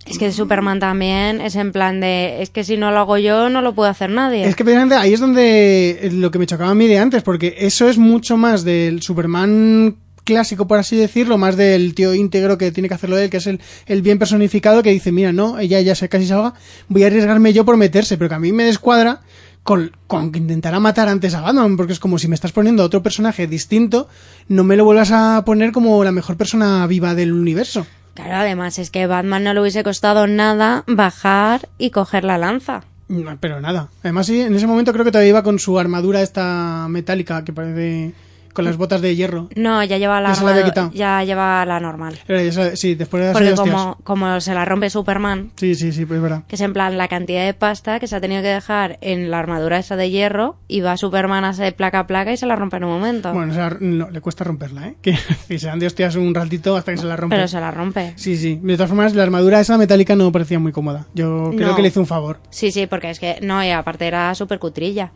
Es 0.05 0.17
que 0.17 0.31
Superman 0.31 0.79
también 0.79 1.41
es 1.41 1.55
en 1.55 1.73
plan 1.73 1.99
de, 1.99 2.41
es 2.41 2.49
que 2.49 2.63
si 2.63 2.77
no 2.77 2.91
lo 2.91 2.99
hago 2.99 3.17
yo, 3.17 3.49
no 3.49 3.61
lo 3.61 3.75
puede 3.75 3.91
hacer 3.91 4.09
nadie. 4.09 4.47
Es 4.47 4.55
que 4.55 4.63
precisamente 4.63 4.95
ahí 4.95 5.13
es 5.13 5.19
donde 5.19 5.99
eh, 6.01 6.11
lo 6.11 6.31
que 6.31 6.39
me 6.39 6.47
chocaba 6.47 6.71
a 6.71 6.75
mí 6.75 6.87
de 6.87 6.97
antes, 6.97 7.23
porque 7.23 7.55
eso 7.59 7.89
es 7.89 7.97
mucho 7.97 8.37
más 8.37 8.63
del 8.63 9.01
Superman 9.01 9.97
clásico, 10.23 10.65
por 10.67 10.77
así 10.77 10.95
decirlo, 10.95 11.37
más 11.37 11.57
del 11.57 11.93
tío 11.93 12.13
íntegro 12.13 12.57
que 12.57 12.71
tiene 12.71 12.87
que 12.87 12.95
hacerlo 12.95 13.17
él, 13.17 13.29
que 13.29 13.37
es 13.37 13.47
el, 13.47 13.59
el 13.87 14.01
bien 14.01 14.17
personificado, 14.17 14.81
que 14.81 14.91
dice, 14.91 15.11
mira, 15.11 15.33
no, 15.33 15.59
ella 15.59 15.81
ya 15.81 15.95
se 15.95 16.09
casi 16.09 16.27
salga, 16.27 16.53
voy 16.87 17.03
a 17.03 17.07
arriesgarme 17.07 17.51
yo 17.53 17.65
por 17.65 17.75
meterse, 17.75 18.17
pero 18.17 18.29
que 18.29 18.35
a 18.35 18.39
mí 18.39 18.51
me 18.51 18.63
descuadra 18.63 19.21
con, 19.63 19.91
con 20.07 20.31
que 20.31 20.39
intentará 20.39 20.79
matar 20.79 21.07
antes 21.07 21.33
a 21.35 21.41
Batman, 21.41 21.77
porque 21.77 21.93
es 21.93 21.99
como 21.99 22.17
si 22.17 22.27
me 22.27 22.35
estás 22.35 22.51
poniendo 22.51 22.83
a 22.83 22.85
otro 22.85 23.03
personaje 23.03 23.47
distinto, 23.47 24.07
no 24.47 24.63
me 24.63 24.75
lo 24.75 24.85
vuelvas 24.85 25.11
a 25.11 25.43
poner 25.45 25.71
como 25.71 26.03
la 26.03 26.11
mejor 26.11 26.37
persona 26.37 26.85
viva 26.87 27.15
del 27.15 27.33
universo. 27.33 27.85
Claro, 28.13 28.35
además 28.35 28.77
es 28.79 28.89
que 28.89 29.07
Batman 29.07 29.43
no 29.43 29.53
le 29.53 29.61
hubiese 29.61 29.83
costado 29.83 30.27
nada 30.27 30.83
bajar 30.87 31.69
y 31.77 31.91
coger 31.91 32.23
la 32.23 32.37
lanza. 32.37 32.83
No, 33.07 33.37
pero 33.39 33.59
nada. 33.59 33.89
Además, 34.03 34.27
sí, 34.27 34.41
en 34.41 34.55
ese 34.55 34.67
momento 34.67 34.93
creo 34.93 35.03
que 35.03 35.11
todavía 35.11 35.29
iba 35.29 35.43
con 35.43 35.59
su 35.59 35.77
armadura 35.77 36.21
esta 36.21 36.87
metálica 36.89 37.43
que 37.43 37.53
parece 37.53 38.13
con 38.53 38.65
las 38.65 38.77
botas 38.77 39.01
de 39.01 39.15
hierro. 39.15 39.49
No, 39.55 39.83
ya 39.83 39.97
lleva 39.97 40.19
la, 40.21 40.29
Ya 40.29 40.35
se 40.35 40.43
la 40.45 40.51
había 40.51 40.63
quitado. 40.65 40.91
ya 40.93 41.23
lleva 41.23 41.65
la 41.65 41.79
normal. 41.79 42.17
Era, 42.27 42.41
ya 42.43 42.51
sabe- 42.51 42.75
Sí, 42.75 42.95
después 42.95 43.21
de 43.21 43.27
las 43.27 43.33
Porque 43.37 43.53
como, 43.55 43.97
como 44.03 44.39
se 44.41 44.53
la 44.53 44.65
rompe 44.65 44.89
Superman, 44.89 45.51
Sí, 45.55 45.75
sí, 45.75 45.91
sí, 45.91 46.05
pues 46.05 46.17
es 46.17 46.23
verdad. 46.23 46.43
que 46.47 46.55
es 46.55 46.61
en 46.61 46.73
plan 46.73 46.97
la 46.97 47.07
cantidad 47.07 47.45
de 47.45 47.53
pasta 47.53 47.99
que 47.99 48.07
se 48.07 48.15
ha 48.15 48.21
tenido 48.21 48.41
que 48.41 48.47
dejar 48.49 48.97
en 49.01 49.31
la 49.31 49.39
armadura 49.39 49.77
esa 49.79 49.95
de 49.95 50.09
hierro 50.09 50.57
y 50.67 50.81
va 50.81 50.97
Superman 50.97 51.43
a 51.45 51.49
hacer 51.49 51.75
placa 51.75 51.99
a 51.99 52.07
placa 52.07 52.31
y 52.31 52.37
se 52.37 52.45
la 52.45 52.55
rompe 52.55 52.77
en 52.77 52.83
un 52.85 52.91
momento. 52.91 53.33
Bueno, 53.33 53.51
o 53.51 53.55
sea, 53.55 53.75
no, 53.79 54.09
le 54.09 54.21
cuesta 54.21 54.43
romperla, 54.43 54.87
¿eh? 54.87 54.95
Que 55.01 55.15
si 55.47 55.59
se 55.59 55.67
dan 55.67 55.79
de 55.79 55.87
hostias 55.87 56.15
un 56.15 56.33
ratito 56.33 56.75
hasta 56.75 56.91
que 56.91 56.97
se 56.97 57.05
la 57.05 57.15
rompe. 57.17 57.35
Pero 57.35 57.47
se 57.47 57.59
la 57.59 57.71
rompe. 57.71 58.13
Sí, 58.15 58.37
sí. 58.37 58.59
De 58.61 58.75
todas 58.75 58.89
formas, 58.89 59.13
la 59.15 59.23
armadura 59.23 59.59
esa 59.59 59.77
metálica 59.77 60.15
no 60.15 60.31
parecía 60.31 60.59
muy 60.59 60.71
cómoda. 60.71 61.07
Yo 61.13 61.51
creo 61.55 61.69
No. 61.69 61.75
que 61.75 61.81
le 61.81 61.87
hice 61.89 61.99
un 61.99 62.07
favor. 62.07 62.39
Sí, 62.49 62.71
sí, 62.71 62.87
porque 62.87 63.09
es 63.09 63.19
que 63.19 63.39
no, 63.41 63.63
y 63.63 63.69
aparte 63.71 64.07
era 64.07 64.33
súper 64.35 64.59
cutrilla. 64.59 65.11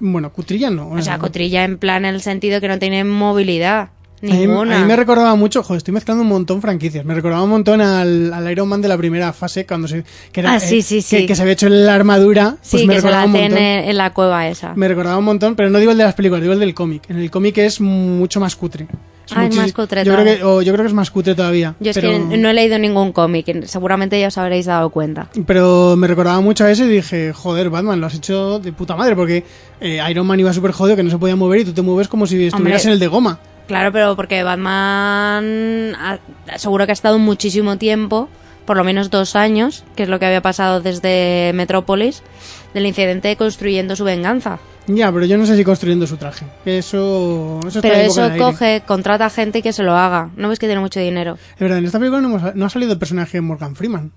Bueno, 0.00 0.32
cutrilla 0.32 0.70
no. 0.70 0.90
O 0.90 1.02
sea, 1.02 1.18
cutrilla 1.18 1.64
en 1.64 1.78
plan 1.78 2.04
en 2.04 2.14
el 2.14 2.22
sentido 2.22 2.60
que 2.60 2.68
no 2.68 2.78
tiene 2.78 3.04
movilidad. 3.04 3.90
A 4.22 4.26
mí, 4.26 4.32
Ninguna. 4.32 4.76
a 4.76 4.80
mí 4.80 4.84
me 4.86 4.96
recordaba 4.96 5.34
mucho, 5.34 5.62
joder, 5.62 5.78
estoy 5.78 5.94
mezclando 5.94 6.22
un 6.22 6.28
montón 6.28 6.60
franquicias. 6.60 7.04
Me 7.06 7.14
recordaba 7.14 7.42
un 7.42 7.48
montón 7.50 7.80
al, 7.80 8.30
al 8.32 8.50
Iron 8.52 8.68
Man 8.68 8.82
de 8.82 8.88
la 8.88 8.98
primera 8.98 9.32
fase, 9.32 9.64
cuando 9.64 9.88
se. 9.88 10.04
Que 10.30 10.40
era, 10.40 10.54
Ah, 10.54 10.60
sí, 10.60 10.82
sí, 10.82 10.96
que- 10.96 11.02
sí. 11.02 11.26
Que, 11.26 11.34
se 11.34 11.40
había 11.40 11.54
hecho 11.54 11.68
en 11.68 11.86
la 11.86 11.94
armadura. 11.94 12.56
Pues 12.58 12.82
sí, 12.82 12.86
me 12.86 12.94
que 12.96 13.00
se 13.00 13.06
recordaba 13.06 13.22
la 13.24 13.30
un 13.30 13.36
hacen 13.36 13.52
montón. 13.52 13.64
en, 13.88 13.96
la 13.96 14.12
cueva 14.12 14.48
esa. 14.48 14.74
Me 14.74 14.88
recordaba 14.88 15.16
un 15.16 15.24
montón, 15.24 15.54
pero 15.56 15.70
no 15.70 15.78
digo 15.78 15.92
el 15.92 15.96
de 15.98 16.04
las 16.04 16.14
películas, 16.14 16.42
digo 16.42 16.52
el 16.52 16.60
del 16.60 16.74
cómic. 16.74 17.08
En 17.08 17.16
el 17.18 17.30
cómic 17.30 17.56
es 17.58 17.80
mucho 17.80 18.40
más 18.40 18.56
cutre. 18.56 18.88
Ah, 19.32 19.46
es 19.46 19.54
más 19.54 19.72
cutre 19.72 20.04
yo 20.04 20.12
creo, 20.12 20.24
que, 20.24 20.36
todavía. 20.38 20.48
o 20.48 20.60
yo 20.60 20.72
creo 20.72 20.82
que 20.84 20.88
es 20.88 20.92
más 20.94 21.10
cutre 21.12 21.36
todavía. 21.36 21.76
Yo 21.78 21.92
es 21.92 21.96
pero, 21.96 22.10
que 22.28 22.36
no 22.36 22.48
he 22.50 22.52
leído 22.52 22.78
ningún 22.80 23.12
cómic, 23.12 23.64
seguramente 23.64 24.18
ya 24.20 24.26
os 24.26 24.36
habréis 24.36 24.66
dado 24.66 24.90
cuenta. 24.90 25.28
pero 25.46 25.94
me 25.96 26.08
recordaba 26.08 26.40
mucho 26.40 26.64
a 26.64 26.70
ese 26.72 26.84
y 26.86 26.88
dije, 26.88 27.32
joder, 27.32 27.70
Batman, 27.70 28.00
lo 28.00 28.08
has 28.08 28.14
hecho 28.16 28.58
de 28.58 28.72
puta 28.72 28.96
madre, 28.96 29.14
porque 29.14 29.44
eh, 29.80 30.00
Iron 30.10 30.26
Man 30.26 30.40
iba 30.40 30.52
súper 30.52 30.72
jodido, 30.72 30.96
que 30.96 31.04
no 31.04 31.10
se 31.10 31.18
podía 31.18 31.36
mover 31.36 31.60
y 31.60 31.64
tú 31.64 31.72
te 31.72 31.80
mueves 31.80 32.08
como 32.08 32.26
si 32.26 32.44
estuvieras 32.44 32.84
en 32.86 32.90
el 32.92 32.98
de 32.98 33.06
goma. 33.06 33.38
Claro, 33.70 33.92
pero 33.92 34.16
porque 34.16 34.42
Batman 34.42 35.94
ha- 35.94 36.18
seguro 36.58 36.86
que 36.86 36.90
ha 36.90 36.92
estado 36.92 37.20
muchísimo 37.20 37.78
tiempo, 37.78 38.28
por 38.64 38.76
lo 38.76 38.82
menos 38.82 39.10
dos 39.10 39.36
años, 39.36 39.84
que 39.94 40.02
es 40.02 40.08
lo 40.08 40.18
que 40.18 40.26
había 40.26 40.42
pasado 40.42 40.80
desde 40.80 41.52
Metrópolis, 41.54 42.24
del 42.74 42.86
incidente 42.86 43.36
construyendo 43.36 43.94
su 43.94 44.02
venganza. 44.02 44.58
Ya, 44.88 45.12
pero 45.12 45.24
yo 45.24 45.38
no 45.38 45.46
sé 45.46 45.56
si 45.56 45.62
construyendo 45.62 46.08
su 46.08 46.16
traje. 46.16 46.46
Eso, 46.64 47.60
eso 47.64 47.80
Pero 47.80 47.94
eso 47.94 48.28
coge, 48.38 48.82
contrata 48.84 49.26
a 49.26 49.30
gente 49.30 49.62
que 49.62 49.72
se 49.72 49.84
lo 49.84 49.96
haga. 49.96 50.30
¿No 50.36 50.48
ves 50.48 50.58
que 50.58 50.66
tiene 50.66 50.80
mucho 50.80 50.98
dinero? 50.98 51.38
Es 51.54 51.60
verdad, 51.60 51.78
en 51.78 51.84
esta 51.84 52.00
película 52.00 52.20
no, 52.20 52.28
hemos- 52.36 52.54
no 52.56 52.66
ha 52.66 52.70
salido 52.70 52.92
el 52.92 52.98
personaje 52.98 53.36
de 53.38 53.42
Morgan 53.42 53.76
Freeman, 53.76 54.10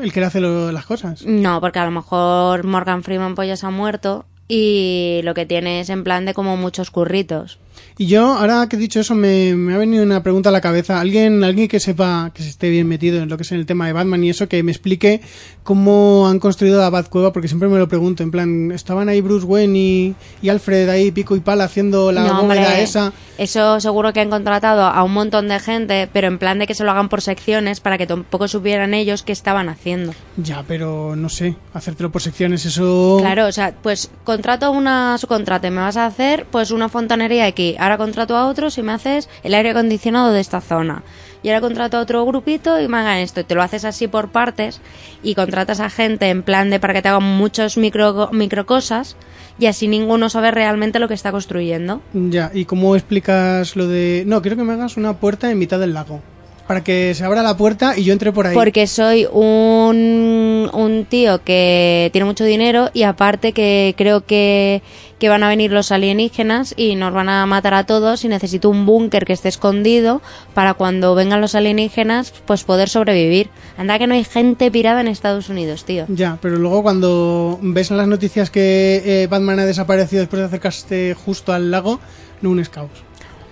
el 0.00 0.10
que 0.10 0.20
le 0.20 0.26
hace 0.26 0.40
lo- 0.40 0.72
las 0.72 0.86
cosas. 0.86 1.22
No, 1.26 1.60
porque 1.60 1.80
a 1.80 1.84
lo 1.84 1.90
mejor 1.90 2.64
Morgan 2.64 3.02
Freeman 3.02 3.34
pues 3.34 3.46
ya 3.48 3.56
se 3.56 3.66
ha 3.66 3.70
muerto 3.70 4.24
y 4.48 5.20
lo 5.24 5.34
que 5.34 5.44
tiene 5.44 5.80
es 5.80 5.90
en 5.90 6.02
plan 6.02 6.24
de 6.24 6.32
como 6.32 6.56
muchos 6.56 6.90
curritos. 6.90 7.58
Y 7.98 8.08
yo, 8.08 8.34
ahora 8.34 8.68
que 8.68 8.76
he 8.76 8.78
dicho 8.78 9.00
eso, 9.00 9.14
me, 9.14 9.54
me 9.54 9.74
ha 9.74 9.78
venido 9.78 10.04
una 10.04 10.22
pregunta 10.22 10.50
a 10.50 10.52
la 10.52 10.60
cabeza. 10.60 11.00
Alguien, 11.00 11.42
alguien 11.42 11.66
que 11.66 11.80
sepa, 11.80 12.30
que 12.34 12.42
se 12.42 12.50
esté 12.50 12.68
bien 12.68 12.86
metido 12.86 13.22
en 13.22 13.30
lo 13.30 13.38
que 13.38 13.42
es 13.42 13.52
en 13.52 13.58
el 13.58 13.64
tema 13.64 13.86
de 13.86 13.94
Batman 13.94 14.22
y 14.22 14.28
eso, 14.28 14.48
que 14.48 14.62
me 14.62 14.70
explique 14.70 15.22
cómo 15.62 16.28
han 16.28 16.38
construido 16.38 16.80
la 16.80 16.90
Batcueva, 16.90 17.32
porque 17.32 17.48
siempre 17.48 17.68
me 17.68 17.78
lo 17.78 17.88
pregunto. 17.88 18.22
En 18.22 18.30
plan, 18.30 18.70
estaban 18.70 19.08
ahí 19.08 19.22
Bruce 19.22 19.46
Wayne 19.46 19.78
y, 19.78 20.14
y 20.42 20.48
Alfred 20.50 20.90
ahí 20.90 21.10
pico 21.10 21.36
y 21.36 21.40
pala 21.40 21.64
haciendo 21.64 22.12
la 22.12 22.24
No, 22.24 22.40
hombre, 22.40 22.82
esa. 22.82 23.14
Eso 23.38 23.80
seguro 23.80 24.12
que 24.12 24.20
han 24.20 24.30
contratado 24.30 24.84
a 24.84 25.02
un 25.02 25.12
montón 25.12 25.48
de 25.48 25.58
gente, 25.58 26.08
pero 26.12 26.28
en 26.28 26.38
plan 26.38 26.58
de 26.58 26.66
que 26.66 26.74
se 26.74 26.84
lo 26.84 26.90
hagan 26.90 27.08
por 27.08 27.22
secciones 27.22 27.80
para 27.80 27.98
que 27.98 28.06
tampoco 28.06 28.46
supieran 28.46 28.94
ellos 28.94 29.22
qué 29.22 29.32
estaban 29.32 29.68
haciendo. 29.68 30.14
Ya, 30.36 30.64
pero 30.68 31.16
no 31.16 31.28
sé, 31.28 31.56
hacértelo 31.74 32.12
por 32.12 32.22
secciones, 32.22 32.64
eso. 32.66 33.16
Claro, 33.20 33.46
o 33.46 33.52
sea, 33.52 33.74
pues 33.82 34.10
contrato 34.24 34.70
una 34.70 35.18
subcontrata 35.18 35.68
y 35.68 35.70
me 35.70 35.80
vas 35.80 35.96
a 35.96 36.06
hacer 36.06 36.46
pues 36.50 36.70
una 36.70 36.88
fontanería 36.88 37.46
aquí. 37.46 37.74
Ahora 37.86 37.98
contrato 37.98 38.36
a 38.36 38.48
otros 38.48 38.78
y 38.78 38.82
me 38.82 38.90
haces 38.90 39.28
el 39.44 39.54
aire 39.54 39.70
acondicionado 39.70 40.32
de 40.32 40.40
esta 40.40 40.60
zona. 40.60 41.04
Y 41.44 41.50
ahora 41.50 41.60
contrato 41.60 41.96
a 41.96 42.00
otro 42.00 42.26
grupito 42.26 42.80
y 42.80 42.88
me 42.88 42.96
hagan 42.96 43.18
esto. 43.18 43.38
Y 43.38 43.44
te 43.44 43.54
lo 43.54 43.62
haces 43.62 43.84
así 43.84 44.08
por 44.08 44.30
partes 44.30 44.80
y 45.22 45.36
contratas 45.36 45.78
a 45.78 45.88
gente 45.88 46.28
en 46.28 46.42
plan 46.42 46.68
de 46.68 46.80
para 46.80 46.94
que 46.94 47.02
te 47.02 47.10
hagan 47.10 47.22
muchos 47.22 47.76
micro, 47.76 48.30
micro 48.32 48.66
cosas 48.66 49.14
y 49.56 49.66
así 49.66 49.86
ninguno 49.86 50.28
sabe 50.30 50.50
realmente 50.50 50.98
lo 50.98 51.06
que 51.06 51.14
está 51.14 51.30
construyendo. 51.30 52.02
Ya, 52.12 52.50
¿y 52.52 52.64
cómo 52.64 52.96
explicas 52.96 53.76
lo 53.76 53.86
de.? 53.86 54.24
No, 54.26 54.42
quiero 54.42 54.56
que 54.56 54.64
me 54.64 54.72
hagas 54.72 54.96
una 54.96 55.20
puerta 55.20 55.48
en 55.48 55.56
mitad 55.56 55.78
del 55.78 55.94
lago. 55.94 56.20
Para 56.66 56.82
que 56.82 57.14
se 57.14 57.24
abra 57.24 57.42
la 57.42 57.56
puerta 57.56 57.96
y 57.96 58.02
yo 58.02 58.12
entre 58.12 58.32
por 58.32 58.46
ahí. 58.46 58.54
Porque 58.54 58.86
soy 58.86 59.26
un, 59.30 60.68
un 60.72 61.06
tío 61.08 61.42
que 61.44 62.10
tiene 62.12 62.24
mucho 62.24 62.44
dinero 62.44 62.90
y 62.92 63.04
aparte 63.04 63.52
que 63.52 63.94
creo 63.96 64.26
que, 64.26 64.82
que 65.18 65.28
van 65.28 65.42
a 65.44 65.48
venir 65.48 65.70
los 65.70 65.92
alienígenas 65.92 66.74
y 66.76 66.96
nos 66.96 67.12
van 67.12 67.28
a 67.28 67.46
matar 67.46 67.74
a 67.74 67.86
todos 67.86 68.24
y 68.24 68.28
necesito 68.28 68.68
un 68.68 68.84
búnker 68.84 69.24
que 69.24 69.32
esté 69.32 69.48
escondido 69.48 70.20
para 70.54 70.74
cuando 70.74 71.14
vengan 71.14 71.40
los 71.40 71.54
alienígenas 71.54 72.32
pues 72.46 72.64
poder 72.64 72.88
sobrevivir. 72.88 73.48
Anda 73.76 73.98
que 73.98 74.06
no 74.06 74.14
hay 74.14 74.24
gente 74.24 74.70
pirada 74.70 75.00
en 75.00 75.08
Estados 75.08 75.48
Unidos, 75.48 75.84
tío. 75.84 76.06
Ya, 76.08 76.38
pero 76.42 76.56
luego 76.56 76.82
cuando 76.82 77.58
ves 77.62 77.90
en 77.90 77.96
las 77.96 78.08
noticias 78.08 78.50
que 78.50 79.02
eh, 79.04 79.26
Batman 79.28 79.60
ha 79.60 79.66
desaparecido 79.66 80.20
después 80.20 80.40
de 80.40 80.46
acercarse 80.46 81.14
justo 81.14 81.52
al 81.52 81.70
lago, 81.70 82.00
no 82.42 82.50
un 82.50 82.62
caos. 82.64 83.05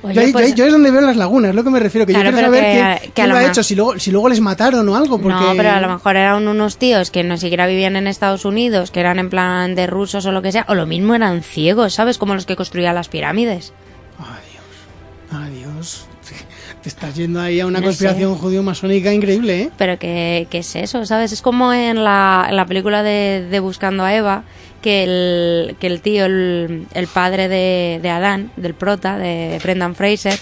Oye, 0.05 0.15
yo, 0.15 0.21
ahí- 0.21 0.33
pues- 0.33 0.51
yo 0.51 0.55
yo 0.57 0.67
es 0.67 0.73
donde 0.73 0.91
veo 0.91 1.01
las 1.01 1.17
lagunas, 1.17 1.49
es 1.51 1.55
lo 1.57 1.65
que 1.65 1.71
me 1.71 1.81
refiero, 1.81 2.07
que 2.07 2.13
Claro, 2.13 2.31
yo 2.31 2.35
quiero 2.37 2.49
saber 2.49 3.01
que- 3.01 3.11
quién 3.13 3.25
a 3.25 3.29
lo 3.29 3.37
ha 3.37 3.45
hecho, 3.45 3.63
si 3.63 3.75
luego, 3.75 3.99
si 3.99 4.11
luego 4.13 4.29
les 4.29 4.41
mataron 4.41 4.89
o 4.89 4.95
algo, 4.97 5.19
porque... 5.21 5.43
No, 5.45 5.53
pero 5.57 5.71
a 5.71 5.81
lo 5.81 5.89
mejor 5.89 6.17
eran 6.17 6.47
unos 6.47 6.77
tíos 6.77 7.11
que 7.11 7.25
no 7.25 7.37
siquiera 7.39 7.67
vivían 7.67 7.97
en 7.97 8.07
Estados 8.07 8.45
Unidos, 8.45 8.91
que 8.91 9.01
eran 9.01 9.19
en 9.19 9.31
plan 9.31 9.75
de 9.75 9.87
rusos 9.87 10.25
o 10.27 10.33
lo 10.33 10.43
que 10.43 10.53
sea, 10.53 10.65
o 10.69 10.75
lo 10.75 10.87
mismo 10.87 11.15
eran 11.15 11.43
ciegos, 11.43 11.95
¿sabes? 11.95 12.19
Como 12.19 12.35
los 12.35 12.47
que 12.47 12.55
construían 12.55 12.95
las 12.95 13.09
pirámides. 13.09 13.73
Adiós. 15.31 16.07
Te 16.83 16.89
estás 16.89 17.15
yendo 17.15 17.41
ahí 17.41 17.61
a 17.61 17.67
una 17.67 17.81
No 17.81 17.87
conspiración 17.87 18.35
judío-masónica 18.37 19.13
increíble, 19.13 19.63
¿eh? 19.63 19.71
Pero 19.79 19.99
que, 19.99 20.47
que 20.51 20.59
es 20.59 20.77
eso, 20.77 21.05
¿sabes? 21.07 21.33
Es 21.33 21.41
como 21.43 21.73
en 21.73 22.05
la, 22.05 22.47
en 22.49 22.57
la 22.57 22.67
película 22.67 23.03
de, 23.03 23.47
de 23.51 23.61
Buscando 23.61 24.05
a 24.05 24.15
Eva, 24.15 24.45
que 24.85 25.03
el, 25.03 25.77
que 25.81 25.87
el 25.87 26.03
tío, 26.03 26.27
el, 26.27 26.87
el 26.93 27.07
padre 27.07 27.49
de, 27.49 28.01
de 28.03 28.11
Adán, 28.11 28.51
del 28.59 28.75
prota, 28.75 29.17
de 29.17 29.59
Brendan 29.63 29.95
Fraser, 29.95 30.39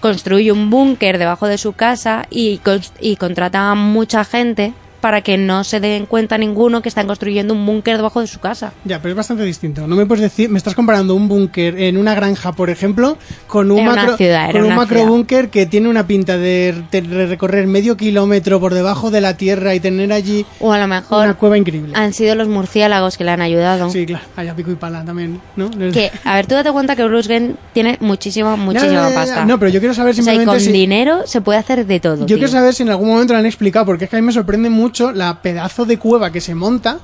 construye 0.00 0.50
un 0.50 0.70
búnker 0.70 1.18
debajo 1.18 1.46
de 1.46 1.58
su 1.58 1.74
casa 1.74 2.26
y, 2.30 2.62
y 2.98 3.16
contrata 3.16 3.70
a 3.70 3.74
mucha 3.74 4.24
gente 4.24 4.72
para 5.04 5.20
que 5.20 5.36
no 5.36 5.64
se 5.64 5.80
den 5.80 6.06
cuenta 6.06 6.38
ninguno 6.38 6.80
que 6.80 6.88
están 6.88 7.06
construyendo 7.06 7.52
un 7.52 7.66
búnker 7.66 7.98
debajo 7.98 8.22
de 8.22 8.26
su 8.26 8.40
casa. 8.40 8.72
Ya, 8.86 9.02
pero 9.02 9.10
es 9.10 9.16
bastante 9.18 9.42
distinto. 9.44 9.86
No 9.86 9.96
me 9.96 10.06
puedes 10.06 10.22
decir, 10.22 10.48
me 10.48 10.56
estás 10.56 10.74
comparando 10.74 11.14
un 11.14 11.28
búnker 11.28 11.78
en 11.78 11.98
una 11.98 12.14
granja, 12.14 12.52
por 12.52 12.70
ejemplo, 12.70 13.18
con 13.46 13.70
un 13.70 13.80
Era 13.80 13.92
una 13.92 14.00
macro, 14.00 14.16
ciudad, 14.16 14.50
con 14.50 14.64
un 14.64 14.74
macro 14.74 15.04
búnker 15.04 15.50
que 15.50 15.66
tiene 15.66 15.90
una 15.90 16.06
pinta 16.06 16.38
de, 16.38 16.84
de 16.90 17.02
recorrer 17.26 17.66
medio 17.66 17.98
kilómetro 17.98 18.58
por 18.60 18.72
debajo 18.72 19.10
de 19.10 19.20
la 19.20 19.36
tierra 19.36 19.74
y 19.74 19.80
tener 19.80 20.10
allí 20.10 20.46
O 20.58 20.72
a 20.72 20.78
lo 20.78 20.86
mejor 20.86 21.24
una 21.26 21.34
cueva 21.34 21.58
increíble. 21.58 21.92
han 21.94 22.14
sido 22.14 22.34
los 22.34 22.48
murciélagos 22.48 23.18
que 23.18 23.24
le 23.24 23.32
han 23.32 23.42
ayudado. 23.42 23.90
Sí, 23.90 24.06
claro, 24.06 24.24
allá 24.36 24.56
pico 24.56 24.70
y 24.70 24.76
pala 24.76 25.04
también, 25.04 25.38
¿no? 25.56 25.68
Que, 25.92 26.10
a 26.24 26.36
ver, 26.36 26.46
tú 26.46 26.54
date 26.54 26.72
cuenta 26.72 26.96
que 26.96 27.04
Bruce 27.04 27.28
Wayne 27.28 27.56
tiene 27.74 27.98
muchísima, 28.00 28.56
muchísima 28.56 29.10
ya, 29.10 29.14
pasta. 29.14 29.44
No, 29.44 29.58
pero 29.58 29.70
yo 29.70 29.80
quiero 29.80 29.92
saber 29.92 30.12
O 30.12 30.14
sea, 30.14 30.22
y 30.22 30.24
simplemente 30.24 30.50
con 30.50 30.60
si- 30.60 30.72
dinero 30.72 31.26
se 31.26 31.42
puede 31.42 31.58
hacer 31.58 31.84
de 31.84 32.00
todo. 32.00 32.20
Yo 32.20 32.24
tío. 32.24 32.36
quiero 32.38 32.50
saber 32.50 32.72
si 32.72 32.84
en 32.84 32.88
algún 32.88 33.08
momento 33.10 33.34
lo 33.34 33.40
han 33.40 33.44
explicado, 33.44 33.84
porque 33.84 34.04
es 34.04 34.10
que 34.10 34.16
a 34.16 34.20
mí 34.20 34.24
me 34.24 34.32
sorprende 34.32 34.70
mucho 34.70 34.93
la 35.14 35.42
pedazo 35.42 35.84
de 35.84 35.98
cueva 35.98 36.30
que 36.32 36.40
se 36.40 36.54
monta 36.54 37.00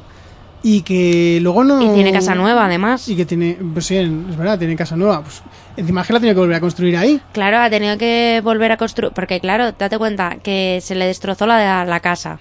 y 0.63 0.83
que 0.83 1.39
luego 1.41 1.65
no... 1.65 1.81
Y 1.81 1.95
tiene 1.95 2.13
casa 2.13 2.35
nueva, 2.35 2.67
además. 2.67 3.09
Y 3.09 3.17
que 3.17 3.25
tiene, 3.25 3.57
pues 3.73 3.87
sí, 3.87 3.97
es 3.97 4.37
verdad, 4.37 4.59
tiene 4.59 4.77
casa 4.77 4.97
nueva. 4.97 5.23
Pues 5.23 5.43
encima 5.77 6.03
es 6.03 6.07
que 6.07 6.13
la 6.13 6.21
tiene 6.21 6.35
que 6.35 6.41
volver 6.41 6.57
a 6.57 6.61
construir 6.61 6.97
ahí. 6.97 7.21
Claro, 7.33 7.59
ha 7.59 7.71
tenido 7.71 7.97
que 7.97 8.41
volver 8.45 8.73
a 8.73 8.77
construir. 8.77 9.13
Porque, 9.13 9.41
claro, 9.41 9.73
date 9.73 9.99
cuenta 9.99 10.37
que 10.43 10.81
se 10.83 10.95
le 10.95 11.07
destrozó 11.07 11.47
la, 11.47 11.85
la 11.85 12.01
casa. 12.01 12.39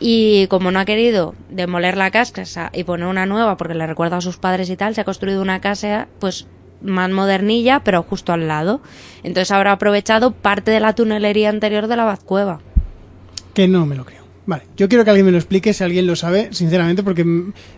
Y 0.00 0.46
como 0.46 0.70
no 0.70 0.78
ha 0.78 0.84
querido 0.84 1.34
demoler 1.50 1.96
la 1.96 2.12
casa 2.12 2.70
y 2.72 2.84
poner 2.84 3.08
una 3.08 3.26
nueva 3.26 3.56
porque 3.56 3.74
le 3.74 3.86
recuerda 3.86 4.18
a 4.18 4.20
sus 4.20 4.36
padres 4.36 4.70
y 4.70 4.76
tal, 4.76 4.94
se 4.94 5.00
ha 5.00 5.04
construido 5.04 5.42
una 5.42 5.60
casa, 5.60 6.06
pues 6.20 6.46
más 6.80 7.10
modernilla, 7.10 7.80
pero 7.80 8.04
justo 8.04 8.32
al 8.32 8.46
lado. 8.46 8.80
Entonces 9.24 9.50
habrá 9.50 9.72
aprovechado 9.72 10.30
parte 10.30 10.70
de 10.70 10.78
la 10.78 10.94
tunelería 10.94 11.48
anterior 11.48 11.88
de 11.88 11.96
la 11.96 12.04
Bazcueva. 12.04 12.60
Que 13.54 13.66
no 13.66 13.86
me 13.86 13.96
lo 13.96 14.04
creo. 14.04 14.17
Vale, 14.48 14.62
yo 14.78 14.88
quiero 14.88 15.04
que 15.04 15.10
alguien 15.10 15.26
me 15.26 15.32
lo 15.32 15.36
explique, 15.36 15.74
si 15.74 15.84
alguien 15.84 16.06
lo 16.06 16.16
sabe, 16.16 16.48
sinceramente, 16.52 17.02
porque 17.02 17.22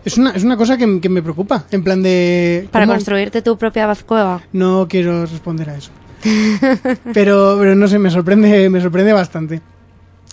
es 0.05 0.17
una, 0.17 0.31
es 0.31 0.45
una 0.45 0.55
cosa 0.55 0.77
que, 0.77 1.01
que 1.01 1.09
me 1.09 1.21
preocupa. 1.21 1.65
En 1.69 1.83
plan 1.83 2.01
de... 2.01 2.69
Para 2.71 2.85
¿cómo? 2.85 2.95
construirte 2.95 3.41
tu 3.41 3.57
propia 3.57 3.85
Bazcueva. 3.87 4.41
No 4.53 4.87
quiero 4.89 5.25
responder 5.25 5.69
a 5.69 5.75
eso. 5.75 5.91
pero, 7.13 7.57
pero 7.59 7.75
no 7.75 7.89
sé, 7.89 7.99
me 7.99 8.09
sorprende, 8.09 8.69
me 8.69 8.79
sorprende 8.79 9.11
bastante. 9.11 9.59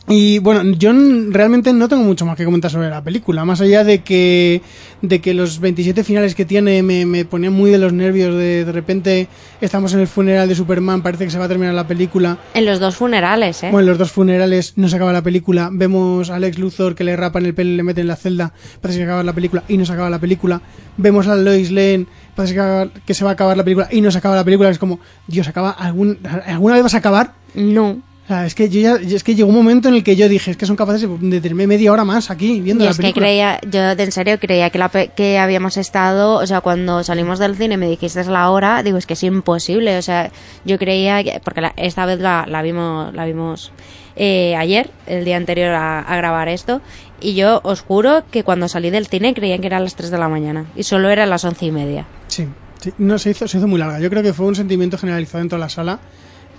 Y 0.08 0.38
bueno, 0.38 0.62
yo 0.78 0.92
realmente 1.30 1.72
no 1.72 1.88
tengo 1.88 2.02
mucho 2.02 2.24
más 2.24 2.36
que 2.36 2.44
comentar 2.44 2.70
sobre 2.70 2.88
la 2.88 3.02
película, 3.02 3.44
más 3.44 3.60
allá 3.60 3.84
de 3.84 4.00
que, 4.02 4.62
de 5.02 5.20
que 5.20 5.34
los 5.34 5.60
27 5.60 6.04
finales 6.04 6.34
que 6.34 6.44
tiene 6.44 6.82
me, 6.82 7.04
me 7.06 7.24
ponían 7.24 7.52
muy 7.52 7.70
de 7.70 7.78
los 7.78 7.92
nervios, 7.92 8.34
de, 8.34 8.64
de 8.64 8.72
repente 8.72 9.28
estamos 9.60 9.92
en 9.94 10.00
el 10.00 10.06
funeral 10.06 10.48
de 10.48 10.54
Superman, 10.54 11.02
parece 11.02 11.24
que 11.24 11.30
se 11.30 11.38
va 11.38 11.44
a 11.44 11.48
terminar 11.48 11.74
la 11.74 11.86
película, 11.86 12.38
En 12.54 12.64
los 12.64 12.80
dos 12.80 12.96
funerales, 12.96 13.62
¿eh? 13.62 13.68
bueno, 13.70 13.86
en 13.86 13.86
los 13.88 13.98
dos 13.98 14.12
funerales 14.12 14.74
no 14.76 14.88
se 14.88 14.96
acaba 14.96 15.12
la 15.12 15.22
película. 15.22 15.68
Vemos 15.72 16.30
a 16.30 16.36
Alex 16.36 16.58
Luthor 16.58 16.94
que 16.94 17.04
le 17.04 17.16
rapan 17.16 17.46
el 17.46 17.54
pelo 17.54 17.70
y 17.70 17.76
le 17.76 17.82
meten 17.82 18.02
en 18.02 18.08
la 18.08 18.16
celda. 18.16 18.52
Parece 18.80 19.00
que 19.00 19.04
acaba 19.04 19.22
la 19.22 19.32
película 19.32 19.64
y 19.68 19.76
no 19.76 19.84
se 19.84 19.92
acaba 19.92 20.10
la 20.10 20.18
película. 20.18 20.60
Vemos 20.96 21.26
a 21.26 21.36
Lois 21.36 21.70
Lane. 21.70 22.06
Parece 22.34 22.56
que 23.04 23.14
se 23.14 23.24
va 23.24 23.30
a 23.30 23.32
acabar 23.34 23.56
la 23.56 23.64
película 23.64 23.88
y 23.90 24.00
no 24.00 24.10
se 24.10 24.18
acaba 24.18 24.36
la 24.36 24.44
película. 24.44 24.70
Es 24.70 24.78
como, 24.78 25.00
Dios, 25.26 25.48
acaba 25.48 25.70
algún, 25.70 26.18
¿alguna 26.46 26.74
vez 26.74 26.82
vas 26.82 26.94
a 26.94 26.98
acabar? 26.98 27.34
No. 27.54 28.00
O 28.28 28.30
sea, 28.30 28.44
es 28.44 28.54
que 28.54 28.68
yo 28.68 28.78
ya, 28.82 28.96
es 28.96 29.24
que 29.24 29.34
llegó 29.34 29.48
un 29.48 29.54
momento 29.54 29.88
en 29.88 29.94
el 29.94 30.04
que 30.04 30.14
yo 30.14 30.28
dije, 30.28 30.50
es 30.50 30.58
que 30.58 30.66
son 30.66 30.76
capaces 30.76 31.08
de 31.08 31.40
tenerme 31.40 31.66
media 31.66 31.90
hora 31.90 32.04
más 32.04 32.30
aquí 32.30 32.60
viendo 32.60 32.84
Yo 32.84 32.90
la 32.90 32.90
es 32.90 32.98
que 32.98 33.14
creía, 33.14 33.58
yo 33.70 33.80
en 33.80 34.12
serio 34.12 34.38
creía 34.38 34.68
que, 34.68 34.78
la, 34.78 34.90
pe- 34.90 35.08
que 35.16 35.38
habíamos 35.38 35.78
estado, 35.78 36.34
o 36.34 36.46
sea, 36.46 36.60
cuando 36.60 37.02
salimos 37.04 37.38
del 37.38 37.56
cine 37.56 37.78
me 37.78 37.88
dijiste 37.88 38.20
es 38.20 38.26
la 38.26 38.50
hora, 38.50 38.82
digo, 38.82 38.98
es 38.98 39.06
que 39.06 39.14
es 39.14 39.22
imposible, 39.22 39.96
o 39.96 40.02
sea, 40.02 40.30
yo 40.66 40.78
creía 40.78 41.24
que, 41.24 41.40
porque 41.42 41.62
la- 41.62 41.72
esta 41.78 42.04
vez 42.04 42.20
la, 42.20 42.44
la 42.46 42.60
vimos, 42.60 43.14
la 43.14 43.24
vimos 43.24 43.72
eh, 44.14 44.54
ayer, 44.56 44.90
el 45.06 45.24
día 45.24 45.38
anterior 45.38 45.70
a, 45.70 46.00
a 46.00 46.16
grabar 46.18 46.48
esto, 46.48 46.82
y 47.22 47.34
yo 47.34 47.62
os 47.64 47.80
juro 47.80 48.24
que 48.30 48.44
cuando 48.44 48.68
salí 48.68 48.90
del 48.90 49.06
cine 49.06 49.32
creía 49.32 49.56
que 49.58 49.68
eran 49.68 49.84
las 49.84 49.94
3 49.96 50.10
de 50.10 50.18
la 50.18 50.28
mañana, 50.28 50.66
y 50.76 50.82
solo 50.82 51.08
eran 51.08 51.30
las 51.30 51.44
once 51.46 51.64
y 51.64 51.72
media. 51.72 52.04
Sí, 52.26 52.46
sí. 52.78 52.92
no, 52.98 53.18
se 53.18 53.30
hizo, 53.30 53.48
se 53.48 53.56
hizo 53.56 53.66
muy 53.66 53.78
larga. 53.78 54.00
Yo 54.00 54.10
creo 54.10 54.22
que 54.22 54.34
fue 54.34 54.44
un 54.44 54.54
sentimiento 54.54 54.98
generalizado 54.98 55.40
en 55.40 55.48
toda 55.48 55.60
la 55.60 55.70
sala 55.70 55.98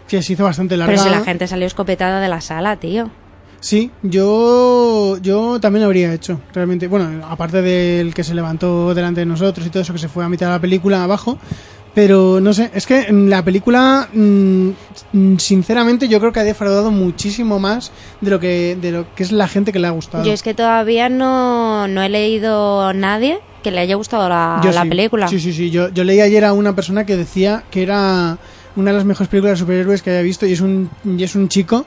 que 0.10 0.22
se 0.22 0.34
hizo 0.34 0.44
bastante 0.44 0.76
larga. 0.76 0.92
Pero 0.94 1.04
si 1.04 1.10
la 1.10 1.24
gente 1.24 1.48
salió 1.48 1.68
escopetada 1.68 2.20
de 2.20 2.28
la 2.28 2.42
sala, 2.42 2.76
tío. 2.78 3.10
Sí, 3.62 3.92
yo, 4.04 5.18
yo 5.22 5.60
también 5.60 5.82
lo 5.82 5.88
habría 5.88 6.14
hecho, 6.14 6.42
realmente. 6.54 6.88
Bueno, 6.88 7.26
aparte 7.28 7.62
del 7.62 8.14
que 8.14 8.24
se 8.24 8.34
levantó 8.34 8.94
delante 8.94 9.22
de 9.22 9.26
nosotros 9.26 9.68
y 9.68 9.70
todo 9.70 9.84
eso 9.84 9.94
que 9.94 10.00
se 10.00 10.08
fue 10.08 10.24
a 10.24 10.30
mitad 10.30 10.48
de 10.48 10.54
la 10.54 10.62
película 10.62 11.04
abajo. 11.04 11.38
Pero 11.94 12.40
no 12.40 12.54
sé, 12.54 12.70
es 12.74 12.86
que 12.86 13.12
la 13.12 13.44
película, 13.44 14.08
mm, 14.14 14.70
mm, 15.12 15.38
sinceramente, 15.38 16.08
yo 16.08 16.20
creo 16.20 16.32
que 16.32 16.40
ha 16.40 16.44
defraudado 16.44 16.92
muchísimo 16.92 17.60
más 17.60 17.92
de 18.22 18.30
lo 18.30 18.40
que, 18.40 18.78
de 18.80 18.92
lo 18.92 19.16
que 19.16 19.24
es 19.24 19.32
la 19.32 19.48
gente 19.48 19.72
que 19.74 19.80
le 19.80 19.88
ha 19.88 19.92
gustado. 19.92 20.24
Yo 20.24 20.32
es 20.32 20.44
que 20.44 20.54
todavía 20.54 21.10
no, 21.10 21.88
no 21.88 22.02
he 22.04 22.10
leído 22.10 22.94
nadie 22.94 23.40
que 23.64 23.72
le 23.72 23.80
haya 23.80 23.96
gustado 23.96 24.30
la, 24.30 24.62
Yo 24.64 24.72
la 24.72 24.84
sí. 24.84 24.90
película. 24.90 25.28
Sí, 25.28 25.40
sí, 25.40 25.52
sí. 25.52 25.72
Yo, 25.72 25.90
yo 25.90 26.04
leí 26.04 26.22
ayer 26.22 26.46
a 26.46 26.54
una 26.54 26.76
persona 26.76 27.06
que 27.06 27.18
decía 27.18 27.64
que 27.72 27.82
era 27.84 28.38
una 28.80 28.92
de 28.92 28.98
las 28.98 29.06
mejores 29.06 29.28
películas 29.28 29.58
de 29.58 29.60
superhéroes 29.60 30.02
que 30.02 30.10
había 30.10 30.22
visto 30.22 30.46
y 30.46 30.54
es 30.54 30.62
un, 30.62 30.90
y 31.06 31.24
es 31.24 31.36
un 31.36 31.50
chico 31.50 31.86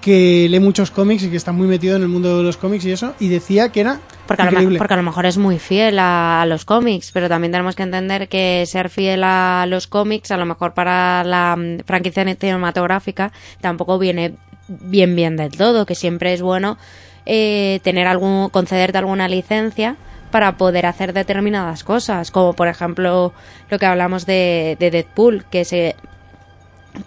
que 0.00 0.48
lee 0.50 0.58
muchos 0.58 0.90
cómics 0.90 1.22
y 1.22 1.30
que 1.30 1.36
está 1.36 1.52
muy 1.52 1.68
metido 1.68 1.96
en 1.96 2.02
el 2.02 2.08
mundo 2.08 2.36
de 2.36 2.42
los 2.42 2.56
cómics 2.56 2.84
y 2.84 2.90
eso, 2.90 3.14
y 3.20 3.28
decía 3.28 3.70
que 3.70 3.80
era 3.80 4.00
Porque 4.26 4.42
a, 4.42 4.50
lo, 4.50 4.76
porque 4.76 4.94
a 4.94 4.96
lo 4.96 5.04
mejor 5.04 5.26
es 5.26 5.38
muy 5.38 5.60
fiel 5.60 6.00
a, 6.00 6.42
a 6.42 6.46
los 6.46 6.64
cómics, 6.64 7.12
pero 7.12 7.28
también 7.28 7.52
tenemos 7.52 7.76
que 7.76 7.84
entender 7.84 8.28
que 8.28 8.64
ser 8.66 8.90
fiel 8.90 9.22
a 9.22 9.64
los 9.68 9.86
cómics, 9.86 10.32
a 10.32 10.36
lo 10.36 10.44
mejor 10.44 10.74
para 10.74 11.22
la 11.22 11.56
mm, 11.56 11.84
franquicia 11.86 12.24
cinematográfica, 12.34 13.32
tampoco 13.60 13.98
viene 13.98 14.34
bien 14.66 15.14
bien 15.14 15.36
del 15.36 15.52
todo, 15.52 15.86
que 15.86 15.94
siempre 15.94 16.32
es 16.32 16.42
bueno 16.42 16.78
eh, 17.24 17.78
tener 17.84 18.08
algún, 18.08 18.50
concederte 18.50 18.98
alguna 18.98 19.28
licencia 19.28 19.96
para 20.32 20.56
poder 20.56 20.86
hacer 20.86 21.12
determinadas 21.12 21.84
cosas, 21.84 22.32
como 22.32 22.54
por 22.54 22.66
ejemplo 22.66 23.32
lo 23.70 23.78
que 23.78 23.86
hablamos 23.86 24.26
de, 24.26 24.76
de 24.80 24.90
Deadpool, 24.90 25.44
que 25.48 25.64
se 25.64 25.94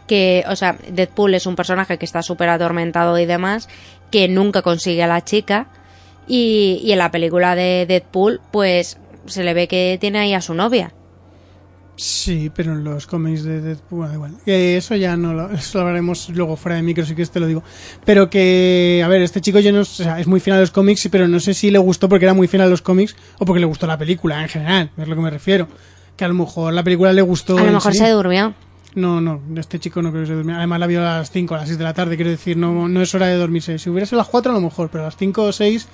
que, 0.08 0.44
o 0.48 0.56
sea, 0.56 0.78
Deadpool 0.90 1.36
es 1.36 1.46
un 1.46 1.56
personaje 1.56 1.98
que 1.98 2.06
está 2.06 2.22
súper 2.22 2.50
atormentado 2.50 3.18
y 3.20 3.26
demás, 3.26 3.70
que 4.12 4.28
nunca 4.28 4.62
consigue 4.62 5.04
a 5.04 5.08
la 5.08 5.24
chica, 5.24 5.68
y, 6.28 6.82
y 6.84 6.92
en 6.92 7.00
la 7.00 7.12
película 7.12 7.56
de 7.56 7.86
Deadpool, 7.88 8.42
pues 8.52 8.98
se 9.26 9.44
le 9.44 9.54
ve 9.54 9.68
que 9.68 9.98
tiene 10.00 10.20
ahí 10.20 10.34
a 10.34 10.42
su 10.42 10.54
novia. 10.54 10.92
Sí, 11.98 12.52
pero 12.54 12.74
en 12.74 12.84
los 12.84 13.08
cómics 13.08 13.44
de 13.44 13.62
Deadpool, 13.62 14.00
bueno, 14.00 14.08
da 14.10 14.14
igual. 14.16 14.38
Eso 14.46 14.96
ya 14.96 15.16
no 15.16 15.34
lo, 15.34 15.52
eso 15.54 15.78
lo 15.78 15.82
hablaremos 15.84 16.30
luego 16.30 16.58
fuera 16.58 16.76
de 16.76 16.84
micro, 16.84 17.06
si 17.06 17.16
que 17.16 17.26
te 17.26 17.40
lo 17.40 17.48
digo. 17.48 17.64
Pero 18.04 18.30
que, 18.30 19.02
a 19.04 19.08
ver, 19.08 19.22
este 19.22 19.42
chico 19.42 19.60
yo 19.60 19.72
no, 19.72 19.82
o 19.82 19.86
sea, 19.86 20.20
es 20.20 20.28
muy 20.28 20.40
fiel 20.40 20.58
a 20.58 20.60
los 20.60 20.72
cómics, 20.72 21.08
pero 21.12 21.28
no 21.28 21.40
sé 21.40 21.54
si 21.54 21.72
le 21.72 21.78
gustó 21.78 22.10
porque 22.10 22.26
era 22.26 22.34
muy 22.34 22.48
fiel 22.48 22.64
a 22.64 22.68
los 22.68 22.82
cómics 22.82 23.16
o 23.40 23.46
porque 23.46 23.60
le 23.60 23.66
gustó 23.66 23.88
la 23.88 23.98
película 23.98 24.42
en 24.42 24.50
general, 24.50 24.92
es 24.98 25.08
lo 25.08 25.16
que 25.16 25.22
me 25.22 25.30
refiero. 25.30 25.68
Que 26.18 26.26
a 26.26 26.28
lo 26.28 26.34
mejor 26.34 26.74
la 26.74 26.84
película 26.84 27.12
le 27.12 27.22
gustó. 27.22 27.58
A 27.58 27.64
lo 27.64 27.72
mejor 27.72 27.92
sí. 27.92 28.00
se 28.00 28.10
durmió. 28.10 28.54
No, 28.96 29.20
no, 29.22 29.42
este 29.58 29.78
chico 29.80 30.02
no 30.02 30.10
creo 30.12 30.24
que 30.24 30.28
se 30.28 30.34
durmiera. 30.34 30.60
Además 30.60 30.80
la 30.80 30.88
vio 30.88 31.02
a 31.02 31.18
las 31.20 31.30
5 31.32 31.54
a 31.54 31.58
las 31.60 31.68
6 31.68 31.78
de 31.78 31.84
la 31.84 31.94
tarde, 31.94 32.16
quiero 32.16 32.32
decir, 32.32 32.56
no, 32.58 32.88
no 32.88 33.02
es 33.02 33.14
hora 33.14 33.28
de 33.28 33.36
dormirse. 33.36 33.78
Si 33.78 33.90
hubiera 33.90 34.06
sido 34.06 34.20
a 34.20 34.24
las 34.24 34.30
4 34.30 34.52
a 34.52 34.56
lo 34.56 34.62
mejor, 34.62 34.90
pero 34.90 35.04
a 35.04 35.08
las 35.08 35.18
5 35.18 35.44
o 35.44 35.52
6 35.52 35.88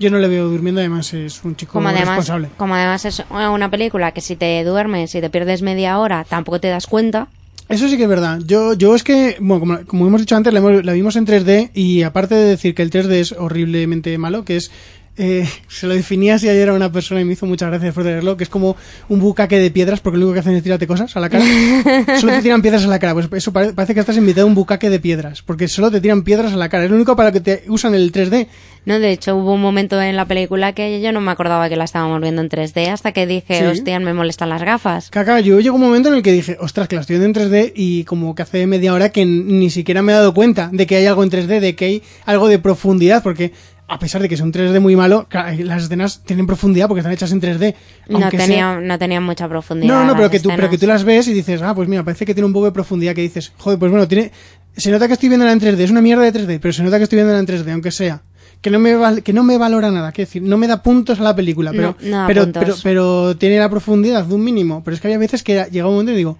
yo 0.00 0.10
no 0.10 0.18
le 0.18 0.28
veo 0.28 0.48
durmiendo, 0.48 0.80
además 0.80 1.12
es 1.14 1.44
un 1.44 1.54
chico 1.56 1.74
Como 1.74 1.88
además, 1.88 2.08
responsable. 2.08 2.48
como 2.56 2.74
además 2.74 3.04
es 3.04 3.22
una 3.30 3.70
película 3.70 4.12
que 4.12 4.20
si 4.22 4.34
te 4.34 4.64
duermes, 4.64 5.10
si 5.10 5.20
te 5.20 5.28
pierdes 5.30 5.62
media 5.62 5.98
hora, 5.98 6.24
tampoco 6.28 6.58
te 6.60 6.68
das 6.68 6.86
cuenta. 6.86 7.28
Eso 7.68 7.86
sí 7.88 7.96
que 7.96 8.02
es 8.04 8.08
verdad. 8.08 8.40
Yo, 8.44 8.72
yo 8.72 8.96
es 8.96 9.04
que, 9.04 9.36
bueno, 9.38 9.60
como, 9.60 9.86
como 9.86 10.06
hemos 10.08 10.20
dicho 10.22 10.34
antes, 10.34 10.52
la, 10.52 10.60
la 10.60 10.92
vimos 10.92 11.14
en 11.14 11.24
3D 11.26 11.70
y 11.72 12.02
aparte 12.02 12.34
de 12.34 12.44
decir 12.46 12.74
que 12.74 12.82
el 12.82 12.90
3D 12.90 13.12
es 13.12 13.32
horriblemente 13.32 14.16
malo, 14.18 14.44
que 14.44 14.56
es 14.56 14.72
eh, 15.20 15.46
se 15.68 15.86
lo 15.86 15.94
definía 15.94 16.38
si 16.38 16.48
ayer 16.48 16.70
a 16.70 16.72
una 16.72 16.90
persona 16.90 17.20
y 17.20 17.24
me 17.24 17.34
hizo 17.34 17.44
muchas 17.46 17.68
gracias 17.68 17.94
por 17.94 18.04
tenerlo, 18.04 18.36
que 18.36 18.44
es 18.44 18.50
como 18.50 18.76
un 19.08 19.20
bucaque 19.20 19.58
de 19.58 19.70
piedras, 19.70 20.00
porque 20.00 20.18
lo 20.18 20.24
único 20.24 20.34
que 20.34 20.40
hacen 20.40 20.54
es 20.54 20.62
tirarte 20.62 20.86
cosas 20.86 21.14
a 21.16 21.20
la 21.20 21.28
cara. 21.28 21.44
solo 22.20 22.32
te 22.32 22.42
tiran 22.42 22.62
piedras 22.62 22.84
a 22.84 22.88
la 22.88 22.98
cara, 22.98 23.12
pues 23.14 23.28
eso 23.32 23.52
pare- 23.52 23.72
parece 23.74 23.94
que 23.94 24.00
estás 24.00 24.16
invitado 24.16 24.46
a 24.46 24.48
un 24.48 24.54
bucaque 24.54 24.88
de 24.90 24.98
piedras, 24.98 25.42
porque 25.42 25.68
solo 25.68 25.90
te 25.90 26.00
tiran 26.00 26.22
piedras 26.22 26.52
a 26.52 26.56
la 26.56 26.68
cara. 26.68 26.84
Es 26.84 26.90
lo 26.90 26.96
único 26.96 27.14
para 27.16 27.30
que 27.32 27.40
te 27.40 27.64
usan 27.68 27.94
el 27.94 28.10
3D. 28.12 28.46
No, 28.86 28.98
de 28.98 29.12
hecho 29.12 29.36
hubo 29.36 29.52
un 29.54 29.60
momento 29.60 30.00
en 30.00 30.16
la 30.16 30.24
película 30.24 30.72
que 30.72 31.02
yo 31.02 31.12
no 31.12 31.20
me 31.20 31.30
acordaba 31.30 31.68
que 31.68 31.76
la 31.76 31.84
estábamos 31.84 32.18
viendo 32.22 32.40
en 32.40 32.48
3D 32.48 32.88
hasta 32.88 33.12
que 33.12 33.26
dije, 33.26 33.58
Sí. 33.58 33.64
hostia, 33.66 34.00
me 34.00 34.14
molestan 34.14 34.48
las 34.48 34.62
gafas. 34.62 35.10
Caca, 35.10 35.38
yo 35.40 35.60
llegó 35.60 35.74
un 35.76 35.82
momento 35.82 36.08
en 36.08 36.14
el 36.14 36.22
que 36.22 36.32
dije, 36.32 36.56
ostras, 36.60 36.88
que 36.88 36.94
la 36.96 37.02
estoy 37.02 37.18
viendo 37.18 37.40
en 37.40 37.50
3D 37.50 37.72
y 37.76 38.04
como 38.04 38.34
que 38.34 38.42
hace 38.42 38.66
media 38.66 38.94
hora 38.94 39.10
que 39.10 39.26
ni 39.26 39.68
siquiera 39.68 40.00
me 40.00 40.12
he 40.12 40.14
dado 40.14 40.32
cuenta 40.32 40.70
de 40.72 40.86
que 40.86 40.96
hay 40.96 41.04
algo 41.06 41.22
en 41.22 41.30
3D, 41.30 41.60
de 41.60 41.74
que 41.76 41.84
hay 41.84 42.02
algo 42.24 42.48
de 42.48 42.58
profundidad, 42.58 43.22
porque 43.22 43.52
a 43.90 43.98
pesar 43.98 44.22
de 44.22 44.28
que 44.28 44.36
es 44.36 44.40
un 44.40 44.52
3D 44.52 44.80
muy 44.80 44.94
malo, 44.96 45.26
ca- 45.28 45.52
las 45.52 45.82
escenas 45.84 46.22
tienen 46.24 46.46
profundidad 46.46 46.86
porque 46.88 47.00
están 47.00 47.12
hechas 47.12 47.32
en 47.32 47.40
3D. 47.40 47.74
No 48.08 48.18
sea- 48.20 48.30
tenía, 48.30 48.80
no 48.80 48.98
tenía 48.98 49.20
mucha 49.20 49.48
profundidad. 49.48 49.92
No, 49.92 50.04
no, 50.04 50.16
pero 50.16 50.30
que, 50.30 50.38
tú, 50.40 50.48
pero 50.56 50.70
que 50.70 50.78
tú 50.78 50.86
las 50.86 51.04
ves 51.04 51.26
y 51.28 51.32
dices, 51.34 51.60
ah, 51.62 51.74
pues 51.74 51.88
mira, 51.88 52.04
parece 52.04 52.24
que 52.24 52.32
tiene 52.34 52.46
un 52.46 52.52
poco 52.52 52.66
de 52.66 52.72
profundidad, 52.72 53.14
que 53.14 53.22
dices, 53.22 53.52
joder, 53.58 53.78
pues 53.78 53.90
bueno, 53.90 54.06
tiene, 54.08 54.30
se 54.76 54.90
nota 54.90 55.06
que 55.08 55.14
estoy 55.14 55.28
viéndola 55.28 55.52
en 55.52 55.60
3D, 55.60 55.78
es 55.80 55.90
una 55.90 56.00
mierda 56.00 56.22
de 56.22 56.32
3D, 56.32 56.58
pero 56.60 56.72
se 56.72 56.82
nota 56.82 56.98
que 56.98 57.04
estoy 57.04 57.16
viéndola 57.16 57.40
en 57.40 57.46
3D, 57.46 57.72
aunque 57.72 57.90
sea. 57.90 58.22
Que 58.60 58.70
no 58.70 58.78
me 58.78 58.94
val- 58.94 59.22
que 59.22 59.32
no 59.32 59.42
me 59.42 59.56
valora 59.56 59.90
nada, 59.90 60.12
que 60.12 60.22
decir, 60.22 60.42
no 60.42 60.56
me 60.58 60.66
da 60.66 60.82
puntos 60.82 61.18
a 61.18 61.22
la 61.22 61.34
película, 61.34 61.70
pero, 61.72 61.96
No, 62.02 62.20
no 62.22 62.26
pero, 62.26 62.52
pero, 62.52 62.74
pero 62.82 63.36
tiene 63.36 63.58
la 63.58 63.70
profundidad 63.70 64.22
de 64.24 64.34
un 64.34 64.44
mínimo. 64.44 64.82
Pero 64.84 64.94
es 64.94 65.00
que 65.00 65.06
había 65.08 65.16
veces 65.18 65.42
que 65.42 65.66
llega 65.72 65.86
un 65.88 65.94
momento 65.94 66.12
y 66.12 66.16
digo, 66.16 66.36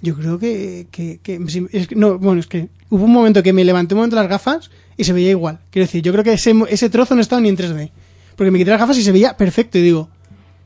yo 0.00 0.16
creo 0.16 0.38
que, 0.40 0.88
que, 0.90 1.20
que- 1.22 1.38
no, 1.94 2.18
bueno, 2.18 2.40
es 2.40 2.48
que 2.48 2.68
hubo 2.92 3.06
un 3.06 3.12
momento 3.12 3.42
que 3.42 3.54
me 3.54 3.64
levanté 3.64 3.94
un 3.94 4.00
momento 4.00 4.16
las 4.16 4.28
gafas 4.28 4.70
y 4.98 5.04
se 5.04 5.14
veía 5.14 5.30
igual. 5.30 5.60
Quiero 5.70 5.86
decir, 5.86 6.02
yo 6.02 6.12
creo 6.12 6.22
que 6.22 6.34
ese, 6.34 6.52
ese 6.68 6.90
trozo 6.90 7.14
no 7.14 7.22
estaba 7.22 7.40
ni 7.40 7.48
en 7.48 7.56
3D. 7.56 7.90
Porque 8.36 8.50
me 8.50 8.58
quité 8.58 8.70
las 8.70 8.80
gafas 8.80 8.98
y 8.98 9.02
se 9.02 9.12
veía 9.12 9.34
perfecto 9.34 9.78
y 9.78 9.80
digo, 9.82 10.10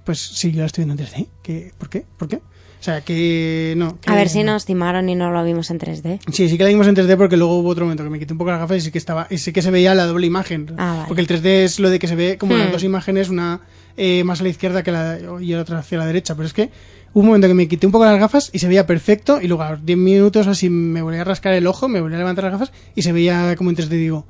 pues 0.07 0.19
sí, 0.21 0.53
yo 0.53 0.61
la 0.61 0.67
estoy 0.67 0.85
viendo 0.87 1.03
en 1.03 1.07
3D. 1.09 1.27
¿Qué? 1.43 1.73
¿Por 1.77 1.91
qué? 1.91 2.07
¿Por 2.17 2.29
qué? 2.29 2.37
O 2.37 2.83
sea, 2.87 3.01
que 3.01 3.75
no. 3.77 3.99
que- 4.01 4.11
A 4.11 4.15
ver 4.15 4.29
si 4.29 4.45
nos 4.45 4.65
timaron 4.65 5.09
y 5.09 5.15
no 5.17 5.31
lo 5.33 5.43
vimos 5.45 5.71
en 5.71 5.79
3D. 5.79 6.21
Sí, 6.33 6.49
sí 6.49 6.57
que 6.57 6.63
la 6.65 6.69
vimos 6.71 6.87
en 6.87 6.95
3D 6.95 7.17
porque 7.17 7.37
luego 7.37 7.59
hubo 7.59 7.71
otro 7.71 7.85
momento 7.85 8.05
que 8.05 8.11
me 8.11 8.19
quité 8.19 8.33
un 8.33 8.39
poco 8.39 8.51
las 8.53 8.61
gafas 8.61 8.77
y 8.77 8.81
sí 8.83 8.91
que 8.93 8.99
estaba 8.99 9.27
y 9.29 9.39
sí 9.39 9.53
que 9.53 9.61
se 9.61 9.71
veía 9.73 9.95
la 9.95 10.07
doble 10.07 10.27
imagen. 10.27 10.73
Ah, 10.79 10.93
vale. 10.95 11.05
Porque 11.09 11.21
el 11.23 11.27
3D 11.27 11.65
es 11.65 11.81
lo 11.81 11.91
de 11.91 11.99
que 11.99 12.07
se 12.07 12.15
ve 12.15 12.39
como 12.39 12.55
las 12.57 12.69
Hmm. 12.69 12.73
dos 12.73 12.85
imágenes, 12.85 13.29
una 13.29 13.61
eh, 13.97 14.23
más 14.25 14.41
a 14.41 14.45
la 14.45 14.51
izquierda 14.51 14.83
que 14.85 14.93
la 14.93 15.19
y 15.41 15.47
la 15.53 15.61
otra 15.63 15.79
hacia 15.81 15.99
la 15.99 16.07
derecha. 16.07 16.37
Pero 16.37 16.47
es 16.47 16.53
que 16.53 16.71
hubo 17.13 17.21
un 17.23 17.27
momento 17.27 17.49
que 17.49 17.55
me 17.55 17.67
quité 17.67 17.87
un 17.87 17.93
poco 17.93 18.05
las 18.05 18.21
gafas 18.21 18.51
y 18.53 18.59
se 18.61 18.69
veía 18.69 18.87
perfecto 18.87 19.41
y 19.41 19.49
luego 19.49 19.63
a 19.65 19.71
los 19.73 19.85
10 19.85 19.99
minutos 19.99 20.47
así 20.47 20.69
me 20.71 21.03
volví 21.03 21.17
a 21.19 21.25
rascar 21.25 21.55
el 21.55 21.67
ojo, 21.67 21.89
me 21.89 22.01
volví 22.01 22.15
a 22.15 22.19
levantar 22.19 22.45
las 22.45 22.53
gafas 22.53 22.73
y 22.95 23.03
se 23.03 23.11
veía 23.13 23.57
como 23.57 23.71
en 23.71 23.77
3D 23.77 23.95
y 23.95 23.99
digo, 23.99 24.27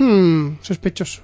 hmm, 0.00 0.54
sospechoso. 0.62 1.20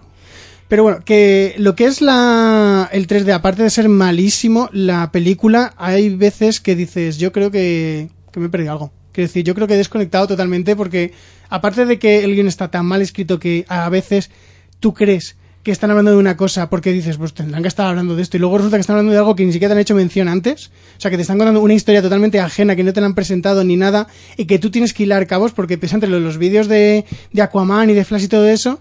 Pero 0.68 0.82
bueno, 0.82 1.00
que 1.04 1.54
lo 1.56 1.74
que 1.74 1.86
es 1.86 2.02
la 2.02 2.88
el 2.92 3.06
3D, 3.06 3.32
aparte 3.32 3.62
de 3.62 3.70
ser 3.70 3.88
malísimo, 3.88 4.68
la 4.72 5.10
película, 5.10 5.72
hay 5.78 6.14
veces 6.14 6.60
que 6.60 6.76
dices, 6.76 7.16
yo 7.16 7.32
creo 7.32 7.50
que, 7.50 8.10
que 8.30 8.40
me 8.40 8.46
he 8.46 8.50
perdido 8.50 8.72
algo. 8.72 8.92
Quiero 9.12 9.28
decir, 9.28 9.44
yo 9.44 9.54
creo 9.54 9.66
que 9.66 9.74
he 9.74 9.78
desconectado 9.78 10.26
totalmente 10.26 10.76
porque, 10.76 11.12
aparte 11.48 11.86
de 11.86 11.98
que 11.98 12.22
el 12.22 12.34
guion 12.34 12.48
está 12.48 12.70
tan 12.70 12.84
mal 12.84 13.00
escrito 13.00 13.40
que 13.40 13.64
a 13.68 13.88
veces 13.88 14.30
tú 14.78 14.92
crees 14.92 15.36
que 15.62 15.72
están 15.72 15.90
hablando 15.90 16.12
de 16.12 16.18
una 16.18 16.36
cosa 16.36 16.70
porque 16.70 16.92
dices, 16.92 17.16
pues 17.16 17.34
tendrán 17.34 17.62
que 17.62 17.68
estar 17.68 17.86
hablando 17.86 18.14
de 18.14 18.22
esto 18.22 18.36
y 18.36 18.40
luego 18.40 18.58
resulta 18.58 18.76
que 18.76 18.82
están 18.82 18.96
hablando 18.96 19.12
de 19.12 19.18
algo 19.18 19.34
que 19.34 19.44
ni 19.44 19.52
siquiera 19.52 19.74
te 19.74 19.78
han 19.78 19.82
hecho 19.82 19.94
mención 19.94 20.28
antes. 20.28 20.70
O 20.96 21.00
sea, 21.00 21.10
que 21.10 21.16
te 21.16 21.22
están 21.22 21.38
contando 21.38 21.60
una 21.60 21.74
historia 21.74 22.02
totalmente 22.02 22.40
ajena 22.40 22.76
que 22.76 22.84
no 22.84 22.92
te 22.92 23.00
la 23.00 23.06
han 23.06 23.14
presentado 23.14 23.64
ni 23.64 23.76
nada 23.76 24.06
y 24.36 24.44
que 24.44 24.58
tú 24.58 24.70
tienes 24.70 24.94
que 24.94 25.02
hilar 25.02 25.26
cabos 25.26 25.52
porque 25.52 25.78
pese 25.78 25.96
entre 25.96 26.10
los, 26.10 26.22
los 26.22 26.38
vídeos 26.38 26.68
de, 26.68 27.04
de 27.32 27.42
Aquaman 27.42 27.90
y 27.90 27.94
de 27.94 28.04
Flash 28.04 28.24
y 28.24 28.28
todo 28.28 28.46
eso, 28.48 28.80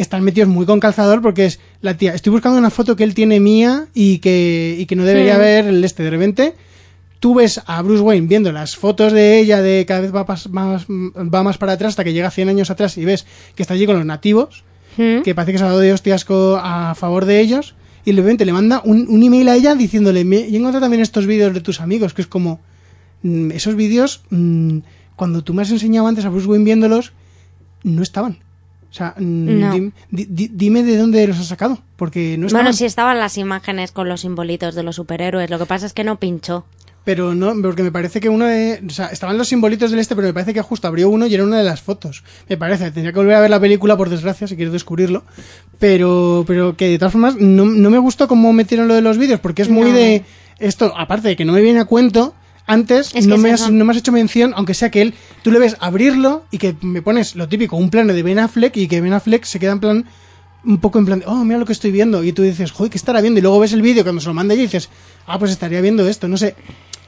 están 0.00 0.22
metidos 0.22 0.48
muy 0.48 0.66
con 0.66 0.80
calzador 0.80 1.20
porque 1.22 1.46
es 1.46 1.60
la 1.80 1.96
tía, 1.96 2.14
estoy 2.14 2.30
buscando 2.32 2.58
una 2.58 2.70
foto 2.70 2.96
que 2.96 3.04
él 3.04 3.14
tiene 3.14 3.40
mía 3.40 3.86
y 3.94 4.18
que, 4.18 4.76
y 4.78 4.86
que 4.86 4.96
no 4.96 5.04
debería 5.04 5.34
Hmm. 5.34 5.40
haber 5.40 5.66
el 5.66 5.84
este. 5.84 6.02
De 6.02 6.10
repente, 6.10 6.54
tú 7.20 7.34
ves 7.34 7.60
a 7.66 7.82
Bruce 7.82 8.02
Wayne 8.02 8.26
viendo 8.26 8.52
las 8.52 8.76
fotos 8.76 9.12
de 9.12 9.38
ella 9.38 9.60
de 9.62 9.84
cada 9.86 10.00
vez 10.00 10.14
va, 10.14 10.24
pas- 10.26 10.48
más, 10.48 10.86
va 10.88 11.42
más 11.42 11.58
para 11.58 11.72
atrás 11.72 11.90
hasta 11.90 12.04
que 12.04 12.12
llega 12.12 12.30
100 12.30 12.48
años 12.48 12.70
atrás 12.70 12.96
y 12.98 13.04
ves 13.04 13.26
que 13.54 13.62
está 13.62 13.74
allí 13.74 13.86
con 13.86 13.96
los 13.96 14.06
nativos, 14.06 14.64
¿Mm? 14.96 15.22
que 15.22 15.34
parece 15.34 15.52
que 15.52 15.58
se 15.58 15.64
ha 15.64 15.68
dado 15.68 15.80
de 15.80 15.92
hostias 15.92 16.24
a 16.30 16.94
favor 16.96 17.24
de 17.24 17.40
ellos 17.40 17.74
y 18.04 18.12
de 18.12 18.22
repente 18.22 18.44
le 18.46 18.52
manda 18.52 18.80
un, 18.84 19.06
un 19.08 19.22
email 19.22 19.48
a 19.48 19.56
ella 19.56 19.74
diciéndole, 19.74 20.24
me, 20.24 20.36
y 20.38 20.54
he 20.54 20.58
encontrado 20.58 20.80
también 20.84 21.02
estos 21.02 21.26
vídeos 21.26 21.52
de 21.52 21.60
tus 21.60 21.80
amigos, 21.80 22.14
que 22.14 22.22
es 22.22 22.28
como, 22.28 22.60
mm, 23.22 23.50
esos 23.50 23.74
vídeos, 23.74 24.22
mm, 24.30 24.78
cuando 25.16 25.42
tú 25.42 25.52
me 25.52 25.62
has 25.62 25.70
enseñado 25.72 26.06
antes 26.06 26.24
a 26.24 26.28
Bruce 26.30 26.46
Wayne 26.46 26.64
viéndolos, 26.64 27.12
no 27.82 28.02
estaban. 28.02 28.38
O 28.90 28.94
sea, 28.94 29.14
No. 29.18 29.72
dim- 29.72 29.92
di- 30.10 30.26
di- 30.30 30.50
dime 30.52 30.82
de 30.82 30.96
dónde 30.96 31.26
los 31.26 31.38
has 31.38 31.46
sacado, 31.48 31.78
porque 31.96 32.36
no 32.38 32.46
estaban. 32.46 32.64
Bueno, 32.66 32.76
sí 32.76 32.84
estaban 32.86 33.18
las 33.18 33.36
imágenes 33.38 33.92
con 33.92 34.08
los 34.08 34.22
simbolitos 34.22 34.74
de 34.74 34.82
los 34.82 34.96
superhéroes. 34.96 35.50
Lo 35.50 35.58
que 35.58 35.66
pasa 35.66 35.86
es 35.86 35.92
que 35.92 36.04
no 36.04 36.18
pinchó. 36.18 36.64
Pero 37.04 37.34
no, 37.34 37.54
porque 37.62 37.82
me 37.82 37.92
parece 37.92 38.20
que 38.20 38.28
uno 38.28 38.44
de. 38.44 38.82
O 38.86 38.90
sea, 38.90 39.06
estaban 39.06 39.38
los 39.38 39.48
simbolitos 39.48 39.90
del 39.90 40.00
este, 40.00 40.14
pero 40.14 40.26
me 40.28 40.34
parece 40.34 40.52
que 40.52 40.60
justo 40.60 40.88
abrió 40.88 41.08
uno 41.08 41.26
y 41.26 41.34
era 41.34 41.44
una 41.44 41.56
de 41.58 41.64
las 41.64 41.80
fotos. 41.80 42.22
Me 42.48 42.56
parece, 42.58 42.90
tendría 42.90 43.12
que 43.12 43.18
volver 43.18 43.34
a 43.36 43.40
ver 43.40 43.50
la 43.50 43.60
película, 43.60 43.96
por 43.96 44.10
desgracia, 44.10 44.46
si 44.46 44.56
quieres 44.56 44.72
descubrirlo. 44.72 45.24
Pero, 45.78 46.44
pero 46.46 46.76
que 46.76 46.88
de 46.88 46.98
todas 46.98 47.12
formas, 47.12 47.36
no, 47.36 47.64
no 47.64 47.90
me 47.90 47.98
gustó 47.98 48.28
cómo 48.28 48.52
metieron 48.52 48.88
lo 48.88 48.94
de 48.94 49.00
los 49.02 49.16
vídeos, 49.18 49.40
porque 49.40 49.62
es 49.62 49.68
muy 49.70 49.90
No. 49.90 49.96
de. 49.96 50.24
Esto, 50.58 50.92
aparte 50.96 51.28
de 51.28 51.36
que 51.36 51.44
no 51.44 51.52
me 51.52 51.60
viene 51.62 51.78
a 51.80 51.84
cuento, 51.84 52.34
antes 52.68 53.08
Es 53.14 53.24
que 53.24 53.26
no, 53.26 53.38
me 53.38 53.50
has, 53.50 53.70
no 53.70 53.84
me 53.84 53.92
has 53.92 53.98
hecho 53.98 54.12
mención, 54.12 54.52
aunque 54.54 54.74
sea 54.74 54.90
que 54.90 55.02
él, 55.02 55.14
tú 55.42 55.50
le 55.50 55.58
ves 55.58 55.76
abrirlo 55.80 56.44
y 56.50 56.58
que 56.58 56.76
me 56.82 57.02
pones 57.02 57.34
lo 57.34 57.48
típico, 57.48 57.76
un 57.76 57.90
plano 57.90 58.12
de 58.12 58.22
Ben 58.22 58.38
Affleck 58.38 58.76
y 58.76 58.86
que 58.86 59.00
Ben 59.00 59.12
Affleck 59.12 59.44
se 59.44 59.58
queda 59.58 59.72
en 59.72 59.80
plan 59.80 60.04
un 60.64 60.78
poco 60.78 60.98
en 60.98 61.06
plan, 61.06 61.20
de, 61.20 61.26
oh, 61.26 61.44
mira 61.44 61.58
lo 61.58 61.64
que 61.64 61.72
estoy 61.72 61.90
viendo. 61.90 62.22
Y 62.24 62.32
tú 62.32 62.42
dices, 62.42 62.72
joder, 62.72 62.90
¿qué 62.90 62.98
estará 62.98 63.20
viendo? 63.20 63.38
Y 63.38 63.42
luego 63.42 63.60
ves 63.60 63.72
el 63.72 63.82
vídeo 63.82 64.02
cuando 64.02 64.20
se 64.20 64.28
lo 64.28 64.34
manda 64.34 64.54
y 64.54 64.58
dices, 64.58 64.90
ah, 65.26 65.38
pues 65.38 65.50
estaría 65.50 65.80
viendo 65.80 66.06
esto. 66.06 66.28
No 66.28 66.36
sé, 66.36 66.56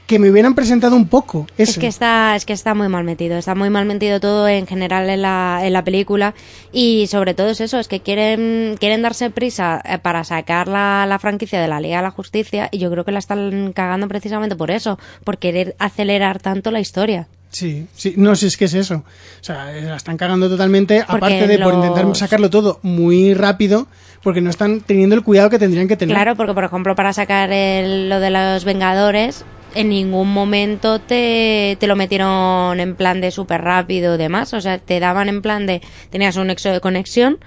que 0.07 0.19
me 0.19 0.29
hubieran 0.29 0.55
presentado 0.55 0.95
un 0.97 1.07
poco. 1.07 1.47
Eso. 1.57 1.71
Es 1.71 1.77
que 1.77 1.87
está, 1.87 2.35
es 2.35 2.45
que 2.45 2.51
está 2.51 2.73
muy 2.73 2.89
mal 2.89 3.05
metido, 3.05 3.37
está 3.37 3.55
muy 3.55 3.69
mal 3.69 3.85
metido 3.85 4.19
todo 4.19 4.47
en 4.49 4.67
general 4.67 5.09
en 5.09 5.21
la, 5.21 5.61
en 5.63 5.71
la 5.71 5.83
película 5.85 6.33
y 6.73 7.07
sobre 7.07 7.33
todo 7.33 7.49
es 7.49 7.61
eso, 7.61 7.79
es 7.79 7.87
que 7.87 8.01
quieren, 8.01 8.75
quieren 8.79 9.01
darse 9.01 9.29
prisa 9.29 9.81
eh, 9.85 9.99
para 9.99 10.25
sacar 10.25 10.67
la, 10.67 11.05
la 11.07 11.17
franquicia 11.17 11.61
de 11.61 11.69
la 11.69 11.79
Liga 11.79 11.97
de 11.97 12.03
la 12.03 12.11
Justicia 12.11 12.67
y 12.71 12.79
yo 12.79 12.91
creo 12.91 13.05
que 13.05 13.13
la 13.13 13.19
están 13.19 13.71
cagando 13.73 14.07
precisamente 14.09 14.55
por 14.57 14.69
eso, 14.69 14.99
por 15.23 15.37
querer 15.37 15.75
acelerar 15.79 16.39
tanto 16.41 16.71
la 16.71 16.81
historia. 16.81 17.27
Sí, 17.51 17.87
sí, 17.95 18.13
no, 18.17 18.35
si 18.35 18.45
es 18.47 18.55
que 18.57 18.65
es 18.65 18.73
eso. 18.73 18.95
O 18.95 19.43
sea, 19.43 19.77
eh, 19.77 19.81
la 19.81 19.97
están 19.97 20.15
cagando 20.17 20.49
totalmente, 20.49 21.03
Porque 21.07 21.17
aparte 21.25 21.47
de 21.47 21.59
por 21.59 21.73
los- 21.73 21.85
intentar 21.85 22.15
sacarlo 22.15 22.49
todo 22.49 22.79
muy 22.81 23.33
rápido, 23.33 23.87
porque 24.23 24.39
no 24.41 24.49
están 24.49 24.79
teniendo 24.81 25.15
el 25.15 25.23
cuidado 25.23 25.49
que 25.49 25.59
tendrían 25.59 25.87
que 25.87 25.97
tener. 25.97 26.15
Claro, 26.15 26.35
porque 26.35 26.53
por 26.53 26.63
ejemplo 26.65 26.95
para 26.95 27.11
sacar 27.13 27.51
el- 27.51 28.09
lo 28.09 28.19
de 28.21 28.29
los 28.29 28.63
Vengadores 28.65 29.43
en 29.75 29.89
ningún 29.89 30.31
momento 30.33 30.99
te, 30.99 31.77
te 31.79 31.87
lo 31.87 31.95
metieron 31.95 32.79
en 32.79 32.95
plan 32.95 33.21
de 33.21 33.31
súper 33.31 33.61
rápido 33.61 34.15
y 34.15 34.17
demás, 34.17 34.53
o 34.53 34.61
sea, 34.61 34.77
te 34.77 34.99
daban 34.99 35.29
en 35.29 35.41
plan 35.41 35.65
de, 35.65 35.81
tenías 36.09 36.35
un 36.35 36.47
nexo 36.47 36.69
de 36.69 36.81
conexión 36.81 37.39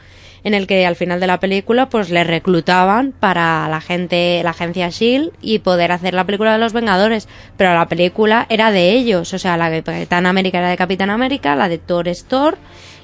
en 0.45 0.53
el 0.53 0.67
que 0.67 0.87
al 0.87 0.95
final 0.95 1.21
de 1.21 1.27
la 1.27 1.41
película 1.41 1.89
pues 1.89 2.11
le 2.11 2.23
reclutaban 2.23 3.13
para 3.19 3.67
la 3.69 3.81
gente, 3.81 4.43
la 4.45 4.51
agencia 4.51 4.91
SHIELD 4.91 5.31
y 5.41 5.61
poder 5.61 5.91
hacer 5.91 6.13
la 6.13 6.25
película 6.25 6.53
de 6.53 6.59
los 6.59 6.75
Vengadores, 6.75 7.29
pero 7.57 7.75
la 7.75 7.89
película 7.89 8.47
era 8.51 8.71
de 8.71 8.93
ellos, 8.93 9.33
o 9.33 9.39
sea, 9.39 9.57
la 9.57 9.71
de 9.71 9.83
Capitán 9.83 10.27
América 10.27 10.59
era 10.59 10.69
de 10.69 10.77
Capitán 10.77 11.11
América, 11.11 11.57
la 11.57 11.69
de 11.69 11.79
Thor 11.79 12.09
es 12.09 12.25
Thor 12.25 12.59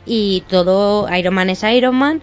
y 0.05 0.43
todo 0.49 1.09
Iron 1.17 1.35
Man 1.35 1.51
es 1.51 1.63
Iron 1.63 1.97
Man. 1.97 2.23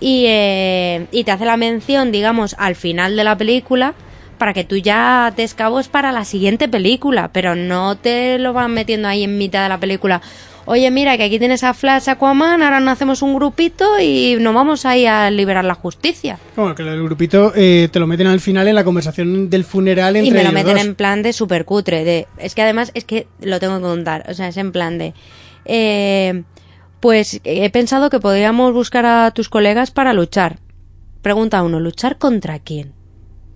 Y, 0.00 0.26
eh, 0.28 1.06
y 1.10 1.24
te 1.24 1.32
hace 1.32 1.44
la 1.44 1.56
mención, 1.56 2.12
digamos, 2.12 2.54
al 2.56 2.76
final 2.76 3.16
de 3.16 3.24
la 3.24 3.36
película 3.36 3.94
para 4.38 4.54
que 4.54 4.64
tú 4.64 4.76
ya 4.76 5.32
te 5.36 5.42
escabos 5.42 5.88
para 5.88 6.12
la 6.12 6.24
siguiente 6.24 6.68
película, 6.68 7.30
pero 7.32 7.54
no 7.54 7.96
te 7.96 8.38
lo 8.38 8.52
van 8.52 8.72
metiendo 8.72 9.08
ahí 9.08 9.24
en 9.24 9.36
mitad 9.38 9.62
de 9.64 9.68
la 9.68 9.78
película. 9.78 10.22
Oye, 10.64 10.90
mira, 10.90 11.16
que 11.16 11.24
aquí 11.24 11.38
tienes 11.38 11.64
a 11.64 11.72
Flash 11.72 12.10
Aquaman, 12.10 12.62
ahora 12.62 12.78
nos 12.78 12.92
hacemos 12.92 13.22
un 13.22 13.34
grupito 13.34 13.98
y 13.98 14.36
nos 14.38 14.52
vamos 14.52 14.84
ahí 14.84 15.06
a 15.06 15.30
liberar 15.30 15.64
la 15.64 15.74
justicia. 15.74 16.38
Como 16.54 16.74
que 16.74 16.82
el 16.82 17.02
grupito 17.02 17.52
eh, 17.56 17.88
te 17.90 17.98
lo 17.98 18.06
meten 18.06 18.26
al 18.26 18.40
final 18.40 18.68
en 18.68 18.74
la 18.74 18.84
conversación 18.84 19.48
del 19.48 19.64
funeral 19.64 20.16
entre 20.16 20.28
Y 20.28 20.30
me 20.30 20.42
lo 20.44 20.50
ellos 20.50 20.52
meten 20.54 20.74
dos. 20.76 20.84
en 20.84 20.94
plan 20.94 21.22
de 21.22 21.32
super 21.32 21.64
cutre. 21.64 22.04
De, 22.04 22.26
es 22.36 22.54
que 22.54 22.60
además, 22.60 22.90
es 22.92 23.04
que 23.04 23.26
lo 23.40 23.58
tengo 23.60 23.76
que 23.76 23.82
contar. 23.82 24.26
O 24.28 24.34
sea, 24.34 24.48
es 24.48 24.58
en 24.58 24.72
plan 24.72 24.98
de. 24.98 25.14
eh, 25.64 26.42
pues 27.00 27.40
he 27.44 27.70
pensado 27.70 28.10
que 28.10 28.18
podríamos 28.20 28.72
buscar 28.74 29.06
a 29.06 29.30
tus 29.30 29.48
colegas 29.48 29.90
para 29.90 30.12
luchar. 30.12 30.58
Pregunta 31.22 31.62
uno: 31.62 31.80
¿luchar 31.80 32.18
contra 32.18 32.58
quién? 32.58 32.92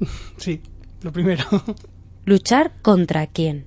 Sí, 0.39 0.61
lo 1.05 1.13
primero. 1.13 1.45
¿Luchar 2.25 2.73
contra 2.83 3.27
quién? 3.27 3.67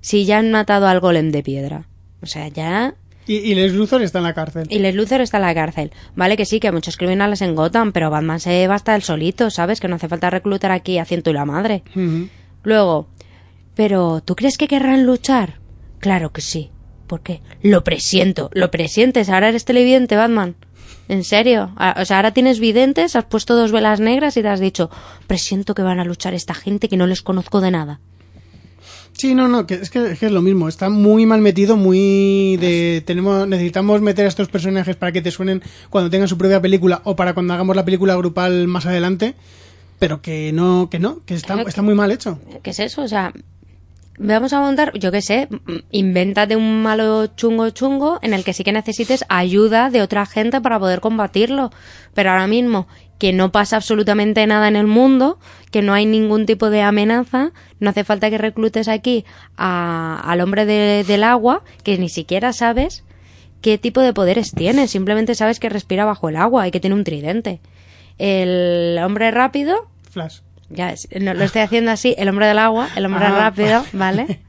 Si 0.00 0.24
ya 0.24 0.38
han 0.38 0.50
matado 0.50 0.86
al 0.88 1.00
golem 1.00 1.30
de 1.30 1.42
piedra. 1.42 1.86
O 2.20 2.26
sea, 2.26 2.48
ya. 2.48 2.94
y, 3.26 3.36
y 3.36 3.54
Les 3.54 3.72
Luthor 3.72 4.02
está 4.02 4.18
en 4.18 4.24
la 4.24 4.34
cárcel. 4.34 4.66
Y 4.70 4.78
Les 4.80 4.94
Luthor 4.94 5.20
está 5.20 5.36
en 5.38 5.42
la 5.44 5.54
cárcel. 5.54 5.92
Vale 6.16 6.36
que 6.36 6.44
sí, 6.44 6.58
que 6.60 6.72
muchos 6.72 6.96
criminales 6.96 7.40
en 7.42 7.54
Gotham, 7.54 7.92
pero 7.92 8.10
Batman 8.10 8.40
se 8.40 8.66
basta 8.66 8.94
él 8.96 9.02
solito, 9.02 9.50
¿sabes? 9.50 9.78
Que 9.80 9.88
no 9.88 9.96
hace 9.96 10.08
falta 10.08 10.30
reclutar 10.30 10.72
aquí 10.72 10.98
a 10.98 11.04
ciento 11.04 11.30
y 11.30 11.34
la 11.34 11.44
madre. 11.44 11.82
Luego, 12.64 13.08
¿pero 13.74 14.20
tú 14.24 14.34
crees 14.34 14.58
que 14.58 14.68
querrán 14.68 15.06
luchar? 15.06 15.60
Claro 15.98 16.32
que 16.32 16.40
sí. 16.40 16.70
¿Por 17.06 17.20
qué? 17.22 17.40
Lo 17.62 17.84
presiento, 17.84 18.50
lo 18.54 18.70
presientes. 18.70 19.28
Ahora 19.28 19.48
eres 19.50 19.64
televidente, 19.64 20.16
Batman. 20.16 20.56
En 21.08 21.24
serio. 21.24 21.72
A- 21.76 21.96
O 22.00 22.04
sea, 22.04 22.16
ahora 22.16 22.32
tienes 22.32 22.58
videntes, 22.60 23.16
has 23.16 23.24
puesto 23.24 23.54
dos 23.56 23.72
velas 23.72 24.00
negras 24.00 24.36
y 24.36 24.42
te 24.42 24.48
has 24.48 24.60
dicho, 24.60 24.90
presiento 25.26 25.74
que 25.74 25.82
van 25.82 26.00
a 26.00 26.04
luchar 26.04 26.34
esta 26.34 26.54
gente 26.54 26.88
que 26.88 26.96
no 26.96 27.06
les 27.06 27.22
conozco 27.22 27.60
de 27.60 27.70
nada. 27.70 28.00
Sí, 29.12 29.34
no, 29.34 29.46
no, 29.46 29.66
que 29.66 29.74
es, 29.74 29.90
que, 29.90 30.12
es 30.12 30.18
que 30.18 30.26
es 30.26 30.32
lo 30.32 30.40
mismo. 30.40 30.68
Está 30.68 30.88
muy 30.88 31.26
mal 31.26 31.40
metido, 31.42 31.76
muy 31.76 32.56
de... 32.56 33.02
tenemos 33.06 33.46
Necesitamos 33.46 34.00
meter 34.00 34.24
a 34.24 34.28
estos 34.28 34.48
personajes 34.48 34.96
para 34.96 35.12
que 35.12 35.20
te 35.20 35.30
suenen 35.30 35.62
cuando 35.90 36.08
tengan 36.08 36.28
su 36.28 36.38
propia 36.38 36.60
película 36.62 37.02
o 37.04 37.14
para 37.14 37.34
cuando 37.34 37.52
hagamos 37.52 37.76
la 37.76 37.84
película 37.84 38.16
grupal 38.16 38.66
más 38.68 38.86
adelante. 38.86 39.34
Pero 39.98 40.22
que 40.22 40.50
no, 40.52 40.88
que 40.90 40.98
no, 40.98 41.20
que 41.26 41.34
está, 41.34 41.54
Claro 41.54 41.68
está 41.68 41.82
muy 41.82 41.94
mal 41.94 42.10
hecho. 42.10 42.40
¿Qué 42.62 42.70
es 42.70 42.80
eso? 42.80 43.02
O 43.02 43.08
sea, 43.08 43.32
vamos 44.22 44.52
a 44.52 44.60
montar, 44.60 44.92
yo 44.98 45.10
qué 45.12 45.22
sé, 45.22 45.48
invéntate 45.90 46.56
un 46.56 46.82
malo 46.82 47.26
chungo 47.28 47.70
chungo 47.70 48.18
en 48.22 48.34
el 48.34 48.44
que 48.44 48.52
sí 48.52 48.64
que 48.64 48.72
necesites 48.72 49.24
ayuda 49.28 49.90
de 49.90 50.02
otra 50.02 50.26
gente 50.26 50.60
para 50.60 50.78
poder 50.78 51.00
combatirlo. 51.00 51.70
Pero 52.14 52.30
ahora 52.30 52.46
mismo, 52.46 52.86
que 53.18 53.32
no 53.32 53.52
pasa 53.52 53.76
absolutamente 53.76 54.46
nada 54.46 54.68
en 54.68 54.76
el 54.76 54.86
mundo, 54.86 55.38
que 55.70 55.82
no 55.82 55.94
hay 55.94 56.06
ningún 56.06 56.46
tipo 56.46 56.70
de 56.70 56.82
amenaza, 56.82 57.52
no 57.80 57.90
hace 57.90 58.04
falta 58.04 58.30
que 58.30 58.38
reclutes 58.38 58.88
aquí 58.88 59.24
a- 59.56 60.20
al 60.24 60.40
hombre 60.40 60.66
de- 60.66 61.04
del 61.06 61.24
agua, 61.24 61.62
que 61.84 61.98
ni 61.98 62.08
siquiera 62.08 62.52
sabes 62.52 63.04
qué 63.60 63.78
tipo 63.78 64.00
de 64.00 64.12
poderes 64.12 64.52
tiene, 64.52 64.88
simplemente 64.88 65.34
sabes 65.36 65.60
que 65.60 65.68
respira 65.68 66.04
bajo 66.04 66.28
el 66.28 66.36
agua 66.36 66.66
y 66.66 66.70
que 66.72 66.80
tiene 66.80 66.96
un 66.96 67.04
tridente. 67.04 67.60
El 68.18 68.98
hombre 69.04 69.30
rápido, 69.30 69.86
Flash. 70.10 70.40
Ya 70.74 70.94
no, 71.20 71.34
lo 71.34 71.44
estoy 71.44 71.62
haciendo 71.62 71.90
así, 71.90 72.14
el 72.18 72.28
hombre 72.28 72.46
del 72.46 72.58
agua, 72.58 72.88
el 72.96 73.06
hombre 73.06 73.24
Ah. 73.26 73.38
rápido, 73.38 73.84
¿vale? 73.92 74.40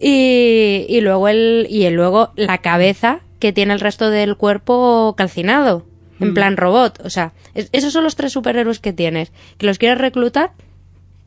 Y, 0.00 0.86
y 0.88 1.00
luego 1.00 1.28
el, 1.28 1.66
y 1.68 1.84
el- 1.84 1.94
luego 1.94 2.32
la 2.36 2.58
cabeza 2.58 3.20
que 3.38 3.52
tiene 3.52 3.72
el 3.74 3.80
resto 3.80 4.10
del 4.10 4.36
cuerpo 4.36 5.14
calcinado, 5.16 5.86
en 6.20 6.30
Mm. 6.30 6.34
plan 6.34 6.56
robot. 6.56 7.00
O 7.04 7.10
sea, 7.10 7.32
es- 7.54 7.68
esos 7.72 7.92
son 7.92 8.04
los 8.04 8.16
tres 8.16 8.32
superhéroes 8.32 8.80
que 8.80 8.92
tienes. 8.92 9.32
Que 9.58 9.66
los 9.66 9.78
quieres 9.78 9.98
reclutar 9.98 10.52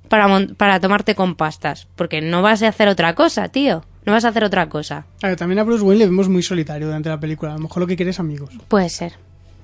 para, 0.10 0.28
para 0.58 0.80
tomarte 0.80 1.16
con 1.16 1.36
pastas. 1.36 1.88
Porque 1.96 2.22
no 2.22 2.42
vas 2.42 2.62
a 2.64 2.68
hacer 2.70 2.88
otra 2.88 3.16
cosa, 3.16 3.50
tío. 3.50 3.84
No 4.06 4.14
vas 4.14 4.26
a 4.26 4.30
hacer 4.30 4.44
otra 4.44 4.68
cosa. 4.68 5.06
A 5.22 5.28
ver, 5.28 5.38
también 5.38 5.60
a 5.60 5.64
Bruce 5.64 5.84
Wayne 5.84 6.00
le 6.00 6.06
vemos 6.06 6.28
muy 6.28 6.42
solitario 6.44 6.88
durante 6.88 7.10
la 7.10 7.20
película. 7.20 7.52
A 7.52 7.56
lo 7.56 7.62
mejor 7.62 7.82
lo 7.82 7.88
que 7.88 7.96
quiere 7.96 8.12
es 8.12 8.20
amigos. 8.20 8.50
Puede 8.68 8.90
ser. 8.90 9.14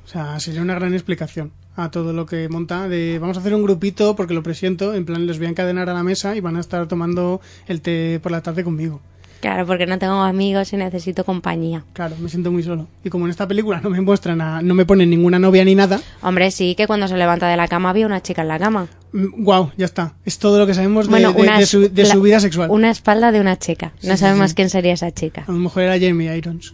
O 0.05 0.07
sea, 0.09 0.39
sería 0.39 0.61
una 0.61 0.75
gran 0.75 0.93
explicación 0.93 1.51
a 1.77 1.89
todo 1.91 2.11
lo 2.11 2.25
que 2.25 2.49
monta 2.49 2.87
de 2.89 3.19
vamos 3.19 3.37
a 3.37 3.39
hacer 3.39 3.53
un 3.55 3.63
grupito 3.63 4.15
porque 4.15 4.33
lo 4.33 4.43
presiento, 4.43 4.93
en 4.95 5.05
plan 5.05 5.25
les 5.27 5.37
voy 5.37 5.47
a 5.47 5.51
encadenar 5.51 5.89
a 5.89 5.93
la 5.93 6.03
mesa 6.03 6.35
y 6.35 6.41
van 6.41 6.57
a 6.57 6.59
estar 6.59 6.87
tomando 6.87 7.39
el 7.67 7.81
té 7.81 8.19
por 8.21 8.31
la 8.31 8.41
tarde 8.41 8.63
conmigo. 8.63 8.99
Claro, 9.39 9.67
porque 9.67 9.85
no 9.85 9.99
tengo 9.99 10.15
amigos 10.23 10.73
y 10.73 10.77
necesito 10.77 11.23
compañía. 11.23 11.83
Claro, 11.93 12.15
me 12.19 12.27
siento 12.27 12.51
muy 12.51 12.63
solo. 12.63 12.87
Y 13.03 13.09
como 13.11 13.25
en 13.25 13.29
esta 13.29 13.47
película 13.47 13.79
no 13.81 13.91
me 13.91 14.01
muestran 14.01 14.41
a, 14.41 14.63
no 14.63 14.73
me 14.73 14.83
ponen 14.83 15.11
ninguna 15.11 15.37
novia 15.37 15.63
ni 15.63 15.75
nada, 15.75 16.01
Hombre, 16.23 16.49
sí, 16.49 16.73
que 16.75 16.87
cuando 16.87 17.07
se 17.07 17.15
levanta 17.17 17.47
de 17.47 17.55
la 17.55 17.67
cama 17.67 17.91
había 17.91 18.07
una 18.07 18.19
chica 18.23 18.41
en 18.41 18.47
la 18.47 18.57
cama. 18.57 18.87
wow, 19.13 19.69
ya 19.77 19.85
está. 19.85 20.15
Es 20.25 20.39
todo 20.39 20.57
lo 20.57 20.65
que 20.65 20.73
sabemos 20.73 21.05
de, 21.05 21.11
Bueno, 21.11 21.33
una 21.37 21.59
de 21.59 21.67
su, 21.67 21.87
de 21.87 22.03
la- 22.03 22.09
su 22.13 22.21
vida 22.23 22.39
sexual. 22.39 22.71
Una 22.71 22.89
espalda 22.89 23.31
de 23.31 23.39
una 23.39 23.59
chica. 23.59 23.93
No 24.01 24.13
Sí, 24.13 24.17
sabemos 24.21 24.49
sí. 24.49 24.55
quién 24.55 24.71
sería 24.71 24.93
esa 24.93 25.11
chica. 25.11 25.43
A 25.47 25.51
lo 25.51 25.59
mejor 25.59 25.83
era 25.83 25.99
Jeremy 25.99 26.25
Irons. 26.35 26.73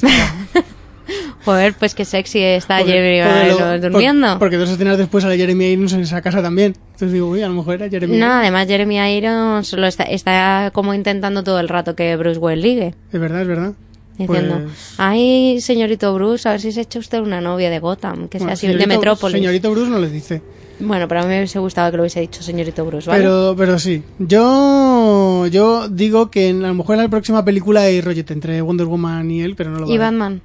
Joder, 1.44 1.74
pues 1.74 1.94
qué 1.94 2.04
sexy 2.04 2.40
está 2.40 2.78
Porque- 2.78 2.92
Jeremy 2.92 3.46
Irons 3.48 3.60
por- 3.60 3.80
durmiendo. 3.80 4.38
porque 4.38 4.56
dos 4.56 4.70
escenas 4.70 4.98
después 4.98 5.22
sale 5.24 5.36
Jeremy 5.36 5.64
Irons 5.72 5.92
en 5.92 6.00
esa 6.00 6.22
casa 6.22 6.40
también. 6.42 6.74
Entonces 6.92 7.12
digo, 7.12 7.28
uy, 7.28 7.42
a 7.42 7.48
lo 7.48 7.54
mejor 7.54 7.74
era 7.74 7.88
Jeremy 7.88 8.12
No, 8.16 8.26
Irons. 8.26 8.40
además 8.42 8.66
Jeremy 8.68 9.16
Irons 9.16 9.72
lo 9.72 9.86
está, 9.86 10.04
está 10.04 10.70
como 10.72 10.94
intentando 10.94 11.42
todo 11.42 11.58
el 11.60 11.68
rato 11.68 11.96
que 11.96 12.14
Bruce 12.16 12.38
Wayne 12.38 12.62
ligue. 12.62 12.94
Es 13.12 13.20
verdad, 13.20 13.42
es 13.42 13.48
verdad. 13.48 13.72
Diciendo, 14.18 14.60
Pues- 14.64 14.94
ay, 14.98 15.60
señorito 15.60 16.14
Bruce, 16.14 16.48
a 16.48 16.52
ver 16.52 16.60
si 16.60 16.70
se 16.70 16.82
echa 16.82 16.98
usted 16.98 17.18
una 17.20 17.40
novia 17.40 17.70
de 17.70 17.78
Gotham, 17.80 18.28
que 18.28 18.38
sea 18.38 18.46
Bueno, 18.48 18.50
de 18.52 18.56
señorito- 18.56 18.86
Metrópolis. 18.88 19.36
Señorito 19.36 19.70
Bruce 19.70 19.90
no 19.90 19.98
les 19.98 20.12
dice. 20.12 20.42
Bueno, 20.80 21.06
pero 21.08 21.20
a 21.20 21.22
mí 21.24 21.28
me 21.30 21.38
hubiese 21.38 21.58
gustado 21.60 21.90
que 21.90 21.96
lo 21.96 22.02
hubiese 22.02 22.20
dicho 22.20 22.42
señorito 22.42 22.84
Bruce, 22.84 23.08
¿vale? 23.08 23.22
Pero, 23.22 23.54
pero 23.56 23.78
sí. 23.78 24.02
Yo, 24.18 25.46
yo 25.46 25.88
digo 25.88 26.30
que 26.30 26.48
en- 26.48 26.64
a 26.64 26.68
lo 26.68 26.74
mejor 26.74 26.96
en 26.96 27.02
la 27.02 27.08
próxima 27.08 27.44
película 27.44 27.82
hay 27.82 28.00
rollete 28.00 28.32
entre 28.32 28.60
Wonder 28.62 28.86
Woman 28.86 29.30
y 29.30 29.42
él, 29.42 29.54
pero 29.56 29.70
no 29.70 29.78
lo 29.80 29.86
va 29.86 29.92
y 29.92 29.96
a. 29.96 30.00
Batman. 30.00 30.42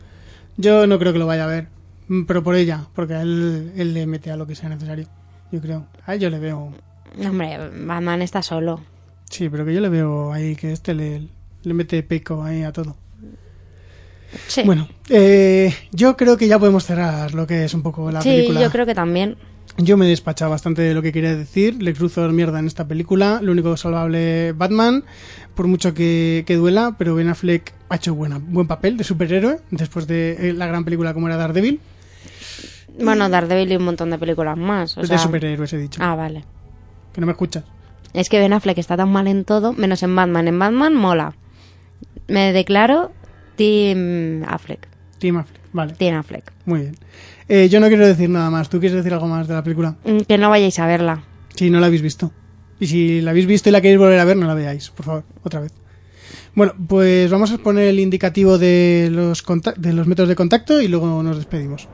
Yo 0.57 0.87
no 0.87 0.99
creo 0.99 1.13
que 1.13 1.19
lo 1.19 1.27
vaya 1.27 1.43
a 1.45 1.47
ver. 1.47 1.67
Mm, 2.07 2.23
Pero 2.23 2.43
por 2.43 2.55
ella, 2.55 2.85
porque 2.95 3.13
a 3.15 3.21
él, 3.21 3.71
él 3.75 3.93
le 3.93 4.05
mete 4.07 4.31
a 4.31 4.37
lo 4.37 4.47
que 4.47 4.55
sea 4.55 4.69
necesario. 4.69 5.07
Yo 5.51 5.61
creo. 5.61 5.85
A 6.05 6.13
él 6.15 6.19
yo 6.19 6.29
le 6.29 6.39
veo. 6.39 6.73
Hombre, 7.25 7.57
Batman 7.85 8.21
está 8.21 8.41
solo. 8.41 8.81
Sí, 9.29 9.49
pero 9.49 9.65
que 9.65 9.73
yo 9.73 9.81
le 9.81 9.89
veo 9.89 10.31
ahí 10.33 10.55
que 10.55 10.71
este 10.71 10.93
le, 10.93 11.27
le 11.63 11.73
mete 11.73 12.01
pico 12.03 12.43
ahí 12.43 12.63
a 12.63 12.71
todo. 12.71 12.95
Sí, 14.47 14.61
Bueno, 14.65 14.87
eh, 15.09 15.73
yo 15.91 16.17
creo 16.17 16.37
que 16.37 16.47
ya 16.47 16.59
podemos 16.59 16.83
cerrar 16.85 17.33
lo 17.33 17.47
que 17.47 17.63
es 17.63 17.73
un 17.73 17.81
poco 17.81 18.11
la 18.11 18.21
sí 18.21 18.29
película. 18.29 18.61
yo 18.61 18.71
creo 18.71 18.85
que 18.85 18.93
también. 18.93 19.37
Yo 19.77 19.95
me 19.95 20.05
he 20.05 20.09
despachado 20.09 20.51
bastante 20.51 20.81
de 20.81 20.93
lo 20.93 21.01
que 21.01 21.11
quería 21.13 21.35
decir. 21.35 21.81
Lex 21.81 21.99
Luthor 21.99 22.33
mierda 22.33 22.59
en 22.59 22.67
esta 22.67 22.87
película. 22.87 23.39
Lo 23.41 23.51
único 23.51 23.77
salvable 23.77 24.51
Batman, 24.53 25.03
por 25.57 25.67
mucho 25.67 25.93
que, 25.93 26.43
que 26.47 26.55
duela, 26.55 26.95
pero 26.97 27.15
Ben 27.15 27.27
Affleck 27.29 27.73
ha 27.89 27.95
hecho 27.97 28.15
buena, 28.15 28.39
buen 28.41 28.67
papel 28.67 28.95
de 28.95 29.03
superhéroe 29.03 29.59
después 29.71 30.07
de 30.07 30.49
eh, 30.49 30.53
la 30.53 30.67
gran 30.67 30.85
película 30.85 31.13
como 31.13 31.27
era 31.27 31.35
Daredevil. 31.35 31.81
Bueno, 33.03 33.27
Daredevil 33.27 33.71
y 33.71 33.75
un 33.75 33.83
montón 33.83 34.09
de 34.11 34.17
películas 34.17 34.55
más. 34.57 34.97
O 34.97 35.01
de 35.01 35.07
sea... 35.07 35.17
superhéroes 35.17 35.73
he 35.73 35.77
dicho. 35.77 35.99
Ah, 36.01 36.15
vale. 36.15 36.45
Que 37.11 37.19
no 37.21 37.27
me 37.27 37.31
escuchas. 37.33 37.63
Es 38.13 38.29
que 38.29 38.39
Ben 38.39 38.53
Affleck 38.53 38.77
está 38.77 38.95
tan 38.95 39.09
mal 39.11 39.27
en 39.27 39.43
todo, 39.45 39.73
menos 39.73 40.01
en 40.03 40.15
Batman. 40.15 40.47
En 40.47 40.57
Batman 40.59 40.93
mola. 40.95 41.33
Me 42.27 42.53
declaro 42.53 43.11
Team 43.55 44.43
Affleck. 44.47 44.87
Team 45.19 45.37
Affleck. 45.37 45.61
Vale, 45.73 45.93
Team 45.93 46.15
Affleck. 46.17 46.51
muy 46.65 46.79
bien. 46.81 46.95
Eh, 47.49 47.67
yo 47.69 47.79
no 47.79 47.87
quiero 47.87 48.05
decir 48.05 48.29
nada 48.29 48.49
más. 48.49 48.69
¿Tú 48.69 48.79
quieres 48.79 48.95
decir 48.97 49.13
algo 49.13 49.27
más 49.27 49.47
de 49.47 49.53
la 49.53 49.63
película? 49.63 49.95
Mm, 50.05 50.19
Que 50.27 50.37
no 50.37 50.49
vayáis 50.49 50.77
a 50.79 50.85
verla. 50.87 51.23
Si 51.55 51.69
no 51.69 51.79
la 51.79 51.87
habéis 51.87 52.01
visto. 52.01 52.31
Y 52.79 52.87
si 52.87 53.21
la 53.21 53.31
habéis 53.31 53.47
visto 53.47 53.69
y 53.69 53.71
la 53.71 53.81
queréis 53.81 53.99
volver 53.99 54.19
a 54.19 54.25
ver, 54.25 54.37
no 54.37 54.47
la 54.47 54.53
veáis, 54.53 54.89
por 54.89 55.05
favor, 55.05 55.23
otra 55.43 55.59
vez. 55.59 55.73
Bueno, 56.53 56.73
pues 56.87 57.29
vamos 57.29 57.51
a 57.51 57.57
poner 57.57 57.87
el 57.87 57.99
indicativo 57.99 58.57
de 58.57 59.09
los, 59.11 59.43
de 59.77 59.93
los 59.93 60.07
métodos 60.07 60.29
de 60.29 60.35
contacto 60.35 60.81
y 60.81 60.87
luego 60.87 61.21
nos 61.21 61.37
despedimos. 61.37 61.87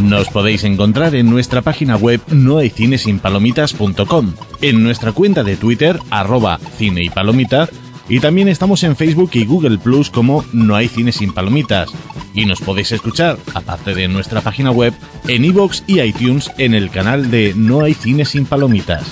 Nos 0.00 0.28
podéis 0.28 0.64
encontrar 0.64 1.14
en 1.14 1.28
nuestra 1.28 1.60
página 1.60 1.96
web 1.96 2.20
nohaycinesinpalomitas.com, 2.28 4.34
en 4.62 4.82
nuestra 4.82 5.12
cuenta 5.12 5.42
de 5.42 5.56
Twitter, 5.56 5.98
arroba 6.08 6.58
cine 6.76 7.02
y 7.02 7.10
palomita, 7.10 7.68
y 8.08 8.20
también 8.20 8.48
estamos 8.48 8.82
en 8.84 8.96
Facebook 8.96 9.30
y 9.34 9.44
Google 9.44 9.76
Plus 9.78 10.08
como 10.10 10.44
No 10.52 10.76
hay 10.76 10.88
cine 10.88 11.12
sin 11.12 11.32
palomitas. 11.32 11.90
Y 12.34 12.46
nos 12.46 12.60
podéis 12.60 12.92
escuchar, 12.92 13.38
aparte 13.54 13.94
de 13.94 14.08
nuestra 14.08 14.40
página 14.40 14.70
web, 14.70 14.94
en 15.26 15.44
iVoox 15.44 15.82
y 15.86 16.00
iTunes 16.00 16.50
en 16.58 16.74
el 16.74 16.90
canal 16.90 17.30
de 17.30 17.52
No 17.56 17.82
hay 17.82 17.94
cine 17.94 18.24
sin 18.24 18.46
palomitas. 18.46 19.04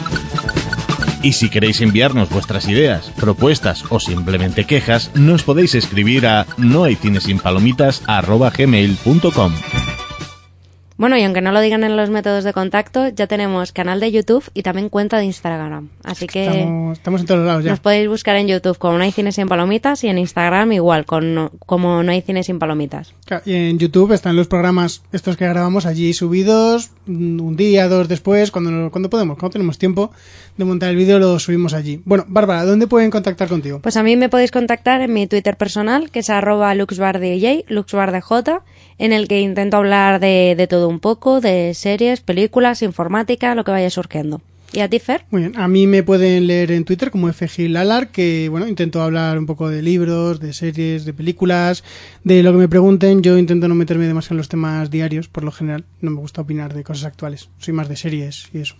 Y 1.23 1.33
si 1.33 1.49
queréis 1.51 1.81
enviarnos 1.81 2.31
vuestras 2.31 2.69
ideas, 2.69 3.11
propuestas 3.17 3.85
o 3.89 3.99
simplemente 3.99 4.65
quejas, 4.65 5.11
nos 5.15 5.43
podéis 5.43 5.75
escribir 5.75 6.25
a 6.27 6.47
nohaycinesinpalomitas.gmail.com 6.57 9.53
Bueno, 10.99 11.19
y 11.19 11.23
aunque 11.25 11.43
no 11.43 11.53
lo 11.53 11.61
digan 11.61 11.85
en 11.85 11.95
los 11.97 12.09
métodos 12.09 12.43
de 12.43 12.55
contacto, 12.55 13.09
ya 13.09 13.27
tenemos 13.27 13.73
canal 13.73 14.01
de 14.01 14.11
YouTube 14.13 14.45
y 14.55 14.63
también 14.63 14.89
cuenta 14.89 15.19
de 15.19 15.25
Instagram. 15.27 15.91
Así 16.03 16.27
que 16.27 16.47
Estamos, 16.47 16.99
estamos 16.99 17.21
en 17.21 17.27
todos 17.27 17.47
lados 17.47 17.65
ya. 17.65 17.71
nos 17.71 17.81
podéis 17.81 18.09
buscar 18.09 18.37
en 18.37 18.49
YouTube 18.49 18.79
como 18.79 18.97
No 18.97 19.05
hay 19.05 19.13
cine 19.13 19.31
sin 19.33 19.47
palomitas 19.47 20.03
y 20.05 20.09
en 20.09 20.17
Instagram 20.17 20.73
igual, 20.73 21.05
con 21.05 21.35
no- 21.35 21.51
como 21.67 22.03
No 22.03 22.13
hay 22.13 22.23
cine 22.23 22.43
sin 22.45 22.59
palomitas. 22.59 23.13
Claro, 23.27 23.43
Y 23.45 23.55
en 23.55 23.79
YouTube 23.79 24.13
están 24.13 24.37
los 24.37 24.49
programas 24.49 25.03
estos 25.13 25.37
que 25.37 25.47
grabamos 25.47 25.85
allí 25.85 26.15
subidos 26.15 26.91
mm, 27.07 27.41
un 27.43 27.57
día, 27.57 27.89
dos 27.89 28.09
después, 28.09 28.51
cuando, 28.51 28.91
cuando 28.91 29.11
podemos, 29.11 29.37
cuando 29.39 29.53
tenemos 29.53 29.77
tiempo 29.79 30.13
de 30.57 30.65
montar 30.65 30.89
el 30.89 30.97
vídeo, 30.97 31.19
lo 31.19 31.39
subimos 31.39 31.75
allí. 31.75 32.01
Bueno, 32.07 32.25
Bárbara, 32.27 32.65
¿dónde 32.65 32.87
pueden 32.87 33.11
contactar 33.11 33.49
contigo? 33.49 33.81
Pues 33.83 33.99
a 33.99 34.03
mí 34.03 34.17
me 34.17 34.31
podéis 34.31 34.51
contactar 34.51 35.03
en 35.03 35.13
mi 35.13 35.27
Twitter 35.27 35.59
personal, 35.59 36.11
que 36.11 36.21
es 36.21 36.31
arroba 36.31 36.75
luxbardj, 36.75 37.65
luxbardj, 37.69 38.49
en 38.99 39.13
el 39.13 39.29
que 39.29 39.41
intento 39.41 39.77
hablar 39.77 40.21
de, 40.21 40.55
de 40.57 40.67
todo 40.67 40.89
un 40.89 41.01
poco, 41.01 41.41
de 41.41 41.73
series, 41.75 42.21
películas, 42.21 42.83
informática, 42.83 43.55
lo 43.55 43.65
que 43.65 43.71
vaya 43.73 43.91
surgiendo. 43.91 44.41
¿Y 44.73 44.81
a 44.81 44.89
ti, 44.91 44.99
Fer? 44.99 45.25
Muy 45.31 45.43
bien, 45.43 45.57
a 45.57 45.69
mí 45.69 45.87
me 45.87 46.03
pueden 46.03 46.49
leer 46.49 46.73
en 46.73 46.85
Twitter 46.85 47.11
como 47.11 47.33
FGLalar, 47.33 48.09
que 48.09 48.49
bueno, 48.51 48.67
intento 48.67 49.01
hablar 49.01 49.39
un 49.39 49.47
poco 49.47 49.69
de 49.71 49.81
libros, 49.81 50.41
de 50.41 50.53
series, 50.53 51.05
de 51.05 51.13
películas, 51.15 51.85
de 52.25 52.43
lo 52.43 52.53
que 52.53 52.59
me 52.59 52.69
pregunten. 52.69 53.23
Yo 53.23 53.39
intento 53.39 53.69
no 53.69 53.75
meterme 53.75 54.07
demasiado 54.07 54.35
en 54.35 54.39
los 54.39 54.49
temas 54.49 54.91
diarios, 54.91 55.29
por 55.29 55.45
lo 55.45 55.53
general. 55.53 55.85
No 56.01 56.11
me 56.11 56.21
gusta 56.21 56.43
opinar 56.43 56.75
de 56.75 56.83
cosas 56.83 57.05
actuales. 57.05 57.49
Soy 57.59 57.73
más 57.75 57.89
de 57.89 57.97
series 57.97 58.49
y 58.53 58.59
eso. 58.59 58.75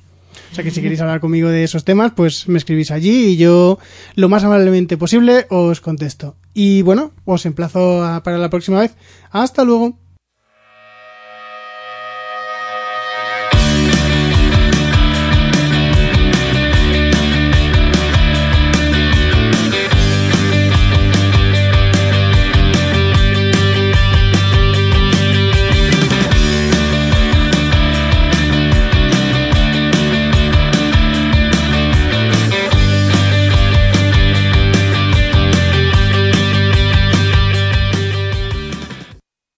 O 0.53 0.55
sea 0.55 0.63
que 0.65 0.71
si 0.71 0.83
queréis 0.83 1.01
hablar 1.01 1.21
conmigo 1.21 1.49
de 1.49 1.65
esos 1.65 1.85
temas, 1.85 2.13
pues 2.15 2.47
me 2.47 2.59
escribís 2.59 2.91
allí 2.91 3.29
y 3.29 3.37
yo 3.39 3.79
lo 4.17 4.29
más 4.29 4.45
amablemente 4.45 4.99
posible 4.99 5.47
os 5.49 5.81
contesto. 5.81 6.35
Y 6.53 6.83
bueno, 6.83 7.13
os 7.25 7.47
emplazo 7.47 8.05
a- 8.05 8.23
para 8.23 8.37
la 8.39 8.51
próxima 8.51 8.81
vez. 8.81 8.95
Hasta 9.31 9.65
luego. 9.65 9.97